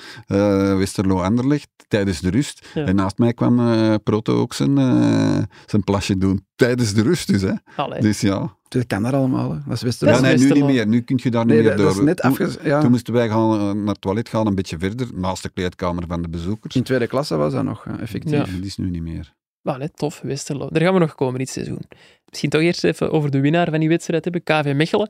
eh 0.43 0.77
Westerlo 0.77 1.21
Anderlecht, 1.21 1.69
tijdens 1.87 2.19
de 2.19 2.29
rust. 2.29 2.67
Ja. 2.73 2.85
En 2.85 2.95
naast 2.95 3.17
mij 3.17 3.33
kwam 3.33 3.59
eh, 3.59 3.95
Proto 4.03 4.39
ook 4.39 4.53
zijn, 4.53 4.77
eh, 4.77 5.43
zijn 5.65 5.83
plasje 5.83 6.17
doen, 6.17 6.45
tijdens 6.55 6.93
de 6.93 7.01
rust 7.01 7.27
dus. 7.27 7.41
Hè. 7.41 7.53
Allee. 7.75 8.01
Dus 8.01 8.21
ja. 8.21 8.55
Dat 8.67 8.87
kan 8.87 9.03
daar 9.03 9.15
allemaal. 9.15 9.51
Hè. 9.51 9.57
Dat 9.65 9.73
is 9.73 9.81
Westerlo. 9.81 10.13
ja 10.13 10.19
nee, 10.19 10.37
nu 10.37 10.51
niet 10.51 10.65
meer. 10.65 10.87
Nu 10.87 11.01
kun 11.01 11.19
je 11.23 11.31
daar 11.31 11.45
niet 11.45 11.53
nee, 11.53 11.63
meer 11.63 11.75
door. 11.75 11.85
dat 11.85 11.95
is 11.95 12.37
net. 12.37 12.59
Ja, 12.63 12.81
Toen 12.81 12.91
moesten 12.91 13.13
wij 13.13 13.29
gaan, 13.29 13.77
naar 13.77 13.93
het 13.93 14.01
toilet 14.01 14.29
gaan, 14.29 14.47
een 14.47 14.55
beetje 14.55 14.77
verder, 14.79 15.07
naast 15.13 15.43
de 15.43 15.49
kleedkamer 15.49 16.03
van 16.07 16.21
de 16.21 16.29
bezoekers. 16.29 16.75
in 16.75 16.83
tweede 16.83 17.07
klasse 17.07 17.35
was 17.35 17.53
dat 17.53 17.63
nog, 17.63 17.85
effectief. 17.99 18.31
Ja. 18.31 18.37
Dat 18.37 18.63
is 18.63 18.77
nu 18.77 18.89
niet 18.89 19.01
meer. 19.01 19.33
Allee, 19.63 19.91
tof, 19.91 20.19
Westerlo. 20.23 20.69
Daar 20.71 20.81
gaan 20.81 20.93
we 20.93 20.99
nog 20.99 21.15
komen 21.15 21.39
dit 21.39 21.49
seizoen. 21.49 21.81
Misschien 22.25 22.49
toch 22.49 22.61
eerst 22.61 22.83
even 22.83 23.11
over 23.11 23.31
de 23.31 23.39
winnaar 23.39 23.69
van 23.69 23.79
die 23.79 23.89
wedstrijd 23.89 24.23
hebben, 24.23 24.43
KV 24.43 24.73
Mechelen. 24.75 25.09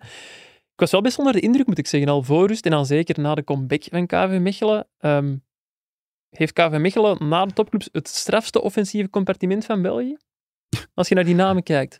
Ik 0.73 0.79
was 0.79 0.91
wel 0.91 1.01
best 1.01 1.17
onder 1.17 1.33
de 1.33 1.39
indruk, 1.39 1.67
moet 1.67 1.77
ik 1.77 1.87
zeggen, 1.87 2.09
al 2.09 2.23
voor 2.23 2.47
rust 2.47 2.65
en 2.65 2.71
dan 2.71 2.85
zeker 2.85 3.19
na 3.19 3.35
de 3.35 3.43
comeback 3.43 3.83
van 3.83 4.05
KV 4.05 4.37
Mechelen. 4.41 4.87
Ehm, 4.97 5.35
heeft 6.29 6.53
KV 6.53 6.77
Mechelen 6.79 7.27
na 7.29 7.45
de 7.45 7.53
topclubs 7.53 7.89
het 7.91 8.07
strafste 8.07 8.61
offensieve 8.61 9.09
compartiment 9.09 9.65
van 9.65 9.81
België? 9.81 10.17
Als 10.93 11.07
je 11.07 11.15
naar 11.15 11.23
die 11.25 11.35
namen 11.35 11.63
kijkt. 11.63 11.97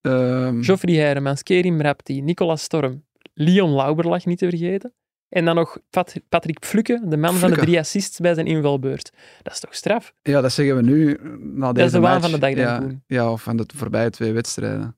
Ehm, 0.00 0.62
Geoffrey 0.62 0.94
Heiremans, 0.94 1.42
Kerim 1.42 1.80
Rapti, 1.80 2.20
Nicolas 2.20 2.62
Storm, 2.62 3.04
Leon 3.34 3.70
Lauberlach 3.74 4.24
niet 4.24 4.38
te 4.38 4.48
vergeten. 4.48 4.92
En 5.28 5.44
dan 5.44 5.54
nog 5.54 5.78
Pat- 5.90 6.14
Patrick 6.28 6.64
Flukke, 6.64 7.00
de 7.04 7.16
man 7.16 7.34
van 7.34 7.50
de 7.50 7.56
drie 7.56 7.78
assists 7.78 8.18
bij 8.20 8.34
zijn 8.34 8.46
invalbeurt. 8.46 9.12
Dat 9.42 9.52
is 9.52 9.60
toch 9.60 9.74
straf? 9.74 10.14
ja, 10.22 10.40
dat 10.40 10.52
zeggen 10.52 10.76
we 10.76 10.82
nu 10.82 11.18
na 11.38 11.72
deze 11.72 11.86
is 11.86 11.92
de 11.92 12.00
waan 12.00 12.20
van 12.20 12.30
de 12.30 12.38
dag, 12.38 12.54
denk 12.54 12.66
ja, 12.66 12.74
ik, 12.74 12.80
Koen. 12.80 13.02
ja, 13.06 13.32
of 13.32 13.42
van 13.42 13.56
de 13.56 13.64
voorbije 13.74 14.10
twee 14.10 14.32
wedstrijden. 14.32 14.96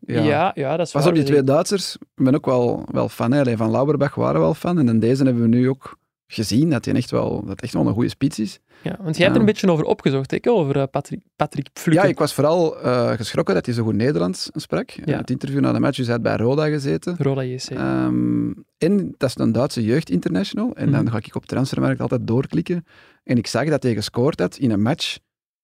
Ja, 0.00 0.52
ja, 0.54 0.76
dat 0.76 0.86
is 0.86 0.92
Pas 0.92 1.02
waar. 1.02 1.10
op, 1.12 1.18
die 1.18 1.26
twee 1.28 1.42
Duitsers, 1.42 1.96
ik 2.00 2.24
ben 2.24 2.34
ook 2.34 2.46
wel, 2.46 2.84
wel 2.92 3.08
fan. 3.08 3.32
Hè. 3.32 3.56
Van 3.56 3.70
Lauberbach 3.70 4.14
waren 4.14 4.34
we 4.34 4.40
wel 4.40 4.54
fan. 4.54 4.78
En 4.78 4.88
in 4.88 5.00
deze 5.00 5.24
hebben 5.24 5.42
we 5.42 5.48
nu 5.48 5.68
ook 5.68 5.98
gezien 6.26 6.70
dat 6.70 6.84
hij 6.84 6.94
echt 6.94 7.10
wel, 7.10 7.44
dat 7.46 7.60
echt 7.60 7.72
wel 7.72 7.86
een 7.86 7.92
goede 7.92 8.08
spits 8.08 8.38
is. 8.38 8.58
Ja, 8.82 8.96
want 9.02 9.14
jij 9.16 9.24
hebt 9.24 9.34
er 9.34 9.40
een 9.40 9.46
beetje 9.52 9.70
over 9.70 9.84
opgezocht, 9.84 10.32
ik, 10.32 10.48
over 10.48 10.76
eh, 10.76 10.82
Patrick, 10.90 11.20
Patrick. 11.36 11.68
Ja, 11.84 12.02
ik 12.04 12.18
was 12.18 12.34
vooral 12.34 12.80
eh, 12.80 13.10
geschrokken 13.10 13.54
dat 13.54 13.66
hij 13.66 13.74
zo 13.74 13.82
goed 13.84 13.94
Nederlands 13.94 14.48
sprak. 14.54 14.90
In 14.92 15.02
Ja. 15.06 15.16
het 15.18 15.30
interview 15.30 15.60
na 15.60 15.72
de 15.72 15.80
match, 15.80 15.96
dus 15.96 16.06
hij 16.06 16.14
had 16.14 16.24
bij 16.24 16.36
Roda 16.36 16.66
gezeten. 16.68 17.14
Roda 17.18 17.42
JC. 17.42 17.70
Ehm, 17.70 18.50
en 18.78 19.14
dat 19.16 19.28
is 19.28 19.34
een 19.38 19.52
Duitse 19.52 19.84
jeugdinternational. 19.84 20.74
En 20.74 20.90
dan 20.90 21.02
Mhm. 21.02 21.10
ga 21.12 21.16
ik 21.18 21.34
op 21.36 21.46
Transfermarkt 21.46 22.00
altijd 22.00 22.26
doorklikken. 22.26 22.84
En 23.24 23.36
ik 23.36 23.46
zag 23.46 23.68
dat 23.68 23.82
hij 23.82 23.94
gescoord 23.94 24.40
had 24.40 24.56
in 24.56 24.70
een 24.70 24.82
match 24.82 25.18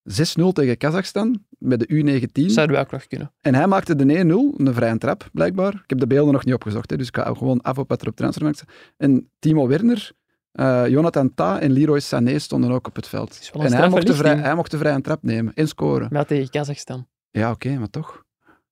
6-0 0.07 0.47
tegen 0.53 0.77
Kazachstan 0.77 1.45
met 1.59 1.79
de 1.79 1.87
U19. 1.87 2.45
Zouden 2.45 2.75
we 2.75 2.81
ook 2.81 2.91
nog 2.91 3.07
kunnen. 3.07 3.33
En 3.41 3.55
hij 3.55 3.67
maakte 3.67 3.95
de 3.95 4.03
1-0, 4.03 4.65
een 4.65 4.73
vrije 4.73 4.97
trap, 4.97 5.29
blijkbaar. 5.33 5.73
Ik 5.73 5.89
heb 5.89 5.99
de 5.99 6.07
beelden 6.07 6.33
nog 6.33 6.45
niet 6.45 6.53
opgezocht, 6.53 6.89
hè, 6.89 6.97
dus 6.97 7.07
ik 7.07 7.15
ga 7.15 7.33
gewoon 7.33 7.61
af 7.61 7.77
op 7.77 7.89
wat 7.89 8.01
er 8.01 8.07
op 8.07 8.15
Transfermarkt. 8.15 8.63
En 8.97 9.31
Timo 9.39 9.67
Werner, 9.67 10.11
eh, 10.51 10.87
Jonathan 10.87 11.33
Ta 11.33 11.59
en 11.59 11.71
Leroy 11.71 11.99
Sané 11.99 12.39
stonden 12.39 12.71
ook 12.71 12.87
op 12.87 12.95
het 12.95 13.07
veld. 13.07 13.51
En 13.53 13.73
hij 13.73 13.89
mocht, 13.89 14.07
de 14.07 14.13
vrij, 14.13 14.35
hij 14.35 14.55
mocht 14.55 14.71
de 14.71 14.77
vrije 14.77 15.01
trap 15.01 15.23
nemen 15.23 15.53
en 15.53 15.67
scoren. 15.67 16.07
Maar 16.11 16.25
tegen 16.25 16.49
Kazachstan. 16.49 17.07
Ja, 17.31 17.51
oké, 17.51 17.77
maar 17.77 17.89
toch. 17.89 18.23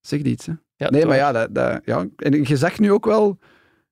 Zeg 0.01 0.21
iets, 0.21 0.45
hè. 0.45 0.53
Ja, 0.75 0.89
Nee, 0.89 1.01
toch. 1.01 1.09
maar 1.09 1.19
ja, 1.19 1.31
dat, 1.31 1.55
dat, 1.55 1.81
ja, 1.85 2.05
en 2.15 2.43
je 2.43 2.57
zag 2.57 2.79
nu 2.79 2.91
ook 2.91 3.05
wel, 3.05 3.37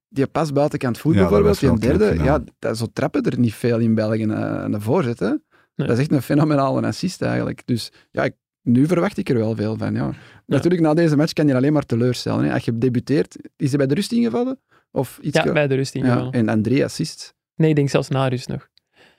die 0.09 0.27
pas 0.27 0.51
buitenkant 0.51 0.97
voet 0.97 1.13
Ja, 1.13 1.19
bijvoorbeeld, 1.19 1.59
die 1.59 1.77
derde, 1.77 2.23
ja, 2.23 2.43
dat, 2.59 2.77
zo 2.77 2.85
trappen 2.93 3.23
er 3.23 3.39
niet 3.39 3.53
veel 3.53 3.79
in 3.79 3.95
België, 3.95 4.23
een, 4.23 4.73
een 4.73 4.81
voorzet. 4.81 5.39
Dat 5.75 5.89
is 5.89 5.97
echt 5.99 6.11
een 6.11 6.21
fenomenale 6.21 6.81
assist 6.87 7.21
eigenlijk. 7.21 7.61
Dus 7.65 7.91
ja, 8.11 8.23
ik, 8.23 8.33
nu 8.61 8.87
verwacht 8.87 9.17
ik 9.17 9.29
er 9.29 9.37
wel 9.37 9.55
veel 9.55 9.77
van. 9.77 9.93
Ja. 9.95 10.11
Natuurlijk, 10.45 10.81
na 10.81 10.93
deze 10.93 11.15
match 11.15 11.33
kan 11.33 11.47
je 11.47 11.55
alleen 11.55 11.73
maar 11.73 11.85
teleurstellen. 11.85 12.43
Hè. 12.45 12.53
Als 12.53 12.65
je 12.65 12.77
debuteert, 12.77 13.35
is 13.57 13.69
hij 13.69 13.77
bij 13.77 13.87
de 13.87 13.93
rust 13.93 14.11
ingevallen? 14.11 14.59
Of 14.91 15.19
iets 15.21 15.37
Ja, 15.43 15.51
bij 15.51 15.67
de 15.67 15.75
rust 15.75 15.93
ja, 15.93 15.99
ingevallen. 16.03 16.31
en 16.31 16.45
dan 16.45 16.61
drie 16.61 16.83
assists. 16.83 17.33
Nee, 17.55 17.69
ik 17.69 17.75
denk 17.75 17.89
zelfs 17.89 18.07
na 18.09 18.27
rust 18.27 18.47
nog. 18.47 18.67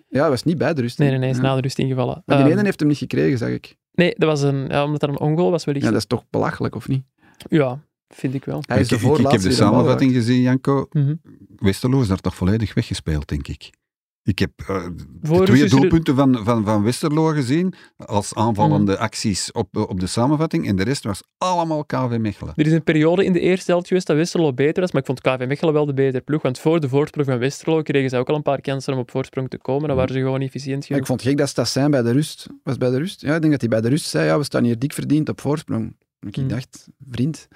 Ja, 0.08 0.20
hij 0.20 0.30
was 0.30 0.42
niet 0.42 0.58
bij 0.58 0.74
de 0.74 0.80
rust. 0.80 0.98
Nee, 0.98 1.10
nee, 1.10 1.18
nee, 1.18 1.30
is 1.30 1.36
Ja. 1.36 1.42
na 1.42 1.54
de 1.54 1.60
rust 1.60 1.78
ingevallen. 1.78 2.22
Maar 2.26 2.44
die 2.44 2.52
ene 2.52 2.62
heeft 2.64 2.78
hem 2.80 2.88
niet 2.88 2.98
gekregen, 2.98 3.38
zag 3.38 3.48
ik. 3.48 3.76
Nee, 3.92 4.14
dat 4.18 4.28
was 4.28 4.42
een, 4.42 4.66
ja, 4.68 4.84
omdat 4.84 5.02
er 5.02 5.08
een 5.08 5.20
ongoal 5.20 5.50
was 5.50 5.64
wellicht. 5.64 5.84
Ja, 5.84 5.90
Ja, 5.90 5.96
dat 5.98 6.10
is 6.10 6.16
toch 6.18 6.24
belachelijk, 6.30 6.74
of 6.74 6.88
niet? 6.88 7.04
vind 8.08 8.34
ik 8.34 8.44
wel. 8.44 8.62
Hij 8.66 8.80
is 8.80 8.82
ik, 8.82 8.88
de 8.88 8.94
ik- 8.94 9.00
ik, 9.00 9.06
heb 9.08 9.16
voorlaatste 9.16 9.48
de 9.48 9.54
samenvatting 9.54 10.12
gezien, 10.12 10.40
Janko. 10.40 10.86
Mhm. 10.90 11.14
Westerlo 11.56 12.00
is 12.00 12.08
daar 12.08 12.20
toch 12.20 12.34
volledig 12.34 12.74
weggespeeld, 12.74 13.28
denk 13.28 13.48
ik. 13.48 13.70
Ik 14.24 14.38
heb 14.38 14.50
eh, 14.66 14.86
de 15.20 15.42
twee 15.44 15.68
doelpunten 15.68 16.14
van, 16.14 16.44
van, 16.44 16.64
van 16.64 16.82
Westerlo 16.82 17.26
gezien 17.26 17.74
als 17.96 18.34
aanvallende 18.34 18.98
acties 18.98 19.52
op, 19.52 19.76
op 19.76 20.00
de 20.00 20.06
samenvatting. 20.06 20.66
En 20.66 20.76
de 20.76 20.82
rest 20.82 21.04
was 21.04 21.22
allemaal 21.38 21.84
KV 21.84 22.16
Mechelen. 22.20 22.52
Er 22.56 22.66
is 22.66 22.72
een 22.72 22.82
periode 22.82 23.24
in 23.24 23.32
de 23.32 23.40
eerste 23.40 23.70
helft 23.70 23.86
geweest 23.88 24.06
dat 24.06 24.16
Westerlo 24.16 24.52
beter 24.52 24.80
was, 24.82 24.92
maar 24.92 25.00
ik 25.00 25.06
vond 25.06 25.20
KV 25.20 25.44
Mechelen 25.46 25.74
wel 25.74 25.86
de 25.86 25.94
betere 25.94 26.22
ploeg. 26.22 26.42
Want 26.42 26.58
voor 26.58 26.80
de 26.80 26.88
voorsprong 26.88 27.26
van 27.26 27.38
Westerlo 27.38 27.82
kregen 27.82 28.10
ze 28.10 28.16
ook 28.16 28.28
al 28.28 28.34
een 28.34 28.42
paar 28.42 28.60
kansen 28.60 28.92
om 28.92 28.98
op 28.98 29.10
voorsprong 29.10 29.50
te 29.50 29.58
komen. 29.58 29.88
Dan 29.88 29.96
waren 29.96 30.14
ze 30.14 30.20
gewoon 30.20 30.40
efficiënt 30.40 30.84
genoeg. 30.84 31.00
ik 31.00 31.06
vond 31.06 31.20
het 31.20 31.28
gek 31.28 31.38
dat 31.38 31.48
Stassijn 31.48 31.90
bij 31.90 32.02
de 32.02 32.12
rust... 32.12 32.46
Was 32.62 32.76
bij 32.76 32.90
de 32.90 32.98
rust? 32.98 33.20
Ja, 33.20 33.34
ik 33.34 33.40
denk 33.40 33.52
dat 33.52 33.60
hij 33.60 33.70
bij 33.70 33.80
de 33.80 33.88
rust 33.88 34.06
zei, 34.06 34.26
ja, 34.26 34.38
we 34.38 34.44
staan 34.44 34.64
hier 34.64 34.78
dik 34.78 34.92
verdiend 34.92 35.28
op 35.28 35.40
voorsprong. 35.40 35.96
En 36.20 36.28
ik 36.28 36.34
Hmm. 36.36 36.48
dacht, 36.48 36.88
vriend, 37.10 37.48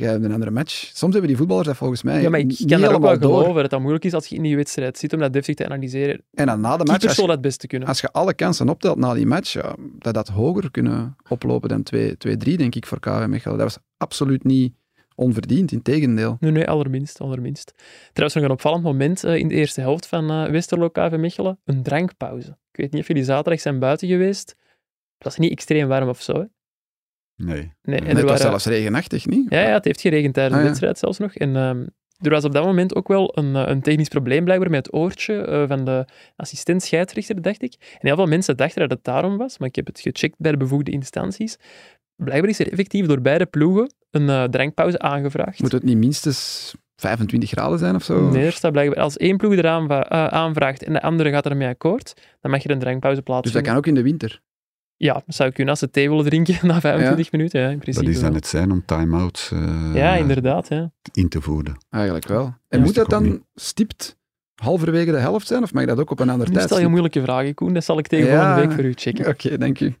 jij 0.00 0.10
hebt 0.10 0.24
een 0.24 0.32
andere 0.32 0.50
match. 0.50 0.90
Soms 0.92 1.12
hebben 1.12 1.26
die 1.28 1.36
voetballers 1.36 1.66
dat 1.68 1.76
volgens 1.76 2.02
mij 2.02 2.22
Ja, 2.22 2.30
maar 2.30 2.40
ik 2.40 2.56
kan 2.66 2.80
daar 2.80 2.94
ook 2.94 3.02
wel 3.02 3.18
door. 3.18 3.40
geloven 3.40 3.62
dat 3.62 3.70
dat 3.70 3.80
moeilijk 3.80 4.04
is 4.04 4.12
als 4.12 4.26
je 4.26 4.36
in 4.36 4.42
die 4.42 4.56
wedstrijd 4.56 4.98
zit 4.98 5.12
om 5.12 5.18
dat 5.18 5.32
deftig 5.32 5.54
te 5.54 5.64
analyseren. 5.64 6.22
En 6.32 6.46
dan 6.46 6.60
na 6.60 6.76
de 6.76 6.84
match, 6.84 7.06
als 7.06 7.16
je, 7.16 7.26
dat 7.26 7.40
best 7.40 7.58
te 7.58 7.66
kunnen. 7.66 7.88
als 7.88 8.00
je 8.00 8.12
alle 8.12 8.34
kansen 8.34 8.68
optelt 8.68 8.98
na 8.98 9.14
die 9.14 9.26
match, 9.26 9.52
ja, 9.52 9.76
dat 9.98 10.14
dat 10.14 10.28
hoger 10.28 10.70
kunnen 10.70 11.16
oplopen 11.28 11.68
dan 11.68 11.82
2-3, 11.94 12.56
denk 12.56 12.74
ik, 12.74 12.86
voor 12.86 13.00
KV 13.00 13.26
Mechelen. 13.26 13.58
Dat 13.58 13.66
was 13.72 13.78
absoluut 13.96 14.44
niet 14.44 14.74
onverdiend, 15.14 15.72
in 15.72 15.82
tegendeel. 15.82 16.36
Nee, 16.40 16.50
nee, 16.50 16.68
allerminst, 16.68 17.20
allerminst. 17.20 17.72
Trouwens, 18.12 18.34
nog 18.34 18.44
een 18.44 18.50
opvallend 18.50 18.82
moment 18.82 19.24
eh, 19.24 19.36
in 19.36 19.48
de 19.48 19.54
eerste 19.54 19.80
helft 19.80 20.06
van 20.06 20.30
eh, 20.30 20.50
Westerlo 20.50 20.88
KV 20.88 21.16
Mechelen. 21.16 21.58
Een 21.64 21.82
drankpauze. 21.82 22.48
Ik 22.48 22.80
weet 22.80 22.92
niet 22.92 23.00
of 23.00 23.08
jullie 23.08 23.24
zaterdag 23.24 23.60
zijn 23.60 23.78
buiten 23.78 24.08
geweest. 24.08 24.48
Het 25.14 25.24
was 25.24 25.38
niet 25.38 25.50
extreem 25.50 25.88
warm 25.88 26.08
of 26.08 26.22
zo. 26.22 26.32
Hè? 26.32 26.44
Nee. 27.36 27.72
Nee, 27.82 27.98
en 27.98 28.06
het 28.06 28.14
was 28.14 28.22
waren- 28.24 28.38
zelfs 28.38 28.66
regenachtig, 28.66 29.26
niet? 29.26 29.46
Ja, 29.50 29.60
ja, 29.60 29.72
het 29.72 29.84
heeft 29.84 30.00
geregend 30.00 30.34
tijdens 30.34 30.54
Ah, 30.54 30.60
de 30.60 30.64
ja. 30.64 30.68
wedstrijd 30.70 30.98
zelfs 30.98 31.18
nog. 31.18 31.34
En 31.34 31.56
ehm, 31.56 31.86
er 32.20 32.30
was 32.30 32.44
op 32.44 32.52
dat 32.52 32.64
moment 32.64 32.94
ook 32.94 33.08
wel 33.08 33.38
een, 33.38 33.56
eh, 33.56 33.62
een 33.66 33.80
technisch 33.82 34.08
probleem 34.08 34.44
blijkbaar 34.44 34.70
met 34.70 34.86
het 34.86 34.94
oortje 34.94 35.34
eh, 35.44 35.64
van 35.68 35.84
de 35.84 36.04
assistent 36.36 36.82
scheidsrechter, 36.82 37.42
dacht 37.42 37.62
ik. 37.62 37.74
En 37.80 38.06
heel 38.06 38.16
veel 38.16 38.26
mensen 38.26 38.56
dachten 38.56 38.80
dat 38.80 38.90
het 38.90 39.04
daarom 39.04 39.36
was, 39.36 39.58
maar 39.58 39.68
ik 39.68 39.76
heb 39.76 39.86
het 39.86 40.00
gecheckt 40.00 40.34
bij 40.38 40.50
de 40.50 40.56
bevoegde 40.56 40.90
instanties. 40.90 41.56
Blijkbaar 42.16 42.50
is 42.50 42.58
er 42.58 42.70
effectief 42.72 43.06
door 43.06 43.20
beide 43.20 43.46
ploegen 43.46 43.94
een 44.10 44.28
eh, 44.28 44.44
drankpauze 44.44 44.98
aangevraagd. 44.98 45.60
Moet 45.62 45.72
het 45.72 45.82
niet 45.82 45.96
minstens 45.98 46.72
25 46.96 47.50
graden 47.50 47.78
zijn 47.78 47.94
of 47.94 48.02
zo? 48.04 48.30
Nee, 48.30 48.44
er 48.44 48.52
staat 48.52 48.72
blijkbaar 48.72 49.02
als 49.02 49.16
één 49.16 49.36
ploeg 49.36 49.52
eraan 49.52 49.90
eh, 49.90 50.26
aanvraagt 50.26 50.82
en 50.82 50.92
de 50.92 51.02
andere 51.02 51.30
gaat 51.30 51.46
ermee 51.46 51.68
akkoord, 51.68 52.12
dan 52.40 52.50
mag 52.50 52.62
je 52.62 52.70
een 52.70 52.78
drankpauze 52.78 53.22
Dus 53.40 53.52
dat 53.52 53.62
kan 53.62 53.76
ook 53.76 53.86
in 53.86 53.94
de 53.94 54.02
winter. 54.02 54.40
Ja, 55.04 55.22
zou 55.26 55.50
kunnen 55.50 55.68
als 55.70 55.78
ze 55.78 55.90
thee 55.90 56.08
willen 56.08 56.24
drinken 56.24 56.58
na 56.66 56.80
25 56.80 57.32
minuten, 57.32 57.60
ja, 57.60 57.68
in 57.68 57.78
principe. 57.78 58.04
Dat 58.06 58.14
is 58.14 58.20
dan 58.20 58.28
wel. 58.30 58.38
het 58.38 58.46
zijn 58.48 58.70
om 58.72 58.82
time-outs 58.84 59.50
eh, 59.52 59.90
Ja, 59.94 60.14
inderdaad. 60.14 60.68
Ja. 60.68 60.90
in 61.12 61.28
te 61.28 61.40
voeren. 61.40 61.76
Eigenlijk 61.90 62.26
wel. 62.26 62.42
Ja, 62.42 62.58
En 62.68 62.80
moet 62.80 62.94
dat 62.94 63.04
ik 63.04 63.10
dan 63.10 63.22
niet. 63.22 63.40
stipt 63.54 64.16
halverwege 64.54 65.10
de 65.10 65.18
helft 65.18 65.46
zijn, 65.46 65.62
of 65.62 65.72
mag 65.72 65.84
dat 65.84 65.98
ook 66.00 66.10
op 66.10 66.20
een 66.20 66.28
ander 66.30 66.50
Nu 66.50 66.60
stel 66.60 66.80
je 66.80 66.88
moeilijke 66.88 67.22
vragen, 67.22 67.54
Koen. 67.54 67.74
Dat 67.74 67.84
zal 67.84 67.98
ik 67.98 68.06
tegen 68.06 68.26
Ja. 68.26 68.36
volgende 68.36 68.60
week 68.66 68.76
voor 68.76 68.84
u 68.84 68.92
checken. 68.96 69.26
Oké, 69.32 69.58
dank 69.58 69.80
u. 69.80 69.94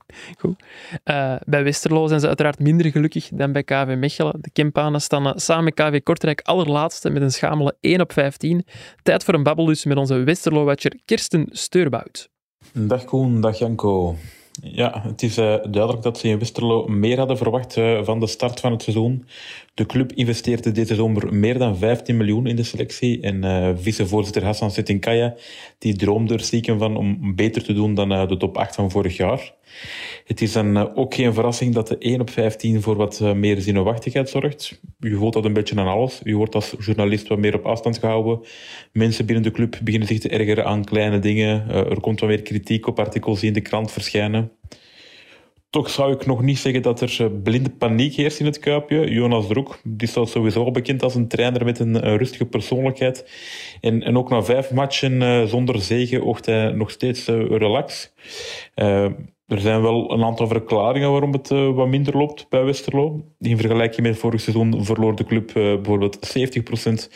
Eh, 1.04 1.34
bij 1.46 1.64
Westerlo 1.64 2.06
zijn 2.06 2.20
ze 2.20 2.26
uiteraard 2.26 2.58
minder 2.58 2.90
gelukkig 2.90 3.28
dan 3.32 3.52
bij 3.52 3.62
KV 3.62 3.94
Mechelen. 3.98 4.34
De 4.40 4.50
Kempanen 4.52 5.00
staan 5.00 5.26
eh, 5.26 5.32
samen 5.36 5.64
met 5.64 5.74
KV 5.74 6.02
Kortrijk 6.02 6.40
allerlaatste 6.40 7.10
met 7.10 7.22
een 7.22 7.32
schamele 7.32 7.76
1 7.80 8.00
op 8.00 8.12
15. 8.12 8.64
Tijd 9.02 9.24
voor 9.24 9.34
een 9.34 9.42
babbel 9.42 9.64
dus 9.64 9.84
met 9.84 9.96
onze 9.96 10.14
Westerlo-watcher 10.14 10.92
Kirsten 11.04 11.46
Steurbout. 11.50 12.28
Dag 12.72 13.04
Koen, 13.04 13.40
dag 13.40 13.58
Janko. 13.58 14.16
Ja, 14.62 15.02
het 15.02 15.22
is 15.22 15.36
eh, 15.36 15.56
duidelijk 15.62 16.02
dat 16.02 16.18
ze 16.18 16.28
in 16.28 16.38
Westerlo 16.38 16.86
meer 16.86 17.18
hadden 17.18 17.36
verwacht 17.36 17.76
eh, 17.76 17.98
van 18.02 18.20
de 18.20 18.26
start 18.26 18.60
van 18.60 18.72
het 18.72 18.82
seizoen. 18.82 19.26
De 19.74 19.86
club 19.86 20.12
investeerde 20.12 20.72
deze 20.72 20.94
zomer 20.94 21.34
meer 21.34 21.58
dan 21.58 21.76
15 21.76 22.16
miljoen 22.16 22.46
in 22.46 22.56
de 22.56 22.62
selectie. 22.62 23.20
En 23.20 23.44
eh 23.44 23.70
vicevoorzitter 23.76 24.44
Hassan 24.44 24.70
Setinkaya 24.70 25.34
die 25.78 25.96
droomde 25.96 26.34
er 26.34 26.40
stiekem 26.40 26.78
van 26.78 26.96
om 26.96 27.34
beter 27.34 27.64
te 27.64 27.72
doen 27.72 27.94
dan 27.94 28.12
eh, 28.12 28.28
de 28.28 28.36
top 28.36 28.56
8 28.56 28.74
van 28.74 28.90
vorig 28.90 29.16
jaar. 29.16 29.54
Het 30.24 30.42
is 30.42 30.52
dan 30.52 30.76
eh, 30.76 30.86
ook 30.94 31.14
geen 31.14 31.34
verrassing 31.34 31.74
dat 31.74 31.88
de 31.88 31.98
1 31.98 32.20
op 32.20 32.30
15 32.30 32.82
voor 32.82 32.96
wat 32.96 33.20
meer 33.20 33.60
zinwachtigheid 33.60 34.28
zorgt. 34.28 34.80
Je 34.98 35.14
voelt 35.14 35.32
dat 35.32 35.44
een 35.44 35.52
beetje 35.52 35.76
aan 35.76 35.88
alles. 35.88 36.20
Je 36.24 36.34
wordt 36.34 36.54
als 36.54 36.74
journalist 36.78 37.28
wat 37.28 37.38
meer 37.38 37.54
op 37.54 37.64
afstand 37.64 37.98
gehouden. 37.98 38.40
Mensen 38.92 39.26
binnen 39.26 39.44
de 39.44 39.50
club 39.50 39.78
beginnen 39.82 40.08
zich 40.08 40.20
te 40.20 40.28
ergeren 40.28 40.64
aan 40.64 40.84
kleine 40.84 41.18
dingen. 41.18 41.68
Er 41.68 42.00
komt 42.00 42.20
wat 42.20 42.28
meer 42.28 42.42
kritiek 42.42 42.86
op 42.86 42.98
artikels 42.98 43.40
die 43.40 43.48
in 43.48 43.54
de 43.54 43.60
krant 43.60 43.92
verschijnen. 43.92 44.50
Toch 45.74 45.90
zou 45.90 46.12
ik 46.12 46.26
nog 46.26 46.42
niet 46.42 46.58
zeggen 46.58 46.82
dat 46.82 47.00
er 47.00 47.16
eh, 47.18 47.26
blinde 47.42 47.70
paniek 47.70 48.14
heerst 48.14 48.40
in 48.40 48.46
het 48.46 48.58
Kuipje. 48.58 49.10
Jonas 49.10 49.46
Droek, 49.46 49.80
die 49.84 50.08
staat 50.08 50.28
sowieso 50.28 50.70
bekend 50.70 51.02
als 51.02 51.14
een 51.14 51.28
trainer 51.28 51.64
met 51.64 51.78
een 51.78 52.00
eh, 52.00 52.16
rustige 52.16 52.46
persoonlijkheid. 52.46 53.30
En, 53.80 54.02
en 54.02 54.18
ook 54.18 54.30
na 54.30 54.42
vijf 54.42 54.70
matchen 54.70 55.22
eh, 55.22 55.44
zonder 55.44 55.80
zegen 55.80 56.24
oogt 56.26 56.46
hij 56.46 56.72
nog 56.72 56.90
steeds 56.90 57.26
relax. 57.26 58.12
Er 59.46 59.60
zijn 59.60 59.82
wel 59.82 60.12
een 60.12 60.24
aantal 60.24 60.46
verklaringen 60.46 61.10
waarom 61.10 61.32
het 61.32 61.48
wat 61.48 61.88
minder 61.88 62.16
loopt 62.16 62.46
bij 62.48 62.64
Westerlo. 62.64 63.24
In 63.40 63.56
vergelijking 63.58 64.06
met 64.06 64.18
vorig 64.18 64.40
seizoen 64.40 64.84
verloor 64.84 65.16
de 65.16 65.24
club 65.24 65.52
bijvoorbeeld 65.52 66.38
70% 66.38 67.08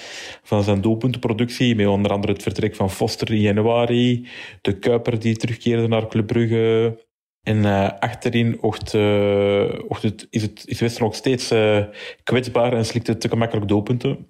van 0.43 0.63
zijn 0.63 0.81
doelpuntenproductie. 0.81 1.75
Met 1.75 1.87
onder 1.87 2.13
andere 2.13 2.33
het 2.33 2.43
vertrek 2.43 2.77
van 2.77 2.91
Foster 2.91 3.31
in 3.31 3.41
januari. 3.41 4.29
De 4.61 4.79
Kuiper 4.79 5.19
die 5.19 5.37
terugkeerde 5.37 5.89
naar 5.89 6.09
Club 6.09 6.27
Brugge. 6.27 7.07
En 7.49 7.65
eh, 7.65 7.91
achterin 7.99 8.59
oogt, 8.61 8.95
eh, 8.95 9.71
het, 9.89 10.27
is, 10.31 10.43
het, 10.43 10.63
is 10.67 10.81
Westerlo 10.81 11.07
nog 11.07 11.17
steeds 11.17 11.51
eh, 11.51 11.85
kwetsbaar 12.25 12.73
en 12.73 12.85
slikt 12.85 13.07
het 13.07 13.21
te 13.21 13.29
gemakkelijk 13.29 13.69
doelpunten. 13.69 14.27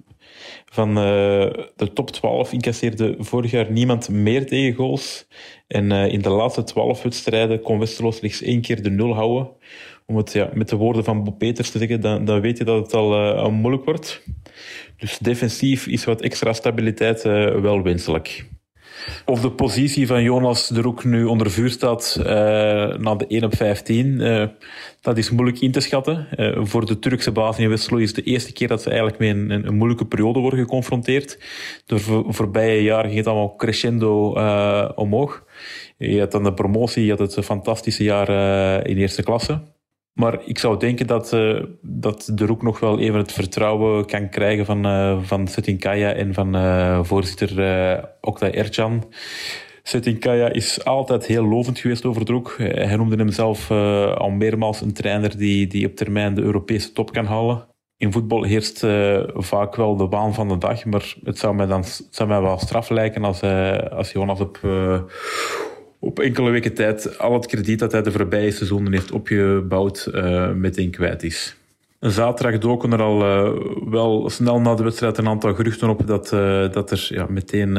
Van 0.65 0.95
de 0.95 1.91
top 1.95 2.11
12 2.11 2.53
incasseerde 2.53 3.15
vorig 3.19 3.51
jaar 3.51 3.71
niemand 3.71 4.09
meer 4.09 4.47
tegengoals. 4.47 5.27
En 5.67 5.93
eh, 5.93 6.13
in 6.13 6.23
de 6.23 6.29
laatste 6.29 6.63
12 6.63 7.03
wedstrijden 7.03 7.61
kon 7.61 7.79
Westerlo 7.79 8.11
slechts 8.11 8.43
één 8.43 8.61
keer 8.61 8.83
de 8.83 8.91
nul 8.91 9.15
houden. 9.15 9.49
Om 10.07 10.17
het 10.17 10.33
ja, 10.33 10.51
met 10.55 10.69
de 10.69 10.77
woorden 10.77 11.05
van 11.05 11.25
Bob 11.25 11.39
Peters 11.39 11.71
te 11.71 11.79
zeggen, 11.79 12.01
dan, 12.01 12.25
dan 12.25 12.41
weet 12.41 12.59
je 12.59 12.65
dat 12.65 12.83
het 12.83 12.95
al 12.95 13.17
al 13.17 13.51
moeilijk 13.51 13.85
wordt. 13.85 14.23
Dus 14.97 15.19
defensief 15.19 15.87
is 15.87 16.05
wat 16.05 16.21
extra 16.21 16.53
stabiliteit 16.53 17.23
wel 17.23 17.83
wenselijk. 17.83 18.47
Of 19.25 19.41
de 19.41 19.51
positie 19.51 20.07
van 20.07 20.23
Jonas 20.23 20.69
de 20.69 20.81
Roek 20.81 21.05
nu 21.05 21.25
onder 21.25 21.51
vuur 21.51 21.71
staat 21.71 22.17
eh, 22.19 22.25
na 22.99 23.15
de 23.15 23.27
1 23.29 23.45
op 23.45 23.57
15, 23.57 24.21
eh, 24.21 24.47
dat 25.01 25.19
is 25.19 25.31
moeilijk 25.31 25.61
in 25.61 25.73
te 25.73 25.81
schatten. 25.81 26.27
Eh, 26.31 26.59
voor 26.61 26.87
de 26.87 26.99
Turkse 26.99 27.33
baas 27.33 27.59
in 27.59 27.69
Westerlo 27.69 27.99
is 27.99 28.15
de 28.15 28.23
eerste 28.23 28.53
keer 28.53 28.69
dat 28.69 28.83
ze 28.83 28.89
eigenlijk 28.89 29.19
met 29.19 29.29
een, 29.29 29.67
een, 29.67 29.75
moeilijke 29.75 30.07
periode 30.07 30.39
worden 30.39 30.59
geconfronteerd. 30.59 31.39
De 31.87 31.99
voor, 31.99 32.25
voorbije 32.29 32.83
jaren 32.83 33.05
ging 33.05 33.17
het 33.17 33.27
allemaal 33.27 33.57
crescendo 33.57 34.33
omhoog. 34.95 35.45
Je 35.97 36.21
had 36.21 36.33
dan 36.33 36.43
de 36.43 36.55
promotie, 36.55 37.05
je 37.05 37.11
had 37.11 37.35
het 37.35 37.45
fantastische 37.45 38.05
jaar 38.05 38.29
in 38.87 38.97
eerste 38.97 39.23
klasse. 39.23 39.61
Maar 40.19 40.39
ik 40.45 40.59
zou 40.59 40.79
denken 40.79 41.07
dat, 41.07 41.33
eh, 41.33 41.63
dat 41.83 42.31
de 42.35 42.47
Roek 42.47 42.63
nog 42.63 42.81
wel 42.81 42.99
even 42.99 43.19
het 43.19 43.33
vertrouwen 43.33 44.07
kan 44.07 44.29
krijgen 44.29 44.65
van, 44.65 44.85
eh 44.85 45.19
van 45.23 45.49
Setinkaya 45.49 46.13
en 46.13 46.35
van 46.35 46.55
eh, 46.55 46.99
voorzitter 47.03 47.61
eh 47.61 48.05
Oktay 48.21 48.51
Ercan. 48.51 49.13
Setinkaya 49.83 50.53
is 50.53 50.85
altijd 50.85 51.27
heel 51.27 51.45
lovend 51.45 51.79
geweest 51.79 52.05
over 52.05 52.25
de 52.25 52.43
Hij 52.57 52.97
noemde 52.97 53.17
hem 53.17 53.31
zelf 53.31 53.71
al 54.15 54.31
meermaals 54.31 54.81
een 54.81 54.93
trainer 54.93 55.37
die, 55.37 55.67
die 55.67 55.87
op 55.87 55.97
termijn 55.97 56.35
de 56.35 56.43
Europese 56.43 56.93
top 56.93 57.13
kan 57.13 57.27
halen. 57.27 57.67
In 57.97 58.13
voetbal 58.13 58.43
heerst 58.43 58.87
vaak 59.35 59.77
wel 59.77 59.97
de 59.97 60.09
waan 60.09 60.35
van 60.35 60.49
de 60.49 60.59
dag, 60.59 60.85
maar 60.85 61.15
het 61.25 61.39
zou 61.39 61.55
mij 61.55 61.67
dan 61.67 61.85
zou 62.11 62.29
mij 62.29 62.41
wel 62.41 62.59
straf 62.59 62.91
lijken 62.91 63.25
als, 63.25 63.43
als 63.91 64.13
Jonas 64.13 64.41
op, 64.41 64.61
op 65.99 66.19
enkele 66.19 66.51
weken 66.51 66.75
tijd 66.75 67.19
al 67.19 67.33
het 67.33 67.47
krediet 67.47 67.79
dat 67.79 67.93
hij 67.93 68.03
de 68.03 68.13
voorbije 68.13 68.51
seizoenen 68.51 68.93
heeft 68.93 69.13
opgebouwd 69.13 70.09
uh, 70.15 70.53
meteen 70.53 70.91
kwijt 70.91 71.23
is. 71.23 71.58
Zaterdag 72.01 72.59
doken 72.61 72.93
er 72.93 73.03
al 73.03 73.21
uh, 73.21 73.63
wel 73.91 74.31
snel 74.31 74.61
na 74.61 74.75
de 74.75 74.83
wedstrijd 74.83 75.19
een 75.19 75.29
aantal 75.29 75.55
geruchten 75.55 75.89
op 75.89 76.07
dat, 76.07 76.33
uh, 76.33 76.73
dat 76.73 76.91
er 76.91 77.09
ja, 77.11 77.27
meteen 77.29 77.69
uh, 77.69 77.75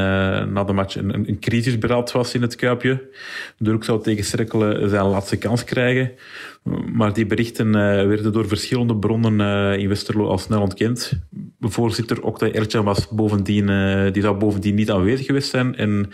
na 0.45 0.63
de 0.63 0.73
match 0.73 0.95
een, 0.95 1.13
een, 1.13 2.05
was 2.11 2.33
in 2.33 2.41
het 2.41 2.55
Kuipje. 2.55 3.09
Durk 3.57 3.83
zou 3.83 4.01
tegen 4.01 4.23
zijn 4.89 5.05
laatste 5.05 5.37
kans 5.37 5.63
krijgen. 5.63 6.11
Maar 6.93 7.13
die 7.13 7.25
berichten 7.25 7.71
werden 8.07 8.33
door 8.33 8.47
verschillende 8.47 8.95
bronnen 8.95 9.79
in 9.79 9.87
Westerlo 9.87 10.27
al 10.27 10.37
snel 10.37 10.61
ontkend. 10.61 11.11
Voorzitter 11.59 12.23
Oktay 12.23 12.51
Ercan 12.51 12.83
was 12.83 13.07
bovendien, 13.07 13.65
die 14.11 14.21
zou 14.21 14.37
bovendien 14.37 14.75
niet 14.75 14.91
aanwezig 14.91 15.25
geweest 15.25 15.49
zijn. 15.49 15.75
En 15.75 16.09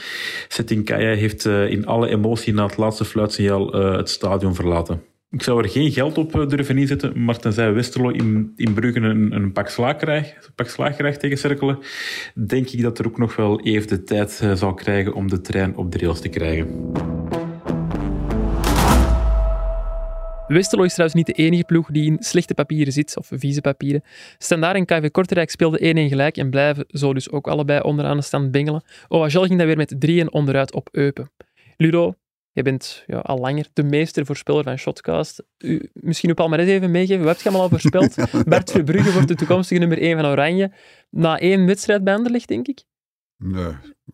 Setinkaya 0.48 1.16
heeft 1.16 1.46
in 1.46 1.86
alle 1.86 2.10
emotie 2.10 2.54
na 2.54 2.66
het 2.66 2.78
laatste 2.78 3.06
fluitsignaal 3.06 3.72
het 3.72 4.10
stadion 4.10 4.56
verlaten. 4.56 5.15
Ik 5.36 5.44
zou 5.44 5.64
er 5.64 5.70
geen 5.70 5.92
geld 5.92 6.18
op 6.18 6.32
durven 6.32 6.78
inzetten, 6.78 7.24
maar 7.24 7.38
tenzij 7.38 7.74
Westerlo 7.74 8.10
in, 8.10 8.54
in 8.56 8.74
Brugge 8.74 9.00
een, 9.00 9.32
een 9.32 9.52
pak, 9.52 9.70
slaag 9.70 9.96
krijgt, 9.96 10.52
pak 10.56 10.68
slaag 10.68 10.96
krijgt 10.96 11.20
tegen 11.20 11.38
Cerkelen, 11.38 11.80
denk 12.34 12.70
ik 12.70 12.82
dat 12.82 13.00
er 13.00 13.08
ook 13.08 13.18
nog 13.18 13.36
wel 13.36 13.62
even 13.62 13.88
de 13.88 14.04
tijd 14.04 14.42
uh, 14.44 14.54
zal 14.54 14.74
krijgen 14.74 15.14
om 15.14 15.30
de 15.30 15.42
trein 15.42 15.76
op 15.76 15.92
de 15.92 15.98
rails 15.98 16.20
te 16.20 16.30
krijgen. 16.30 16.92
Westerlo 20.48 20.84
is 20.84 20.94
trouwens 20.94 21.18
niet 21.18 21.36
de 21.36 21.44
enige 21.44 21.64
ploeg 21.64 21.92
die 21.92 22.06
in 22.06 22.18
slechte 22.20 22.54
papieren 22.54 22.94
zit, 22.94 23.18
of 23.18 23.30
vieze 23.34 23.62
papieren. 23.62 24.04
Standaard 24.38 24.76
en 24.76 24.86
KV 24.86 25.12
Kortrijk 25.12 25.50
speelden 25.50 25.80
1-1 25.80 26.10
gelijk 26.10 26.38
en 26.38 26.50
blijven 26.50 26.86
zo 26.88 27.14
dus 27.14 27.32
ook 27.32 27.48
allebei 27.48 27.82
onderaan 27.82 28.18
de 28.18 28.24
stand 28.24 28.52
bengelen. 28.52 28.84
OHL 29.08 29.40
ging 29.40 29.58
dan 29.58 29.68
weer 29.68 29.78
met 29.78 29.96
3-1 30.26 30.26
onderuit 30.26 30.74
op 30.74 30.90
Eupen. 30.92 31.32
Ludo, 31.78 32.14
je 32.56 32.62
bent 32.62 33.04
ja, 33.06 33.18
al 33.18 33.38
langer 33.38 33.68
de 33.74 33.84
meester 33.84 34.26
voorspeller 34.26 34.64
van 34.64 34.78
Shotcast. 34.78 35.44
U, 35.58 35.90
misschien 35.94 36.30
op 36.30 36.36
Palmares 36.36 36.68
even 36.68 36.92
meegeven, 36.92 37.24
wat 37.24 37.34
heb 37.34 37.44
je 37.44 37.50
allemaal 37.50 37.70
al 37.70 37.80
voorspeld? 37.80 38.16
Bert 38.50 38.72
Verbrugge 38.72 39.12
wordt 39.12 39.28
de 39.28 39.36
toekomstige 39.36 39.80
nummer 39.80 39.98
1 40.02 40.20
van 40.20 40.30
Oranje. 40.30 40.72
Na 41.10 41.40
één 41.40 41.66
wedstrijd 41.66 42.04
bij 42.04 42.16
Anderlecht, 42.16 42.48
denk 42.48 42.68
ik. 42.68 42.84
Nee. 43.38 43.74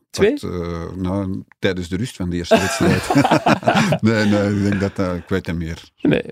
Twee? 0.09 0.39
Dat, 0.39 0.43
uh, 0.43 0.91
nou, 0.95 1.43
tijdens 1.59 1.89
de 1.89 1.97
rust 1.97 2.15
van 2.15 2.29
de 2.29 2.35
eerste 2.35 2.57
wedstrijd. 2.57 3.13
nee, 4.01 4.25
nee, 4.25 4.55
ik 4.55 4.69
denk 4.69 4.79
dat, 4.79 4.99
uh, 4.99 5.15
ik 5.15 5.29
weet 5.29 5.45
het 5.45 5.55
meer. 5.55 5.91
Nee. 6.01 6.23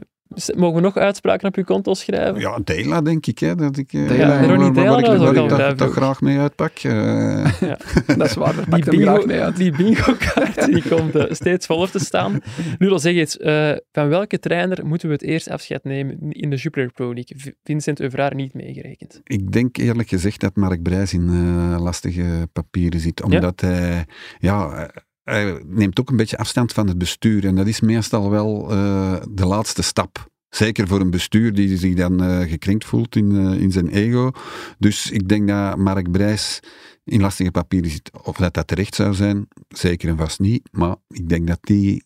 Mogen 0.56 0.76
we 0.76 0.82
nog 0.82 0.98
uitspraken 0.98 1.48
op 1.48 1.56
uw 1.56 1.64
konto 1.64 1.94
schrijven? 1.94 2.42
Ja, 2.42 2.60
Dela 2.64 3.02
denk 3.02 3.26
ik. 3.26 3.40
Hè, 3.40 3.56
dat 3.56 3.78
ik 3.78 3.92
Dela, 3.92 4.14
ja, 4.14 4.46
Ronnie 4.46 4.72
Dela, 4.72 4.90
waar, 4.90 5.02
dat 5.02 5.52
waar, 5.52 5.70
ik 5.72 5.78
toch, 5.78 5.88
toch 5.88 5.96
graag 5.96 6.22
mee 6.22 6.40
uitpak. 6.40 6.84
Uh. 6.84 7.28
Ja. 7.60 7.78
dat 8.06 8.28
is 8.28 8.34
waar, 8.34 8.70
die 8.70 8.84
bingo, 8.84 9.14
graag 9.14 9.26
mee 9.26 9.42
uit. 9.42 9.56
Die 9.56 9.72
bingo-kaart 9.72 10.66
die 10.66 10.88
komt 10.96 11.16
uh, 11.16 11.24
steeds 11.30 11.66
volop 11.66 11.90
te 11.90 12.00
staan. 12.00 12.42
Nu 12.78 13.00
zeg 13.00 13.16
eens, 13.16 13.38
uh, 13.38 13.72
van 13.92 14.10
welke 14.10 14.40
trainer 14.40 14.86
moeten 14.86 15.08
we 15.08 15.14
het 15.14 15.24
eerst 15.24 15.50
afscheid 15.50 15.84
nemen 15.84 16.32
in 16.32 16.50
de 16.50 16.56
Jupiler 16.56 16.92
Pro 16.92 17.14
League? 17.14 17.56
Vincent 17.64 18.00
Euvraar 18.00 18.36
niet 18.36 18.54
meegerekend. 18.54 19.22
Ik 19.24 19.52
denk 19.52 19.78
eerlijk 19.78 20.10
gezegd 20.10 20.40
dat 20.40 20.56
Mark 20.56 20.84
Brijs 20.84 21.14
in 21.14 21.30
lastige 21.78 22.48
papieren 22.54 23.00
zit. 23.00 23.24
Omdat 23.24 23.62
hij... 23.62 24.06
ja, 24.40 24.90
hij 25.30 25.62
neemt 25.66 26.00
ook 26.00 26.10
een 26.10 26.18
beetje 26.18 26.38
afstand 26.38 26.74
van 26.74 26.88
het 26.88 26.98
bestuur. 26.98 27.46
En 27.46 27.56
dat 27.56 27.68
is 27.68 27.80
meestal 27.80 28.30
wel 28.30 28.72
uh, 28.72 29.16
de 29.30 29.46
laatste 29.46 29.82
stap. 29.82 30.28
Zeker 30.50 30.88
voor 30.88 31.00
een 31.00 31.10
bestuur 31.10 31.54
die 31.54 31.78
zich 31.78 31.96
dan 31.96 32.24
uh, 32.24 32.40
gekrenkt 32.40 32.86
voelt 32.86 33.16
in, 33.16 33.32
uh, 33.32 33.62
in 33.62 33.72
zijn 33.72 33.90
ego. 33.90 34.32
Dus 34.78 35.12
ik 35.12 35.28
denk 35.28 35.48
dat 35.48 35.78
Mark 35.78 36.12
Brijs 36.12 36.60
in 37.04 37.22
lastige 37.22 37.52
papieren 37.52 37.92
zit. 37.92 38.12
Of 38.24 38.38
dat 38.38 38.54
dat 38.54 38.68
terecht 38.68 38.96
zou 38.96 39.14
zijn, 39.14 39.48
zeker 39.68 40.10
en 40.10 40.18
vast 40.18 40.40
niet. 40.40 40.70
Maar 40.72 40.96
ik 41.08 41.30
denk 41.30 41.48
dat 41.48 41.60
die 41.62 42.04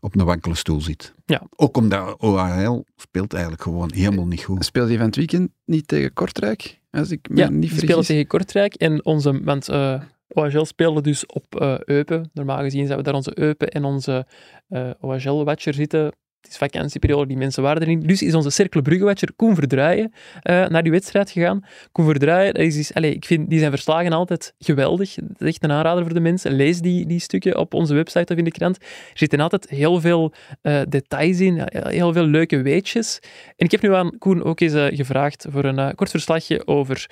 op 0.00 0.16
een 0.16 0.24
wankele 0.24 0.54
stoel 0.54 0.80
zit. 0.80 1.14
Ja. 1.26 1.46
Ook 1.56 1.76
omdat 1.76 2.16
OHL 2.18 2.84
speelt 2.96 3.32
eigenlijk 3.32 3.62
gewoon 3.62 3.90
helemaal 3.94 4.26
niet 4.26 4.44
goed. 4.44 4.64
Speelt 4.64 4.88
hij 4.88 4.96
van 4.96 5.06
het 5.06 5.16
weekend 5.16 5.50
niet 5.64 5.88
tegen 5.88 6.12
Kortrijk? 6.12 6.80
Als 6.90 7.10
ik 7.10 7.28
me 7.28 7.36
ja, 7.36 7.50
niet 7.50 7.68
vergis. 7.68 7.88
spelen 7.88 8.04
tegen 8.04 8.26
Kortrijk. 8.26 8.74
En 8.74 9.04
onze... 9.04 9.40
Want, 9.44 9.68
OHL 10.34 10.64
speelde 10.64 11.00
dus 11.00 11.26
op 11.26 11.60
uh, 11.60 11.78
Eupen. 11.78 12.30
Normaal 12.32 12.62
gezien 12.62 12.86
zouden 12.86 12.96
we 12.96 13.02
daar 13.02 13.14
onze 13.14 13.38
Eupen 13.38 13.68
en 13.68 13.84
onze 13.84 14.26
uh, 14.68 14.90
OHL-watcher 15.00 15.74
zitten. 15.74 16.04
Het 16.40 16.50
is 16.50 16.56
vakantieperiode, 16.56 17.26
die 17.26 17.36
mensen 17.36 17.62
waren 17.62 17.82
er 17.82 17.88
niet. 17.88 18.08
Dus 18.08 18.22
is 18.22 18.34
onze 18.34 18.50
Cercle 18.50 18.82
Brugge-watcher 18.82 19.32
Koen 19.36 19.54
Verdraaien 19.54 20.12
uh, 20.12 20.68
naar 20.68 20.82
die 20.82 20.92
wedstrijd 20.92 21.30
gegaan. 21.30 21.64
Koen 21.92 22.04
Verdraaien, 22.04 22.54
is, 22.54 22.76
is, 22.76 22.94
allez, 22.94 23.14
ik 23.14 23.24
vind 23.24 23.50
die 23.50 23.58
zijn 23.58 23.70
verslagen 23.70 24.12
altijd 24.12 24.54
geweldig. 24.58 25.14
Dat 25.14 25.40
is 25.40 25.46
echt 25.46 25.64
een 25.64 25.72
aanrader 25.72 26.04
voor 26.04 26.14
de 26.14 26.20
mensen. 26.20 26.52
Lees 26.52 26.80
die, 26.80 27.06
die 27.06 27.18
stukken 27.18 27.58
op 27.58 27.74
onze 27.74 27.94
website 27.94 28.32
of 28.32 28.38
in 28.38 28.44
de 28.44 28.50
krant. 28.50 28.82
Er 28.82 29.18
zitten 29.18 29.40
altijd 29.40 29.68
heel 29.68 30.00
veel 30.00 30.32
details 30.88 31.40
in, 31.40 31.68
heel 31.72 32.12
veel 32.12 32.24
leuke 32.24 32.62
weetjes. 32.62 33.18
En 33.56 33.64
ik 33.64 33.70
heb 33.70 33.82
nu 33.82 33.94
aan 33.94 34.18
Koen 34.18 34.44
ook 34.44 34.60
eens 34.60 34.96
gevraagd 34.96 35.46
voor 35.50 35.64
een 35.64 35.94
kort 35.94 36.10
verslagje 36.10 36.66
over 36.66 37.06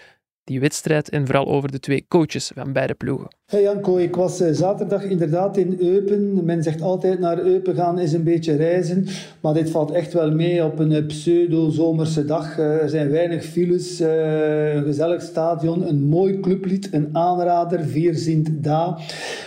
die 0.45 0.61
wedstrijd 0.61 1.09
en 1.09 1.27
vooral 1.27 1.47
over 1.47 1.73
de 1.73 1.81
twee 1.81 2.05
coaches 2.09 2.51
van 2.55 2.73
beide 2.73 2.95
ploegen. 2.95 3.29
Hey 3.47 3.63
Janko, 3.63 3.97
ik 3.97 4.17
was 4.17 4.41
uh, 4.41 4.49
zaterdag 4.53 5.05
inderdaad 5.05 5.57
in 5.57 5.77
Eupen. 5.81 6.45
Men 6.45 6.63
zegt 6.63 6.83
altijd 6.83 7.19
naar 7.19 7.39
Eupen 7.39 7.75
gaan 7.75 7.99
is 7.99 8.13
een 8.13 8.25
beetje 8.25 8.57
reizen, 8.57 9.07
maar 9.41 9.55
dit 9.55 9.71
valt 9.71 9.91
echt 9.91 10.13
wel 10.13 10.31
mee 10.31 10.65
op 10.65 10.79
een 10.79 11.07
pseudo-zomerse 11.07 12.25
dag. 12.25 12.59
Uh, 12.59 12.83
er 12.83 12.89
zijn 12.89 13.11
weinig 13.11 13.45
files, 13.45 14.01
een 14.01 14.83
gezellig 14.85 15.23
stadion, 15.23 15.89
een 15.89 16.03
mooi 16.03 16.41
clublied, 16.41 16.89
een 16.93 17.09
aanrader, 17.13 17.85
Vier 17.85 18.15
Sint 18.15 18.49
Da. 18.65 18.99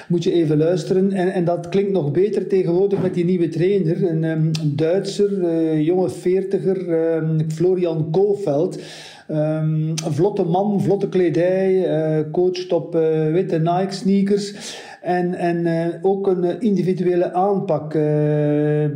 Moet 0.08 0.24
je 0.24 0.32
even 0.32 0.58
luisteren. 0.58 1.12
En, 1.12 1.34
en 1.34 1.46
dat 1.46 1.70
klinkt 1.70 1.92
nog 1.92 2.12
beter 2.12 2.48
tegenwoordig 2.48 3.02
met 3.02 3.14
die 3.14 3.26
nieuwe 3.26 3.50
trainer, 3.50 4.10
een, 4.10 4.24
um, 4.24 4.52
Duitser, 4.64 5.80
jonge 5.82 6.10
veertiger, 6.10 7.14
um, 7.16 7.52
Florian 7.52 8.12
Kofeld. 8.12 8.80
Um, 9.32 9.94
vlotte 9.96 10.44
man, 10.44 10.82
vlotte 10.82 11.10
kledij, 11.10 11.74
uh, 11.74 12.32
coacht 12.32 12.72
op 12.72 12.96
uh, 12.96 13.32
witte 13.32 13.58
Nike 13.58 13.94
sneakers. 13.94 14.78
En, 15.02 15.34
en 15.34 15.66
uh, 15.66 15.88
ook 16.02 16.28
een 16.28 16.62
individuele 16.62 17.34
aanpak. 17.34 17.94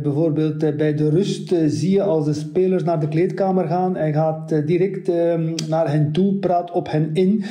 bijvoorbeeld 0.02 0.76
bij 0.76 0.94
de 0.94 1.08
rust 1.10 1.54
zie 1.66 1.90
je 1.90 2.02
als 2.02 2.24
de 2.24 2.32
spelers 2.32 2.84
naar 2.84 3.00
de 3.00 3.08
kleedkamer 3.08 3.66
gaan. 3.66 3.96
Hij 3.96 4.12
gaat 4.12 4.66
direct 4.66 5.08
ehm, 5.08 5.54
naar 5.68 5.90
hen 5.90 6.12
toe, 6.12 6.34
praat 6.34 6.70
op 6.70 6.90
hen 6.90 7.10
in. 7.12 7.44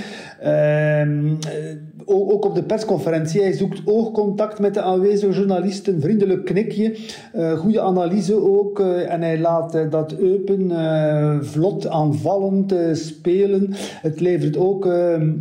Ook 2.10 2.46
op 2.46 2.56
de 2.56 2.64
persconferentie. 2.64 3.42
Hij 3.42 3.54
zoekt 3.54 3.82
oogcontact 3.86 4.60
met 4.60 4.74
de 4.74 4.82
aanwezige 4.82 5.34
journalisten, 5.34 6.02
vriendelijk 6.02 6.46
knikje, 6.46 6.98
uh, 7.36 7.52
goede 7.52 7.82
analyse 7.82 8.36
ook. 8.36 8.80
Uh, 8.80 9.14
en 9.14 9.22
hij 9.22 9.40
laat 9.40 9.76
uh, 9.76 9.82
dat 9.90 10.14
Eupen 10.14 10.72
vlot 11.46 11.88
aanvallend 11.88 12.76
spelen. 12.92 13.70
Het 14.02 14.20
levert 14.20 14.58
ook 14.58 14.86
ehm, 14.86 15.34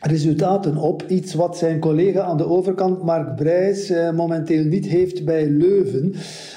resultaten 0.00 0.76
op. 0.76 1.04
Iets 1.08 1.34
wat 1.34 1.58
zijn 1.58 1.78
collega 1.78 2.20
aan 2.20 2.36
de 2.36 2.46
overkant, 2.46 3.02
Mark 3.02 3.36
Brijs, 3.36 3.92
momenteel 4.14 4.64
niet 4.64 4.86
heeft 4.86 5.24
bij 5.24 5.48
Leuven. 5.48 6.14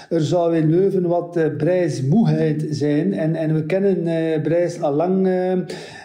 Er 0.09 0.22
zou 0.22 0.55
in 0.55 0.70
Leuven 0.70 1.07
wat 1.07 1.38
uh, 1.38 1.45
Brijsmoeheid 1.57 2.66
zijn. 2.70 3.14
En, 3.14 3.36
en 3.36 3.53
we 3.53 3.66
kennen 3.66 4.07
uh, 4.07 4.41
Brijs 4.41 4.82
al 4.82 4.93
lang. 4.93 5.28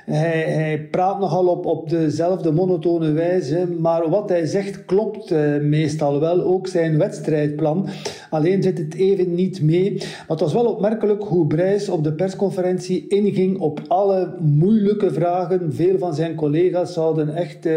Hij, 0.06 0.88
praat 0.90 1.18
nogal 1.18 1.46
op, 1.46 1.66
op 1.66 1.88
dezelfde 1.88 2.52
monotone 2.52 3.12
wijze. 3.12 3.66
Maar 3.78 4.10
wat 4.10 4.28
hij 4.28 4.46
zegt 4.46 4.84
klopt 4.84 5.30
meestal 5.60 6.20
wel. 6.20 6.42
Ook 6.42 6.66
zijn 6.66 6.98
wedstrijdplan. 6.98 7.88
Alleen 8.36 8.62
zit 8.62 8.78
het 8.78 8.94
even 8.94 9.34
niet 9.34 9.62
mee. 9.62 9.94
Maar 9.94 10.24
het 10.26 10.40
was 10.40 10.52
wel 10.52 10.64
opmerkelijk 10.64 11.22
hoe 11.22 11.46
Brijs 11.46 11.88
op 11.88 12.04
de 12.04 12.12
persconferentie 12.12 13.06
inging 13.08 13.58
op 13.58 13.80
alle 13.88 14.34
moeilijke 14.40 15.12
vragen. 15.12 15.74
Veel 15.74 15.98
van 15.98 16.14
zijn 16.14 16.34
collega's 16.34 16.92
zouden 16.92 17.34
echt 17.34 17.68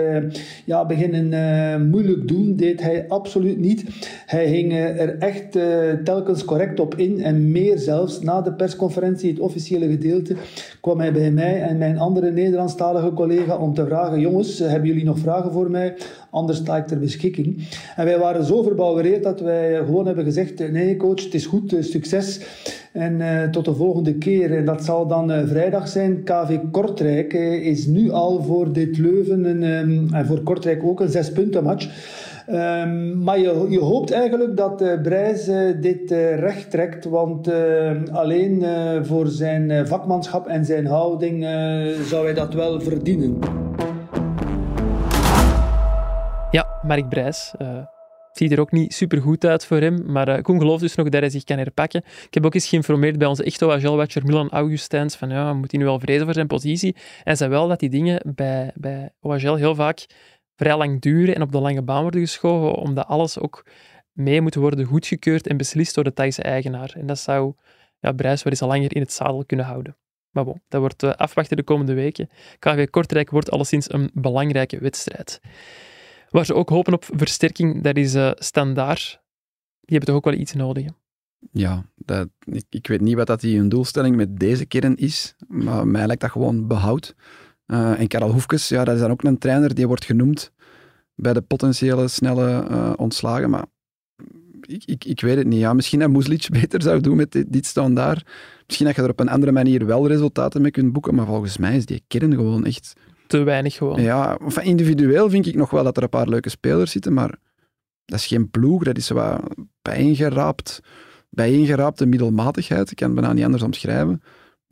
ja, 0.65 0.85
beginnen 0.85 1.89
moeilijk 1.89 2.27
doen. 2.27 2.55
Deed 2.55 2.81
hij 2.81 3.05
absoluut 3.07 3.59
niet. 3.59 3.83
Hij 4.25 4.47
ging 4.47 4.73
er 4.73 5.17
echt 5.17 5.51
telkens 6.03 6.27
telkens 6.29 6.45
correct 6.45 6.79
op 6.79 6.95
in 6.95 7.23
en 7.23 7.51
meer 7.51 7.77
zelfs. 7.77 8.21
Na 8.21 8.41
de 8.41 8.53
persconferentie, 8.53 9.29
het 9.29 9.39
officiële 9.39 9.89
gedeelte, 9.89 10.35
kwam 10.81 10.99
hij 10.99 11.13
bij 11.13 11.31
mij 11.31 11.61
en 11.61 11.77
mijn 11.77 11.97
andere 11.97 12.31
Nederlandstalige 12.31 13.13
collega 13.13 13.57
om 13.57 13.73
te 13.73 13.85
vragen: 13.85 14.19
Jongens, 14.19 14.59
hebben 14.59 14.87
jullie 14.87 15.03
nog 15.03 15.19
vragen 15.19 15.51
voor 15.51 15.71
mij? 15.71 15.95
Anders 16.31 16.57
sta 16.57 16.77
ik 16.77 16.87
ter 16.87 16.99
beschikking. 16.99 17.67
En 17.95 18.05
wij 18.05 18.19
waren 18.19 18.45
zo 18.45 18.63
verbouwereerd 18.63 19.23
dat 19.23 19.39
wij 19.39 19.75
gewoon 19.75 20.05
hebben 20.05 20.23
gezegd: 20.23 20.71
Nee, 20.71 20.97
coach, 20.97 21.23
het 21.23 21.33
is 21.33 21.45
goed, 21.45 21.75
succes. 21.79 22.39
En 22.93 23.19
uh, 23.19 23.43
tot 23.43 23.65
de 23.65 23.73
volgende 23.73 24.13
keer. 24.13 24.57
En 24.57 24.65
dat 24.65 24.83
zal 24.83 25.07
dan 25.07 25.47
vrijdag 25.47 25.87
zijn. 25.87 26.23
KV 26.23 26.57
Kortrijk 26.71 27.33
is 27.63 27.85
nu 27.85 28.11
al 28.11 28.43
voor 28.43 28.73
dit 28.73 28.97
Leuven 28.97 29.45
um, 29.45 30.13
en 30.13 30.25
voor 30.25 30.43
Kortrijk 30.43 30.83
ook 30.83 30.99
een 30.99 31.09
zespuntenmatch. 31.09 31.89
Um, 32.49 33.23
maar 33.23 33.39
je, 33.39 33.65
je, 33.69 33.79
hoopt 33.79 34.11
eigenlijk 34.11 34.57
dat 34.57 34.81
uh, 34.81 35.01
Brijs 35.01 35.45
dit 35.81 36.11
uh, 36.11 36.39
recht 36.39 36.71
trekt, 36.71 37.05
want 37.05 37.51
alleen 38.11 38.65
voor 39.01 39.27
zijn 39.27 39.87
vakmanschap 39.87 40.47
en 40.47 40.65
zijn 40.65 40.85
houding 40.85 41.43
zou 42.05 42.25
hij 42.25 42.33
dat 42.33 42.53
wel 42.53 42.81
verdienen. 42.81 43.37
Mark 46.81 47.09
Brijs. 47.09 47.53
ziet 48.31 48.51
er 48.51 48.59
ook 48.59 48.71
niet 48.71 48.93
super 48.93 49.21
goed 49.21 49.45
uit 49.45 49.65
voor 49.65 49.77
hem, 49.77 50.11
maar 50.11 50.41
Koen 50.41 50.59
gelooft 50.59 50.81
dus 50.81 50.95
nog 50.95 51.09
dat 51.09 51.21
hij 51.21 51.29
zich 51.29 51.43
kan 51.43 51.57
herpakken. 51.57 52.03
Ik 52.25 52.33
heb 52.33 52.45
ook 52.45 52.53
eens 52.53 52.67
geïnformeerd 52.67 53.17
bij 53.17 53.27
onze 53.27 53.43
echte 53.43 53.65
OHL-watcher 53.65 54.25
Milan 54.25 54.49
Augustijns 54.49 55.15
van 55.15 55.29
ja, 55.29 55.53
moet 55.53 55.71
hij 55.71 55.79
nu 55.79 55.85
wel 55.85 55.99
vrezen 55.99 56.25
voor 56.25 56.33
zijn 56.33 56.47
positie? 56.47 56.95
En 57.23 57.37
zei 57.37 57.49
wel 57.49 57.67
dat 57.67 57.79
die 57.79 57.89
dingen 57.89 58.21
bij, 58.35 58.71
bij 58.75 59.11
heel 59.21 59.75
vaak 59.75 60.05
vrij 60.55 60.77
lang 60.77 61.01
duren 61.01 61.35
en 61.35 61.41
op 61.41 61.51
de 61.51 61.59
lange 61.59 61.81
baan 61.81 62.01
worden 62.01 62.21
geschoven, 62.21 62.73
omdat 62.73 63.07
alles 63.07 63.39
ook 63.39 63.65
mee 64.11 64.41
moet 64.41 64.55
worden 64.55 64.85
goedgekeurd 64.85 65.47
en 65.47 65.57
beslist 65.57 65.95
door 65.95 66.03
de 66.03 66.13
Thaise 66.13 66.41
eigenaar. 66.41 66.93
En 66.95 67.05
dat 67.05 67.19
zou 67.19 67.53
ja, 67.99 68.11
Brijs 68.11 68.43
wel 68.43 68.51
eens 68.51 68.61
al 68.61 68.67
langer 68.67 68.95
in 68.95 69.01
het 69.01 69.13
zadel 69.13 69.45
kunnen 69.45 69.65
houden. 69.65 69.97
Maar 70.31 70.43
bon, 70.43 70.61
dat 70.67 70.79
wordt 70.79 71.03
uh, 71.03 71.11
afwachten 71.11 71.57
de 71.57 71.63
komende 71.63 71.93
weken. 71.93 72.29
KV 72.59 72.89
Kortrijk 72.89 73.29
wordt 73.29 73.51
alleszins 73.51 73.93
een 73.93 74.09
belangrijke 74.13 74.79
wedstrijd. 74.79 75.41
Waar 76.29 76.45
ze 76.45 76.53
ook 76.53 76.69
hopen 76.69 76.93
op 76.93 77.05
versterking, 77.11 77.81
dat 77.81 77.97
is 77.97 78.15
uh, 78.15 78.31
Standaard. 78.35 79.21
Die 79.81 79.97
hebben 79.97 80.07
toch 80.07 80.15
ook 80.15 80.33
wel 80.33 80.41
iets 80.41 80.53
nodig. 80.53 80.85
Ja, 81.51 81.85
dat, 81.95 82.27
ik, 82.69 82.87
weet 82.87 83.01
niet 83.01 83.15
wat 83.15 83.27
dat 83.27 83.41
die 83.41 83.57
hun 83.57 83.69
doelstelling 83.69 84.15
met 84.15 84.39
deze 84.39 84.65
kern 84.65 84.95
is, 84.95 85.35
maar 85.47 85.87
mij 85.87 86.05
lijkt 86.05 86.21
dat 86.21 86.31
gewoon 86.31 86.67
behoud. 86.67 87.15
Uh, 87.67 87.99
en 87.99 88.07
Karel 88.07 88.31
Hoefkes, 88.31 88.69
ja, 88.69 88.83
dat 88.83 88.95
is 88.95 89.01
dan 89.01 89.11
ook 89.11 89.23
een 89.23 89.37
trainer 89.37 89.75
die 89.75 89.87
wordt 89.87 90.05
genoemd 90.05 90.51
bij 91.15 91.33
de 91.33 91.41
potentiële 91.41 92.07
snelle 92.07 92.67
uh, 92.69 92.93
ontslagen. 92.95 93.49
Maar 93.49 93.65
ik, 94.61 94.83
ik, 94.85 95.05
ik 95.05 95.21
weet 95.21 95.37
het 95.37 95.47
niet. 95.47 95.59
Ja, 95.59 95.73
misschien 95.73 95.99
dat 95.99 96.09
Moeslic 96.09 96.47
beter 96.61 96.81
zou 96.81 97.01
doen 97.01 97.15
met 97.15 97.31
dit, 97.31 97.53
dit 97.53 97.65
standaard. 97.65 98.29
Misschien 98.65 98.85
dat 98.87 98.95
je 98.95 99.01
er 99.01 99.09
op 99.09 99.19
een 99.19 99.29
andere 99.29 99.51
manier 99.51 99.85
wel 99.85 100.07
resultaten 100.07 100.61
mee 100.61 100.71
kunt 100.71 100.93
boeken, 100.93 101.15
maar 101.15 101.25
volgens 101.25 101.57
mij 101.57 101.75
is 101.75 101.85
die 101.85 102.03
kern 102.07 102.33
gewoon 102.33 102.65
echt... 102.65 102.93
Te 103.29 103.43
weinig 103.43 103.75
gewoon. 103.75 104.01
Ja, 104.01 104.37
enfin, 104.37 104.63
individueel 104.63 105.29
vind 105.29 105.45
ik 105.45 105.55
nog 105.55 105.69
wel 105.69 105.83
dat 105.83 105.97
er 105.97 106.03
een 106.03 106.09
paar 106.09 106.27
leuke 106.27 106.49
spelers 106.49 106.91
zitten, 106.91 107.13
maar 107.13 107.37
dat 108.05 108.19
is 108.19 108.27
geen 108.27 108.49
ploeg, 108.49 108.83
dat 108.83 108.97
is 108.97 109.09
wat 109.09 109.41
bijeengeraapt, 109.81 110.79
bijeengeraapte 111.29 112.05
middelmatigheid. 112.05 112.91
Ik 112.91 112.97
kan 112.97 113.11
het 113.11 113.19
bijna 113.19 113.33
niet 113.33 113.43
anders 113.43 113.63
omschrijven. 113.63 114.21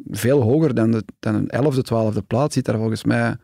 Veel 0.08 0.42
hoger 0.42 0.74
dan, 0.74 0.92
de, 0.92 1.04
dan 1.20 1.36
een 1.36 1.50
elfde, 1.50 1.82
twaalfde 1.82 2.22
plaats 2.22 2.54
zit 2.54 2.66
daar 2.66 2.78
volgens 2.78 3.04
mij 3.04 3.36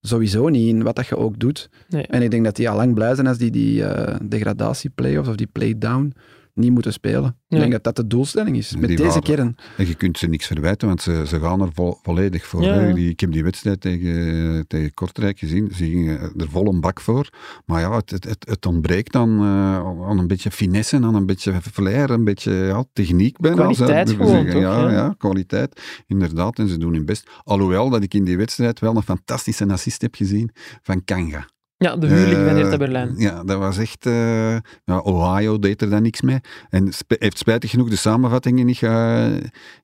sowieso 0.00 0.48
niet 0.48 0.68
in, 0.68 0.82
wat 0.82 0.96
dat 0.96 1.06
je 1.06 1.16
ook 1.16 1.38
doet. 1.38 1.70
Nee. 1.88 2.06
En 2.06 2.22
ik 2.22 2.30
denk 2.30 2.44
dat 2.44 2.56
die 2.56 2.70
al 2.70 2.76
lang 2.76 2.94
blij 2.94 3.14
zijn 3.14 3.26
als 3.26 3.38
die 3.38 3.50
die 3.50 3.84
eh 3.84 4.16
degradatie-playoffs 4.22 5.28
of 5.28 5.36
die 5.36 5.50
play-down 5.52 6.12
niet 6.56 6.70
moeten 6.72 6.92
spelen. 6.92 7.36
Ik 7.48 7.58
denk 7.58 7.72
dat 7.72 7.84
dat 7.84 7.96
de 7.96 8.06
doelstelling 8.06 8.56
is, 8.56 8.76
met 8.76 8.88
Die 8.88 8.96
deze 8.96 9.08
waren- 9.08 9.22
kern. 9.22 9.56
En 9.76 9.86
je 9.86 9.94
kunt 9.94 10.18
ze 10.18 10.26
niks 10.26 10.46
verwijten, 10.46 10.88
want 10.88 11.02
ze, 11.02 11.24
ze 11.26 11.40
gaan 11.40 11.60
er 11.60 11.68
vo- 11.72 11.98
volledig 12.02 12.46
voor. 12.46 12.62
Ja. 12.62 12.92
Die, 12.92 13.10
ik 13.10 13.20
heb 13.20 13.32
die 13.32 13.42
wedstrijd 13.42 13.80
tegen, 13.80 14.64
tegen 14.66 14.94
Kortrijk 14.94 15.38
gezien. 15.38 15.70
Ze 15.74 15.84
gingen 15.84 16.20
er 16.36 16.50
vol 16.50 16.66
een 16.66 16.80
bak 16.80 17.00
voor. 17.00 17.28
Maar 17.66 17.80
ja, 17.80 17.96
het, 17.96 18.10
het, 18.10 18.46
het, 18.48 18.66
ontbreekt 18.66 19.12
dan 19.12 19.38
eh, 19.38 19.74
aan 20.08 20.18
een 20.18 20.26
beetje 20.26 20.50
finesse, 20.50 20.96
aan 20.96 21.14
een 21.14 21.26
beetje 21.26 21.60
flair, 21.72 22.10
een 22.10 22.24
beetje 22.24 22.52
ja, 22.52 22.84
techniek 22.92 23.38
bijna. 23.38 23.56
Kwaliteit 23.56 24.10
gewoon, 24.10 24.46
toch? 24.46 24.60
Ja, 24.60 24.80
Ja. 24.80 24.90
ja, 24.90 25.14
kwaliteit. 25.18 25.80
Inderdaad, 26.06 26.58
en 26.58 26.68
ze 26.68 26.78
doen 26.78 26.92
hun 26.94 27.04
best. 27.04 27.30
Alhoewel 27.44 27.90
dat 27.90 28.02
ik 28.02 28.14
in 28.14 28.24
die 28.24 28.36
wedstrijd 28.36 28.80
wel 28.80 28.96
een 28.96 29.02
fantastische 29.02 29.66
assist 29.68 30.02
heb 30.02 30.14
gezien 30.14 30.50
van 30.82 31.04
Kanga. 31.04 31.46
Ja, 31.78 31.96
de 31.96 32.06
huurling 32.06 32.36
van 32.36 32.46
Eh, 32.46 32.54
Hertha 32.54 32.76
Berlijn. 32.76 33.14
Ja, 33.16 33.44
dat 33.44 33.58
was 33.58 33.78
echt... 33.78 34.06
eh, 34.06 34.52
ja, 34.84 34.98
Ohio 35.02 35.58
deed 35.58 35.82
er 35.82 35.90
dan 35.90 36.02
niks 36.02 36.20
mee. 36.20 36.40
En 36.68 36.92
heeft 37.08 37.38
spijtig 37.38 37.70
genoeg 37.70 37.88
de 37.88 37.96
samenvattingen 37.96 38.66
niet, 38.66 38.80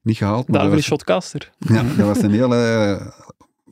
niet 0.03 0.17
gehaald. 0.17 0.49
maar 0.49 0.71
was, 0.71 0.83
Shotcaster. 0.83 1.51
ja, 1.59 1.83
dat 1.97 2.07
was 2.07 2.23
een 2.23 2.31
hele 2.31 2.57
eh, 2.57 3.07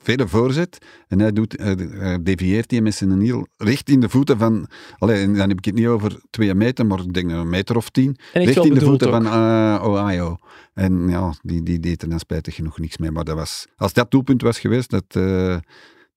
vele 0.03 0.29
voorzet. 0.29 0.79
En 1.09 1.21
hij 1.21 1.33
doet, 1.33 1.57
eh, 1.57 2.13
eh, 2.13 2.21
devieert 2.23 2.71
hij 2.71 2.81
met 2.81 2.95
zijn 2.95 3.21
heel 3.21 3.47
recht 3.57 3.89
in 3.89 4.01
de 4.01 4.09
voeten 4.09 4.39
van... 4.39 4.69
Allee, 4.99 5.23
en 5.23 5.35
dan 5.37 5.49
heb 5.49 5.59
ik 5.59 5.65
het 5.65 5.75
niet 5.75 5.87
over 5.87 6.21
twee 6.31 6.55
meter, 6.55 6.87
maar 6.87 6.99
ik 7.01 7.13
denk 7.13 7.31
een 7.31 7.49
meter 7.49 7.77
of 7.77 7.89
tien. 7.91 8.17
En 8.33 8.43
echt 8.43 8.55
recht 8.55 8.67
in 8.67 8.75
de 8.75 8.81
voeten 8.81 9.07
ook. 9.07 9.13
van 9.15 9.27
eh, 9.27 9.83
Ohio. 9.89 10.37
En 10.75 11.09
ja, 11.09 11.35
die, 11.43 11.63
die 11.63 11.81
deed 11.81 12.03
er 12.03 12.09
dan 12.09 12.19
spijtig 12.19 12.55
genoeg 12.55 12.79
niks 12.79 12.99
mee. 12.99 13.11
Maar 13.11 13.25
dat 13.25 13.37
was, 13.37 13.67
als 13.77 13.93
dat 13.93 14.11
doelpunt 14.11 14.43
was 14.43 14.59
geweest, 14.59 14.91
dat, 14.91 15.05
eh, 15.09 15.57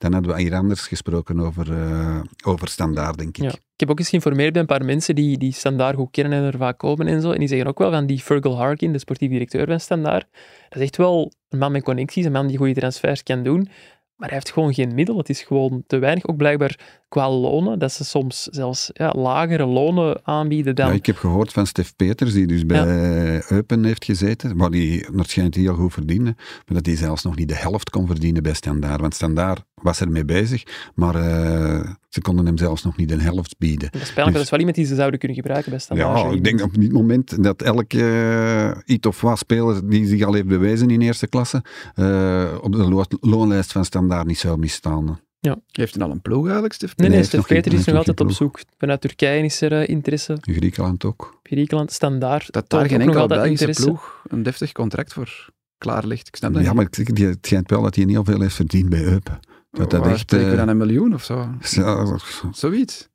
dan 0.03 0.13
hadden 0.13 0.35
we 0.35 0.41
hier 0.41 0.55
anders 0.55 0.87
gesproken 0.87 1.39
over, 1.39 1.73
eh, 1.73 2.19
over 2.45 2.67
standaard, 2.67 3.17
denk 3.17 3.37
ik. 3.37 3.43
Ja. 3.43 3.49
Ik 3.49 3.79
heb 3.79 3.89
ook 3.89 3.99
eens 3.99 4.09
geïnformeerd 4.09 4.51
bij 4.51 4.61
een 4.61 4.67
paar 4.67 4.85
mensen 4.85 5.15
die, 5.15 5.37
die 5.37 5.53
Standaard 5.53 5.95
goed 5.95 6.11
kennen 6.11 6.39
en 6.39 6.43
er 6.43 6.57
vaak 6.57 6.77
komen 6.77 7.07
en 7.07 7.21
zo. 7.21 7.31
En 7.31 7.39
die 7.39 7.47
zeggen 7.47 7.67
ook 7.67 7.77
wel 7.77 7.91
van 7.91 8.05
die 8.05 8.19
Fergal 8.19 8.57
Harkin, 8.57 8.91
de 8.91 8.99
sportief 8.99 9.29
directeur 9.29 9.67
van 9.67 9.79
Standaard. 9.79 10.27
Dat 10.69 10.79
is 10.79 10.81
echt 10.81 10.97
wel 10.97 11.31
een 11.49 11.59
man 11.59 11.71
met 11.71 11.83
connecties, 11.83 12.25
een 12.25 12.31
man 12.31 12.47
die 12.47 12.57
goede 12.57 12.73
transfers 12.73 13.23
kan 13.23 13.43
doen. 13.43 13.67
Maar 14.15 14.27
hij 14.27 14.37
heeft 14.37 14.51
gewoon 14.51 14.73
geen 14.73 14.93
middel. 14.93 15.17
Het 15.17 15.29
is 15.29 15.41
gewoon 15.41 15.83
te 15.87 15.97
weinig. 15.97 16.27
Ook 16.27 16.37
blijkbaar 16.37 17.02
qua 17.13 17.29
lonen, 17.29 17.79
dat 17.79 17.91
ze 17.91 18.03
soms 18.03 18.43
zelfs 18.43 18.89
ja, 18.93 19.13
lagere 19.15 19.65
lonen 19.65 20.19
aanbieden 20.23 20.75
dan... 20.75 20.87
Ja, 20.87 20.93
ik 20.93 21.05
heb 21.05 21.17
gehoord 21.17 21.53
van 21.53 21.67
Stef 21.67 21.95
Peters, 21.95 22.33
die 22.33 22.47
dus 22.47 22.65
bij 22.65 23.41
Eupen 23.49 23.83
heeft 23.83 24.05
gezeten, 24.05 24.57
waar 24.57 24.69
hij 24.69 25.07
waarschijnlijk 25.11 25.57
heel 25.57 25.75
goed 25.75 25.93
verdiende, 25.93 26.35
maar 26.37 26.75
dat 26.75 26.85
hij 26.85 26.95
zelfs 26.95 27.23
nog 27.23 27.35
niet 27.35 27.47
de 27.47 27.55
helft 27.55 27.89
kon 27.89 28.07
verdienen 28.07 28.43
bij 28.43 28.53
Standaard. 28.53 29.01
Want 29.01 29.15
Standaard 29.15 29.63
was 29.75 29.99
ermee 30.01 30.25
bezig, 30.25 30.63
maar 30.95 31.15
eh, 31.15 31.89
ze 32.09 32.21
konden 32.21 32.45
hem 32.45 32.57
zelfs 32.57 32.83
nog 32.83 32.97
niet 32.97 33.09
de 33.09 33.21
helft 33.21 33.55
bieden. 33.57 33.91
Dat 33.91 34.01
is 34.01 34.13
pijnlijk, 34.13 34.25
maar 34.25 34.33
dat 34.33 34.43
is 34.43 34.49
wel 34.49 34.59
iemand 34.59 34.77
die 34.77 34.85
ze 34.85 34.95
zouden 34.95 35.19
kunnen 35.19 35.37
gebruiken 35.37 35.69
bij 35.71 35.79
Standaard. 35.79 36.19
Ja, 36.19 36.35
ik 36.35 36.43
denk 36.43 36.61
op 36.61 36.73
dit 36.73 36.91
moment 36.91 37.43
dat 37.43 37.61
elke 37.61 38.03
eh, 38.85 38.95
iets 38.95 39.07
of 39.07 39.21
wat 39.21 39.37
speler 39.37 39.89
die 39.89 40.05
zich 40.05 40.23
al 40.23 40.33
heeft 40.33 40.47
bewezen 40.47 40.89
in 40.89 41.01
eerste 41.01 41.27
klasse, 41.27 41.63
eh, 41.95 42.57
op 42.61 42.71
de 42.71 42.89
lo- 42.89 43.03
loonlijst 43.19 43.71
van 43.71 43.85
Standaard 43.85 44.27
niet 44.27 44.39
zou 44.39 44.57
misstaan. 44.57 45.19
Heeft 45.71 45.95
hij 45.95 46.03
al 46.03 46.11
een 46.11 46.21
ploeg 46.21 46.43
eigenlijk, 46.43 46.73
Stef? 46.73 46.97
Nee, 46.97 47.07
nee, 47.07 47.17
heeft 47.17 47.29
Stef 47.29 47.47
Peter 47.47 47.73
is 47.73 47.85
nog 47.85 47.95
altijd 47.95 48.19
op 48.21 48.31
zoek. 48.31 48.59
Vanuit 48.77 49.01
Turkije 49.01 49.43
is 49.43 49.61
er 49.61 49.71
eh, 49.81 49.87
interesse. 49.89 50.37
In 50.43 50.53
Griekenland 50.53 51.05
ook. 51.05 51.39
Griekenland, 51.43 51.91
Standaard. 51.91 52.51
Dat 52.51 52.69
daar 52.69 52.85
geen 52.87 53.01
enkele 53.01 53.19
altijd 53.19 53.41
Belgische 53.41 53.65
interesse. 53.67 53.83
ploeg 53.91 54.21
een 54.27 54.43
deftig 54.43 54.71
contract 54.71 55.13
voor 55.13 55.49
klaar 55.77 56.05
ligt. 56.05 56.27
Ik 56.27 56.35
snap 56.35 56.53
dat 56.53 56.61
Ja, 56.61 56.67
niet. 56.67 56.75
maar 56.77 56.85
het, 56.91 57.15
die- 57.15 57.25
het 57.25 57.45
schijnt 57.45 57.69
wel 57.69 57.81
dat 57.81 57.95
hij 57.95 58.05
niet 58.05 58.17
al 58.17 58.23
veel 58.23 58.41
heeft 58.41 58.55
verdiend 58.55 58.89
bij 58.89 59.03
Eupen. 59.03 59.39
Dat 59.71 59.89
dat 59.91 60.07
echt... 60.07 60.31
we 60.31 60.49
eh, 60.51 60.57
dan 60.57 60.67
een 60.67 60.77
miljoen 60.77 61.13
of 61.13 61.23
zo? 61.23 61.49
ja, 61.61 62.17
Zoiets. 62.51 63.09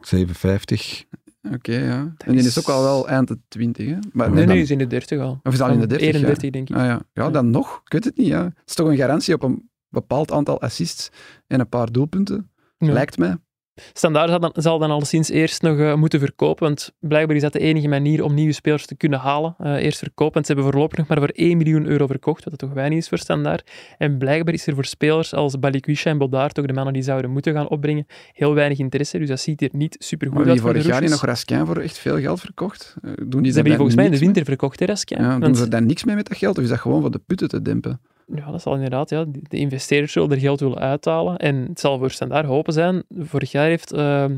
750. 0.00 1.04
Oké, 1.52 1.72
ja. 1.78 2.14
En 2.18 2.32
die 2.36 2.44
is 2.46 2.58
ook 2.58 2.68
al 2.68 2.82
wel 2.82 3.08
eind 3.08 3.28
de 3.28 3.38
20, 3.48 3.86
hè? 3.86 3.96
Maar 4.12 4.30
Nee, 4.30 4.38
dan- 4.46 4.54
nee, 4.54 4.62
is 4.62 4.70
in 4.70 4.78
de 4.78 4.86
30 4.86 5.20
al. 5.20 5.40
Of 5.42 5.52
is 5.52 5.60
al 5.60 5.70
in 5.70 5.80
de 5.80 5.86
30? 5.86 6.06
31, 6.06 6.42
ja. 6.42 6.50
denk 6.50 6.68
ik. 6.70 6.76
Ah, 6.76 6.84
ja. 6.84 7.02
ja, 7.12 7.30
dan 7.30 7.50
nog. 7.50 7.80
Ik 7.84 7.92
weet 7.92 8.04
het 8.04 8.16
niet. 8.16 8.26
Ja. 8.26 8.44
Het 8.44 8.52
is 8.66 8.74
toch 8.74 8.88
een 8.88 8.96
garantie 8.96 9.34
op 9.34 9.42
een 9.42 9.68
bepaald 9.94 10.32
aantal 10.32 10.60
assists 10.60 11.10
en 11.46 11.60
een 11.60 11.68
paar 11.68 11.92
doelpunten, 11.92 12.50
Ja. 12.78 12.92
lijkt 12.92 13.18
mij. 13.18 13.36
Standaard 13.92 14.28
zal 14.30 14.40
dan, 14.40 14.50
zal 14.54 14.78
dan 14.78 14.90
alleszins 14.90 15.28
eerst 15.28 15.62
nog 15.62 15.78
eh, 15.78 15.94
moeten 15.94 16.20
verkopen, 16.20 16.66
want 16.66 16.92
blijkbaar 16.98 17.36
is 17.36 17.42
dat 17.42 17.52
de 17.52 17.58
enige 17.58 17.88
manier 17.88 18.22
om 18.24 18.34
nieuwe 18.34 18.52
spelers 18.52 18.86
te 18.86 18.94
kunnen 18.96 19.18
halen. 19.18 19.54
Eh, 19.58 19.74
eerst 19.74 19.98
verkopen, 19.98 20.34
want 20.34 20.46
ze 20.46 20.52
hebben 20.52 20.72
voorlopig 20.72 20.98
nog 20.98 21.06
maar 21.08 21.18
voor 21.18 21.30
1 21.32 21.56
miljoen 21.56 21.86
euro 21.86 22.06
verkocht, 22.06 22.44
wat 22.44 22.58
toch 22.58 22.72
weinig 22.72 22.98
is 22.98 23.08
voor 23.08 23.18
Standaard. 23.18 23.70
En 23.98 24.18
blijkbaar 24.18 24.54
is 24.54 24.66
er 24.66 24.74
voor 24.74 24.84
spelers 24.84 25.34
als 25.34 25.58
Balikwisha 25.58 26.10
en 26.10 26.18
Bodaert, 26.18 26.58
ook 26.60 26.66
de 26.66 26.72
mannen 26.72 26.92
die 26.92 27.02
zouden 27.02 27.30
moeten 27.30 27.52
gaan 27.52 27.68
opbrengen, 27.68 28.06
heel 28.32 28.54
weinig 28.54 28.78
interesse. 28.78 29.18
Dus 29.18 29.28
dat 29.28 29.40
ziet 29.40 29.62
er 29.62 29.68
niet 29.72 29.96
super 29.98 30.26
goed 30.26 30.36
Maar 30.36 30.44
uit 30.46 30.52
wie 30.54 30.62
voor 30.62 30.70
vorig 30.70 30.86
jaar 30.86 31.10
nog. 31.10 31.24
Raskin 31.24 31.66
voor 31.66 31.76
echt 31.76 31.98
veel 31.98 32.18
geld 32.20 32.40
verkocht? 32.40 32.94
Eh, 33.02 33.10
Doen 33.14 33.42
die 33.42 33.50
Ze 33.52 33.54
hebben 33.54 33.64
die 33.64 33.74
volgens 33.74 33.96
mij 33.96 34.04
in 34.04 34.10
de 34.10 34.18
winter 34.18 34.44
verkocht, 34.44 34.80
hè, 34.80 34.86
Raskin? 34.86 35.18
Ja, 35.22 35.30
doen 35.30 35.40
Want- 35.40 35.56
ze 35.58 35.68
daar 35.68 35.82
niks 35.82 36.04
mee 36.04 36.14
met 36.14 36.26
dat 36.28 36.38
geld? 36.38 36.56
Of 36.58 36.62
is 36.62 36.68
dat 36.70 36.78
gewoon 36.80 37.00
voor 37.00 37.10
de 37.10 37.20
putten 37.26 37.48
te 37.48 37.62
dempen? 37.62 38.00
Ja, 38.26 38.50
dat 38.50 38.62
zal 38.62 38.74
inderdaad. 38.74 39.10
Ja. 39.10 39.24
De 39.24 39.40
de 39.48 39.56
investeerders 39.56 40.12
zullen 40.12 40.30
er 40.30 40.38
geld 40.38 40.60
willen 40.60 40.78
uithalen. 40.78 41.36
En 41.36 41.66
het 41.68 41.80
zal 41.80 41.98
voor 41.98 42.10
Standaard 42.10 42.46
hopen 42.46 42.72
zijn. 42.72 43.02
Vorig 43.08 43.50
jaar 43.50 43.66
heeft 43.66 43.92
ehm, 43.92 44.36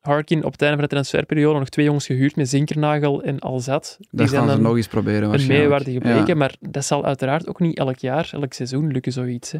Harkin 0.00 0.44
op 0.44 0.52
het 0.52 0.62
einde 0.62 0.76
van 0.76 0.84
de 0.84 0.90
transferperiode 0.90 1.58
nog 1.58 1.68
twee 1.68 1.84
jongens 1.84 2.06
gehuurd 2.06 2.36
met 2.36 2.48
Zinkernagel 2.48 3.22
en 3.22 3.38
Alzat. 3.38 3.96
Die 3.98 4.08
Dat 4.10 4.28
zijn 4.28 4.40
gaan 4.40 4.48
ze 4.48 4.54
dan 4.54 4.64
nog 4.64 4.76
eens 4.76 4.88
proberen 4.88 5.32
een 5.32 5.46
meewaarde 5.46 5.92
gebleken. 5.92 6.26
Ja. 6.26 6.34
Maar 6.34 6.56
dat 6.60 6.84
zal 6.84 7.04
uiteraard 7.04 7.48
ook 7.48 7.60
niet 7.60 7.78
elk 7.78 7.98
jaar, 7.98 8.28
elk 8.32 8.52
seizoen 8.52 8.92
lukken, 8.92 9.12
zoiets. 9.12 9.52
Hè. 9.52 9.58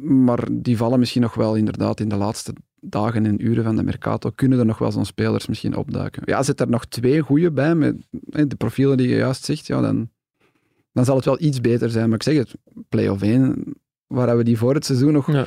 Maar 0.00 0.48
die 0.52 0.76
vallen 0.76 0.98
misschien 0.98 1.22
nog 1.22 1.34
wel 1.34 1.54
inderdaad 1.54 2.00
in 2.00 2.08
de 2.08 2.16
laatste 2.16 2.52
dagen 2.80 3.26
en 3.26 3.46
uren 3.46 3.64
van 3.64 3.76
de 3.76 3.82
Mercato. 3.82 4.30
Kunnen 4.34 4.58
er 4.58 4.66
nog 4.66 4.78
wel 4.78 4.92
zo'n 4.92 5.04
spelers 5.04 5.46
misschien 5.46 5.76
opduiken? 5.76 6.22
Ja, 6.24 6.42
zit 6.42 6.60
er 6.60 6.68
nog 6.68 6.86
twee 6.86 7.20
goede 7.20 7.52
bij 7.52 7.74
met 7.74 7.96
de 8.20 8.56
profielen 8.56 8.96
die 8.96 9.08
je 9.08 9.16
juist 9.16 9.44
zegt, 9.44 9.66
ja, 9.66 9.80
dan, 9.80 10.10
dan 10.92 11.04
zal 11.04 11.16
het 11.16 11.24
wel 11.24 11.40
iets 11.40 11.60
beter 11.60 11.90
zijn. 11.90 12.08
Maar 12.08 12.16
ik 12.16 12.22
zeg 12.22 12.36
het, 12.36 12.54
play-off 12.88 13.22
1, 13.22 13.74
waar 14.06 14.36
we 14.36 14.44
die 14.44 14.58
voor 14.58 14.74
het 14.74 14.84
seizoen 14.84 15.12
nog 15.12 15.32
Ja. 15.32 15.46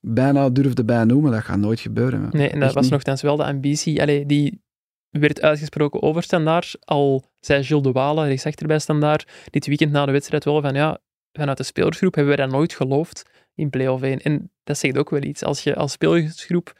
bijna 0.00 0.50
durfden 0.50 0.86
bij 0.86 1.04
noemen, 1.04 1.32
dat 1.32 1.42
gaat 1.42 1.58
nooit 1.58 1.80
gebeuren. 1.80 2.28
Nee, 2.30 2.48
en 2.48 2.54
dat 2.58 2.62
Echt 2.62 2.74
was 2.74 2.88
nogthans 2.88 3.22
wel 3.22 3.36
de 3.36 3.44
ambitie. 3.44 4.00
Allee, 4.02 4.26
die 4.26 4.62
werd 5.10 5.40
uitgesproken 5.42 6.02
over 6.02 6.22
Standaard. 6.22 6.76
Al 6.80 7.24
zei 7.40 7.64
Gilles 7.64 7.82
de 7.82 7.92
Walen, 7.92 8.26
rechtsachter 8.26 8.66
bij 8.66 8.78
Standaard, 8.78 9.30
dit 9.50 9.66
weekend 9.66 9.92
na 9.92 10.06
de 10.06 10.12
wedstrijd 10.12 10.44
wel 10.44 10.60
van 10.60 10.74
ja, 10.74 10.98
vanuit 11.32 11.56
de 11.58 11.64
spelersgroep 11.64 12.14
hebben 12.14 12.36
wij 12.36 12.44
dat 12.46 12.54
nooit 12.54 12.74
geloofd 12.74 13.22
in 13.54 13.70
play-off 13.70 14.02
1. 14.02 14.20
En 14.20 14.50
dat 14.64 14.78
zegt 14.78 14.98
ook 14.98 15.10
wel 15.10 15.22
iets. 15.22 15.42
Als 15.42 15.62
je 15.62 15.76
als 15.76 15.92
spelersgroep 15.92 16.72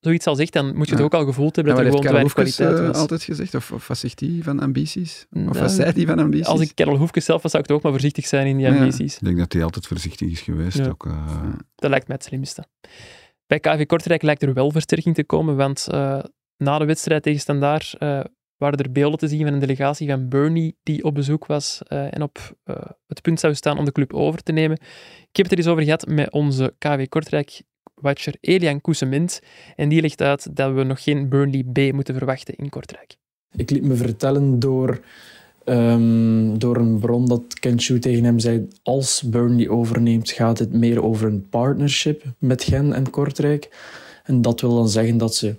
zoiets 0.00 0.26
al 0.26 0.34
zegt, 0.34 0.52
dan 0.52 0.66
moet 0.66 0.84
je 0.86 0.90
het 0.90 0.98
Ja. 0.98 1.04
ook 1.04 1.14
al 1.14 1.24
gevoeld 1.24 1.56
hebben 1.56 1.74
Ja, 1.76 1.82
dat 1.82 1.92
maar 1.92 2.00
er 2.02 2.04
gewoon 2.08 2.22
te 2.24 2.32
weinig 2.38 2.56
kwaliteit 2.58 2.86
was. 2.92 2.96
altijd 3.02 3.22
gezegd? 3.22 3.54
Of, 3.54 3.72
of 3.72 3.88
wat 3.88 3.98
zegt 3.98 4.20
hij 4.20 4.38
van 4.42 4.60
ambities? 4.60 5.26
Of 5.30 5.40
Nou, 5.42 5.58
wat 5.58 5.70
zei 5.70 5.92
hij 5.92 6.06
van 6.06 6.18
ambities? 6.18 6.46
Als 6.46 6.60
ik 6.60 6.70
Karel 6.74 6.96
Hoefkes 6.96 7.24
zelf 7.24 7.42
was, 7.42 7.50
zou 7.50 7.62
ik 7.62 7.68
toch 7.68 7.76
ook 7.78 7.82
maar 7.82 7.92
voorzichtig 7.92 8.26
zijn 8.26 8.46
in 8.46 8.56
die 8.56 8.66
Ja. 8.66 8.74
ambities. 8.78 9.14
Ik 9.14 9.24
denk 9.24 9.38
dat 9.38 9.52
hij 9.52 9.62
altijd 9.64 9.86
voorzichtig 9.86 10.28
is 10.30 10.40
geweest. 10.40 10.78
Ja. 10.78 10.88
Ook, 10.88 11.06
eh, 11.06 11.52
Dat 11.74 11.90
lijkt 11.90 12.06
mij 12.08 12.16
het 12.16 12.24
slimste. 12.26 12.64
Bij 13.46 13.60
KV 13.60 13.86
Kortrijk 13.86 14.22
lijkt 14.22 14.42
er 14.42 14.52
wel 14.52 14.70
versterking 14.70 15.14
te 15.14 15.24
komen, 15.24 15.56
want 15.56 15.86
eh, 15.90 16.18
na 16.56 16.78
de 16.78 16.84
wedstrijd 16.84 17.22
tegen 17.22 17.40
Standaard 17.40 17.94
eh, 17.98 18.20
waren 18.56 18.78
er 18.78 18.92
beelden 18.92 19.18
te 19.18 19.28
zien 19.28 19.44
van 19.44 19.52
een 19.52 19.58
delegatie 19.60 20.08
van 20.08 20.28
Bernie 20.28 20.76
die 20.82 21.04
op 21.04 21.14
bezoek 21.14 21.46
was 21.46 21.80
eh, 21.86 22.14
en 22.14 22.22
op 22.22 22.56
eh, 22.64 22.76
het 23.06 23.22
punt 23.22 23.40
zou 23.40 23.54
staan 23.54 23.78
om 23.78 23.84
de 23.84 23.92
club 23.92 24.12
over 24.14 24.42
te 24.42 24.52
nemen. 24.52 24.76
Ik 25.30 25.36
heb 25.36 25.44
het 25.46 25.52
er 25.52 25.58
eens 25.58 25.66
over 25.66 25.82
gehad 25.82 26.06
met 26.06 26.32
onze 26.32 26.74
KV 26.78 27.06
Kortrijk-watcher 27.96 28.34
Elian 28.40 28.80
Koesement 28.80 29.40
en 29.76 29.88
die 29.88 30.00
legt 30.00 30.22
uit 30.22 30.56
dat 30.56 30.74
we 30.74 30.82
nog 30.82 31.02
geen 31.02 31.28
Burnley 31.28 31.64
B 31.72 31.92
moeten 31.92 32.14
verwachten 32.14 32.54
in 32.56 32.68
Kortrijk. 32.68 33.16
Ik 33.56 33.70
liet 33.70 33.82
me 33.82 33.94
vertellen 33.94 34.58
door, 34.58 35.00
ehm, 35.64 36.58
door 36.58 36.76
een 36.76 36.98
bron 36.98 37.26
dat 37.26 37.58
Ken 37.60 37.80
Shu 37.80 37.98
tegen 37.98 38.24
hem 38.24 38.38
zei: 38.38 38.68
als 38.82 39.22
Burnley 39.22 39.68
overneemt, 39.68 40.30
gaat 40.30 40.58
het 40.58 40.72
meer 40.72 41.02
over 41.02 41.26
een 41.26 41.48
partnership 41.48 42.22
met 42.38 42.64
Gen 42.64 42.92
en 42.92 43.10
Kortrijk. 43.10 43.68
En 44.24 44.42
dat 44.42 44.60
wil 44.60 44.74
dan 44.74 44.88
zeggen 44.88 45.18
dat 45.18 45.34
ze 45.34 45.54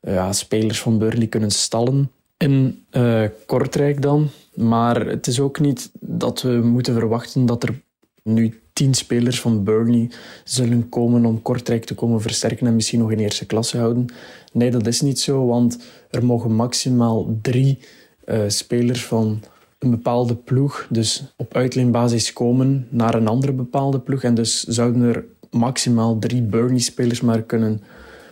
ja, 0.00 0.32
spelers 0.32 0.80
van 0.80 0.98
Burnley 0.98 1.26
kunnen 1.26 1.50
stallen 1.50 2.10
in 2.36 2.84
eh, 2.90 3.24
Kortrijk 3.46 4.02
dan. 4.02 4.28
Maar 4.54 5.06
het 5.06 5.26
is 5.26 5.40
ook 5.40 5.60
niet 5.60 5.90
dat 6.00 6.42
we 6.42 6.60
moeten 6.64 6.94
verwachten 6.94 7.46
dat 7.46 7.62
er 7.62 7.80
nu 8.22 8.61
tien 8.82 8.94
spelers 8.94 9.40
van 9.40 9.64
Burnley 9.64 10.10
zullen 10.44 10.88
komen 10.88 11.24
om 11.24 11.42
Kortrijk 11.42 11.84
te 11.84 11.94
komen 11.94 12.20
versterken 12.20 12.66
en 12.66 12.74
misschien 12.74 12.98
nog 12.98 13.10
in 13.12 13.18
eerste 13.18 13.46
klasse 13.46 13.78
houden. 13.78 14.06
Nee, 14.52 14.70
dat 14.70 14.86
is 14.86 15.00
niet 15.00 15.20
zo, 15.20 15.46
want 15.46 15.78
er 16.10 16.24
mogen 16.24 16.54
maximaal 16.54 17.38
drie 17.42 17.78
uh, 18.24 18.42
spelers 18.46 19.04
van 19.04 19.42
een 19.78 19.90
bepaalde 19.90 20.36
ploeg, 20.36 20.86
dus 20.90 21.34
op 21.36 21.54
uitleenbasis 21.54 22.32
komen 22.32 22.86
naar 22.90 23.14
een 23.14 23.28
andere 23.28 23.52
bepaalde 23.52 24.00
ploeg. 24.00 24.22
En 24.22 24.34
dus 24.34 24.62
zouden 24.62 25.02
er 25.02 25.24
maximaal 25.50 26.18
drie 26.18 26.42
Burnley-spelers 26.42 27.20
maar 27.20 27.42
kunnen 27.42 27.82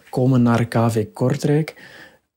komen 0.08 0.42
naar 0.42 0.66
KV 0.66 1.06
Kortrijk. 1.12 1.74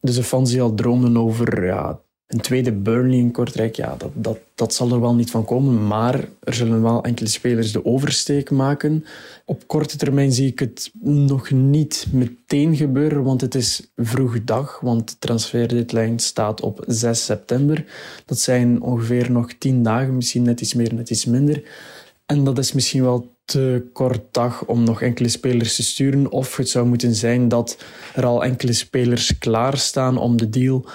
Dus 0.01 0.15
de 0.15 0.23
fans 0.23 0.51
die 0.51 0.61
al 0.61 0.73
dromen 0.73 1.17
over 1.17 1.65
ja, 1.65 1.99
een 2.33 2.41
tweede 2.41 2.71
Burnley 2.71 3.17
in 3.17 3.31
Kortrijk, 3.31 3.75
ja, 3.75 3.95
dat, 3.97 4.11
dat, 4.13 4.39
dat 4.55 4.73
zal 4.73 4.91
er 4.91 4.99
wel 4.99 5.15
niet 5.15 5.31
van 5.31 5.45
komen. 5.45 5.87
Maar 5.87 6.27
er 6.39 6.53
zullen 6.53 6.81
wel 6.81 7.03
enkele 7.03 7.29
spelers 7.29 7.71
de 7.71 7.85
oversteek 7.85 8.51
maken. 8.51 9.05
Op 9.45 9.67
korte 9.67 9.97
termijn 9.97 10.31
zie 10.31 10.47
ik 10.47 10.59
het 10.59 10.91
nog 11.01 11.51
niet 11.51 12.05
meteen 12.11 12.75
gebeuren, 12.75 13.23
want 13.23 13.41
het 13.41 13.55
is 13.55 13.91
vroeg 13.95 14.43
dag. 14.43 14.79
Want 14.79 15.09
de 15.09 15.15
transferdeadline 15.19 16.21
staat 16.21 16.61
op 16.61 16.83
6 16.87 17.25
september. 17.25 17.85
Dat 18.25 18.39
zijn 18.39 18.81
ongeveer 18.81 19.31
nog 19.31 19.53
10 19.53 19.83
dagen, 19.83 20.15
misschien 20.15 20.43
net 20.43 20.61
iets 20.61 20.73
meer, 20.73 20.93
net 20.93 21.09
iets 21.09 21.25
minder. 21.25 21.63
En 22.25 22.43
dat 22.43 22.57
is 22.57 22.73
misschien 22.73 23.03
wel 23.03 23.31
te 23.45 23.89
kort 23.93 24.21
dag 24.31 24.65
om 24.65 24.83
nog 24.83 25.01
enkele 25.01 25.29
spelers 25.29 25.75
te 25.75 25.83
sturen. 25.83 26.31
Of 26.31 26.57
het 26.57 26.69
zou 26.69 26.87
moeten 26.87 27.15
zijn 27.15 27.47
dat 27.47 27.77
er 28.13 28.25
al 28.25 28.43
enkele 28.43 28.73
spelers 28.73 29.37
klaarstaan 29.37 30.17
om 30.17 30.37
de 30.37 30.49
deal 30.49 30.85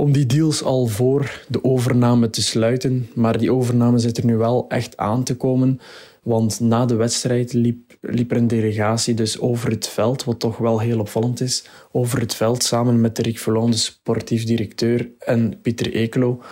om 0.00 0.12
die 0.12 0.26
deals 0.26 0.62
al 0.62 0.86
voor 0.86 1.42
de 1.48 1.64
overname 1.64 2.30
te 2.30 2.42
sluiten. 2.42 3.08
Maar 3.14 3.38
die 3.38 3.52
overname 3.52 3.98
zit 3.98 4.18
er 4.18 4.24
nu 4.24 4.36
wel 4.36 4.64
echt 4.68 4.96
aan 4.96 5.22
te 5.22 5.36
komen. 5.36 5.80
Want 6.22 6.60
na 6.60 6.86
de 6.86 6.94
wedstrijd 6.94 7.52
liep, 7.52 7.96
liep 8.00 8.30
er 8.30 8.36
een 8.36 8.46
delegatie 8.46 9.14
dus 9.14 9.40
over 9.40 9.70
het 9.70 9.88
veld, 9.88 10.24
wat 10.24 10.40
toch 10.40 10.56
wel 10.56 10.80
heel 10.80 10.98
opvallend 11.00 11.40
is, 11.40 11.64
over 11.92 12.20
het 12.20 12.34
veld 12.34 12.62
samen 12.62 13.00
met 13.00 13.18
Rick 13.18 13.38
Verloon, 13.38 13.70
de 13.70 13.76
sportief 13.76 14.44
directeur, 14.44 15.10
en 15.18 15.60
Pieter 15.62 15.92
Ekelo, 15.92 16.42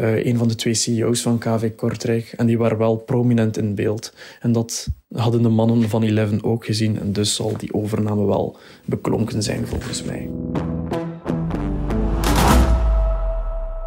uh, 0.00 0.24
een 0.24 0.36
van 0.36 0.48
de 0.48 0.54
twee 0.54 0.74
CEO's 0.74 1.22
van 1.22 1.38
KV 1.38 1.74
Kortrijk. 1.74 2.32
En 2.36 2.46
die 2.46 2.58
waren 2.58 2.78
wel 2.78 2.96
prominent 2.96 3.56
in 3.56 3.74
beeld. 3.74 4.12
En 4.40 4.52
dat 4.52 4.88
hadden 5.08 5.42
de 5.42 5.48
mannen 5.48 5.88
van 5.88 6.02
Eleven 6.02 6.44
ook 6.44 6.64
gezien. 6.64 6.98
En 6.98 7.12
dus 7.12 7.34
zal 7.34 7.52
die 7.58 7.74
overname 7.74 8.26
wel 8.26 8.56
beklonken 8.84 9.42
zijn, 9.42 9.66
volgens 9.66 10.02
mij. 10.02 10.28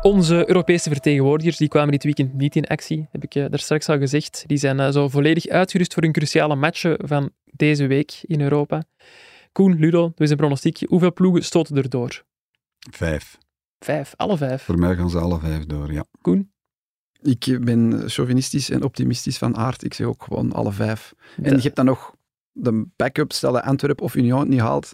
Onze 0.02 0.48
Europese 0.48 0.90
vertegenwoordigers 0.90 1.58
die 1.58 1.68
kwamen 1.68 1.92
dit 1.92 2.04
weekend 2.04 2.34
niet 2.34 2.56
in 2.56 2.66
actie, 2.66 3.08
heb 3.12 3.24
ik 3.24 3.36
uh, 3.36 3.46
daar 3.50 3.60
straks 3.60 3.90
al 3.90 3.98
gezegd. 3.98 4.44
Die 4.48 4.58
zijn 4.58 4.80
uh, 4.80 4.90
zo 4.90 5.10
volledig 5.10 5.48
uitgerust 5.48 5.94
voor 5.94 6.04
hun 6.04 6.12
cruciale 6.12 6.56
matchen 6.56 6.98
van 7.08 7.30
deze 7.46 7.88
week 7.88 8.20
in 8.22 8.42
Europa. 8.42 8.84
Koen, 9.52 9.80
Ludo, 9.80 10.12
dus 10.16 10.30
een 10.30 10.38
pronostiek. 10.38 10.80
Hoeveel 10.88 11.14
ploegen 11.14 11.44
stoten 11.44 11.76
er 11.76 11.90
door? 11.90 12.24
Vijf. 12.92 13.38
Vijf, 13.80 14.14
alle 14.16 14.38
vijf? 14.38 14.64
Voor 14.64 14.80
mij 14.80 14.96
gaan 14.96 15.10
ze 15.10 15.20
alle 15.20 15.40
vijf 15.40 15.66
door, 15.66 15.94
ja. 15.94 16.06
Koen? 16.22 16.52
Ik 17.22 17.58
ben 17.62 18.10
chauvinistisch 18.10 18.70
en 18.70 18.84
optimistisch 18.84 19.38
van 19.38 19.58
aard. 19.58 19.84
Ik 19.84 19.94
zeg 19.94 20.08
ook 20.08 20.24
gewoon 20.24 20.54
alle 20.54 20.72
vijf. 20.72 21.14
En 21.42 21.56
je 21.56 21.62
hebt 21.62 21.76
dan 21.76 21.86
nog 21.86 22.16
de 22.52 22.86
backup, 22.96 23.32
stel 23.32 23.52
dat 23.52 23.64
Antwerpen 23.64 24.04
of 24.04 24.16
Union 24.16 24.40
het 24.40 24.50
niet 24.50 24.60
haalt, 24.60 24.94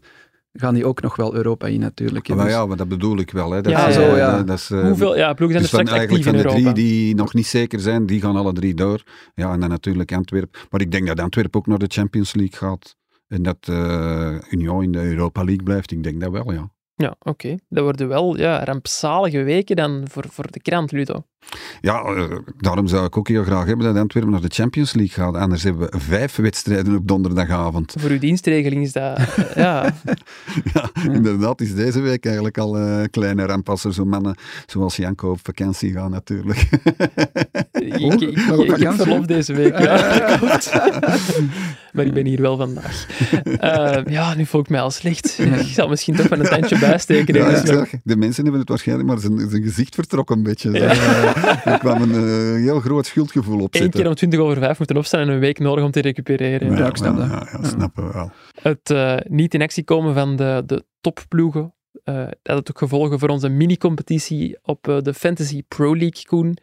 gaan 0.59 0.73
die 0.73 0.85
ook 0.85 1.01
nog 1.01 1.15
wel 1.15 1.35
Europa 1.35 1.67
in 1.67 1.79
natuurlijk. 1.79 2.27
Maar 2.27 2.45
dus- 2.45 2.53
ja, 2.53 2.65
maar 2.65 2.77
dat 2.77 2.87
bedoel 2.87 3.17
ik 3.17 3.31
wel. 3.31 3.51
Hè. 3.51 3.61
Dat 3.61 3.71
ja, 3.71 3.87
is, 3.87 3.93
zo, 3.93 4.01
eh, 4.01 4.17
ja. 4.17 4.43
Dat 4.43 4.57
is, 4.57 4.69
Hoeveel 4.69 5.17
ja, 5.17 5.33
ploegen 5.33 5.59
zijn 5.59 5.71
dus 5.71 5.79
er 5.79 5.87
straks 5.87 6.03
actief 6.03 6.23
van 6.23 6.35
in 6.35 6.41
de 6.41 6.45
Europa? 6.47 6.71
drie 6.71 6.85
die 6.85 7.15
nog 7.15 7.33
niet 7.33 7.47
zeker 7.47 7.79
zijn, 7.79 8.05
die 8.05 8.21
gaan 8.21 8.35
alle 8.35 8.53
drie 8.53 8.73
door. 8.73 9.03
Ja, 9.35 9.53
en 9.53 9.59
dan 9.59 9.69
natuurlijk 9.69 10.11
Antwerpen. 10.11 10.59
Maar 10.69 10.81
ik 10.81 10.91
denk 10.91 11.07
dat 11.07 11.19
Antwerpen 11.19 11.59
ook 11.59 11.67
naar 11.67 11.77
de 11.77 11.87
Champions 11.87 12.33
League 12.33 12.57
gaat. 12.57 12.95
En 13.27 13.43
dat 13.43 13.67
uh, 13.69 14.35
Union 14.49 14.83
in 14.83 14.91
de 14.91 15.03
Europa 15.03 15.43
League 15.43 15.63
blijft. 15.63 15.91
Ik 15.91 16.03
denk 16.03 16.21
dat 16.21 16.31
wel, 16.31 16.51
ja. 16.51 16.69
Ja, 16.95 17.15
oké. 17.19 17.29
Okay. 17.29 17.59
Dat 17.69 17.83
worden 17.83 18.07
wel 18.07 18.37
ja, 18.37 18.63
rampzalige 18.63 19.43
weken 19.43 19.75
dan 19.75 20.05
voor, 20.09 20.25
voor 20.29 20.51
de 20.51 20.61
krant, 20.61 20.91
Ludo. 20.91 21.23
Ja, 21.81 22.15
uh, 22.15 22.23
daarom 22.57 22.87
zou 22.87 23.05
ik 23.05 23.17
ook 23.17 23.27
heel 23.27 23.43
graag 23.43 23.65
hebben 23.65 23.85
dat 23.85 23.97
Antwerpen 23.97 24.31
naar 24.31 24.41
de 24.41 24.53
Champions 24.53 24.93
League 24.93 25.25
gaat. 25.25 25.35
Anders 25.35 25.63
hebben 25.63 25.91
we 25.91 25.99
vijf 25.99 26.35
wedstrijden 26.35 26.95
op 26.95 27.07
donderdagavond. 27.07 27.95
Voor 27.99 28.09
uw 28.09 28.19
dienstregeling 28.19 28.83
is 28.83 28.91
dat... 28.91 29.19
ja. 29.55 29.93
ja, 30.73 30.89
inderdaad 31.11 31.61
is 31.61 31.75
deze 31.75 31.99
week 31.99 32.25
eigenlijk 32.25 32.57
al 32.57 32.77
een 32.77 33.01
uh, 33.01 33.05
kleine 33.11 33.45
ramp 33.45 33.69
als 33.69 33.83
er 33.83 33.93
zo 33.93 34.05
mannen 34.05 34.35
zoals 34.65 34.95
Janko 34.95 35.31
op 35.31 35.39
vakantie 35.43 35.91
gaan 35.91 36.11
natuurlijk. 36.11 36.69
ik, 37.71 37.95
ik, 37.95 38.21
ik, 38.21 38.37
ik 38.47 38.79
heb 38.79 38.93
verlof 38.93 39.25
deze 39.25 39.53
week, 39.53 39.79
ja. 39.79 40.39
maar 41.93 42.05
ik 42.05 42.13
ben 42.13 42.25
hier 42.25 42.41
wel 42.41 42.57
vandaag. 42.57 43.05
Uh, 43.45 44.13
ja, 44.13 44.33
nu 44.33 44.45
voel 44.45 44.61
ik 44.61 44.69
mij 44.69 44.81
al 44.81 44.91
slecht. 44.91 45.39
Ik 45.39 45.67
zal 45.73 45.87
misschien 45.87 46.15
toch 46.15 46.27
van 46.27 46.39
een 46.39 46.49
tandje 46.49 46.79
bijsteken. 46.79 47.35
Ja, 47.35 47.85
de 48.03 48.15
mensen 48.15 48.43
hebben 48.43 48.59
het 48.59 48.69
waarschijnlijk 48.69 49.09
maar 49.09 49.19
zijn, 49.19 49.49
zijn 49.49 49.63
gezicht 49.63 49.95
vertrokken 49.95 50.37
een 50.37 50.43
beetje. 50.43 50.71
Ja. 50.71 51.26
er 51.71 51.79
kwam 51.79 52.01
een 52.01 52.09
uh, 52.09 52.63
heel 52.63 52.79
groot 52.79 53.05
schuldgevoel 53.05 53.61
op 53.61 53.75
Eén 53.75 53.89
keer 53.89 54.07
om 54.07 54.15
20 54.15 54.39
over 54.39 54.57
5 54.57 54.77
moeten 54.77 54.97
opstaan 54.97 55.21
en 55.21 55.29
een 55.29 55.39
week 55.39 55.59
nodig 55.59 55.83
om 55.83 55.91
te 55.91 55.99
recupereren. 55.99 56.71
Ja, 56.71 56.77
ja 56.77 56.87
ik 56.87 56.97
snap 56.97 57.17
dat. 57.17 57.27
Ja, 57.27 57.47
ja, 57.51 57.63
snappen 57.63 58.07
we 58.07 58.13
wel. 58.13 58.31
Het 58.61 58.89
uh, 58.89 59.17
niet 59.27 59.53
in 59.53 59.61
actie 59.61 59.83
komen 59.83 60.13
van 60.13 60.35
de, 60.35 60.63
de 60.65 60.85
topploegen, 61.01 61.73
uh, 62.03 62.15
dat 62.41 62.55
had 62.55 62.69
ook 62.69 62.77
gevolgen 62.77 63.19
voor 63.19 63.29
onze 63.29 63.49
mini-competitie 63.49 64.57
op 64.61 64.87
uh, 64.87 65.01
de 65.01 65.13
Fantasy 65.13 65.63
Pro 65.67 65.95
League, 65.95 66.23
Koen. 66.25 66.57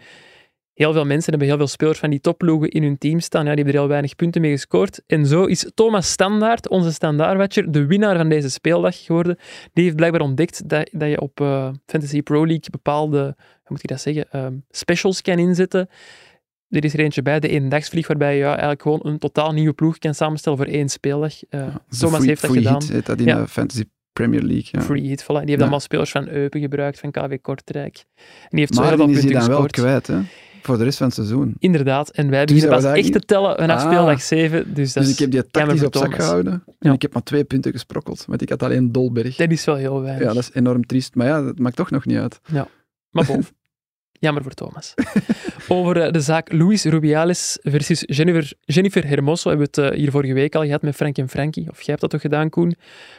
Heel 0.74 0.92
veel 0.92 1.04
mensen 1.04 1.30
hebben 1.30 1.48
heel 1.48 1.56
veel 1.56 1.66
spelers 1.66 1.98
van 1.98 2.10
die 2.10 2.20
topploegen 2.20 2.68
in 2.70 2.82
hun 2.82 2.98
team 2.98 3.20
staan. 3.20 3.44
Ja, 3.44 3.46
die 3.54 3.56
hebben 3.56 3.74
er 3.74 3.80
heel 3.80 3.88
weinig 3.88 4.16
punten 4.16 4.40
mee 4.40 4.50
gescoord. 4.50 5.02
En 5.06 5.26
zo 5.26 5.44
is 5.44 5.70
Thomas 5.74 6.10
Standaard, 6.10 6.68
onze 6.68 6.92
standaardwatcher, 6.92 7.72
de 7.72 7.86
winnaar 7.86 8.16
van 8.16 8.28
deze 8.28 8.50
speeldag 8.50 9.04
geworden. 9.04 9.36
Die 9.72 9.84
heeft 9.84 9.96
blijkbaar 9.96 10.20
ontdekt 10.20 10.68
dat, 10.68 10.88
dat 10.92 11.08
je 11.08 11.20
op 11.20 11.40
uh, 11.40 11.68
Fantasy 11.86 12.22
Pro 12.22 12.38
League 12.46 12.70
bepaalde, 12.70 13.18
hoe 13.18 13.36
moet 13.68 13.82
ik 13.82 13.88
dat 13.88 14.00
zeggen, 14.00 14.26
um, 14.44 14.64
specials 14.70 15.20
kan 15.22 15.38
inzetten. 15.38 15.88
Er 16.68 16.84
is 16.84 16.94
er 16.94 17.00
eentje 17.00 17.22
bij, 17.22 17.40
de 17.40 17.48
eendagsvlieg, 17.48 18.06
waarbij 18.06 18.32
je 18.32 18.38
ja, 18.40 18.48
eigenlijk 18.50 18.82
gewoon 18.82 19.00
een 19.02 19.18
totaal 19.18 19.52
nieuwe 19.52 19.72
ploeg 19.72 19.98
kan 19.98 20.14
samenstellen 20.14 20.58
voor 20.58 20.66
één 20.68 20.88
speeldag. 20.88 21.32
Uh, 21.32 21.60
ja, 21.60 21.82
Thomas 21.98 22.16
free, 22.16 22.28
heeft 22.28 22.40
dat 22.40 22.50
free 22.50 22.62
gedaan. 22.62 23.02
Dat 23.04 23.18
in 23.18 23.24
ja. 23.26 23.40
de 23.40 23.48
Fantasy 23.48 23.84
Premier 24.12 24.42
League. 24.42 24.68
Ja. 24.70 24.80
Free 24.80 25.02
hit, 25.02 25.22
voilà. 25.22 25.26
Die 25.26 25.36
heeft 25.38 25.50
Ja. 25.50 25.58
allemaal 25.60 25.80
spelers 25.80 26.10
van 26.10 26.28
Eupen 26.28 26.60
gebruikt, 26.60 26.98
van 27.00 27.10
KW 27.10 27.34
Kortrijk. 27.42 27.96
En 28.16 28.48
die 28.50 28.58
heeft 28.58 28.74
zo 28.74 28.80
Maar 28.80 28.88
heel 28.88 28.96
veel 28.98 29.06
die 29.06 29.16
is 29.16 29.20
punten 29.22 29.40
dan 29.40 29.48
wel 29.48 29.60
gescoord. 29.62 29.72
kwijt, 29.86 30.06
hè? 30.06 30.20
Voor 30.64 30.78
de 30.78 30.84
rest 30.84 30.98
van 30.98 31.06
het 31.06 31.14
seizoen. 31.14 31.54
Inderdaad, 31.58 32.10
en 32.10 32.30
wij 32.30 32.44
beginnen 32.44 32.70
pas 32.70 32.84
echt 32.84 33.12
te 33.12 33.20
tellen 33.20 33.56
vanaf 33.56 33.82
Ah. 33.82 33.86
speeldag 33.92 34.22
7. 34.22 34.74
Dus, 34.74 34.92
dat 34.92 35.02
Dus 35.02 35.12
ik 35.12 35.18
heb 35.18 35.30
die 35.30 35.46
tactisch 35.50 35.82
op 35.84 35.96
zak 35.96 36.14
gehouden. 36.14 36.52
En 36.52 36.74
Ja. 36.78 36.92
ik 36.92 37.02
heb 37.02 37.12
maar 37.12 37.22
twee 37.22 37.44
punten 37.44 37.72
gesprokkeld. 37.72 38.24
Want 38.28 38.42
ik 38.42 38.48
had 38.48 38.62
alleen 38.62 38.92
Dolberg. 38.92 39.36
Dat 39.36 39.50
is 39.50 39.64
wel 39.64 39.74
heel 39.74 40.00
weinig. 40.02 40.26
Ja, 40.28 40.34
dat 40.34 40.42
is 40.42 40.50
enorm 40.52 40.86
triest. 40.86 41.14
Maar 41.14 41.26
ja, 41.26 41.42
dat 41.42 41.58
maakt 41.58 41.76
toch 41.76 41.90
nog 41.90 42.04
niet 42.04 42.18
uit. 42.18 42.40
Maar 43.10 43.24
boven. 43.26 43.46
Jammer 44.20 44.42
voor 44.42 44.52
Thomas. 44.52 44.94
Over 45.68 46.00
eh, 46.02 46.12
de 46.12 46.20
zaak 46.20 46.52
Luis 46.52 46.84
Rubiales 46.84 47.58
versus 47.62 48.02
Jennifer, 48.06 48.52
Jennifer 48.60 49.06
Hermoso 49.06 49.48
hebben 49.48 49.68
we 49.72 49.80
het 49.82 49.92
eh, 49.92 49.98
hier 49.98 50.10
vorige 50.10 50.32
week 50.32 50.54
al 50.54 50.64
gehad 50.64 50.82
met 50.82 50.94
Frank 50.94 51.18
en 51.18 51.28
Frankie. 51.28 51.70
Of 51.70 51.76
jij 51.76 51.84
hebt 51.86 52.00
dat 52.00 52.10
toch 52.10 52.20
gedaan, 52.20 52.50
Koen? 52.50 52.74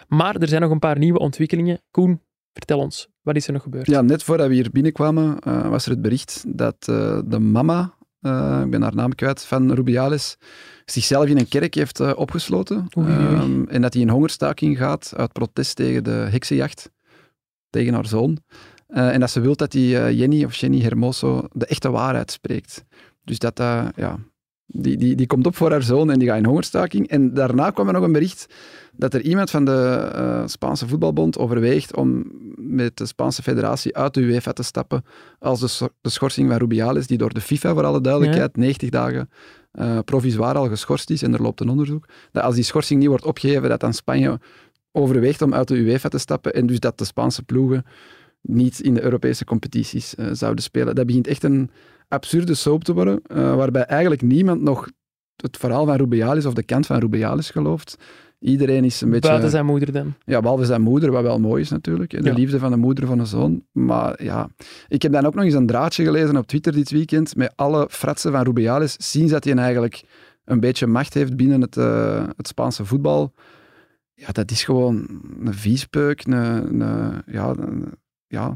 Maar 0.07 0.35
er 0.35 0.47
zijn 0.47 0.61
nog 0.61 0.71
een 0.71 0.79
paar 0.79 0.97
nieuwe 0.97 1.19
ontwikkelingen. 1.19 1.79
Koen, 1.91 2.21
vertel 2.55 2.79
ons, 2.79 3.07
wat 3.21 3.35
is 3.35 3.47
er 3.47 3.53
nog 3.53 3.61
gebeurd? 3.61 3.87
Ja, 3.87 4.01
net 4.01 4.23
voordat 4.23 4.47
we 4.47 4.53
hier 4.53 4.71
binnenkwamen, 4.71 5.39
eh, 5.39 5.69
was 5.69 5.85
er 5.85 5.91
het 5.91 6.01
bericht 6.01 6.43
dat 6.47 6.75
eh, 6.79 7.19
de 7.25 7.39
mama, 7.39 7.93
eh, 8.21 8.61
ik 8.63 8.69
ben 8.69 8.81
haar 8.81 8.95
naam 8.95 9.15
kwijt, 9.15 9.45
van 9.45 9.73
Rubiales, 9.73 10.37
zichzelf 10.85 11.25
in 11.25 11.37
een 11.37 11.47
kerk 11.47 11.73
heeft 11.73 12.15
opgesloten. 12.15 12.87
Ehm, 12.89 13.63
en 13.67 13.81
dat 13.81 13.93
hij 13.93 14.01
in 14.01 14.09
hongerstaking 14.09 14.77
gaat 14.77 15.13
uit 15.15 15.33
protest 15.33 15.75
tegen 15.75 16.03
de 16.03 16.27
heksenjacht, 16.29 16.91
tegen 17.69 17.93
haar 17.93 18.07
zoon. 18.07 18.39
En 18.87 19.19
dat 19.19 19.29
ze 19.29 19.39
wil 19.39 19.55
dat 19.55 19.71
die 19.71 19.99
eh, 19.99 20.19
Jenny 20.19 20.43
of 20.43 20.55
Jenny 20.55 20.81
Hermoso 20.81 21.47
de 21.51 21.65
echte 21.65 21.89
waarheid 21.89 22.31
spreekt. 22.31 22.85
Dus 23.23 23.39
dat 23.39 23.55
dat, 23.55 23.91
ja, 23.95 24.19
die, 24.65 24.97
die, 24.97 25.15
die 25.15 25.27
komt 25.27 25.45
op 25.45 25.55
voor 25.55 25.71
haar 25.71 25.83
zoon 25.83 26.11
en 26.11 26.19
die 26.19 26.27
gaat 26.27 26.37
in 26.37 26.45
hongerstaking. 26.45 27.07
En 27.07 27.33
daarna 27.33 27.69
kwam 27.69 27.87
er 27.87 27.93
nog 27.93 28.03
een 28.03 28.11
bericht 28.11 28.53
dat 28.91 29.13
er 29.13 29.21
iemand 29.21 29.49
van 29.49 29.65
de 29.65 30.11
eh, 30.13 30.43
Spaanse 30.45 30.87
voetbalbond 30.87 31.37
overweegt 31.37 31.95
om 31.95 32.31
met 32.55 32.97
de 32.97 33.05
Spaanse 33.05 33.43
federatie 33.43 33.95
uit 33.95 34.13
de 34.13 34.21
UEFA 34.21 34.51
te 34.51 34.63
stappen 34.63 35.05
als 35.39 35.59
de, 35.59 35.89
de 36.01 36.09
schorsing 36.09 36.49
van 36.49 36.57
Rubiales, 36.57 37.07
die 37.07 37.17
door 37.17 37.33
de 37.33 37.41
FIFA, 37.41 37.73
voor 37.73 37.85
alle 37.85 38.01
duidelijkheid, 38.01 38.57
90 38.57 38.89
dagen 38.89 39.29
provisoir 40.05 40.55
al 40.55 40.69
geschorst 40.69 41.09
is 41.09 41.21
en 41.21 41.33
er 41.33 41.41
loopt 41.41 41.59
een 41.59 41.69
onderzoek, 41.69 42.05
dat 42.31 42.43
als 42.43 42.55
die 42.55 42.63
schorsing 42.63 42.99
niet 42.99 43.09
wordt 43.09 43.25
opgeheven, 43.25 43.69
dat 43.69 43.79
dan 43.79 43.93
Spanje 43.93 44.39
overweegt 44.95 45.41
om 45.41 45.53
uit 45.53 45.67
de 45.67 45.75
UEFA 45.75 46.09
te 46.09 46.17
stappen 46.17 46.53
en 46.53 46.65
dus 46.65 46.79
dat 46.79 46.97
de 46.97 47.05
Spaanse 47.05 47.43
ploegen 47.43 47.85
niet 48.41 48.79
in 48.79 48.93
de 48.93 49.01
Europese 49.01 49.45
competities 49.45 50.15
eh, 50.15 50.27
zouden 50.31 50.63
spelen. 50.63 50.95
Dat 50.95 51.05
begint 51.05 51.27
echt 51.27 51.43
een 51.43 51.69
absurde 52.07 52.53
soap 52.53 52.83
te 52.83 52.93
worden, 52.93 53.21
eh, 53.27 53.55
waarbij 53.55 53.83
eigenlijk 53.85 54.21
niemand 54.21 54.61
nog 54.61 54.89
het 55.35 55.57
verhaal 55.57 55.85
van 55.85 55.95
Rubiales 55.95 56.45
of 56.45 56.53
de 56.53 56.63
kant 56.63 56.85
van 56.85 56.99
Rubiales 56.99 57.49
gelooft. 57.49 57.97
Iedereen 58.39 58.83
is 58.83 59.01
een 59.01 59.09
beetje... 59.09 59.29
Buiten 59.29 59.49
zijn 59.49 59.65
moeder 59.65 59.91
dan. 59.91 60.13
Ja, 60.25 60.41
behalve 60.41 60.65
zijn 60.65 60.81
moeder, 60.81 61.11
wat 61.11 61.23
wel 61.23 61.39
mooi 61.39 61.61
is 61.61 61.69
natuurlijk. 61.69 62.09
De 62.09 62.23
Ja. 62.29 62.33
liefde 62.33 62.59
van 62.59 62.71
de 62.71 62.77
moeder 62.77 63.07
van 63.07 63.19
een 63.19 63.25
zoon. 63.27 63.63
Maar 63.71 64.23
ja, 64.23 64.49
ik 64.87 65.01
heb 65.01 65.11
dan 65.11 65.25
ook 65.25 65.35
nog 65.35 65.43
eens 65.43 65.53
een 65.53 65.65
draadje 65.65 66.03
gelezen 66.03 66.37
op 66.37 66.47
Twitter 66.47 66.73
dit 66.73 66.91
weekend 66.91 67.35
met 67.35 67.53
alle 67.55 67.87
fratsen 67.89 68.31
van 68.31 68.43
Rubiales. 68.43 68.95
Zien 68.97 69.27
dat 69.27 69.43
hij 69.43 69.53
eigenlijk 69.55 70.03
een 70.45 70.59
beetje 70.59 70.87
macht 70.87 71.13
heeft 71.13 71.35
binnen 71.35 71.61
het, 71.61 71.77
uh, 71.77 72.23
het 72.37 72.47
Spaanse 72.47 72.85
voetbal, 72.85 73.33
ja, 74.13 74.27
dat 74.31 74.51
is 74.51 74.63
gewoon 74.63 75.21
een 75.43 75.53
viespeuk, 75.53 76.25
een, 76.25 76.81
een 76.81 77.21
ja, 77.25 77.49
een, 77.57 77.91
ja, 78.27 78.55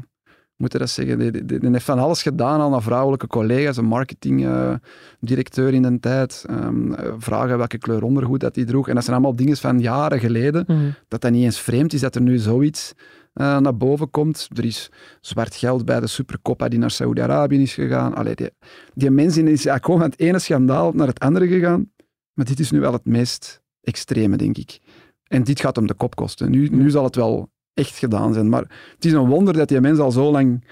moet 0.60 0.72
je 0.72 0.78
dat 0.78 0.90
zeggen? 0.90 1.18
Die, 1.18 1.30
die, 1.30 1.58
die, 1.58 1.70
heeft 1.70 1.84
van 1.84 1.98
alles 1.98 2.22
gedaan 2.22 2.60
aan 2.60 2.82
vrouwelijke 2.82 3.26
collega's, 3.26 3.76
een 3.76 3.84
marketingdirecteur 3.84 5.68
uh, 5.68 5.74
in 5.74 5.82
de 5.82 6.00
tijd, 6.00 6.44
um, 6.50 6.94
vragen 7.18 7.58
welke 7.58 7.78
kleur 7.78 8.02
ondergoed 8.02 8.40
dat 8.40 8.54
hij 8.54 8.64
droeg. 8.64 8.88
En 8.88 8.94
dat 8.94 9.04
zijn 9.04 9.16
allemaal 9.16 9.36
dingen 9.36 9.56
van 9.56 9.80
jaren 9.80 10.18
geleden, 10.18 10.64
mm. 10.66 10.94
dat 11.08 11.20
dat 11.20 11.30
niet 11.30 11.44
eens 11.44 11.60
vreemd 11.60 11.92
is 11.92 12.00
dat 12.00 12.14
er 12.14 12.20
nu 12.20 12.38
zoiets 12.38 12.94
uh, 13.34 13.58
naar 13.58 13.76
boven 13.76 14.10
komt. 14.10 14.48
Er 14.54 14.64
is 14.64 14.90
zwart 15.20 15.56
geld 15.56 15.84
bij 15.84 16.00
de 16.00 16.06
Supercoppa 16.06 16.68
die 16.68 16.78
naar 16.78 16.90
Saoedi-Arabië 16.90 17.62
is 17.62 17.74
gegaan. 17.74 18.14
Allee, 18.14 18.34
die, 18.34 18.50
die 18.94 19.10
mensen 19.10 19.42
is 19.42 19.48
eigenlijk 19.48 19.84
gewoon 19.84 20.00
van 20.00 20.10
het 20.10 20.20
ene 20.20 20.38
schandaal 20.38 20.92
naar 20.92 21.06
het 21.06 21.20
andere 21.20 21.48
gegaan. 21.48 21.92
Maar 22.32 22.46
dit 22.46 22.60
is 22.60 22.70
nu 22.70 22.80
wel 22.80 22.92
het 22.92 23.04
meest 23.04 23.62
extreme, 23.80 24.36
denk 24.36 24.58
ik. 24.58 24.78
En 25.26 25.44
dit 25.44 25.60
gaat 25.60 25.76
hem 25.76 25.86
de 25.86 25.94
kop 25.94 26.14
kosten. 26.14 26.50
Nu, 26.50 26.68
nu 26.68 26.90
zal 26.90 27.04
het 27.04 27.16
wel 27.16 27.50
echt 27.80 27.98
gedaan 27.98 28.32
zijn. 28.32 28.48
Maar 28.48 28.64
het 28.94 29.04
is 29.04 29.12
een 29.12 29.28
wonder 29.28 29.54
dat 29.54 29.68
die 29.68 29.80
mensen 29.80 30.04
al 30.04 30.12
zo 30.12 30.30
lang 30.30 30.64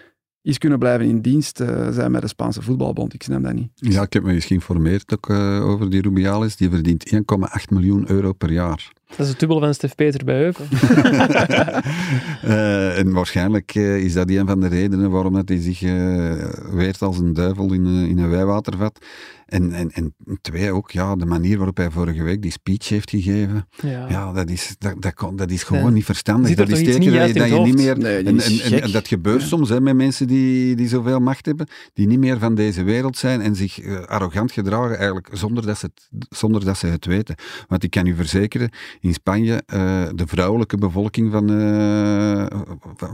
is 0.43 0.59
kunnen 0.59 0.79
blijven 0.79 1.07
in 1.07 1.21
dienst 1.21 1.61
uh, 1.61 1.89
zijn 1.91 2.11
met 2.11 2.21
de 2.21 2.29
Spaanse 2.29 2.63
voetbalbond. 2.63 3.15
Ik 3.15 3.23
snap 3.23 3.43
dat 3.43 3.53
niet. 3.53 3.69
Ja, 3.75 4.03
ik 4.03 4.13
heb 4.13 4.23
me 4.23 4.33
eens 4.33 4.45
geïnformeerd 4.45 5.13
ook, 5.13 5.29
uh, 5.29 5.69
over 5.69 5.91
die 5.91 6.03
Rubiales. 6.03 6.57
Die 6.57 6.71
verdient 6.71 7.15
1,8 7.15 7.21
miljoen 7.69 8.11
euro 8.11 8.33
per 8.33 8.53
jaar. 8.53 8.93
Dat 9.09 9.19
is 9.19 9.29
het 9.29 9.39
dubbel 9.39 9.61
van 9.61 9.75
Stef 9.75 9.95
Peter 9.95 10.25
bij 10.25 10.45
Eupen. 10.45 10.67
uh, 12.45 12.99
en 13.01 13.13
waarschijnlijk 13.13 13.75
is 13.75 14.13
dat 14.13 14.31
een 14.31 14.47
van 14.47 14.61
de 14.61 14.69
redenen 14.69 15.11
waarom 15.11 15.33
dat 15.33 15.49
hij 15.49 15.61
zich 15.61 15.81
weert 16.73 17.03
als 17.03 17.19
een 17.19 17.33
duivel 17.33 17.73
in, 17.73 17.87
in 17.87 18.19
een 18.19 18.31
wijwatervat. 18.31 18.99
En, 19.49 19.73
en, 19.73 19.91
en 19.91 20.15
twee 20.41 20.73
ook, 20.73 20.91
ja, 20.91 21.17
de 21.17 21.27
manier 21.27 21.57
waarop 21.57 21.77
hij 21.77 21.91
vorige 21.91 22.23
week 22.23 22.43
die 22.43 22.51
speech 22.51 22.89
heeft 22.89 23.11
gegeven. 23.11 23.69
Ja, 23.83 24.09
ja 24.09 24.33
dat, 24.33 24.51
is, 24.51 24.75
dat, 24.79 25.03
dat, 25.03 25.39
dat 25.39 25.51
is 25.51 25.63
gewoon 25.63 25.93
niet 25.93 26.05
verstandig. 26.05 26.55
Dat 26.55 26.69
is 26.69 26.79
teken 26.79 27.13
dat, 27.13 27.35
dat 27.35 27.49
je 27.49 27.59
niet 27.59 27.75
meer... 27.75 27.99
Nee, 27.99 28.17
en, 28.17 28.41
en, 28.41 28.83
en, 28.83 28.93
dat 28.93 29.09
gebeurt 29.09 29.43
soms 29.43 29.69
hè, 29.69 29.81
met 29.81 29.97
mensen 29.97 30.27
die, 30.27 30.77
die 30.77 30.89
zoveel 30.89 31.21
macht 31.21 31.47
hebben, 31.47 31.67
die 31.93 32.07
niet 32.07 32.19
meer 32.19 32.39
van 32.39 32.55
deze 32.55 32.83
wereld 32.83 33.17
zijn 33.17 33.41
en 33.41 33.57
zich 33.57 33.83
uh, 33.83 34.01
arrogant 34.01 34.53
gedragen, 34.53 34.97
eigenlijk 34.97 35.29
zonder 35.33 35.67
dat, 35.67 35.79
ze 35.79 35.87
het, 35.87 36.29
zonder 36.29 36.65
dat 36.65 36.79
ze 36.79 36.87
het 36.87 37.07
weten. 37.07 37.35
Want 37.69 37.83
ik 37.83 37.91
kan 37.91 38.07
u 38.07 38.15
verzekeren, 38.15 38.71
in 39.01 39.13
Spanje, 39.13 39.63
uh, 39.75 40.03
de 40.15 40.27
vrouwelijke 40.27 40.77
bevolking 40.77 41.33
van, 41.33 41.51
uh, 41.51 42.47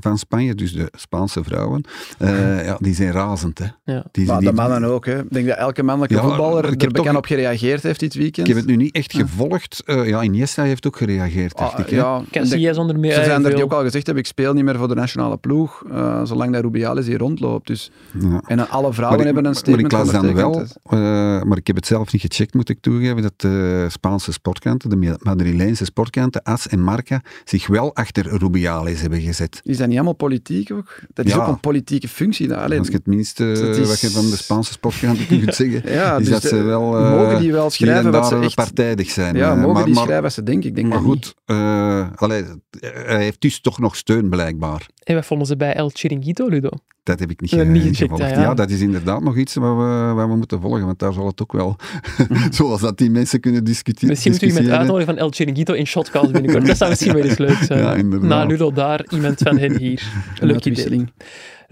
van 0.00 0.18
Spanje, 0.18 0.54
dus 0.54 0.72
de 0.72 0.88
Spaanse 0.96 1.44
vrouwen, 1.44 1.84
ja, 2.18 2.76
die 2.80 2.94
zijn 2.94 3.12
razend. 3.12 3.58
Hè. 3.58 3.66
Ja. 3.84 4.04
Die, 4.10 4.26
maar 4.26 4.38
die, 4.38 4.48
de 4.48 4.54
mannen 4.54 4.84
ook. 4.84 5.06
Hè. 5.06 5.22
Ik 5.22 5.32
denk 5.32 5.46
dat 5.46 5.56
elke 5.56 5.82
mannelijke 5.82 6.22
voetballer 6.28 6.64
er 6.64 6.92
bekend 6.92 7.16
op 7.16 7.26
gereageerd 7.26 7.82
heeft 7.82 8.00
dit 8.00 8.14
weekend. 8.14 8.48
Ik 8.48 8.54
heb 8.54 8.56
het 8.56 8.66
nu 8.66 8.76
niet 8.76 8.94
echt 8.94 9.12
gevolgd. 9.12 9.82
Uh, 9.86 10.08
ja, 10.08 10.22
Iniesta 10.22 10.62
heeft 10.62 10.86
ook 10.86 10.96
gereageerd, 10.96 11.58
dacht 11.58 11.74
ah, 11.74 11.80
ik. 11.80 11.90
Ja, 11.90 12.22
Casillas 12.30 12.76
zonder 12.76 12.98
meer. 12.98 13.12
Ze 13.14 13.24
zijn 13.24 13.44
er 13.44 13.54
die 13.54 13.64
ook 13.64 13.72
al 13.72 13.82
gezegd 13.82 14.06
hebben, 14.06 14.24
ik 14.24 14.28
speel 14.28 14.52
niet 14.52 14.64
meer 14.64 14.76
voor 14.76 14.88
de 14.88 14.94
nationale 14.94 15.36
ploeg, 15.36 15.84
uh, 15.90 16.24
zolang 16.24 16.52
dat 16.52 16.62
Rubiales 16.62 17.06
hier 17.06 17.18
rondloopt. 17.18 17.66
Dus. 17.66 17.90
Ja. 18.20 18.42
En 18.46 18.68
alle 18.68 18.92
vrouwen 18.92 19.24
hebben 19.24 19.44
een 19.44 19.54
statement 19.54 19.92
Maar 19.92 20.00
ik 20.00 20.12
las 20.12 20.22
dan 20.22 20.34
wel, 20.34 20.60
uh, 20.60 21.42
maar 21.42 21.56
ik 21.56 21.66
heb 21.66 21.76
het 21.76 21.86
zelf 21.86 22.12
niet 22.12 22.20
gecheckt, 22.22 22.54
moet 22.54 22.68
ik 22.68 22.80
toegeven, 22.80 23.22
dat 23.22 23.32
de 23.36 23.86
Spaanse 23.90 24.32
sportkranten, 24.32 24.90
de 24.90 25.16
Madrileense 25.22 25.84
sportkranten, 25.84 26.42
AS 26.42 26.68
en 26.68 26.80
Marca, 26.80 27.22
zich 27.44 27.66
wel 27.66 27.94
achter 27.94 28.38
Rubiales 28.38 29.00
hebben 29.00 29.20
gezet. 29.20 29.60
Is 29.64 29.76
dat 29.76 29.86
niet 29.86 29.96
allemaal 29.96 30.14
politiek 30.14 30.72
ook? 30.72 30.98
Dat 31.14 31.24
is 31.24 31.32
ja. 31.32 31.38
ook 31.38 31.48
een 31.48 31.60
politieke 31.60 32.08
functie. 32.08 32.54
Alleen, 32.54 32.78
dat 32.78 32.88
is 32.88 32.92
het 32.92 33.06
minste 33.06 33.50
is... 33.50 33.88
wat 33.88 34.00
je 34.00 34.10
van 34.10 34.30
de 34.30 34.36
Spaanse 34.36 34.72
sportkranten 34.72 35.26
kunt 35.26 35.54
zeggen. 35.54 35.82
ja, 35.92 36.13
dus 36.18 36.28
dat 36.28 36.42
ze 36.42 36.62
wel, 36.62 37.00
uh, 37.00 37.10
mogen 37.10 37.40
die 37.40 37.52
wel 37.52 37.70
schrijven 37.70 38.10
wat 38.10 38.26
ze 38.26 38.38
echt... 38.38 38.54
partijdig 38.54 39.10
zijn. 39.10 39.36
Ja, 39.36 39.54
mogen 39.54 39.72
maar, 39.72 39.84
die 39.84 39.94
schrijven 39.94 40.22
wat 40.22 40.32
ze 40.32 40.42
denken? 40.42 40.68
Ik 40.68 40.74
denk 40.74 40.88
maar 40.88 41.00
goed, 41.00 41.34
uh, 41.46 42.06
allee, 42.14 42.44
hij 42.80 43.22
heeft 43.22 43.40
dus 43.40 43.60
toch 43.60 43.78
nog 43.78 43.96
steun 43.96 44.28
blijkbaar. 44.28 44.86
En 45.02 45.14
wat 45.14 45.26
vonden 45.26 45.46
ze 45.46 45.56
bij 45.56 45.74
El 45.74 45.90
Chiringuito, 45.94 46.48
Ludo? 46.48 46.70
Dat 47.04 47.18
heb 47.18 47.30
ik 47.30 47.40
niet, 47.40 47.50
ge 47.50 47.64
niet 47.64 47.96
gevolgd. 47.96 48.22
Ja, 48.22 48.40
ja. 48.40 48.54
dat 48.54 48.70
is 48.70 48.80
inderdaad 48.80 49.22
nog 49.22 49.36
iets 49.36 49.54
waar 49.54 49.76
we, 49.76 50.14
waar 50.14 50.28
we 50.28 50.36
moeten 50.36 50.60
volgen, 50.60 50.86
want 50.86 50.98
daar 50.98 51.12
zal 51.12 51.26
het 51.26 51.42
ook 51.42 51.52
wel, 51.52 51.76
zoals 52.50 52.80
dat 52.80 52.98
die 52.98 53.10
mensen 53.10 53.40
kunnen 53.40 53.64
discussiëren. 53.64 54.08
Misschien 54.08 54.32
moet 54.32 54.42
u 54.42 54.52
met 54.52 54.70
uitnodigen 54.70 55.06
van 55.06 55.16
El 55.16 55.30
Chiringuito 55.30 55.72
in 55.72 55.86
Shotcast 55.86 56.32
binnenkort. 56.32 56.66
dat 56.66 56.76
zou 56.76 56.90
misschien 56.90 57.12
wel 57.12 57.24
eens 57.24 57.38
leuk 57.38 57.56
zijn. 57.62 57.82
Ja, 58.10 58.18
Na 58.26 58.44
Ludo 58.44 58.72
daar, 58.72 59.06
iemand 59.10 59.40
van 59.42 59.58
hen 59.58 59.78
hier. 59.78 60.02
Leuke 60.40 60.70
idee. 60.70 61.04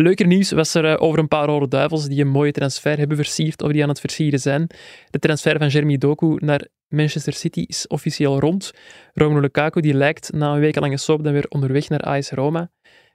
Leuker 0.03 0.27
nieuws 0.27 0.51
was 0.51 0.75
er 0.75 0.85
eh, 0.85 1.03
over 1.03 1.19
een 1.19 1.29
paar 1.29 1.47
rode 1.47 1.69
duivels 1.69 2.07
die 2.07 2.21
een 2.21 2.29
mooie 2.29 2.53
transfer 2.53 2.99
hebben 2.99 3.17
versierd, 3.17 3.63
of 3.63 3.73
die 3.73 3.83
aan 3.83 3.89
het 3.89 4.01
versieren 4.01 4.39
zijn. 4.39 4.67
De 5.11 5.19
transfer 5.19 5.59
van 5.59 5.69
Jeremy 5.69 5.99
Doku 5.99 6.37
naar 6.39 6.67
Manchester 6.89 7.33
City 7.33 7.65
is 7.67 7.87
officieel 7.87 8.41
rond. 8.41 8.73
Romelu 9.13 9.41
Lukaku 9.41 9.81
die 9.81 9.95
lijkt 9.95 10.33
na 10.33 10.55
een 10.55 10.61
wekenlange 10.61 10.97
soap 10.97 11.25
dan 11.25 11.33
weer 11.33 11.47
onderweg 11.49 11.89
naar 11.89 12.01
AS 12.01 12.31
Roma. 12.31 12.71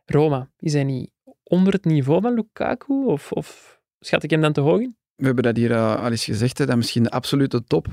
Roma, 0.05 0.49
is 0.59 0.73
hij 0.73 0.83
niet 0.83 1.11
onder 1.43 1.73
het 1.73 1.85
niveau 1.85 2.21
van 2.21 2.33
Lukaku? 2.33 3.05
Of, 3.05 3.31
of 3.31 3.79
schat 3.99 4.23
ik 4.23 4.29
hem 4.29 4.41
dan 4.41 4.53
te 4.53 4.61
hoog 4.61 4.79
in? 4.79 4.95
We 5.15 5.25
hebben 5.25 5.43
dat 5.43 5.57
hier 5.57 5.71
uh, 5.71 6.03
al 6.03 6.11
eens 6.11 6.25
gezegd, 6.25 6.57
hè, 6.57 6.65
dat 6.65 6.75
misschien 6.75 7.03
de 7.03 7.11
absolute 7.11 7.63
top 7.63 7.87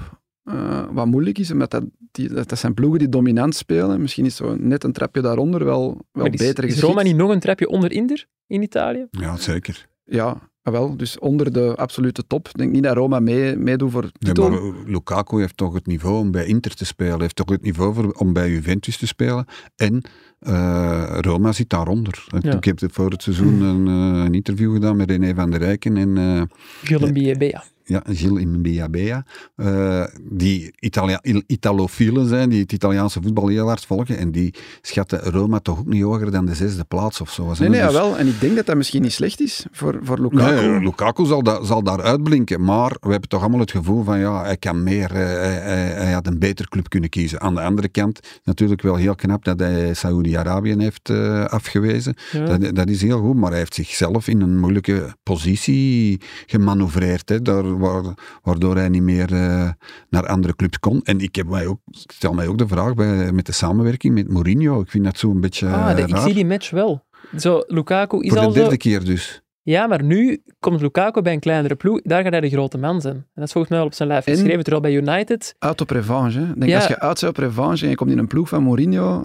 uh, 0.45 0.85
wat 0.91 1.07
moeilijk 1.07 1.39
is, 1.39 1.51
omdat 1.51 1.71
dat, 1.71 1.85
die, 2.11 2.33
dat, 2.33 2.59
zijn 2.59 2.75
ploegen 2.75 2.99
die 2.99 3.09
dominant 3.09 3.55
spelen. 3.55 4.01
Misschien 4.01 4.25
is 4.25 4.37
zo 4.37 4.57
net 4.59 4.85
een 4.85 4.93
trapje 4.93 5.21
daaronder 5.21 5.65
wel, 5.65 6.01
wel 6.13 6.27
is, 6.27 6.41
beter 6.41 6.65
Is 6.65 6.81
Roma 6.81 7.03
niet 7.03 7.17
nog 7.17 7.31
een 7.31 7.41
trapje 7.41 7.69
onder 7.69 7.93
Inder 7.93 8.27
in 8.47 8.63
Italië? 8.63 9.07
Ja, 9.11 9.37
zeker. 9.37 9.89
Ja, 10.05 10.41
Ah, 10.65 10.73
wel, 10.73 10.97
dus 10.97 11.19
onder 11.19 11.53
de 11.53 11.75
absolute 11.77 12.27
top. 12.27 12.49
Ik 12.49 12.57
denk 12.57 12.73
niet 12.73 12.83
dat 12.83 12.97
Roma 12.97 13.21
mee, 13.21 13.57
meedoet 13.57 13.91
voor 13.91 14.11
titel. 14.19 14.53
Ja, 14.53 14.61
maar 14.61 14.73
Lukaku 14.87 15.41
heeft 15.41 15.57
toch 15.57 15.75
het 15.75 15.87
niveau 15.87 16.19
om 16.19 16.31
bij 16.31 16.47
Inter 16.47 16.75
te 16.75 16.85
spelen. 16.85 17.21
heeft 17.21 17.37
toch 17.37 17.51
het 17.51 17.63
niveau 17.63 17.95
voor, 17.95 18.13
om 18.13 18.33
bij 18.33 18.51
Juventus 18.51 18.97
te 18.97 19.07
spelen. 19.07 19.45
En 19.77 20.03
uh, 20.41 21.17
Roma 21.21 21.53
zit 21.53 21.69
daaronder. 21.69 22.27
Ja. 22.41 22.53
Ik 22.57 22.65
heb 22.65 22.79
voor 22.93 23.11
het 23.11 23.23
seizoen 23.23 23.61
een, 23.61 23.87
uh, 23.87 24.25
een, 24.25 24.35
interview 24.35 24.73
gedaan 24.73 24.97
met 24.97 25.11
René 25.11 25.35
van 25.35 25.51
der 25.51 25.61
Rijken 25.61 25.97
en... 25.97 26.17
Uh, 26.17 26.43
ja, 27.85 28.03
Gilles 28.07 28.43
in 28.43 28.63
Bea 28.63 29.25
uh, 29.57 30.05
die 30.31 30.73
Italia 30.79 31.21
Italofielen 31.47 32.29
zijn, 32.29 32.49
die 32.51 32.61
het 32.61 32.73
Italiaanse 32.73 33.23
voetbal 33.23 33.49
heel 33.49 33.67
hard 33.67 33.87
volgen, 33.87 34.19
en 34.19 34.31
die 34.31 34.55
schatten 34.83 35.21
Roma 35.21 35.59
toch 35.59 35.79
ook 35.79 35.87
niet 35.87 36.03
hoger 36.03 36.31
dan 36.31 36.47
de 36.47 36.55
zesde 36.55 36.85
plaats 36.85 37.21
of 37.21 37.31
zo. 37.31 37.53
Nee, 37.59 37.69
nee, 37.69 37.83
dus... 37.83 37.93
wel. 37.93 38.19
En 38.19 38.27
ik 38.27 38.41
denk 38.41 38.57
dat 38.57 38.67
dat 38.67 38.77
misschien 38.77 39.03
niet 39.03 39.13
slecht 39.13 39.41
is 39.41 39.67
voor, 39.71 39.99
voor 40.03 40.21
Lukaku. 40.21 40.67
Nee, 40.67 40.81
Lukaku 40.81 41.25
zal, 41.27 41.43
da, 41.43 41.65
zal 41.65 41.83
daar 41.83 42.03
uitblinken, 42.03 42.65
maar 42.65 42.97
we 43.01 43.11
hebben 43.11 43.29
toch 43.29 43.41
allemaal 43.41 43.61
het 43.61 43.71
gevoel 43.71 44.05
van, 44.05 44.19
ja, 44.19 44.43
hij 44.43 44.57
kan 44.57 44.83
meer, 44.83 45.11
uh, 45.11 45.17
hij, 45.17 45.93
hij, 45.95 46.13
had 46.13 46.27
een 46.27 46.39
beter 46.39 46.69
club 46.69 46.89
kunnen 46.89 47.11
kiezen. 47.11 47.41
Aan 47.41 47.55
de 47.55 47.61
andere 47.61 47.89
kant, 47.89 48.21
natuurlijk 48.45 48.83
wel 48.83 48.97
heel 48.97 49.15
knap 49.15 49.45
dat 49.45 49.59
hij 49.59 49.95
Saoedi-Arabië 49.95 50.75
heeft 50.79 51.09
uh, 51.09 51.45
afgewezen. 51.45 52.15
Ja. 52.33 52.57
Dat, 52.57 52.75
dat, 52.75 52.89
is 52.89 53.03
heel 53.03 53.21
goed, 53.21 53.37
maar 53.37 53.51
hij 53.51 53.59
heeft 53.59 53.75
zichzelf 53.75 54.29
in 54.29 54.41
een 54.41 54.59
moeilijke 54.59 55.15
positie 55.23 56.21
gemanoeuvreerd. 56.47 57.29
Hè. 57.29 57.43
Daar 57.43 57.74
waardoor 58.43 58.77
hij 58.77 58.89
niet 58.89 59.03
meer 59.03 59.33
uh, 59.33 59.71
naar 60.09 60.27
andere 60.27 60.57
clubs 60.57 60.79
kon. 60.79 61.03
En 61.03 61.21
ik, 61.21 61.35
heb 61.35 61.47
mij 61.47 61.67
ook, 61.67 61.81
stel 61.91 62.33
mij 62.33 62.47
ook 62.47 62.59
de 62.59 62.69
vraag 62.69 62.95
bij, 62.95 63.33
met 63.33 63.47
de 63.47 63.53
samenwerking 63.53 64.15
met 64.15 64.29
Mourinho. 64.29 64.81
Ik 64.81 64.91
vind 64.91 65.05
dat 65.05 65.19
zo 65.19 65.31
een 65.31 65.41
beetje 65.41 65.69
ah, 65.69 65.97
de, 65.97 66.03
Ik 66.03 66.17
zie 66.17 66.35
die 66.35 66.47
match 66.47 66.71
wel. 66.71 67.05
Zo, 67.37 67.63
Lukaku 67.67 68.21
is 68.21 68.29
Voor 68.29 68.39
de 68.39 68.47
al 68.47 68.53
derde 68.53 68.71
zo... 68.71 68.77
keer 68.77 69.05
dus. 69.05 69.43
Ja, 69.63 69.87
maar 69.87 70.03
nu 70.03 70.43
komt 70.61 70.81
Lukaku 70.81 71.23
bij 71.23 71.33
een 71.33 71.41
kleinere 71.41 71.75
ploeg. 71.75 72.01
Daar 72.03 72.23
gaat 72.23 72.33
hij 72.33 72.41
de 72.41 72.51
grote 72.51 72.79
man 72.79 73.01
zijn. 73.01 73.15
En 73.15 73.25
dat 73.35 73.45
is 73.45 73.53
volgens 73.53 73.73
mij 73.73 73.83
al 73.83 73.89
op 73.89 73.95
zijn 73.95 74.09
lijf 74.09 74.25
geschreven. 74.25 74.65
Terwijl 74.65 74.81
bij 74.81 74.95
United... 74.95 75.55
Uit 75.59 75.81
op 75.81 75.91
revanche. 75.91 76.39
Denk, 76.39 76.71
ja. 76.71 76.77
Als 76.77 76.87
je 76.87 77.01
uit 77.01 77.19
zou 77.19 77.33
op 77.33 77.39
revanche 77.39 77.85
en 77.85 77.91
je 77.91 77.97
komt 77.97 78.11
in 78.11 78.19
een 78.19 78.27
ploeg 78.27 78.49
van 78.49 78.63
Mourinho, 78.63 79.25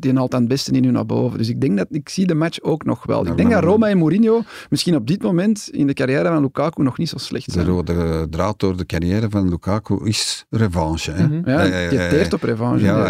die 0.00 0.14
haalt 0.14 0.34
aan 0.34 0.40
het 0.40 0.48
beste 0.48 0.72
in 0.72 0.82
nu 0.82 0.90
naar 0.90 1.06
boven. 1.06 1.38
Dus 1.38 1.48
ik 1.48 1.60
denk 1.60 1.76
dat 1.76 1.86
ik 1.90 2.08
zie 2.08 2.26
de 2.26 2.34
match 2.34 2.60
ook 2.60 2.84
nog 2.84 3.04
wel. 3.04 3.26
ik 3.26 3.36
denk 3.36 3.50
dat 3.50 3.62
Roma 3.62 3.88
en 3.88 3.98
Mourinho 3.98 4.42
misschien 4.70 4.94
op 4.94 5.06
dit 5.06 5.22
moment 5.22 5.68
in 5.72 5.86
de 5.86 5.94
carrière 5.94 6.28
van 6.28 6.40
Lukaku 6.40 6.82
nog 6.82 6.98
niet 6.98 7.08
zo 7.08 7.18
slecht 7.18 7.52
zijn. 7.52 7.64
De 7.64 7.70
rode 7.70 8.26
draad 8.30 8.60
door 8.60 8.76
de 8.76 8.86
carrière 8.86 9.26
van 9.30 9.48
Lukaku 9.48 10.04
is 10.04 10.44
revanche. 10.50 11.10
Hè? 11.10 11.26
Mm 11.26 11.30
-hmm. 11.30 11.42
Ja, 11.44 11.62
je 11.62 12.06
teert 12.10 12.32
op 12.32 12.42
revanche. 12.42 12.84
Ja, 12.84 13.02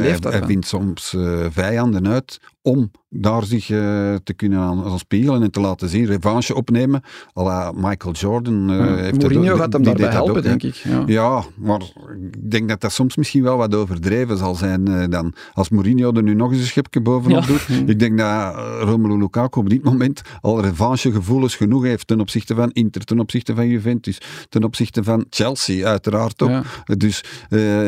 leeft 0.00 0.24
hij, 0.24 0.32
hij 0.32 0.46
vindt 0.46 0.66
soms 0.66 1.12
uh, 1.12 1.46
vijanden 1.50 2.08
uit 2.08 2.40
om 2.66 2.90
daar 3.08 3.44
zich 3.44 3.68
uh, 3.68 3.78
te 4.24 4.34
kunnen 4.36 4.58
aan, 4.58 4.84
aan, 4.84 4.98
spiegelen 4.98 5.42
en 5.42 5.50
te 5.50 5.60
laten 5.60 5.88
zien, 5.88 6.06
revanche 6.06 6.54
opnemen. 6.54 7.02
Alla 7.32 7.72
Michael 7.72 8.14
Jordan. 8.14 8.70
Uh, 8.70 8.78
ja, 8.78 8.94
heeft 8.94 9.20
Mourinho 9.20 9.48
dat, 9.48 9.58
gaat 9.58 9.72
hem 9.72 9.82
daarbij 9.82 10.08
helpen, 10.08 10.36
ook, 10.36 10.42
denk 10.42 10.62
ik. 10.62 10.74
Ja. 10.74 11.02
ja. 11.06 11.44
maar 11.56 11.80
ik 12.32 12.50
denk 12.50 12.68
dat 12.68 12.80
dat 12.80 12.92
soms 12.92 13.16
misschien 13.16 13.42
wel 13.42 13.56
wat 13.56 13.74
overdreven 13.74 14.38
zal 14.38 14.54
zijn 14.54 14.88
uh, 14.88 15.04
dan. 15.08 15.34
Als 15.52 15.68
Mourinho 15.68 16.12
er 16.12 16.22
nu 16.22 16.34
nog 16.34 16.50
eens 16.50 16.60
een 16.60 16.66
schipje 16.66 17.00
bovenop 17.00 17.44
ja. 17.44 17.46
doet. 17.46 17.88
ik 17.88 17.98
denk 17.98 18.18
dat 18.18 18.54
Romelu 18.80 19.18
Lukaku 19.18 19.60
op 19.60 19.68
dit 19.68 19.84
moment 19.84 20.22
al 20.40 20.60
revanchegevoelens 20.60 21.54
genoeg 21.54 21.82
heeft 21.82 22.06
ten 22.06 22.20
opzichte 22.20 22.54
van 22.54 22.70
Inter, 22.70 23.04
ten 23.04 23.20
opzichte 23.20 23.54
van 23.54 23.68
Juventus, 23.68 24.20
ten 24.48 24.64
opzichte 24.64 25.04
van 25.04 25.26
Chelsea, 25.30 25.86
uiteraard 25.86 26.42
ook. 26.42 26.62
Dus 26.84 27.24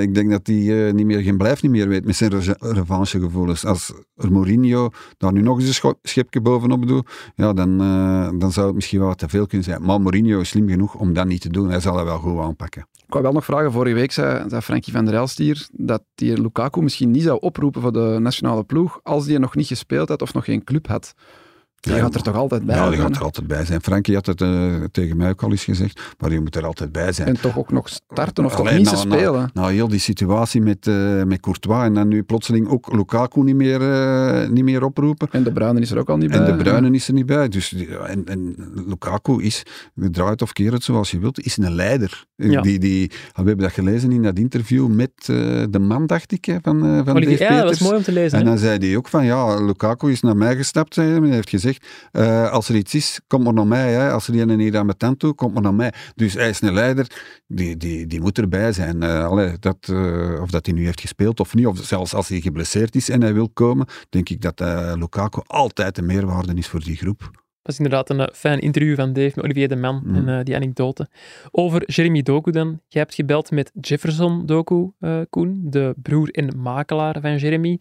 ik 0.01 0.15
denk 0.15 0.31
dat 0.31 0.47
hij 0.47 0.93
niet 0.93 1.07
meer, 1.07 1.21
geen 1.21 1.37
blijf 1.37 1.63
niet 1.63 1.71
meer 1.71 1.89
weet 1.89 2.05
met 2.05 2.17
zijn 2.17 2.33
revanchegevoelens. 2.59 3.65
Als 3.65 3.93
Mourinho 4.15 4.68
daar 5.17 5.33
nu 5.33 5.41
nog 5.41 5.61
eens 5.61 5.83
een 5.83 5.95
schepje 6.03 6.41
bovenop 6.41 6.87
doe, 6.87 7.05
ja, 7.35 7.53
dan, 7.53 7.83
uh, 7.83 8.29
dan 8.39 8.53
zou 8.53 8.67
het 8.67 8.75
misschien 8.75 8.99
wel 8.99 9.09
wat 9.09 9.19
te 9.19 9.29
veel 9.29 9.47
kunnen 9.47 9.67
zijn. 9.67 9.83
Maar 9.83 10.01
Mourinho 10.01 10.41
is 10.41 10.49
slim 10.49 10.69
genoeg 10.69 10.95
om 10.95 11.13
dat 11.13 11.27
niet 11.27 11.41
te 11.41 11.49
doen. 11.49 11.71
Hij 11.71 11.81
zal 11.81 11.97
dat 11.97 12.05
wel 12.05 12.19
goed 12.19 12.39
aanpakken. 12.39 12.87
Ik 12.93 13.15
wou 13.15 13.23
wel 13.23 13.33
nog 13.33 13.45
vragen, 13.45 13.73
vorige 13.73 13.95
week 13.95 14.13
zei, 14.13 14.49
zei 14.49 14.61
Frankie 14.61 14.93
van 14.93 15.05
der 15.05 15.15
Elst 15.15 15.39
hier 15.39 15.69
dat 15.73 16.03
die 16.15 16.41
Lukaku 16.41 16.83
misschien 16.83 17.11
niet 17.11 17.23
zou 17.23 17.41
oproepen 17.41 17.83
voor 17.83 17.93
de 17.93 18.17
nationale 18.21 18.65
ploeg 18.65 19.01
als 19.03 19.25
die 19.25 19.39
nog 19.39 19.55
niet 19.55 19.67
gespeeld 19.67 20.09
had 20.09 20.23
of 20.23 20.35
nog 20.35 20.45
geen 20.45 20.65
club 20.65 20.87
had. 20.87 21.15
Die 21.81 21.95
Ja, 21.95 21.99
gaat 21.99 22.15
er 22.15 22.23
toch 22.23 22.35
altijd 22.35 22.65
bij 22.65 22.77
Ja, 22.77 22.91
die 22.91 22.99
gaat 22.99 23.17
er 23.17 23.23
altijd 23.23 23.47
bij 23.47 23.65
zijn. 23.65 23.81
Frankie 23.83 24.15
had 24.15 24.27
het 24.27 24.41
eh, 24.41 24.75
tegen 24.93 25.17
mij 25.17 25.29
ook 25.31 25.43
al 25.43 25.51
eens 25.51 25.65
gezegd, 25.65 26.01
maar 26.19 26.31
die 26.31 26.41
moet 26.41 26.57
er 26.57 26.67
altijd 26.67 26.93
bij 26.93 27.13
zijn. 27.13 27.29
En 27.29 27.41
toch 27.41 27.59
ook 27.59 27.73
nog 27.73 27.89
starten 27.89 28.45
of 28.45 28.55
toch 28.55 28.73
niet 28.73 28.85
na- 28.85 28.97
spelen. 28.97 29.51
Nou, 29.55 29.73
heel 29.73 29.89
die 29.89 29.99
situatie 29.99 30.61
met, 30.61 30.87
eh, 30.87 31.23
met 31.23 31.41
Courtois 31.41 31.85
en 31.85 31.95
dan 31.95 32.09
nu 32.09 32.23
plotseling 32.23 32.69
ook 32.69 32.93
Lukaku 32.93 33.43
niet 33.43 33.55
meer, 33.55 33.93
eh, 33.93 34.49
niet 34.49 34.65
meer 34.65 34.85
oproepen. 34.85 35.29
En 35.31 35.43
de 35.43 35.53
Bruinen 35.53 35.83
is 35.83 35.91
er 35.91 35.99
ook 35.99 36.09
al 36.09 36.17
niet 36.17 36.31
bij. 36.31 36.39
En 36.39 36.57
de 36.57 36.63
Bruinen 36.63 36.95
is 36.95 37.09
er 37.09 37.15
niet 37.15 37.27
bij. 37.27 37.49
Dus, 37.49 37.75
en, 38.07 38.25
en 38.25 38.55
Lukaku 38.87 39.43
is, 39.43 39.63
draai 39.95 40.31
het 40.31 40.43
of 40.43 40.53
keer 40.53 40.73
het 40.73 40.85
zoals 40.85 41.11
je 41.11 41.19
wilt, 41.19 41.41
is 41.41 41.57
een 41.57 41.75
leider. 41.75 42.27
Ja. 42.37 42.61
Die, 42.61 42.79
die, 42.79 43.07
we 43.09 43.17
hebben 43.35 43.59
dat 43.59 43.73
gelezen 43.73 44.13
in 44.13 44.23
dat 44.23 44.39
interview 44.39 44.89
met 44.89 45.11
de 45.71 45.79
man, 45.81 46.07
dacht 46.07 46.33
ik, 46.33 46.59
van, 46.63 46.81
van 47.05 47.21
Dave 47.21 47.37
ja, 47.39 47.57
dat 47.57 47.69
was 47.69 47.79
mooi 47.81 47.97
om 47.97 48.03
te 48.03 48.13
lezen. 48.13 48.39
En 48.39 48.45
hè. 48.45 48.51
dan 48.51 48.59
zei 48.59 48.79
hij 48.79 48.97
ook 48.97 49.09
van, 49.09 49.25
ja, 49.25 49.65
Lukaku 49.65 50.11
is 50.11 50.21
naar 50.21 50.37
mij 50.37 50.57
gestapt, 50.57 50.97
en 50.97 51.23
hij 51.23 51.33
heeft 51.33 51.49
gezegd, 51.49 51.68
eh, 52.13 52.51
als 52.51 52.69
er 52.69 52.75
iets 52.75 52.95
is, 52.95 53.21
kom 53.27 53.43
maar 53.43 53.53
naar 53.53 53.67
mij. 53.67 53.93
Hè. 53.93 54.13
Als 54.13 54.29
er 54.29 54.41
een 54.41 54.61
hier 54.61 54.77
aan 54.77 54.87
mijn 54.87 54.99
tand 54.99 55.19
toe, 55.19 55.35
kom 55.35 55.53
maar 55.53 55.63
naar 55.63 55.75
mij. 55.75 55.93
Dus 56.15 56.35
hij 56.35 56.49
is 56.49 56.61
een 56.61 56.73
leider, 56.73 57.07
die, 57.47 57.77
die, 57.77 58.07
die 58.07 58.21
moet 58.21 58.39
erbij 58.39 58.73
zijn. 58.73 59.03
Allee, 59.03 59.59
dat, 59.59 59.77
eh, 59.81 60.41
of 60.43 60.51
dat 60.51 60.67
hij 60.67 60.75
nu 60.75 60.85
heeft 60.85 61.01
gespeeld 61.01 61.41
of 61.41 61.55
niet, 61.55 61.67
of 61.67 61.79
zelfs 61.79 62.15
als 62.15 62.29
hij 62.29 62.41
geblesseerd 62.41 62.95
is 62.95 63.09
en 63.09 63.23
hij 63.23 63.35
wil 63.35 63.49
komen, 63.49 63.87
denk 64.09 64.29
ik 64.29 64.41
dat 64.41 64.61
Lukaku 64.99 65.41
altijd 65.47 65.95
de 65.95 66.03
meerwaarde 66.03 66.55
is 66.55 66.67
voor 66.67 66.85
die 66.85 66.97
groep. 66.97 67.19
Dat 67.63 67.77
was 67.77 67.87
inderdaad 67.87 68.11
een 68.11 68.35
fijn 68.35 68.59
interview 68.61 68.95
van 68.97 69.13
Dave 69.13 69.33
met 69.35 69.45
Olivier 69.45 69.69
de 69.69 69.77
Man 69.77 70.03
Mm. 70.05 70.29
en 70.29 70.45
die 70.45 70.55
anekdote. 70.57 71.09
Over 71.51 71.91
Jeremy 71.91 72.23
Doku 72.23 72.51
dan. 72.51 72.81
Jij 72.89 73.03
hebt 73.03 73.15
gebeld 73.15 73.51
met 73.51 73.71
Jefferson 73.81 74.47
Doku, 74.47 74.91
Koen, 75.31 75.61
de 75.65 75.95
broer 76.03 76.29
en 76.31 76.59
makelaar 76.59 77.21
van 77.21 77.37
Jeremy. 77.37 77.79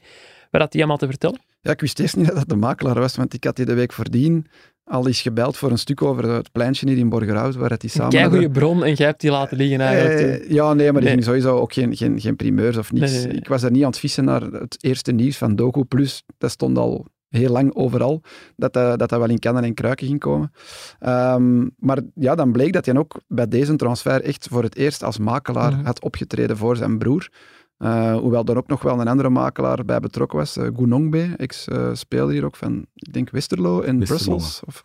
Wat 0.51 0.61
had 0.61 0.71
hij 0.73 0.81
allemaal 0.81 0.97
te 0.97 1.05
vertellen? 1.07 1.39
Ja, 1.61 1.71
ik 1.71 1.81
wist 1.81 1.99
eerst 1.99 2.15
niet 2.15 2.25
dat 2.27 2.35
dat 2.35 2.49
de 2.49 2.55
makelaar 2.55 2.99
was, 2.99 3.15
want 3.15 3.33
ik 3.33 3.43
had 3.43 3.55
die 3.55 3.65
de 3.65 3.73
week 3.73 3.93
voordien 3.93 4.45
al 4.83 5.07
eens 5.07 5.21
gebeld 5.21 5.57
voor 5.57 5.71
een 5.71 5.77
stuk 5.77 6.01
over 6.01 6.29
het 6.29 6.51
pleintje 6.51 6.87
hier 6.89 6.97
in 6.97 7.09
Borgerhout, 7.09 7.55
waar 7.55 7.69
het 7.69 7.81
die 7.81 7.89
Een 7.89 7.95
samen 7.95 8.21
hadden. 8.21 8.39
goede 8.39 8.59
bron 8.59 8.83
en 8.83 8.93
jij 8.93 9.07
hebt 9.07 9.21
die 9.21 9.31
laten 9.31 9.57
liggen 9.57 9.81
eigenlijk. 9.81 10.41
Eh, 10.43 10.49
ja, 10.51 10.73
nee, 10.73 10.85
maar 10.91 11.01
die 11.01 11.09
Nee. 11.09 11.11
ging 11.11 11.23
sowieso 11.23 11.57
ook 11.57 11.73
geen, 11.73 11.95
geen, 11.95 12.19
geen 12.21 12.35
primeurs 12.35 12.77
of 12.77 12.91
niks. 12.91 13.11
Nee, 13.11 13.19
nee, 13.19 13.27
nee. 13.27 13.37
Ik 13.37 13.47
was 13.47 13.63
er 13.63 13.71
niet 13.71 13.83
aan 13.83 13.89
het 13.89 13.99
vissen 13.99 14.25
naar 14.25 14.41
het 14.41 14.77
eerste 14.83 15.11
nieuws 15.11 15.37
van 15.37 15.55
Doku 15.55 15.83
Plus. 15.83 16.23
Dat 16.37 16.51
stond 16.51 16.77
al 16.77 17.05
heel 17.29 17.51
lang 17.51 17.75
overal, 17.75 18.21
dat 18.55 18.73
dat, 18.73 18.99
dat, 18.99 19.09
dat 19.09 19.19
wel 19.19 19.29
in 19.29 19.39
kannen 19.39 19.63
en 19.63 19.73
kruiken 19.73 20.07
ging 20.07 20.19
komen. 20.19 20.51
Ehm, 20.99 21.67
maar 21.77 21.99
ja, 22.15 22.35
dan 22.35 22.51
bleek 22.51 22.73
dat 22.73 22.85
hij 22.85 22.95
ook 22.97 23.21
bij 23.27 23.47
deze 23.47 23.75
transfer 23.75 24.21
echt 24.23 24.47
voor 24.51 24.63
het 24.63 24.75
eerst 24.75 25.03
als 25.03 25.17
makelaar 25.17 25.71
Mhm. 25.71 25.85
had 25.85 26.01
opgetreden 26.01 26.57
voor 26.57 26.75
zijn 26.77 26.97
broer. 26.97 27.29
Eh, 27.77 28.17
hoewel 28.17 28.45
er 28.45 28.57
ook 28.57 28.67
nog 28.67 28.81
wel 28.81 28.99
een 28.99 29.07
andere 29.07 29.29
makelaar 29.29 29.85
bij 29.85 29.99
betrokken 29.99 30.37
was, 30.37 30.57
uh, 30.57 30.67
Gunongbe, 30.75 31.33
ex-speler 31.37 32.29
hier 32.29 32.45
ook 32.45 32.55
van, 32.55 32.85
ik 32.93 33.13
denk 33.13 33.29
Westerlo 33.29 33.79
in. 33.79 33.99
Brussels. 33.99 34.61
Of, 34.65 34.83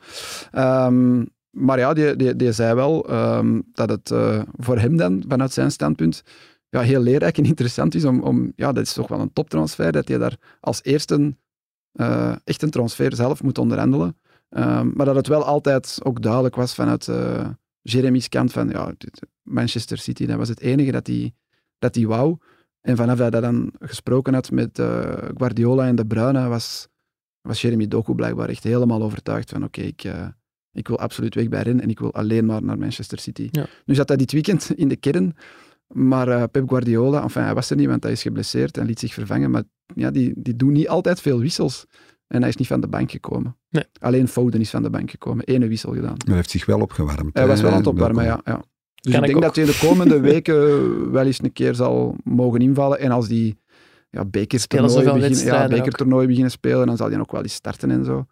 Ehm, 0.51 1.25
maar 1.51 1.79
ja, 1.79 1.93
die, 1.93 2.17
die, 2.17 2.37
die 2.37 2.53
zei 2.53 2.75
wel 2.75 3.09
ehm, 3.09 3.61
dat 3.73 3.89
het 3.89 4.11
eh, 4.11 4.43
voor 4.57 4.79
hem 4.79 4.97
dan, 4.97 5.25
vanuit 5.29 5.53
zijn 5.53 5.71
standpunt, 5.71 6.23
ja, 6.69 6.81
heel 6.81 7.01
leerrijk 7.01 7.39
en 7.39 7.45
interessant 7.55 7.95
is 7.95 8.05
om, 8.05 8.21
om 8.21 8.53
ja, 8.57 8.73
dat 8.73 8.85
is 8.85 8.93
toch 8.93 9.09
wel 9.09 9.21
een 9.21 9.33
toptransfer, 9.33 9.93
dat 9.93 10.09
je 10.09 10.19
daar 10.19 10.37
als 10.61 10.83
eerste 10.83 11.37
eh, 11.93 12.35
echt 12.45 12.63
een 12.63 12.71
transfer 12.71 13.15
zelf 13.15 13.43
moet 13.43 13.59
onderhandelen. 13.59 14.17
Ehm, 14.49 14.91
maar 14.95 15.07
dat 15.07 15.17
het 15.17 15.27
wel 15.27 15.45
altijd 15.45 15.99
ook 16.03 16.23
duidelijk 16.23 16.55
was 16.55 16.75
vanuit 16.75 17.09
eh 17.09 17.49
Jeremy's 17.83 18.29
kant 18.29 18.53
van, 18.53 18.69
ja, 18.69 18.93
Manchester 19.43 19.99
City, 19.99 20.27
dat 20.27 20.37
was 20.37 20.49
het 20.49 20.61
enige 20.61 20.93
dat 20.93 21.07
hij 21.07 21.35
dat 21.79 21.95
die 21.95 22.09
wou. 22.09 22.37
En 22.83 22.97
vanaf 22.97 23.19
dat 23.19 23.33
hij 23.33 23.41
dan 23.41 23.73
gesproken 23.79 24.35
had 24.35 24.51
met 24.51 24.79
eh, 24.79 25.13
Guardiola 25.37 25.87
en 25.87 25.97
De 25.97 26.07
Bruyne, 26.07 26.49
was, 26.49 26.89
was 27.41 27.61
Jeremy 27.61 27.89
Doku 27.89 28.15
blijkbaar 28.15 28.49
echt 28.49 28.65
helemaal 28.65 29.03
overtuigd 29.03 29.51
van, 29.51 29.65
oké, 29.65 29.81
ik, 29.81 30.05
eh, 30.05 30.27
ik 30.73 30.89
wil 30.89 30.99
absoluut 30.99 31.35
weg 31.35 31.49
bij 31.49 31.63
Ren 31.63 31.81
en 31.81 31.91
ik 31.91 31.99
wil 31.99 32.15
alleen 32.15 32.47
maar 32.47 32.63
naar 32.63 32.79
Manchester 32.79 33.19
City. 33.19 33.49
Ja. 33.51 33.67
Nu 33.85 33.95
zat 33.95 34.09
hij 34.09 34.17
dit 34.17 34.33
weekend 34.33 34.71
in 34.71 34.89
de 34.89 34.97
kern, 34.97 35.37
maar 35.87 36.29
eh, 36.29 36.43
Pep 36.51 36.69
Guardiola, 36.69 37.23
enfin, 37.23 37.43
hij 37.43 37.55
was 37.55 37.71
er 37.71 37.77
niet, 37.77 37.89
want 37.89 38.03
hij 38.03 38.13
is 38.13 38.23
geblesseerd 38.23 38.77
en 38.77 38.87
liet 38.87 38.99
zich 38.99 39.13
vervangen, 39.13 39.51
maar 39.51 39.63
ja, 39.95 40.11
die, 40.11 40.33
die 40.37 40.57
doen 40.57 40.73
niet 40.73 40.89
altijd 40.89 41.21
veel 41.21 41.39
wissels. 41.39 41.87
En 42.27 42.41
hij 42.41 42.49
is 42.49 42.57
niet 42.57 42.67
van 42.67 42.81
de 42.81 42.89
bank 42.89 43.11
gekomen. 43.11 43.57
Nee. 43.69 43.85
Alleen 44.01 44.29
Foden 44.29 44.61
is 44.61 44.71
van 44.71 44.83
de 44.83 44.91
bank 44.91 45.11
gekomen. 45.11 45.45
Ene 45.45 45.69
wissel 45.69 45.93
gedaan. 45.93 46.11
Maar 46.11 46.27
hij 46.27 46.35
heeft 46.35 46.51
zich 46.51 46.67
wel 46.67 46.81
opgewarmd. 46.81 47.37
Hij 47.37 47.47
was 47.47 47.61
wel 47.61 47.71
aan 47.71 47.77
het 47.77 47.87
opwarmen, 47.87 48.25
ja. 48.25 48.41
ja. 48.45 48.63
Dus 49.03 49.13
Kan 49.13 49.21
ik 49.23 49.27
denk 49.27 49.37
ook. 49.37 49.43
dat 49.45 49.57
hij 49.57 49.65
de 49.65 49.79
komende 49.87 50.21
weken 50.33 51.11
wel 51.13 51.25
eens 51.25 51.43
een 51.43 51.53
keer 51.53 51.75
zal 51.75 52.17
mogen 52.25 52.61
invallen. 52.61 52.99
En 52.99 53.11
als 53.11 53.29
die 53.29 53.59
ja, 54.11 54.21
Spelen 54.21 54.31
bekertoernooi 54.31 54.93
zoveel 54.93 55.13
beginnen, 55.15 55.45
ja, 55.45 55.69
bekertoernooi 55.69 56.27
beginnen 56.27 56.51
spelen, 56.51 56.87
dan 56.87 56.97
zal 56.97 57.11
hij 57.11 57.21
ook 57.21 57.33
wel 57.33 57.43
eens 57.43 57.55
starten 57.55 57.91
en 57.91 58.05
zo. 58.05 58.27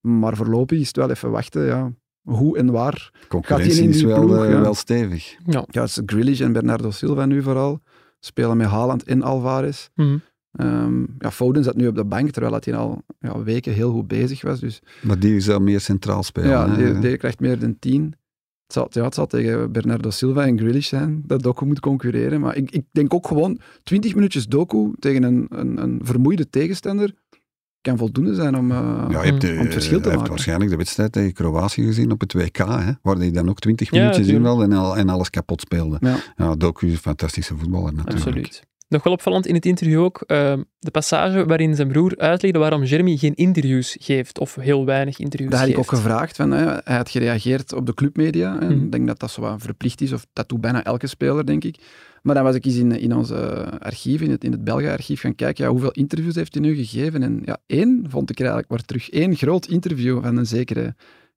Maar 0.00 0.36
voorlopig 0.36 0.80
is 0.80 0.86
het 0.86 0.96
wel 0.96 1.10
even 1.10 1.30
wachten, 1.30 1.64
ja. 1.66 1.92
Hoe 2.22 2.58
en 2.58 2.70
waar. 2.70 3.10
Concurrentie 3.28 3.66
Gaat 3.68 3.76
hij 3.76 3.84
in 3.84 3.90
is 3.92 3.98
die 3.98 4.06
wel, 4.06 4.20
ploeg, 4.24 4.44
eh, 4.44 4.50
ja. 4.50 4.60
wel 4.60 4.74
stevig. 4.74 5.34
Ja. 5.46 5.64
Ja, 5.70 5.80
het 5.80 5.90
is 5.90 6.00
Grealish 6.06 6.40
en 6.40 6.52
Bernardo 6.52 6.90
Silva 6.90 7.26
nu 7.26 7.42
vooral. 7.42 7.80
Spelen 8.20 8.56
met 8.56 8.66
Haaland 8.66 9.02
en 9.02 9.22
Alvarez. 9.22 9.88
Ehm, 10.52 11.00
ja, 11.18 11.30
Foden 11.30 11.64
zat 11.64 11.76
nu 11.76 11.86
op 11.86 11.94
de 11.94 12.04
bank, 12.04 12.30
terwijl 12.30 12.52
dat 12.52 12.64
hij 12.64 12.74
al 12.74 13.02
ja, 13.20 13.42
weken 13.42 13.72
heel 13.72 13.92
goed 13.92 14.08
bezig 14.08 14.42
was. 14.42 14.60
Dus 14.60 14.80
Maar 15.02 15.18
die 15.18 15.40
zou 15.40 15.60
meer 15.60 15.80
centraal 15.80 16.22
spelen. 16.22 16.50
ja, 16.50 16.70
hè. 16.70 16.76
die, 16.92 16.98
die 17.00 17.16
krijgt 17.16 17.40
meer 17.40 17.58
dan 17.58 17.78
10. 17.78 18.14
Het 18.66 18.74
zal, 18.74 18.86
ja, 18.90 19.04
het 19.04 19.14
zal 19.14 19.26
tegen 19.26 19.72
Bernardo 19.72 20.10
Silva 20.10 20.46
en 20.46 20.58
Grealish 20.58 20.88
zijn 20.88 21.22
dat 21.26 21.42
Doku 21.42 21.64
moet 21.66 21.80
concurreren. 21.80 22.40
Maar 22.40 22.56
ik, 22.56 22.70
ik 22.70 22.84
denk 22.92 23.14
ook 23.14 23.26
gewoon 23.26 23.58
20 23.82 24.14
minuutjes 24.14 24.46
Doku 24.46 24.92
tegen 24.98 25.22
een, 25.22 25.46
een, 25.48 25.82
een 25.82 26.00
vermoeide 26.02 26.50
tegenstander 26.50 27.14
kan 27.80 27.98
voldoende 27.98 28.34
zijn 28.34 28.56
om, 28.56 28.70
eh, 28.70 29.04
Ja, 29.08 29.22
je 29.22 29.30
hebt, 29.30 29.44
om 29.44 29.58
het 29.58 29.72
verschil 29.72 29.96
te 29.96 30.02
hij 30.02 30.02
heeft 30.02 30.16
maken. 30.16 30.28
waarschijnlijk 30.30 30.70
de 30.70 30.76
wedstrijd 30.76 31.12
tegen 31.12 31.32
Kroatië 31.32 31.84
gezien 31.84 32.10
op 32.10 32.20
het 32.20 32.32
WK, 32.32 32.56
hè, 32.56 32.92
waar 33.02 33.16
hij 33.16 33.30
dan 33.30 33.48
ook 33.48 33.58
20 33.58 33.90
Ja, 33.90 33.98
minuutjes 33.98 34.26
in 34.26 34.42
wel 34.42 34.62
en, 34.62 34.72
al, 34.72 34.96
en 34.96 35.08
alles 35.08 35.30
kapot 35.30 35.60
speelde. 35.60 35.96
Ja. 36.00 36.16
Ja, 36.36 36.54
Doku 36.54 36.86
is 36.86 36.92
een 36.92 36.98
fantastische 36.98 37.56
voetballer 37.56 37.92
natuurlijk. 37.94 38.24
Absoluut. 38.26 38.62
Nog 38.88 39.02
wel 39.02 39.12
opvallend 39.12 39.46
in 39.46 39.54
het 39.54 39.66
interview 39.66 40.00
ook 40.00 40.20
ehm, 40.26 40.62
de 40.78 40.90
passage 40.90 41.44
waarin 41.46 41.74
zijn 41.74 41.88
broer 41.88 42.14
uitlegde 42.16 42.58
waarom 42.58 42.82
Jeremy 42.84 43.16
geen 43.16 43.34
interviews 43.34 43.96
geeft, 44.00 44.38
of 44.38 44.54
heel 44.54 44.84
weinig 44.84 45.18
interviews 45.18 45.50
Dat 45.50 45.60
had 45.60 45.68
ik 45.68 45.78
ook 45.78 45.88
geeft. 45.88 46.02
gevraagd. 46.02 46.36
Van, 46.36 46.50
hè, 46.50 46.64
hij 46.84 46.96
had 46.96 47.10
gereageerd 47.10 47.72
op 47.72 47.86
de 47.86 47.94
clubmedia. 47.94 48.60
En 48.60 48.72
Mhm. 48.74 48.84
Ik 48.84 48.92
denk 48.92 49.06
dat 49.06 49.18
dat 49.20 49.30
zo 49.30 49.40
wat 49.40 49.62
verplicht 49.62 50.00
is, 50.00 50.12
of 50.12 50.26
dat 50.32 50.48
doet 50.48 50.60
bijna 50.60 50.84
elke 50.84 51.06
speler, 51.06 51.46
denk 51.46 51.64
ik. 51.64 51.76
Maar 52.22 52.34
dan 52.34 52.44
was 52.44 52.54
ik 52.54 52.64
eens 52.64 52.76
in, 52.76 52.92
in 52.92 53.14
ons 53.16 53.30
eh, 53.30 53.66
archief, 53.78 54.20
in 54.20 54.30
het, 54.30 54.44
in 54.44 54.52
het 54.52 54.64
Belga-archief, 54.64 55.20
gaan 55.20 55.34
kijken, 55.34 55.64
ja, 55.64 55.70
hoeveel 55.70 55.90
interviews 55.90 56.34
heeft 56.34 56.54
hij 56.54 56.62
nu 56.62 56.74
gegeven? 56.74 57.22
En 57.22 57.42
ja, 57.44 57.58
één 57.66 58.04
vond 58.08 58.30
ik 58.30 58.36
er 58.36 58.44
eigenlijk 58.44 58.70
maar 58.70 58.84
terug. 58.84 59.12
Eén 59.12 59.36
groot 59.36 59.66
interview 59.66 60.22
van 60.22 60.36
een 60.36 60.46
zekere 60.46 60.94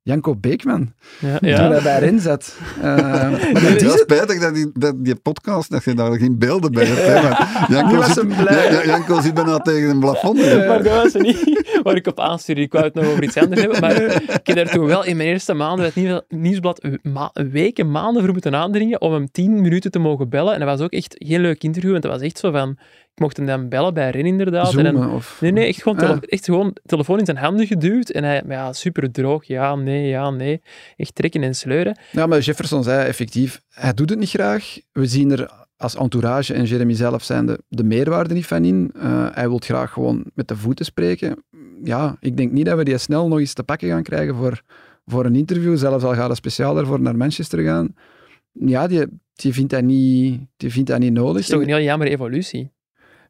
Janko 0.10 0.36
Beekman, 0.36 0.93
Ja, 1.20 1.38
toen 1.39 1.49
ja. 1.49 1.72
hij 1.72 1.82
bij 1.82 1.99
Ren 1.99 2.20
zat. 2.20 2.57
Eh, 2.82 2.95
maar 2.95 3.53
dat 3.53 3.62
het 3.62 3.82
is 3.82 3.99
spijtig 3.99 4.39
dat 4.39 4.53
die, 4.53 4.72
dat 4.74 5.05
die 5.05 5.16
podcast, 5.16 5.70
dat 5.72 5.84
je 5.84 5.93
daar 5.93 6.18
geen 6.18 6.38
beelden 6.39 6.72
bij 6.72 6.86
hebt. 6.86 7.05
Hè, 7.07 7.74
Janko, 7.76 7.95
was 7.95 8.14
zit, 8.14 8.28
blij. 8.28 8.72
Ja, 8.72 8.82
ja, 8.82 8.86
Janko 8.86 9.22
zit 9.22 9.34
bijna 9.34 9.57
tegen 9.60 9.89
een 9.89 9.99
plafond. 9.99 10.38
Maar 10.68 10.84
dat 10.84 11.03
was 11.03 11.14
het 11.14 11.22
niet 11.22 11.80
waar 11.84 11.95
ik 11.95 12.07
op 12.07 12.20
aanstuurde. 12.20 12.62
Ik 12.62 12.72
wou 12.72 12.86
het 12.86 12.93
nog 12.93 13.05
over 13.05 13.24
iets 13.24 13.38
anders 13.38 13.62
hebben. 13.62 13.80
Maar 13.80 14.01
ik 14.24 14.39
heb 14.43 14.55
daar 14.55 14.70
toen 14.70 14.86
wel 14.86 15.05
in 15.05 15.18
mijn 15.18 15.30
eerste 15.30 15.53
maanden 15.53 15.86
het 15.86 15.95
Nieuws- 15.95 16.22
Nieuwsblad 16.28 16.88
ma 17.03 17.32
weken, 17.34 17.91
maanden 17.91 18.24
voor 18.24 18.32
moeten 18.34 18.55
aandringen 18.55 19.01
om 19.01 19.14
hem 19.14 19.32
tien 19.32 19.62
minuten 19.62 19.91
te 19.91 19.99
mogen 19.99 20.30
bellen. 20.30 20.53
En 20.53 20.60
dat 20.60 20.70
was 20.70 20.82
ook 20.82 20.91
echt 20.91 21.22
een 21.22 21.28
heel 21.28 21.39
leuk 21.39 21.64
interview. 21.64 21.91
Want 21.91 22.03
dat 22.03 22.12
was 22.12 22.22
echt 22.22 22.38
zo 22.38 22.51
van... 22.51 22.78
Ik 23.20 23.26
mocht 23.26 23.38
hem 23.38 23.46
dan 23.46 23.70
bellen 23.70 23.94
bij 23.94 24.10
Ren 24.10 24.26
inderdaad. 24.26 24.76
En 24.76 24.84
dan- 24.84 24.94
Zoomen, 24.96 25.10
of... 25.16 25.38
Nee, 25.42 25.52
nee, 25.52 25.68
echt 25.68 25.82
gewoon, 25.82 25.98
tele- 25.98 26.14
Ah. 26.14 26.20
echt 26.22 26.46
gewoon 26.46 26.76
telefoon 26.86 27.20
in 27.20 27.26
zijn 27.26 27.38
handen 27.38 27.68
geduwd. 27.68 28.10
En 28.10 28.24
hij, 28.24 28.44
maar 28.46 28.56
ja, 28.56 28.74
super 28.74 29.12
droog. 29.12 29.46
Ja, 29.46 29.76
nee, 29.76 30.08
ja, 30.08 30.30
nee. 30.30 30.62
Echt 30.96 31.16
trekken 31.16 31.44
en 31.44 31.56
sleuren. 31.56 31.98
Ja, 32.12 32.26
maar 32.28 32.40
Jefferson 32.40 32.84
zei 32.84 33.08
effectief, 33.08 33.62
hij 33.70 33.94
doet 33.94 34.10
het 34.10 34.20
niet 34.20 34.30
graag. 34.30 34.78
We 34.92 35.06
zien 35.06 35.32
er 35.32 35.52
als 35.78 35.96
entourage 35.96 36.54
en 36.54 36.64
Jeremy 36.64 36.94
zelf 36.94 37.24
zijn 37.24 37.46
de, 37.46 37.64
de 37.68 37.84
meerwaarde 37.84 38.34
niet 38.34 38.46
van 38.46 38.66
in. 38.66 38.92
Eh, 38.96 39.28
hij 39.32 39.48
wil 39.50 39.58
graag 39.64 39.92
gewoon 39.92 40.26
met 40.34 40.48
de 40.48 40.56
voeten 40.56 40.86
spreken. 40.86 41.44
Ja, 41.84 42.16
ik 42.20 42.38
denk 42.38 42.52
niet 42.52 42.66
dat 42.66 42.78
we 42.78 42.84
die 42.84 42.98
snel 42.98 43.28
nog 43.28 43.40
eens 43.40 43.54
te 43.54 43.64
pakken 43.64 43.90
gaan 43.90 44.04
krijgen 44.04 44.36
voor, 44.36 44.62
voor 45.06 45.26
een 45.26 45.36
interview. 45.36 45.78
Zelfs 45.78 46.04
al 46.04 46.14
gaat 46.14 46.28
hij 46.28 46.36
speciaal 46.36 46.74
daarvoor 46.76 47.02
naar 47.02 47.16
Manchester 47.18 47.64
gaan. 47.64 47.96
Ja, 48.52 48.88
die, 48.88 49.06
die, 49.34 49.54
vindt, 49.54 49.72
hij 49.72 49.82
niet, 49.82 50.40
die 50.58 50.72
vindt 50.72 50.90
hij 50.90 50.98
niet 51.00 51.16
Dat 51.16 51.24
nodig. 51.24 51.42
is 51.42 51.48
toch 51.48 51.62
een 51.62 51.68
heel 51.68 51.82
jammer 51.82 52.08
evolutie. 52.08 52.72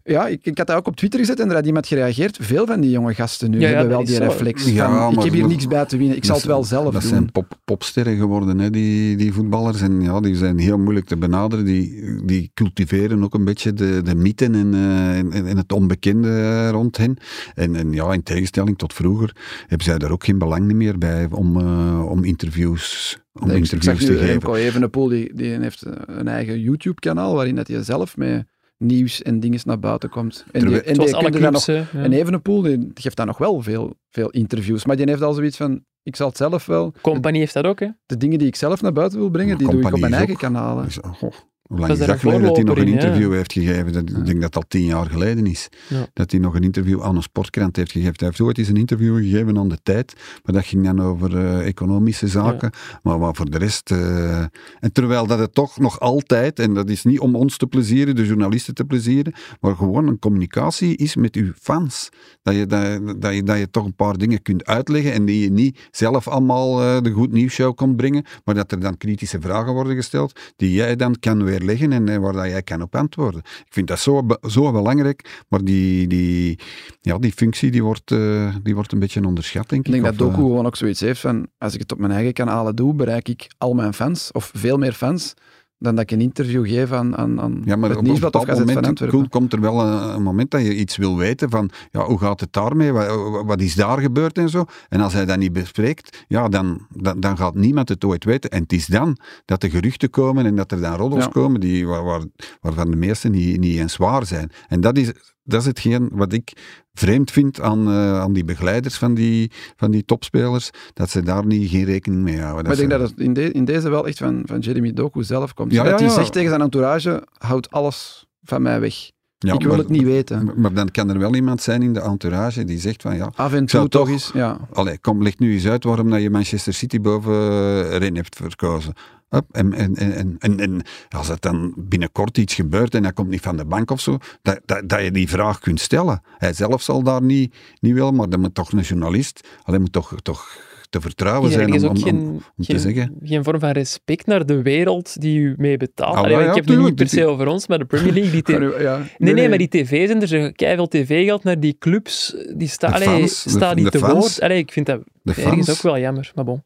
Ja, 0.04 0.28
ik, 0.28 0.40
ik 0.46 0.58
had 0.58 0.68
dat 0.68 0.76
ook 0.78 0.88
op 0.88 0.96
Twitter 0.96 1.20
gezet 1.20 1.40
en 1.40 1.50
er 1.50 1.56
had 1.56 1.66
iemand 1.66 1.88
gereageerd. 1.88 2.38
Veel 2.42 2.66
van 2.66 2.82
die 2.82 2.90
jonge 2.92 3.14
gasten 3.14 3.50
nu 3.52 3.60
Ja, 3.60 3.64
ja, 3.68 3.70
hebben 3.70 3.88
wel 3.90 3.98
dat 3.98 4.08
die 4.08 4.16
zo. 4.16 4.24
reflex. 4.24 4.66
Ja, 4.72 4.88
van, 5.04 5.14
ik 5.18 5.24
heb 5.24 5.34
hier 5.34 5.42
dat- 5.42 5.52
niks 5.52 5.68
bij 5.68 5.86
te 5.86 5.98
winnen, 5.98 6.16
ik 6.18 6.26
zal 6.26 6.36
het 6.36 6.46
wel 6.46 6.64
zelf 6.64 6.84
Dat 6.94 7.02
doen. 7.02 7.10
zijn 7.12 7.32
pop, 7.32 7.58
popsterren 7.66 8.18
geworden, 8.18 8.60
hè, 8.60 8.70
die, 8.70 9.16
die 9.18 9.34
voetballers. 9.34 9.82
En 9.82 10.02
ja, 10.02 10.20
die 10.20 10.36
zijn 10.36 10.58
heel 10.58 10.78
moeilijk 10.78 11.06
te 11.06 11.18
benaderen. 11.18 11.66
Die, 11.66 12.04
die 12.26 12.52
cultiveren 12.54 13.24
ook 13.24 13.34
een 13.34 13.46
beetje 13.46 13.74
de, 13.74 14.02
de 14.04 14.16
mythen 14.16 14.56
en, 14.56 14.74
eh, 14.74 15.18
en, 15.18 15.32
en 15.48 15.58
het 15.58 15.72
onbekende 15.74 16.30
eh, 16.30 16.70
rond 16.72 16.98
hen. 16.98 17.18
En, 17.56 17.76
en 17.76 17.92
ja, 17.94 18.14
in 18.14 18.24
tegenstelling 18.24 18.78
tot 18.78 18.94
vroeger 18.94 19.36
hebben 19.68 19.86
zij 19.88 19.98
daar 19.98 20.12
ook 20.12 20.24
geen 20.26 20.38
belang 20.38 20.74
meer 20.74 20.98
bij 20.98 21.28
om, 21.32 21.60
eh, 21.60 22.06
om 22.12 22.24
interviews, 22.24 23.18
om 23.34 23.48
Nee, 23.48 23.58
ik- 23.58 23.72
ik 23.72 23.84
zag 23.84 23.98
te 23.98 24.04
nu 24.04 24.12
geven. 24.12 24.26
Remco 24.26 24.54
Evenepoel, 24.56 25.08
die, 25.08 25.34
die 25.34 25.48
heeft 25.60 25.86
een 26.06 26.28
eigen 26.28 26.60
YouTube-kanaal 26.60 27.34
waarin 27.36 27.56
dat 27.56 27.68
hij 27.68 27.84
zelf 27.84 28.18
met 28.18 28.46
nieuws 28.84 29.22
en 29.22 29.40
dingen 29.40 29.60
naar 29.64 29.80
buiten 29.80 30.10
komt. 30.10 30.46
En 30.52 30.68
die, 30.68 30.82
en 30.82 30.94
die 30.94 31.16
alle 31.16 31.30
clubs. 31.30 31.68
nog, 31.68 31.76
ja. 31.92 32.00
En 32.04 32.12
Evenepoel 32.14 32.62
die 32.62 32.92
geeft 32.94 33.16
dan 33.18 33.28
nog 33.28 33.38
wel 33.38 33.62
veel, 33.62 33.94
veel 34.10 34.30
interviews, 34.30 34.86
maar 34.86 34.96
die 34.96 35.10
heeft 35.10 35.22
al 35.22 35.34
zoiets 35.34 35.58
van, 35.58 35.84
ik 36.04 36.16
zal 36.16 36.28
het 36.28 36.38
zelf 36.38 36.66
wel, 36.66 36.94
Compagnie 37.02 37.40
heeft 37.40 37.54
dat 37.54 37.66
ook, 37.66 37.80
hè. 37.80 37.88
de 38.06 38.18
dingen 38.18 38.38
die 38.38 38.48
ik 38.48 38.56
zelf 38.56 38.82
naar 38.82 38.94
buiten 38.94 39.20
wil 39.20 39.30
brengen, 39.30 39.50
Maar 39.50 39.58
die 39.58 39.68
doe 39.82 39.88
ik 39.88 39.94
op 39.94 40.00
mijn 40.00 40.14
eigen 40.14 40.34
ook- 40.34 40.40
kanalen. 40.40 40.88
Oh, 41.22 41.32
hoe 41.70 41.80
lang 41.80 41.92
is 41.92 42.00
dat 42.00 42.20
geleden 42.20 42.42
dat 42.42 42.56
hij 42.56 42.66
nog 42.66 42.78
een 42.78 42.88
in, 42.88 42.94
interview 42.94 43.34
heeft 43.34 43.54
gegeven? 43.54 43.94
Dat, 43.94 44.10
Ik 44.10 44.26
denk 44.26 44.42
dat 44.42 44.54
dat 44.54 44.56
al 44.56 44.64
tien 44.68 44.86
jaar 44.86 45.06
geleden 45.06 45.46
is. 45.46 45.70
Ja. 45.88 46.08
Dat 46.14 46.32
hij 46.32 46.40
nog 46.40 46.56
een 46.56 46.64
interview 46.64 47.02
aan 47.04 47.16
een 47.16 47.22
sportkrant 47.22 47.76
heeft 47.76 47.92
gegeven. 47.92 48.14
Hij 48.18 48.28
heeft 48.28 48.42
ooit 48.42 48.58
eens 48.58 48.68
een 48.68 48.76
interview 48.76 49.18
gegeven 49.18 49.58
aan 49.58 49.70
de 49.70 49.80
tijd, 49.84 50.14
maar 50.44 50.56
dat 50.56 50.66
ging 50.66 50.84
dan 50.86 51.02
over 51.02 51.38
eh, 51.38 51.68
economische 51.68 52.28
zaken. 52.28 52.72
Maar, 53.04 53.20
maar 53.20 53.36
voor 53.36 53.50
de 53.50 53.58
rest... 53.58 53.92
eh, 53.92 54.40
en 54.80 54.92
terwijl 54.92 55.28
dat 55.28 55.40
het 55.40 55.54
toch 55.54 55.80
nog 55.80 56.00
altijd, 56.00 56.60
en 56.60 56.74
dat 56.74 56.90
is 56.90 57.04
niet 57.04 57.20
om 57.20 57.36
ons 57.36 57.58
te 57.58 57.68
plezieren, 57.68 58.16
de 58.16 58.26
journalisten 58.26 58.74
te 58.74 58.86
plezieren, 58.86 59.34
maar 59.60 59.76
gewoon 59.76 60.08
een 60.08 60.20
communicatie 60.20 60.96
is 60.96 61.16
met 61.16 61.36
uw 61.36 61.52
fans. 61.60 62.10
Dat 62.42 62.56
je, 62.56 62.66
dat, 62.66 63.22
dat 63.22 63.34
je, 63.34 63.44
dat 63.44 63.58
je 63.58 63.70
toch 63.70 63.86
een 63.86 63.96
paar 63.96 64.18
dingen 64.18 64.42
kunt 64.42 64.66
uitleggen 64.66 65.14
en 65.14 65.26
die 65.26 65.44
je 65.44 65.52
niet 65.52 65.88
zelf 65.92 66.28
allemaal 66.28 66.82
eh, 66.82 67.02
de 67.02 67.12
Goed 67.12 67.32
Nieuws 67.32 67.54
Show 67.54 67.76
komt 67.76 67.96
brengen, 67.96 68.26
maar 68.44 68.56
dat 68.56 68.72
er 68.72 68.80
dan 68.80 68.98
kritische 68.98 69.42
vragen 69.42 69.74
worden 69.74 69.96
gesteld 69.96 70.40
die 70.56 70.74
jij 70.74 70.96
dan 70.96 71.16
kan 71.20 71.44
weerleggen 71.60 71.92
en, 71.92 72.10
eh, 72.10 72.18
waar 72.18 72.34
dat 72.34 72.46
jij 72.46 72.62
kan 72.62 72.82
op 72.82 72.96
antwoorden. 72.96 73.42
Ik 73.42 73.68
vind 73.70 73.88
dat 73.88 74.00
zo, 74.00 74.26
zo 74.48 74.72
belangrijk, 74.72 75.44
maar 75.48 75.64
die, 75.64 76.08
die, 76.08 76.60
ja, 77.02 77.18
die 77.18 77.32
functie 77.32 77.72
die 77.72 77.84
wordt, 77.84 78.12
eh, 78.12 78.56
die 78.64 78.76
wordt 78.76 78.92
een 78.92 79.00
beetje 79.00 79.26
onderschat, 79.26 79.70
denk 79.70 79.88
ik. 79.88 79.94
Ik 79.94 80.02
denk 80.02 80.18
dat 80.18 80.28
Of, 80.28 80.34
eh, 80.34 80.38
Doku 80.38 80.50
gewoon 80.50 80.66
ook 80.66 80.76
zoiets 80.76 81.00
heeft 81.00 81.20
van, 81.20 81.48
als 81.58 81.74
ik 81.74 81.80
het 81.80 81.92
op 81.92 81.98
mijn 82.00 82.12
eigen 82.12 82.34
kanalen 82.34 82.76
doe, 82.76 82.94
bereik 82.94 83.28
ik 83.30 83.48
al 83.58 83.74
mijn 83.74 83.94
fans, 83.94 84.32
of 84.32 84.52
veel 84.54 84.78
meer 84.78 84.94
fans, 84.94 85.34
dan 85.80 85.96
dat 85.96 86.04
ik 86.04 86.12
een 86.12 86.22
interview 86.22 86.68
geef 86.68 86.92
aan, 86.92 87.18
aan, 87.18 87.42
aan 87.42 87.62
Ja, 87.66 87.76
maar 87.76 87.90
het 87.90 88.02
Nieuwsblad 88.02 88.36
of 88.36 88.42
bepaald 88.42 88.60
Gazet 88.60 88.74
van 88.74 88.84
moment 88.84 89.02
Antwerpen. 89.02 89.30
komt 89.30 89.54
er 89.54 89.62
wel 89.62 89.82
een, 89.82 90.16
een 90.16 90.24
moment 90.24 90.52
dat 90.52 90.62
je 90.62 90.76
iets 90.76 90.98
wil 90.98 91.18
weten 91.18 91.50
van, 91.50 91.70
ja, 91.92 92.04
hoe 92.06 92.20
gaat 92.20 92.40
het 92.40 92.54
daarmee? 92.54 92.92
Wat, 92.92 93.46
wat 93.46 93.62
is 93.62 93.76
daar 93.76 94.00
gebeurd 94.00 94.38
en 94.38 94.50
zo? 94.50 94.66
En 94.90 95.02
als 95.02 95.14
hij 95.14 95.26
dat 95.26 95.38
niet 95.38 95.54
bespreekt, 95.54 96.26
ja, 96.28 96.48
dan, 96.50 96.86
dan, 96.90 97.20
dan 97.20 97.38
gaat 97.38 97.56
niemand 97.56 97.90
het 97.90 98.04
ooit 98.06 98.24
weten. 98.26 98.50
En 98.50 98.62
het 98.62 98.74
is 98.74 98.86
dan 98.86 99.18
dat 99.46 99.62
de 99.62 99.70
geruchten 99.70 100.10
komen 100.10 100.46
en 100.46 100.56
dat 100.56 100.72
er 100.72 100.82
dan 100.82 100.96
roddels 100.96 101.24
Ja. 101.24 101.30
komen 101.30 101.60
die, 101.60 101.88
waar, 101.88 102.04
waar, 102.04 102.22
waarvan 102.62 102.90
de 102.92 102.98
meesten 102.98 103.32
niet, 103.32 103.60
niet 103.60 103.78
eens 103.78 103.98
waar 103.98 104.26
zijn. 104.26 104.52
En 104.68 104.82
dat 104.82 104.98
is, 104.98 105.12
dat 105.50 105.62
is 105.62 105.68
hetgeen 105.68 106.10
wat 106.12 106.34
ik 106.34 106.52
vreemd 106.94 107.32
vind 107.32 107.62
aan, 107.62 107.88
eh, 107.88 108.20
aan 108.20 108.34
die 108.34 108.44
begeleiders 108.46 108.98
van 108.98 109.14
die, 109.14 109.52
van 109.76 109.92
die 109.92 110.06
topspelers, 110.06 110.70
dat 110.94 111.10
ze 111.10 111.22
daar 111.24 111.46
niet, 111.46 111.70
geen 111.70 111.86
rekening 111.86 112.22
mee 112.24 112.40
houden. 112.40 112.64
Maar 112.64 112.72
ik 112.74 112.78
denk 112.80 112.92
ze- 112.92 112.98
dat 112.98 113.10
het 113.10 113.20
in, 113.20 113.34
de- 113.34 113.52
in 113.52 113.66
deze 113.66 113.90
wel 113.90 114.08
echt 114.08 114.18
van, 114.18 114.42
van 114.46 114.60
Jeremy 114.60 114.94
Doku 114.94 115.24
zelf 115.24 115.54
komt. 115.54 115.72
Ja, 115.72 115.84
dat 115.84 116.00
hij 116.00 116.08
ja. 116.10 116.14
zegt 116.14 116.32
tegen 116.34 116.50
zijn 116.50 116.62
entourage, 116.62 117.24
houd 117.38 117.72
alles 117.72 118.26
van 118.44 118.62
mij 118.62 118.80
weg. 118.80 119.12
Ja, 119.38 119.54
ik 119.54 119.60
wil 119.60 119.70
maar- 119.70 119.78
het 119.78 119.90
niet 119.90 120.04
weten. 120.04 120.46
Maar, 120.46 120.60
maar 120.60 120.74
dan 120.74 120.90
kan 120.92 121.10
er 121.10 121.20
wel 121.20 121.36
iemand 121.36 121.62
zijn 121.62 121.82
in 121.82 121.94
de 121.94 122.00
entourage 122.02 122.64
die 122.64 122.80
zegt 122.80 123.02
van, 123.02 123.16
ja, 123.16 123.32
Af 123.36 123.54
en 123.54 123.66
toe 123.66 123.80
toch 123.80 123.90
toch- 123.90 124.10
eens, 124.10 124.32
ja. 124.34 124.58
Allee, 124.74 125.00
kom, 125.00 125.24
leg 125.24 125.38
nu 125.40 125.54
eens 125.54 125.68
uit 125.68 125.84
waarom 125.84 126.10
dat 126.10 126.22
je 126.22 126.30
Manchester 126.30 126.74
City 126.74 127.00
boven 127.02 127.34
eh, 127.34 127.98
Rennes 127.98 128.16
hebt 128.22 128.36
verkozen. 128.36 128.94
En, 129.30 129.74
en, 129.74 129.96
en, 129.96 130.36
en, 130.40 130.60
en 130.60 130.82
als 131.10 131.30
er 131.30 131.38
dan 131.40 131.74
binnenkort 131.78 132.38
iets 132.38 132.54
gebeurt 132.54 132.96
en 132.96 133.04
hij 133.04 133.14
komt 133.14 133.30
niet 133.30 133.42
van 133.42 133.58
de 133.58 133.66
bank 133.66 133.92
of 133.92 134.00
zo, 134.00 134.18
dat, 134.42 134.60
dat, 134.66 134.90
dat 134.90 135.04
je 135.04 135.12
die 135.12 135.30
vraag 135.30 135.60
kunt 135.60 135.80
stellen. 135.80 136.22
Hij 136.38 136.54
zelf 136.54 136.82
zal 136.82 137.04
daar 137.04 137.22
niet, 137.22 137.56
niet 137.80 137.94
willen, 137.94 138.16
maar 138.16 138.30
dan 138.30 138.40
moet 138.40 138.56
toch 138.56 138.72
een 138.72 138.80
journalist, 138.80 139.48
alleen 139.64 139.82
moet 139.82 139.92
toch, 139.92 140.16
toch 140.22 140.68
te 140.90 141.02
vertrouwen 141.02 141.52
zijn 141.52 141.74
om, 141.74 141.84
om, 141.88 141.98
geen, 141.98 142.20
om, 142.20 142.28
om 142.30 142.40
te 142.58 142.64
geen, 142.64 142.80
zeggen. 142.80 143.16
geen 143.24 143.44
vorm 143.44 143.60
van 143.60 143.70
respect 143.72 144.26
naar 144.26 144.46
de 144.46 144.62
wereld 144.62 145.22
die 145.22 145.40
u 145.40 145.54
mee 145.58 145.78
betaalt. 145.78 146.16
Ah, 146.16 146.24
Allee, 146.24 146.32
wel, 146.32 146.40
ik 146.40 146.48
ja, 146.48 146.54
heb 146.54 146.68
het 146.68 146.78
nu 146.78 146.84
niet 146.84 146.96
per 146.96 147.08
se 147.10 147.26
over 147.26 147.48
ons, 147.48 147.68
maar 147.68 147.78
de 147.78 147.86
Premier 147.86 148.14
League. 148.14 148.42
Die 148.44 148.82
Ja, 148.84 149.06
Nee, 149.18 149.34
nee, 149.34 149.50
maar 149.50 149.58
die 149.58 149.68
tv-zenders 149.68 150.32
veel 150.56 150.88
tv-geld 150.88 151.44
naar 151.44 151.60
die 151.60 151.76
clubs. 151.80 152.36
Die 152.56 152.68
sta, 152.68 152.88
allee, 152.92 153.22
de- 153.22 153.28
staan 153.28 153.76
niet 153.76 153.86
de 153.86 153.92
te 153.92 153.98
fans. 154.00 154.14
woord. 154.14 154.42
Allee, 154.42 154.58
ik 154.58 154.72
vind 154.72 154.86
dat 154.86 155.02
ergens 155.24 155.70
ook 155.70 155.82
wel 155.82 156.00
jammer. 156.00 156.32
Maar 156.36 156.46
bon, 156.46 156.64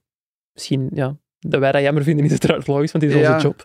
misschien, 0.53 0.89
ja. 0.93 1.17
Dat 1.47 1.59
wij 1.59 1.71
dat 1.71 1.81
jammer 1.81 2.03
vinden 2.03 2.25
is 2.25 2.31
uiteraard 2.31 2.67
logisch, 2.67 2.91
want 2.91 3.03
het 3.03 3.13
is 3.13 3.19
Ja, 3.21 3.33
onze 3.33 3.47
job. 3.47 3.57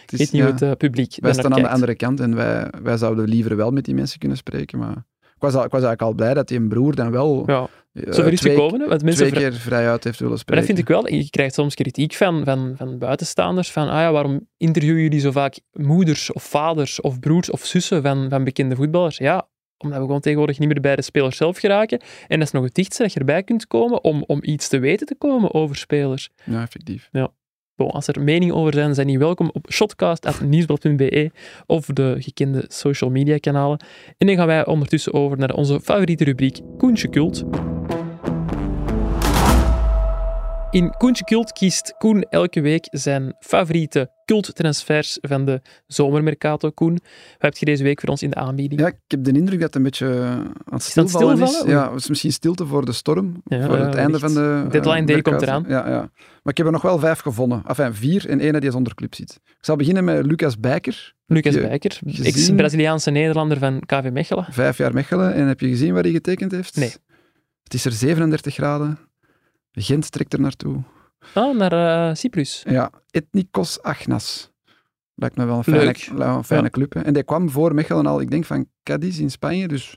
het 0.00 0.12
is- 0.12 0.18
weet 0.18 0.32
niet 0.32 0.40
ja. 0.40 0.42
hoe 0.42 0.52
het 0.52 0.62
eh, 0.62 0.72
publiek 0.72 1.16
Wij 1.20 1.32
staan 1.32 1.54
aan 1.54 1.62
de 1.62 1.68
andere 1.68 1.94
kant 1.94 2.20
en 2.20 2.34
wij, 2.34 2.72
wij 2.82 2.96
zouden 2.96 3.28
liever 3.28 3.56
wel 3.56 3.70
met 3.70 3.84
die 3.84 3.94
mensen 3.94 4.18
kunnen 4.18 4.36
spreken, 4.36 4.78
maar 4.78 4.96
ik 5.20 5.46
was, 5.46 5.54
al- 5.54 5.64
ik 5.64 5.70
was 5.70 5.82
eigenlijk 5.82 6.02
al 6.02 6.12
blij 6.14 6.34
dat 6.34 6.48
die 6.48 6.58
een 6.58 6.68
broer 6.68 6.94
dan 6.94 7.10
wel 7.10 7.42
Ja, 7.46 7.68
eh, 7.92 8.12
zover 8.12 8.32
is 8.32 8.40
twee, 8.40 8.54
gekomen, 8.54 8.88
want 8.88 9.02
mensen 9.02 9.26
twee 9.26 9.40
keer 9.42 9.52
vrijuit 9.52 10.04
heeft 10.04 10.16
willen 10.18 10.32
Maar 10.32 10.38
spreken. 10.42 10.66
dat 10.66 10.74
vind 10.76 10.88
ik 10.88 10.94
wel. 10.94 11.08
Je 11.20 11.30
krijgt 11.30 11.54
soms 11.54 11.74
kritiek 11.74 12.14
van, 12.14 12.44
van, 12.44 12.72
van 12.76 12.98
buitenstaanders. 12.98 13.70
Van, 13.72 13.88
ah 13.88 13.94
ja, 14.00 14.12
waarom 14.12 14.48
interviewen 14.56 15.02
jullie 15.02 15.20
zo 15.20 15.30
vaak 15.30 15.58
moeders 15.72 16.32
of 16.32 16.42
vaders 16.42 17.00
of 17.00 17.18
broers 17.18 17.50
of 17.50 17.64
zussen 17.64 18.02
van, 18.02 18.26
van 18.28 18.44
bekende 18.44 18.76
voetballers? 18.76 19.16
Ja, 19.16 19.48
omdat 19.82 19.98
we 19.98 20.04
gewoon 20.04 20.20
tegenwoordig 20.20 20.58
niet 20.58 20.68
meer 20.68 20.80
bij 20.80 20.96
de 20.96 21.02
speler 21.02 21.32
zelf 21.32 21.58
geraken. 21.58 22.00
En 22.28 22.38
dat 22.38 22.46
is 22.46 22.52
nog 22.52 22.64
het 22.64 22.74
dichtste 22.74 23.02
dat 23.02 23.12
je 23.12 23.18
erbij 23.18 23.42
kunt 23.42 23.66
komen 23.66 24.04
om, 24.04 24.24
om 24.26 24.38
iets 24.42 24.68
te 24.68 24.78
weten 24.78 25.06
te 25.06 25.14
komen 25.14 25.54
over 25.54 25.76
spelers. 25.76 26.30
Ja, 26.44 26.62
effectief. 26.62 27.08
Bon, 27.80 27.90
als 27.90 28.08
er 28.08 28.22
meningen 28.22 28.54
over 28.54 28.74
zijn, 28.74 28.94
zijn 28.94 29.06
die 29.06 29.18
welkom 29.18 29.50
op 29.52 29.66
shotcast.nieuwsblad.be 29.72 31.30
of 31.66 31.86
de 31.86 32.16
gekende 32.18 32.64
social 32.68 33.10
media 33.10 33.38
kanalen. 33.38 33.80
En 34.18 34.26
dan 34.26 34.36
gaan 34.36 34.46
wij 34.46 34.66
ondertussen 34.66 35.12
over 35.12 35.38
naar 35.38 35.54
onze 35.54 35.80
favoriete 35.80 36.24
rubriek 36.24 36.60
Koentje 36.76 37.08
Cult. 37.08 37.44
In 40.70 40.94
Koentje 40.98 41.24
Cult 41.24 41.52
kiest 41.52 41.94
Koen 41.98 42.22
elke 42.22 42.60
week 42.60 42.86
zijn 42.90 43.34
favoriete 43.40 44.10
culttransfers 44.24 45.18
van 45.20 45.44
de 45.44 45.60
zomermercato. 45.86 46.70
Koen, 46.70 46.92
wat 46.92 47.00
heb 47.38 47.56
je 47.56 47.64
deze 47.64 47.82
week 47.82 48.00
voor 48.00 48.08
ons 48.08 48.22
in 48.22 48.30
de 48.30 48.36
aanbieding? 48.36 48.80
Ja, 48.80 48.86
ik 48.86 48.94
heb 49.06 49.24
de 49.24 49.32
indruk 49.32 49.58
dat 49.60 49.66
het 49.66 49.74
een 49.76 49.82
beetje 49.82 50.06
aan 50.16 50.52
het 50.64 50.82
stilvallen 50.82 51.40
is. 51.40 51.48
stilvallen? 51.48 51.74
Ja, 51.76 51.90
het 51.92 52.00
is 52.00 52.08
misschien 52.08 52.32
stilte 52.32 52.66
voor 52.66 52.84
de 52.84 52.92
storm, 52.92 53.40
Ja, 53.44 53.66
voor 53.66 53.76
ja, 53.78 53.84
het 53.84 53.94
einde 53.94 54.18
van 54.18 54.34
de... 54.34 54.62
eh, 54.64 54.70
Deadline 54.70 55.04
day 55.06 55.14
mercato. 55.14 55.30
komt 55.30 55.42
eraan. 55.42 55.64
Ja, 55.68 55.88
ja. 55.88 55.98
Maar 56.42 56.52
ik 56.52 56.56
heb 56.56 56.66
er 56.66 56.72
nog 56.72 56.82
wel 56.82 56.98
vijf 56.98 57.18
gevonden. 57.20 57.62
Enfin, 57.66 57.94
vier 57.94 58.28
en 58.28 58.40
één 58.40 58.60
die 58.60 58.70
zonder 58.70 58.94
club 58.94 59.14
zit. 59.14 59.40
Ik 59.44 59.56
zal 59.64 59.76
beginnen 59.76 60.04
met 60.04 60.26
Lucas 60.26 60.58
Bijker, 60.58 61.14
Lucas 61.26 61.54
Bijker, 61.54 61.98
ex-Braziliaanse 62.22 63.10
Nederlander 63.10 63.58
van 63.58 63.80
KV 63.86 64.10
Mechelen. 64.12 64.46
vijf 64.50 64.78
jaar 64.78 64.92
Mechelen. 64.94 65.34
En 65.34 65.46
heb 65.46 65.60
je 65.60 65.68
gezien 65.68 65.92
waar 65.94 66.02
hij 66.02 66.12
getekend 66.12 66.52
heeft? 66.52 66.76
Nee. 66.76 66.92
Het 67.62 67.74
is 67.74 67.84
er 67.84 67.92
37 67.92 68.54
graden. 68.54 68.98
Gent 69.72 70.12
trekt 70.12 70.32
er 70.32 70.40
naartoe. 70.40 70.82
Ah, 71.34 71.56
naar 71.56 71.72
eh, 72.08 72.14
Cyprus. 72.14 72.62
Ja, 72.68 72.90
Ethnikos 73.10 73.82
Agnas. 73.82 74.50
Lijkt 75.14 75.36
me 75.36 75.44
wel 75.44 75.56
een 75.56 75.64
fijne, 75.64 75.94
een 76.36 76.44
fijne 76.44 76.64
Ja. 76.64 76.70
club. 76.70 76.92
Hè. 76.94 77.00
En 77.00 77.12
die 77.12 77.22
kwam 77.22 77.50
voor 77.50 77.74
Mechelen 77.74 78.06
al, 78.06 78.20
ik 78.20 78.30
denk 78.30 78.44
van 78.44 78.66
Cadiz 78.82 79.18
in 79.18 79.30
Spanje. 79.30 79.68
Dus, 79.68 79.96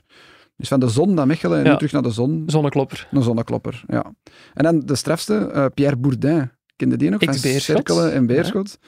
dus 0.56 0.68
van 0.68 0.80
de 0.80 0.88
zon 0.88 1.14
naar 1.14 1.26
Mechelen 1.26 1.58
en 1.58 1.64
Ja. 1.64 1.70
nu 1.70 1.76
terug 1.76 1.92
naar 1.92 2.02
de 2.02 2.10
zon. 2.10 2.42
Zonneklopper. 2.46 3.08
Een 3.10 3.22
zonneklopper, 3.22 3.84
ja. 3.86 4.12
En 4.54 4.64
dan 4.64 4.80
de 4.80 4.94
strafste, 4.94 5.36
eh, 5.36 5.66
Pierre 5.74 5.96
Bourdin. 5.96 6.50
Kende 6.76 6.96
die 6.96 7.10
nog? 7.10 7.22
Van. 7.24 7.34
Cerkelen 7.34 8.12
en 8.12 8.26
Beerschot. 8.26 8.78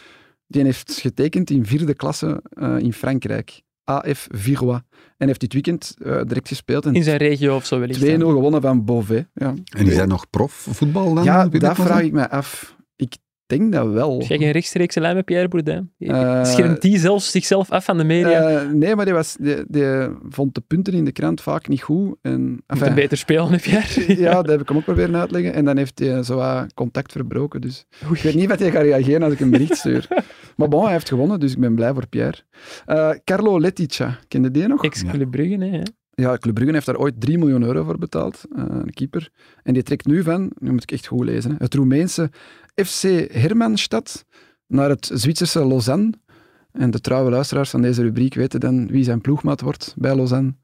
Die 0.46 0.62
heeft 0.64 0.98
getekend 1.00 1.50
in 1.50 1.66
vierde 1.66 1.94
klasse 1.94 2.42
eh, 2.50 2.78
in 2.78 2.92
Frankrijk. 2.92 3.62
AF 3.86 4.26
Virois. 4.30 4.80
En 5.16 5.26
heeft 5.26 5.40
dit 5.40 5.52
weekend 5.52 5.94
eh, 6.04 6.20
direct 6.26 6.48
gespeeld. 6.48 6.86
En 6.86 6.94
In 6.94 7.02
zijn 7.02 7.16
regio 7.16 7.56
of 7.56 7.66
zo 7.66 7.78
wellicht. 7.78 8.00
2-0 8.04 8.04
dan. 8.18 8.20
gewonnen 8.30 8.60
van 8.60 8.84
Beauvais. 8.84 9.24
Ja, 9.34 9.54
En 9.76 9.86
is 9.86 9.96
hij 9.96 10.06
nog 10.06 10.30
profvoetbal 10.30 11.14
dan? 11.14 11.24
ja 11.24 11.48
dat 11.48 11.74
vraag 11.76 12.00
ik 12.02 12.12
mij 12.12 12.28
af. 12.28 12.76
Ik 12.96 13.16
denk 13.46 13.72
dat 13.72 13.88
wel. 13.90 14.18
Heb 14.18 14.28
jij 14.28 14.38
geen 14.38 14.50
rechtstreekse 14.50 15.00
lijn 15.00 15.16
met 15.16 15.24
Pierre 15.24 15.48
Bourdin? 15.48 15.92
Eh, 15.98 16.44
Schermt 16.44 16.82
die 16.82 16.98
zelfs 16.98 17.30
zichzelf 17.30 17.70
af 17.70 17.84
van 17.84 17.98
de 17.98 18.04
media? 18.04 18.48
Eh, 18.48 18.68
nee, 18.70 18.94
maar 18.96 19.04
die, 19.04 19.14
was, 19.14 19.36
die, 19.40 19.64
die 19.68 19.84
vond 20.28 20.54
de 20.54 20.60
punten 20.60 20.92
in 20.92 21.04
de 21.04 21.12
krant 21.12 21.40
vaak 21.40 21.68
niet 21.68 21.82
goed. 21.82 22.16
En, 22.22 22.50
Moet 22.50 22.60
enfin, 22.66 22.88
een 22.88 22.94
beter 22.94 23.16
spelen, 23.16 23.50
hè, 23.50 23.58
Pierre? 23.58 24.16
ja, 24.22 24.32
dat 24.42 24.48
heb 24.48 24.60
ik 24.60 24.68
hem 24.68 24.76
ook 24.76 24.84
proberen 24.84 25.16
uitleggen. 25.16 25.54
En 25.54 25.64
dan 25.64 25.76
heeft 25.76 25.98
hij 25.98 26.22
zo 26.22 26.36
wat 26.36 26.74
contact 26.74 27.12
verbroken. 27.12 27.60
Dus 27.60 27.86
ik 28.12 28.20
weet 28.22 28.34
niet 28.34 28.48
wat 28.48 28.58
hij 28.58 28.70
gaat 28.70 28.82
reageren 28.82 29.22
als 29.22 29.32
ik 29.32 29.40
een 29.40 29.50
bericht 29.50 29.76
stuur. 29.76 30.08
maar 30.56 30.68
bon, 30.68 30.82
hij 30.82 30.92
heeft 30.92 31.08
gewonnen, 31.08 31.40
dus 31.40 31.52
ik 31.52 31.58
ben 31.60 31.74
blij 31.74 31.94
voor 31.94 32.06
Pierre. 32.06 32.42
Eh, 32.86 33.10
Carlo 33.24 33.60
Letica, 33.60 34.18
kende 34.28 34.50
die 34.50 34.66
nog? 34.66 34.84
Ex-Club 34.84 35.30
Brugge, 35.30 35.64
hè? 35.64 35.82
Ja, 36.10 36.38
Club 36.38 36.54
Brugge 36.54 36.72
heeft 36.72 36.86
daar 36.86 36.96
ooit 36.98 37.20
3 37.20 37.38
miljoen 37.38 37.62
euro 37.62 37.84
voor 37.84 37.98
betaald, 37.98 38.44
eh, 38.56 38.64
een 38.68 38.92
keeper. 38.92 39.30
En 39.62 39.74
die 39.74 39.82
trekt 39.82 40.06
nu 40.06 40.22
van, 40.22 40.50
nu 40.58 40.70
moet 40.72 40.82
ik 40.82 40.92
echt 40.92 41.06
goed 41.06 41.24
lezen, 41.24 41.50
hè, 41.50 41.56
het 41.58 41.74
Roemeense 41.74 42.30
FC 42.74 43.02
Hermannstad 43.32 44.24
naar 44.66 44.88
het 44.88 45.10
Zwitserse 45.14 45.66
Lausanne. 45.66 46.12
En 46.72 46.90
de 46.90 47.00
trouwe 47.00 47.30
luisteraars 47.30 47.70
van 47.70 47.82
deze 47.82 48.02
rubriek 48.02 48.34
weten 48.34 48.60
dan 48.60 48.86
wie 48.86 49.04
zijn 49.04 49.20
ploegmaat 49.20 49.60
wordt 49.60 49.94
bij 49.98 50.16
Lausanne. 50.16 50.54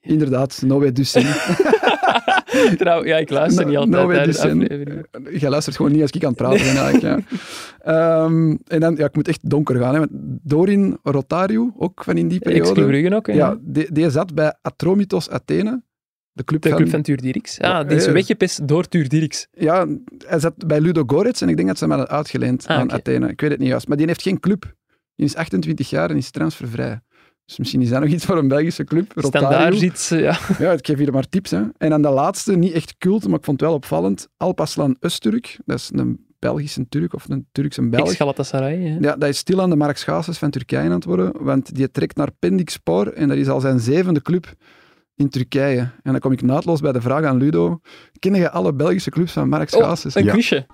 Inderdaad, 0.00 0.62
Noé 0.66 0.92
Dussen. 0.92 1.22
Trouw, 2.78 3.04
ja, 3.04 3.16
ik 3.16 3.30
luister 3.30 3.66
niet 3.66 3.76
altijd 3.76 4.06
no 4.06 4.18
afleveringen. 4.18 5.06
Jij 5.30 5.50
luistert 5.50 5.76
gewoon 5.76 5.92
niet 5.92 6.00
als 6.02 6.10
ik 6.10 6.22
aan 6.24 6.28
het 6.28 6.38
praten 6.38 6.64
ben 6.64 6.76
eigenlijk. 6.76 7.02
Ja. 7.02 7.18
Ehm, 8.24 8.56
en 8.66 8.80
dan, 8.80 8.96
ja, 8.96 9.04
ik 9.04 9.14
moet 9.14 9.28
echt 9.28 9.50
donker 9.50 9.76
gaan. 9.76 9.94
Hè. 9.94 10.06
Dorin 10.42 10.98
Rotario, 11.02 11.72
ook 11.76 12.04
van 12.04 12.16
in 12.16 12.28
die 12.28 12.38
periode. 12.38 13.14
Ook, 13.14 13.26
hè? 13.26 13.32
Ja, 13.32 13.56
die, 13.60 13.92
die 13.92 14.10
zat 14.10 14.34
bij 14.34 14.54
Atromitos 14.62 15.30
Athene. 15.30 15.82
De 16.32 16.44
club, 16.44 16.62
De 16.62 16.68
van, 16.68 16.78
club 16.78 16.90
van 16.90 17.02
Tuur 17.02 17.20
Dirks. 17.20 17.60
Ah, 17.60 17.88
die 17.88 17.96
is 17.96 18.06
eh, 18.06 18.12
weggepest 18.12 18.68
door 18.68 18.88
Tuur 18.88 19.08
Dirks. 19.08 19.46
Ja, 19.52 19.86
hij 20.26 20.38
zat 20.38 20.66
bij 20.66 20.80
Ludo 20.80 21.02
Goretz 21.06 21.42
en 21.42 21.48
ik 21.48 21.56
denk 21.56 21.68
dat 21.68 21.78
ze 21.78 21.84
hem 21.84 21.92
hadden 21.92 22.16
uitgeleend 22.16 22.66
Ah, 22.66 22.76
aan. 22.76 22.92
Athene. 22.92 23.28
Ik 23.28 23.40
weet 23.40 23.50
het 23.50 23.58
niet 23.58 23.68
juist. 23.68 23.88
Maar 23.88 23.96
die 23.96 24.06
heeft 24.06 24.22
geen 24.22 24.40
club. 24.40 24.74
Die 25.16 25.26
is 25.26 25.36
28 25.36 25.90
jaar 25.90 26.10
en 26.10 26.16
is 26.16 26.30
transfervrij. 26.30 27.00
Dus 27.46 27.58
misschien 27.58 27.82
is 27.82 27.88
dat 27.88 28.00
nog 28.00 28.08
iets 28.10 28.24
voor 28.24 28.38
een 28.38 28.48
Belgische 28.48 28.84
club. 28.84 29.12
Standaard 29.16 29.80
iets, 29.80 30.08
ja. 30.08 30.38
Ja, 30.58 30.72
ik 30.72 30.86
geef 30.86 30.98
hier 30.98 31.12
maar 31.12 31.28
tips. 31.28 31.50
Hè. 31.50 31.62
En 31.78 31.90
dan 31.90 32.02
de 32.02 32.08
laatste, 32.10 32.56
niet 32.56 32.72
echt 32.72 32.94
cult, 32.98 33.28
maar 33.28 33.38
ik 33.38 33.44
vond 33.44 33.60
het 33.60 33.68
wel 33.68 33.78
opvallend. 33.78 34.28
Alpaslan 34.36 34.96
Öztürk. 34.96 35.58
Dat 35.64 35.78
is 35.78 35.90
een 35.92 36.26
Belgische 36.38 36.88
Turk 36.88 37.14
of 37.14 37.28
een 37.28 37.46
Turkse 37.52 37.88
Belg. 37.88 38.08
Ex-Galatasaray. 38.08 38.80
hè. 38.80 38.96
Ja, 39.00 39.16
dat 39.16 39.28
is 39.28 39.38
stil 39.38 39.62
aan 39.62 39.70
de 39.70 39.90
Schaases 39.94 40.38
van 40.38 40.50
Turkije 40.50 40.82
aan 40.84 40.90
het 40.90 41.04
worden, 41.04 41.32
want 41.44 41.74
die 41.74 41.90
trekt 41.90 42.16
naar 42.16 42.30
Pendikspor 42.38 43.12
en 43.12 43.28
dat 43.28 43.36
is 43.36 43.48
al 43.48 43.60
zijn 43.60 43.80
zevende 43.80 44.22
club 44.22 44.52
in 45.14 45.28
Turkije. 45.28 45.78
En 45.78 46.12
dan 46.12 46.18
kom 46.18 46.32
ik 46.32 46.42
naadloos 46.42 46.80
bij 46.80 46.92
de 46.92 47.00
vraag 47.00 47.24
aan 47.24 47.36
Ludo. 47.36 47.80
Ken 48.18 48.34
je 48.34 48.50
alle 48.50 48.74
Belgische 48.74 49.10
clubs 49.10 49.32
van 49.32 49.48
Mark 49.48 49.74
Oh, 49.74 49.92
een 50.02 50.24
Ja. 50.24 50.32
quizje. 50.32 50.66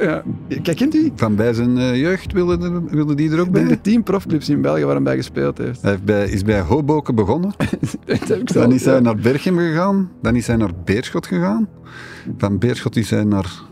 Ja. 0.00 0.22
Kijk, 0.62 0.76
kent 0.76 0.94
u? 0.94 1.12
Van 1.14 1.34
bij 1.36 1.52
zijn 1.52 1.78
eh, 1.78 1.96
jeugd 2.00 2.32
wilde, 2.32 2.58
de- 2.58 2.82
wilde 2.90 3.14
die 3.14 3.30
er 3.32 3.40
ook 3.40 3.50
bij? 3.50 3.64
de 3.64 3.80
tien 3.80 4.02
profclubs 4.02 4.48
in 4.48 4.60
België 4.60 4.84
waar 4.84 4.94
hij 4.94 5.02
bij 5.02 5.16
gespeeld 5.16 5.58
heeft. 5.58 5.82
Hij 5.82 5.90
heeft 5.90 6.04
bij, 6.04 6.28
is 6.28 6.42
bij 6.42 6.60
Hoboken 6.60 7.14
begonnen. 7.14 7.54
dat 8.06 8.28
heb 8.28 8.38
ik 8.40 8.52
Dan 8.52 8.72
is 8.72 8.84
hij 8.84 8.94
ja. 8.94 9.00
naar 9.00 9.16
Berchem 9.16 9.58
gegaan. 9.58 10.10
Dan 10.22 10.36
is 10.36 10.46
hij 10.46 10.56
naar 10.56 10.70
Beerschot 10.84 11.26
gegaan. 11.26 11.68
Van 12.38 12.58
Beerschot 12.58 12.96
is 12.96 13.10
hij 13.10 13.24
naar 13.24 13.62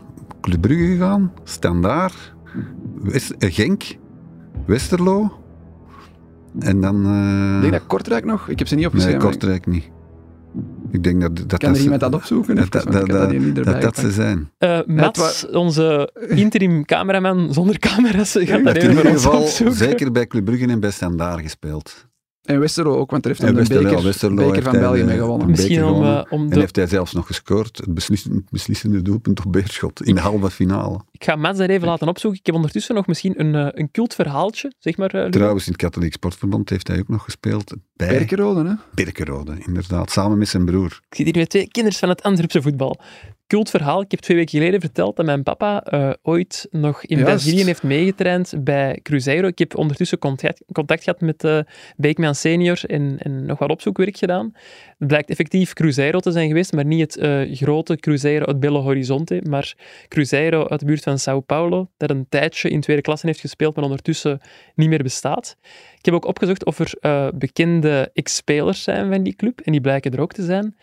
Club 0.41 0.61
Brugge 0.61 0.85
gegaan. 0.85 1.31
Standaard. 1.43 2.33
West, 3.01 3.31
eh, 3.31 3.53
Genk. 3.53 3.83
Westerlo. 4.65 5.31
En 6.59 6.81
dan... 6.81 7.05
eh, 7.05 7.55
Ik 7.55 7.61
denk 7.61 7.73
dat 7.73 7.87
Kortrijk 7.87 8.25
nog. 8.25 8.49
Ik 8.49 8.59
heb 8.59 8.67
ze 8.67 8.75
niet 8.75 8.83
nee, 8.83 8.91
opgeschreven. 8.93 9.29
Kortrijk 9.29 9.65
niet. 9.67 9.89
Ik 10.93 11.03
denk 11.03 11.21
dat... 11.21 11.49
dat 11.49 11.59
Kan 11.59 11.69
er 11.69 11.75
ze- 11.75 11.81
iemand 11.83 12.01
dat 12.01 12.13
opzoeken? 12.13 12.55
Dat, 12.55 12.75
Even, 12.75 12.91
dat, 12.91 13.07
dat, 13.07 13.55
dat 13.55 13.65
dat, 13.65 13.81
dat 13.81 13.97
ze 13.97 14.11
zijn. 14.11 14.51
Eh, 14.57 14.79
Mats, 14.85 15.47
onze 15.49 16.09
interim 16.27 16.85
cameraman 16.85 17.53
zonder 17.53 17.79
camera's, 17.79 18.31
gaat 18.39 18.63
dat 18.63 18.75
even 18.75 18.89
voor 18.89 18.97
ieder 18.97 19.11
ons 19.11 19.23
geval 19.23 19.41
opzoeken. 19.41 19.75
zeker 19.75 20.11
bij 20.11 20.27
Club 20.27 20.45
Brugge 20.45 20.67
en 20.67 20.79
bij 20.79 20.91
Standaard 20.91 21.41
gespeeld. 21.41 22.07
En 22.43 22.59
Westerlo 22.59 22.97
ook, 22.97 23.11
want 23.11 23.23
er 23.23 23.29
heeft 23.29 23.41
En 23.43 23.45
hij 23.47 23.55
een 23.55 23.59
Westerlo, 23.67 23.89
beker, 23.89 24.03
Westerlo 24.03 24.35
beker 24.35 24.63
van 24.63 24.79
België 24.79 25.03
mee 25.03 25.17
gewonnen. 25.17 25.49
Misschien 25.49 25.83
om, 25.83 26.03
eh, 26.03 26.21
om 26.29 26.41
En 26.43 26.49
de... 26.49 26.59
heeft 26.59 26.75
hij 26.75 26.87
zelfs 26.87 27.13
nog 27.13 27.27
gescoord. 27.27 27.77
Het 27.77 27.93
beslissende, 27.93 28.43
beslissende 28.49 29.01
doelpunt 29.01 29.45
op 29.45 29.51
Beerschot. 29.51 30.03
In 30.05 30.15
de 30.15 30.21
halve 30.21 30.49
finale. 30.51 30.99
Ik 31.11 31.23
ga 31.23 31.35
Mats 31.35 31.57
daar 31.57 31.69
even 31.69 31.87
laten 31.87 32.07
opzoeken. 32.07 32.39
Ik 32.39 32.45
heb 32.45 32.55
ondertussen 32.55 32.95
nog 32.95 33.07
misschien 33.07 33.39
een, 33.39 33.55
eh, 33.55 33.67
een 33.71 33.91
cultverhaaltje, 33.91 34.73
zeg 34.79 34.97
maar. 34.97 35.09
eh. 35.13 35.29
Trouwens, 35.29 35.65
in 35.65 35.71
het 35.71 35.81
Katholiek 35.81 36.13
Sportverband 36.13 36.69
heeft 36.69 36.87
hij 36.87 36.99
ook 36.99 37.07
nog 37.07 37.23
gespeeld. 37.23 37.73
Bij 37.95 38.07
Berkerode, 38.07 38.69
hè? 38.69 38.73
Birkerode, 38.93 39.55
inderdaad. 39.65 40.11
Samen 40.11 40.37
met 40.37 40.47
zijn 40.47 40.65
broer. 40.65 40.99
Ik 41.09 41.15
zit 41.15 41.25
hier 41.25 41.37
met 41.37 41.49
twee 41.49 41.67
kinders 41.67 41.97
van 41.97 42.09
het 42.09 42.23
Antwerpse 42.23 42.61
voetbal. 42.61 42.99
Cultverhaal. 43.53 44.01
Ik 44.01 44.11
heb 44.11 44.19
twee 44.19 44.37
weken 44.37 44.57
geleden 44.57 44.79
verteld 44.79 45.15
dat 45.15 45.25
mijn 45.25 45.43
papa 45.43 45.83
eh, 45.83 46.11
ooit 46.21 46.67
nog 46.71 47.03
in 47.03 47.17
Juist. 47.17 47.31
Brazilië 47.31 47.63
heeft 47.63 47.83
meegetraind 47.83 48.53
bij 48.59 48.99
Cruzeiro. 49.03 49.47
Ik 49.47 49.59
heb 49.59 49.77
ondertussen 49.77 50.17
contact, 50.17 50.63
contact 50.71 51.03
gehad 51.03 51.21
met 51.21 51.43
eh 51.43 51.59
Beekman 51.97 52.35
senior 52.35 52.81
en, 52.85 53.17
en 53.19 53.45
nog 53.45 53.59
wat 53.59 53.69
opzoekwerk 53.69 54.17
gedaan. 54.17 54.51
Het 54.97 55.07
blijkt 55.07 55.29
effectief 55.29 55.73
Cruzeiro 55.73 56.19
te 56.19 56.31
zijn 56.31 56.47
geweest, 56.47 56.73
maar 56.73 56.85
niet 56.85 57.01
het 57.01 57.17
eh, 57.17 57.55
grote 57.55 57.95
Cruzeiro 57.95 58.45
uit 58.45 58.59
Belo 58.59 58.81
Horizonte, 58.81 59.41
maar 59.49 59.75
Cruzeiro 60.07 60.67
uit 60.67 60.79
de 60.79 60.85
buurt 60.85 61.03
van 61.03 61.19
Sao 61.19 61.39
Paulo, 61.39 61.89
dat 61.97 62.09
een 62.09 62.25
tijdje 62.29 62.69
in 62.69 62.81
tweede 62.81 63.01
klasse 63.01 63.25
heeft 63.25 63.39
gespeeld, 63.39 63.75
maar 63.75 63.83
ondertussen 63.83 64.39
niet 64.75 64.89
meer 64.89 65.03
bestaat. 65.03 65.57
Ik 65.97 66.05
heb 66.05 66.13
ook 66.13 66.25
opgezocht 66.25 66.65
of 66.65 66.79
er 66.79 66.93
bekende 67.37 68.09
ex-spelers 68.13 68.83
zijn 68.83 69.11
van 69.11 69.23
die 69.23 69.35
club, 69.35 69.59
en 69.61 69.71
die 69.71 69.81
blijken 69.81 70.11
er 70.11 70.21
ook 70.21 70.33
te 70.33 70.43
zijn. 70.43 70.75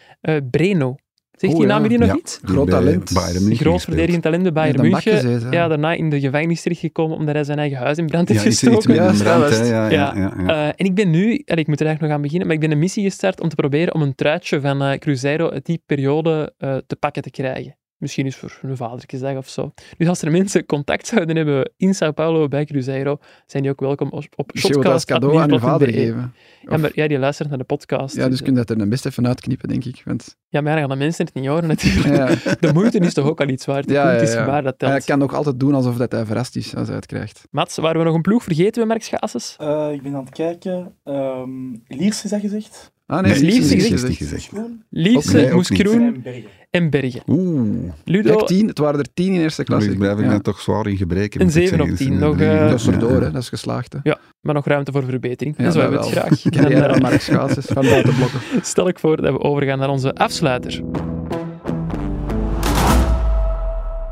Breno. 0.50 0.96
Zegt 1.40 1.52
Oh, 1.52 1.58
die 1.58 1.68
ja. 1.68 1.74
naam 1.74 1.82
jullie 1.82 1.98
nog 1.98 2.08
Ja, 2.08 2.16
iets? 2.16 2.40
Groot 2.42 2.70
talent. 2.70 3.10
Groot 3.58 3.82
verdedigend 3.82 4.22
talent 4.22 4.42
bij 4.42 4.52
Bayern 4.52 4.80
München. 4.80 5.50
Ja, 5.50 5.68
daarna 5.68 5.92
in 5.92 6.10
de 6.10 6.20
gevangenis 6.20 6.62
terechtgekomen 6.62 7.16
omdat 7.16 7.34
hij 7.34 7.44
zijn 7.44 7.58
eigen 7.58 7.78
huis 7.78 7.98
in 7.98 8.06
brand 8.06 8.28
heeft 8.28 8.40
Ja, 8.40 8.46
is 8.46 8.62
iets 8.62 8.74
gestoken. 8.74 8.94
Ja? 8.94 9.12
Ja, 9.12 9.64
ja, 9.64 9.90
ja, 9.90 10.14
ja. 10.16 10.46
Eh, 10.46 10.66
en 10.66 10.86
ik 10.86 10.94
ben 10.94 11.10
nu, 11.10 11.42
en 11.44 11.56
ik 11.56 11.66
moet 11.66 11.80
er 11.80 11.86
eigenlijk 11.86 12.00
nog 12.00 12.10
aan 12.10 12.22
beginnen, 12.22 12.46
maar 12.46 12.56
ik 12.56 12.62
ben 12.62 12.70
een 12.70 12.78
missie 12.78 13.04
gestart 13.04 13.40
om 13.40 13.48
te 13.48 13.54
proberen 13.54 13.94
om 13.94 14.02
een 14.02 14.14
truitje 14.14 14.60
van 14.60 14.82
eh, 14.82 14.98
Cruzeiro 14.98 15.50
uit 15.50 15.66
die 15.66 15.82
periode 15.86 16.52
eh, 16.58 16.76
te 16.86 16.96
pakken 16.96 17.22
te 17.22 17.30
krijgen. 17.30 17.76
Misschien 18.00 18.24
eens 18.24 18.36
voor 18.36 18.58
een 18.62 18.76
vadertjesdag 18.76 19.36
of 19.36 19.48
zo. 19.48 19.72
Dus 19.98 20.08
als 20.08 20.22
er 20.22 20.30
mensen 20.30 20.66
contact 20.66 21.06
zouden 21.06 21.36
hebben 21.36 21.72
in 21.76 21.94
Sao 21.94 22.12
Paulo 22.12 22.48
bij 22.48 22.64
Cruzeiro, 22.64 23.18
zijn 23.46 23.62
die 23.62 23.72
ook 23.72 23.80
welkom 23.80 24.08
op, 24.10 24.24
op 24.36 24.50
je 24.56 24.68
wilt 24.68 24.82
dat 24.82 24.92
als 24.92 25.04
cadeau 25.04 25.38
aan 25.38 25.50
je 25.50 25.58
vader 25.58 25.88
geven. 25.92 26.34
Ja, 26.70 26.76
maar 26.76 26.90
ja, 26.94 27.08
die 27.08 27.18
luistert 27.18 27.48
naar 27.48 27.58
de 27.58 27.64
podcast. 27.64 28.16
Ja, 28.16 28.28
dus 28.28 28.42
kun 28.42 28.52
je 28.52 28.58
dat 28.58 28.70
er 28.70 28.78
dan 28.78 28.88
best 28.88 29.06
even 29.06 29.26
uitknippen, 29.26 29.68
denk 29.68 29.84
ik. 29.84 30.02
Want, 30.04 30.36
ja, 30.48 30.60
maar 30.60 30.72
dan 30.72 30.80
gaan 30.80 30.98
de 30.98 31.04
mensen 31.04 31.24
het 31.24 31.34
niet 31.34 31.46
horen 31.46 31.68
natuurlijk. 31.68 32.16
ja, 32.16 32.54
De 32.66 32.72
moeite 32.72 32.98
is 32.98 33.14
toch 33.14 33.26
ook 33.26 33.40
al 33.40 33.48
iets 33.48 33.66
waard. 33.66 33.86
De 33.88 33.92
Ja, 33.92 34.12
ja, 34.12 34.20
is 34.20 34.32
ja. 34.32 34.46
waar, 34.46 34.62
dat 34.62 34.74
hij 34.78 35.00
kan 35.00 35.18
nog 35.18 35.34
altijd 35.34 35.60
doen 35.60 35.74
alsof 35.74 35.96
dat 35.96 36.12
hij 36.12 36.24
verrast 36.26 36.56
is 36.56 36.74
als 36.76 36.86
hij 36.86 36.96
het 36.96 37.06
krijgt. 37.06 37.42
Mats, 37.50 37.76
waren 37.76 37.98
we 37.98 38.04
nog 38.06 38.14
een 38.14 38.22
ploeg 38.22 38.42
vergeten 38.42 38.72
bij 38.74 38.84
Mark 38.86 39.02
Schaases? 39.02 39.56
Eh, 39.58 39.88
ik 39.92 40.02
ben 40.02 40.14
aan 40.14 40.24
het 40.24 40.34
kijken. 40.34 40.94
Ehm 41.04 41.50
Liers 41.86 42.24
is 42.24 42.30
dat 42.30 42.40
gezegd? 42.40 42.92
Ah, 43.06 43.22
Nee, 43.22 43.32
nee, 43.32 43.42
Liefst 43.42 43.58
gezegd. 43.70 43.82
is 43.82 43.88
niet 43.90 43.98
gezegd. 43.98 44.16
gezegd. 44.16 44.42
Schoen? 44.42 44.84
Lierse, 44.90 45.36
Nee, 45.36 45.46
ook 45.46 45.52
Moes 45.52 45.70
niet. 45.70 45.82
Kroen 45.82 46.24
En 46.70 46.90
Bergen. 46.90 47.22
en 47.26 47.34
Bergen. 47.34 47.56
Oeh, 47.56 47.92
Ludo, 48.04 48.34
Kijk, 48.36 48.46
tien. 48.46 48.66
Het 48.66 48.78
waren 48.78 48.98
er 48.98 49.06
tien 49.14 49.32
in 49.32 49.40
eerste 49.40 49.64
klasse. 49.64 49.90
ik 49.90 49.98
blijf 49.98 50.18
ik 50.18 50.24
Ja. 50.24 50.30
net 50.30 50.44
toch 50.44 50.60
zwaar 50.60 50.86
in 50.86 50.96
gebreken. 50.96 51.40
Een 51.40 51.46
moet 51.46 51.56
ik 51.56 51.62
7 51.62 51.80
op 51.80 51.86
zeggen. 51.88 52.06
10, 52.06 52.14
Dus, 52.14 52.20
nog, 52.28 52.36
drie- 52.36 52.48
eh, 52.48 52.68
Dat 52.68 52.80
is 52.80 52.86
erdoor, 52.86 53.20
hè. 53.22 53.30
dat 53.30 53.42
is 53.42 53.48
geslaagd. 53.48 53.92
Hè. 53.92 53.98
Ja, 54.02 54.18
maar 54.40 54.54
nog 54.54 54.66
ruimte 54.66 54.92
voor 54.92 55.04
verbetering. 55.04 55.56
Ja, 55.58 55.64
en 55.64 55.72
zo 55.72 55.80
dat 55.80 55.90
hebben 55.90 56.10
we 56.10 56.20
het 56.20 56.38
graag. 56.40 56.52
Carrière 56.62 57.00
Mark 57.00 57.20
Schaases 57.20 57.64
van 57.66 57.82
buitenblokken. 57.84 58.40
stel 58.62 58.88
ik 58.88 58.98
voor 58.98 59.16
dat 59.22 59.32
we 59.32 59.40
overgaan 59.40 59.78
naar 59.78 59.90
onze 59.90 60.14
afsluiter. 60.14 60.80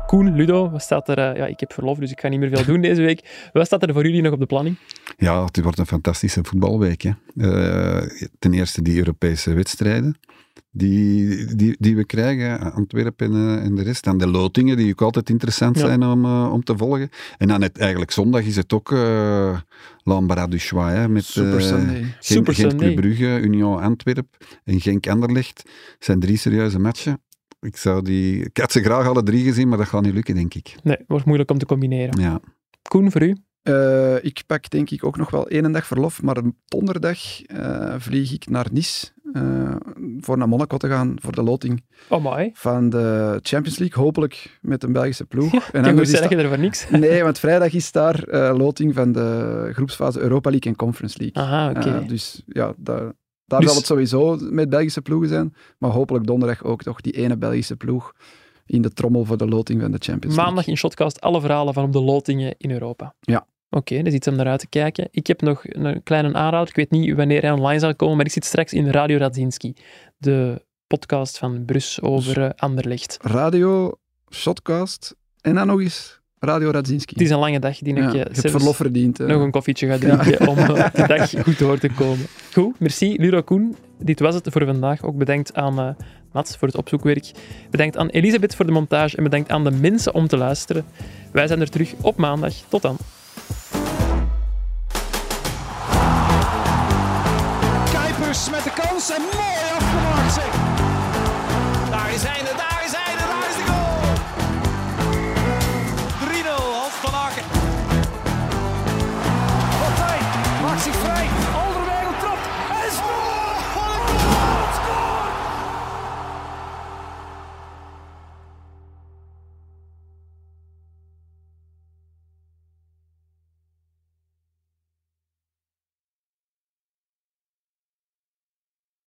Koen, 0.05 0.35
Ludo, 0.35 0.69
wat 0.69 0.81
staat 0.81 1.09
er? 1.09 1.17
eh, 1.17 1.35
ja, 1.37 1.45
ik 1.45 1.59
heb 1.59 1.73
verlof, 1.73 1.97
dus 1.97 2.11
ik 2.11 2.19
ga 2.19 2.27
niet 2.27 2.39
meer 2.39 2.49
veel 2.55 2.65
doen 2.65 2.81
deze 2.81 3.01
week. 3.01 3.49
Wat 3.53 3.65
staat 3.65 3.83
er 3.83 3.93
voor 3.93 4.03
jullie 4.05 4.21
nog 4.21 4.33
op 4.33 4.39
de 4.39 4.45
planning? 4.45 4.75
Ja, 5.17 5.43
het 5.45 5.61
wordt 5.61 5.79
een 5.79 5.85
fantastische 5.85 6.39
voetbalweek. 6.43 7.01
Hè. 7.01 7.11
Eh, 7.37 8.07
ten 8.39 8.53
eerste 8.53 8.81
die 8.81 8.97
Europese 8.97 9.53
wedstrijden 9.53 10.15
die, 10.71 11.55
die, 11.55 11.75
die 11.79 11.95
we 11.95 12.05
krijgen, 12.05 12.73
Antwerpen 12.73 13.33
en, 13.33 13.57
eh, 13.57 13.65
en 13.65 13.75
de 13.75 13.83
rest. 13.83 14.03
Dan 14.03 14.17
de 14.17 14.27
lotingen, 14.27 14.77
die 14.77 14.91
ook 14.91 15.01
altijd 15.01 15.29
interessant 15.29 15.77
Ja. 15.79 15.85
zijn 15.85 16.03
om, 16.03 16.25
eh, 16.25 16.49
om 16.53 16.63
te 16.63 16.77
volgen. 16.77 17.09
En 17.37 17.47
dan 17.47 17.61
het, 17.61 17.77
eigenlijk 17.77 18.11
zondag 18.11 18.43
is 18.43 18.55
het 18.55 18.73
ook 18.73 18.91
uh, 18.91 19.59
du 20.49 20.57
Choix, 20.57 20.93
hè, 20.93 21.09
met 21.09 21.23
Super 21.23 21.61
Sunday. 21.61 21.95
Gent, 21.95 22.15
Super 22.19 22.53
Gent 22.53 22.69
Sunday. 22.71 22.93
Club 22.93 23.01
Brugge, 23.01 23.39
Union 23.39 23.81
Antwerp 23.81 24.27
en 24.63 24.81
Genk 24.81 25.07
Anderlecht. 25.07 25.57
Het 25.57 26.05
zijn 26.05 26.19
drie 26.19 26.37
serieuze 26.37 26.79
matchen. 26.79 27.21
Ik, 27.61 27.77
zou 27.77 28.01
die, 28.03 28.43
ik 28.43 28.57
had 28.57 28.71
ze 28.71 28.81
graag 28.81 29.07
alle 29.07 29.23
drie 29.23 29.43
gezien, 29.43 29.67
maar 29.67 29.77
dat 29.77 29.87
gaat 29.87 30.01
niet 30.01 30.13
lukken, 30.13 30.35
denk 30.35 30.53
ik. 30.53 30.75
Nee, 30.83 30.97
wordt 31.07 31.25
moeilijk 31.25 31.51
om 31.51 31.57
te 31.57 31.65
combineren. 31.65 32.21
Ja. 32.21 32.39
Koen, 32.81 33.11
voor 33.11 33.21
u? 33.23 33.35
Eh, 33.61 34.23
ik 34.23 34.43
pak 34.45 34.69
denk 34.69 34.89
ik 34.89 35.03
ook 35.03 35.17
nog 35.17 35.29
wel 35.29 35.47
één 35.47 35.71
dag 35.71 35.87
verlof, 35.87 36.21
maar 36.21 36.37
een 36.37 36.55
donderdag 36.65 37.41
eh, 37.41 37.95
vlieg 37.97 38.33
ik 38.33 38.49
naar 38.49 38.67
Nice 38.71 39.07
eh, 39.33 39.75
voor 40.19 40.37
naar 40.37 40.47
Monaco 40.49 40.77
te 40.77 40.87
gaan 40.87 41.15
voor 41.21 41.31
de 41.35 41.43
loting 41.43 41.83
Oh, 42.09 42.39
van 42.53 42.89
de 42.89 43.39
Champions 43.41 43.77
League, 43.79 44.03
hopelijk 44.03 44.57
met 44.61 44.83
een 44.83 44.91
Belgische 44.93 45.25
ploeg. 45.25 45.51
Ja, 45.59 45.61
en 45.71 45.85
anders 45.85 46.09
zeggen 46.09 46.29
dat- 46.29 46.39
er 46.39 46.47
voor 46.47 46.59
niks. 46.59 46.89
Nee, 46.89 47.23
want 47.23 47.39
vrijdag 47.39 47.73
is 47.73 47.91
daar 47.91 48.23
eh, 48.23 48.57
loting 48.57 48.93
van 48.95 49.11
de 49.11 49.69
groepsfase 49.73 50.19
Europa 50.19 50.49
League 50.49 50.71
en 50.71 50.77
Conference 50.77 51.17
League. 51.19 51.43
Aha, 51.43 51.69
oké. 51.69 51.89
Eh, 51.99 52.07
dus 52.07 52.43
ja, 52.47 52.73
daar, 52.77 53.13
daar 53.45 53.59
Dus- 53.59 53.67
zal 53.69 53.77
het 53.77 53.85
sowieso 53.85 54.37
met 54.49 54.69
Belgische 54.69 55.01
ploegen 55.01 55.29
zijn, 55.29 55.53
maar 55.77 55.91
hopelijk 55.91 56.25
donderdag 56.27 56.63
ook 56.63 56.83
toch 56.83 57.01
die 57.01 57.13
ene 57.13 57.37
Belgische 57.37 57.75
ploeg 57.75 58.13
in 58.65 58.81
de 58.81 58.89
trommel 58.93 59.25
voor 59.25 59.37
de 59.37 59.47
loting 59.47 59.81
van 59.81 59.91
de 59.91 59.97
Champions 59.99 60.25
League. 60.35 60.43
Maandag 60.45 60.67
in 60.67 60.77
Shotcast 60.77 61.21
alle 61.21 61.41
verhalen 61.41 61.73
van 61.73 61.83
op 61.83 61.93
de 61.93 62.01
lotingen 62.01 62.55
in 62.57 62.71
Europa. 62.71 63.13
Ja. 63.19 63.45
Oké, 63.69 63.97
dat 63.97 64.05
is 64.05 64.13
iets 64.13 64.27
om 64.27 64.35
naar 64.35 64.47
uit 64.47 64.59
te 64.59 64.67
kijken. 64.67 65.07
Ik 65.11 65.27
heb 65.27 65.41
nog 65.41 65.61
een 65.63 66.03
kleine 66.03 66.33
aanrader. 66.33 66.69
Ik 66.69 66.75
weet 66.75 66.91
niet 66.91 67.15
wanneer 67.15 67.41
hij 67.41 67.51
online 67.51 67.79
zal 67.79 67.95
komen, 67.95 68.17
maar 68.17 68.25
ik 68.25 68.31
zit 68.31 68.45
straks 68.45 68.73
in 68.73 68.89
Radio 68.89 69.17
Radzinski, 69.17 69.73
de 70.17 70.65
podcast 70.87 71.37
van 71.37 71.65
Brus 71.65 72.01
over 72.01 72.43
eh, 72.43 72.49
Anderlecht. 72.55 73.17
Radio, 73.21 73.99
Shotcast 74.29 75.15
en 75.41 75.55
dan 75.55 75.67
nog 75.67 75.81
eens 75.81 76.19
Radio 76.39 76.69
Radzinski. 76.71 77.13
Het 77.13 77.23
is 77.23 77.29
een 77.29 77.39
lange 77.39 77.59
dag 77.59 77.77
die 77.77 77.93
ik 77.93 77.99
ja, 77.99 78.07
eh, 78.07 78.13
je 78.13 78.17
hebt 78.19 78.37
zelfs 78.37 78.57
verlof 78.57 78.75
verdiend. 78.75 79.17
hè. 79.17 79.25
nog 79.25 79.41
een 79.41 79.51
koffietje 79.51 79.87
ga 79.87 79.97
drinken 79.97 80.47
om 80.47 80.57
eh, 80.57 80.93
de 80.93 81.07
dag 81.07 81.43
goed 81.43 81.59
door 81.59 81.77
te 81.77 81.89
komen. 81.89 82.25
Goed, 82.53 82.79
merci 82.79 83.15
Luro 83.17 83.41
Koen. 83.41 83.75
Dit 83.97 84.19
was 84.19 84.35
het 84.35 84.47
voor 84.51 84.65
vandaag. 84.65 85.03
Ook 85.03 85.17
bedankt 85.17 85.53
aan 85.53 85.79
eh, 85.79 85.89
Mats 86.31 86.57
voor 86.57 86.67
het 86.67 86.77
opzoekwerk. 86.77 87.31
Bedankt 87.69 87.97
aan 87.97 88.07
Elisabeth 88.07 88.55
voor 88.55 88.65
de 88.65 88.71
montage 88.71 89.17
en 89.17 89.23
bedankt 89.23 89.49
aan 89.49 89.63
de 89.63 89.71
mensen 89.71 90.13
om 90.13 90.27
te 90.27 90.37
luisteren. 90.37 90.85
Wij 91.31 91.47
zijn 91.47 91.61
er 91.61 91.69
terug 91.69 91.93
op 92.01 92.17
maandag. 92.17 92.53
Tot 92.69 92.81
dan. 92.81 92.97
Met 98.47 98.63
de 98.63 98.71
kans 98.71 99.09
en 99.09 99.21
mooi 99.21 99.55
afgemaakt 99.75 99.88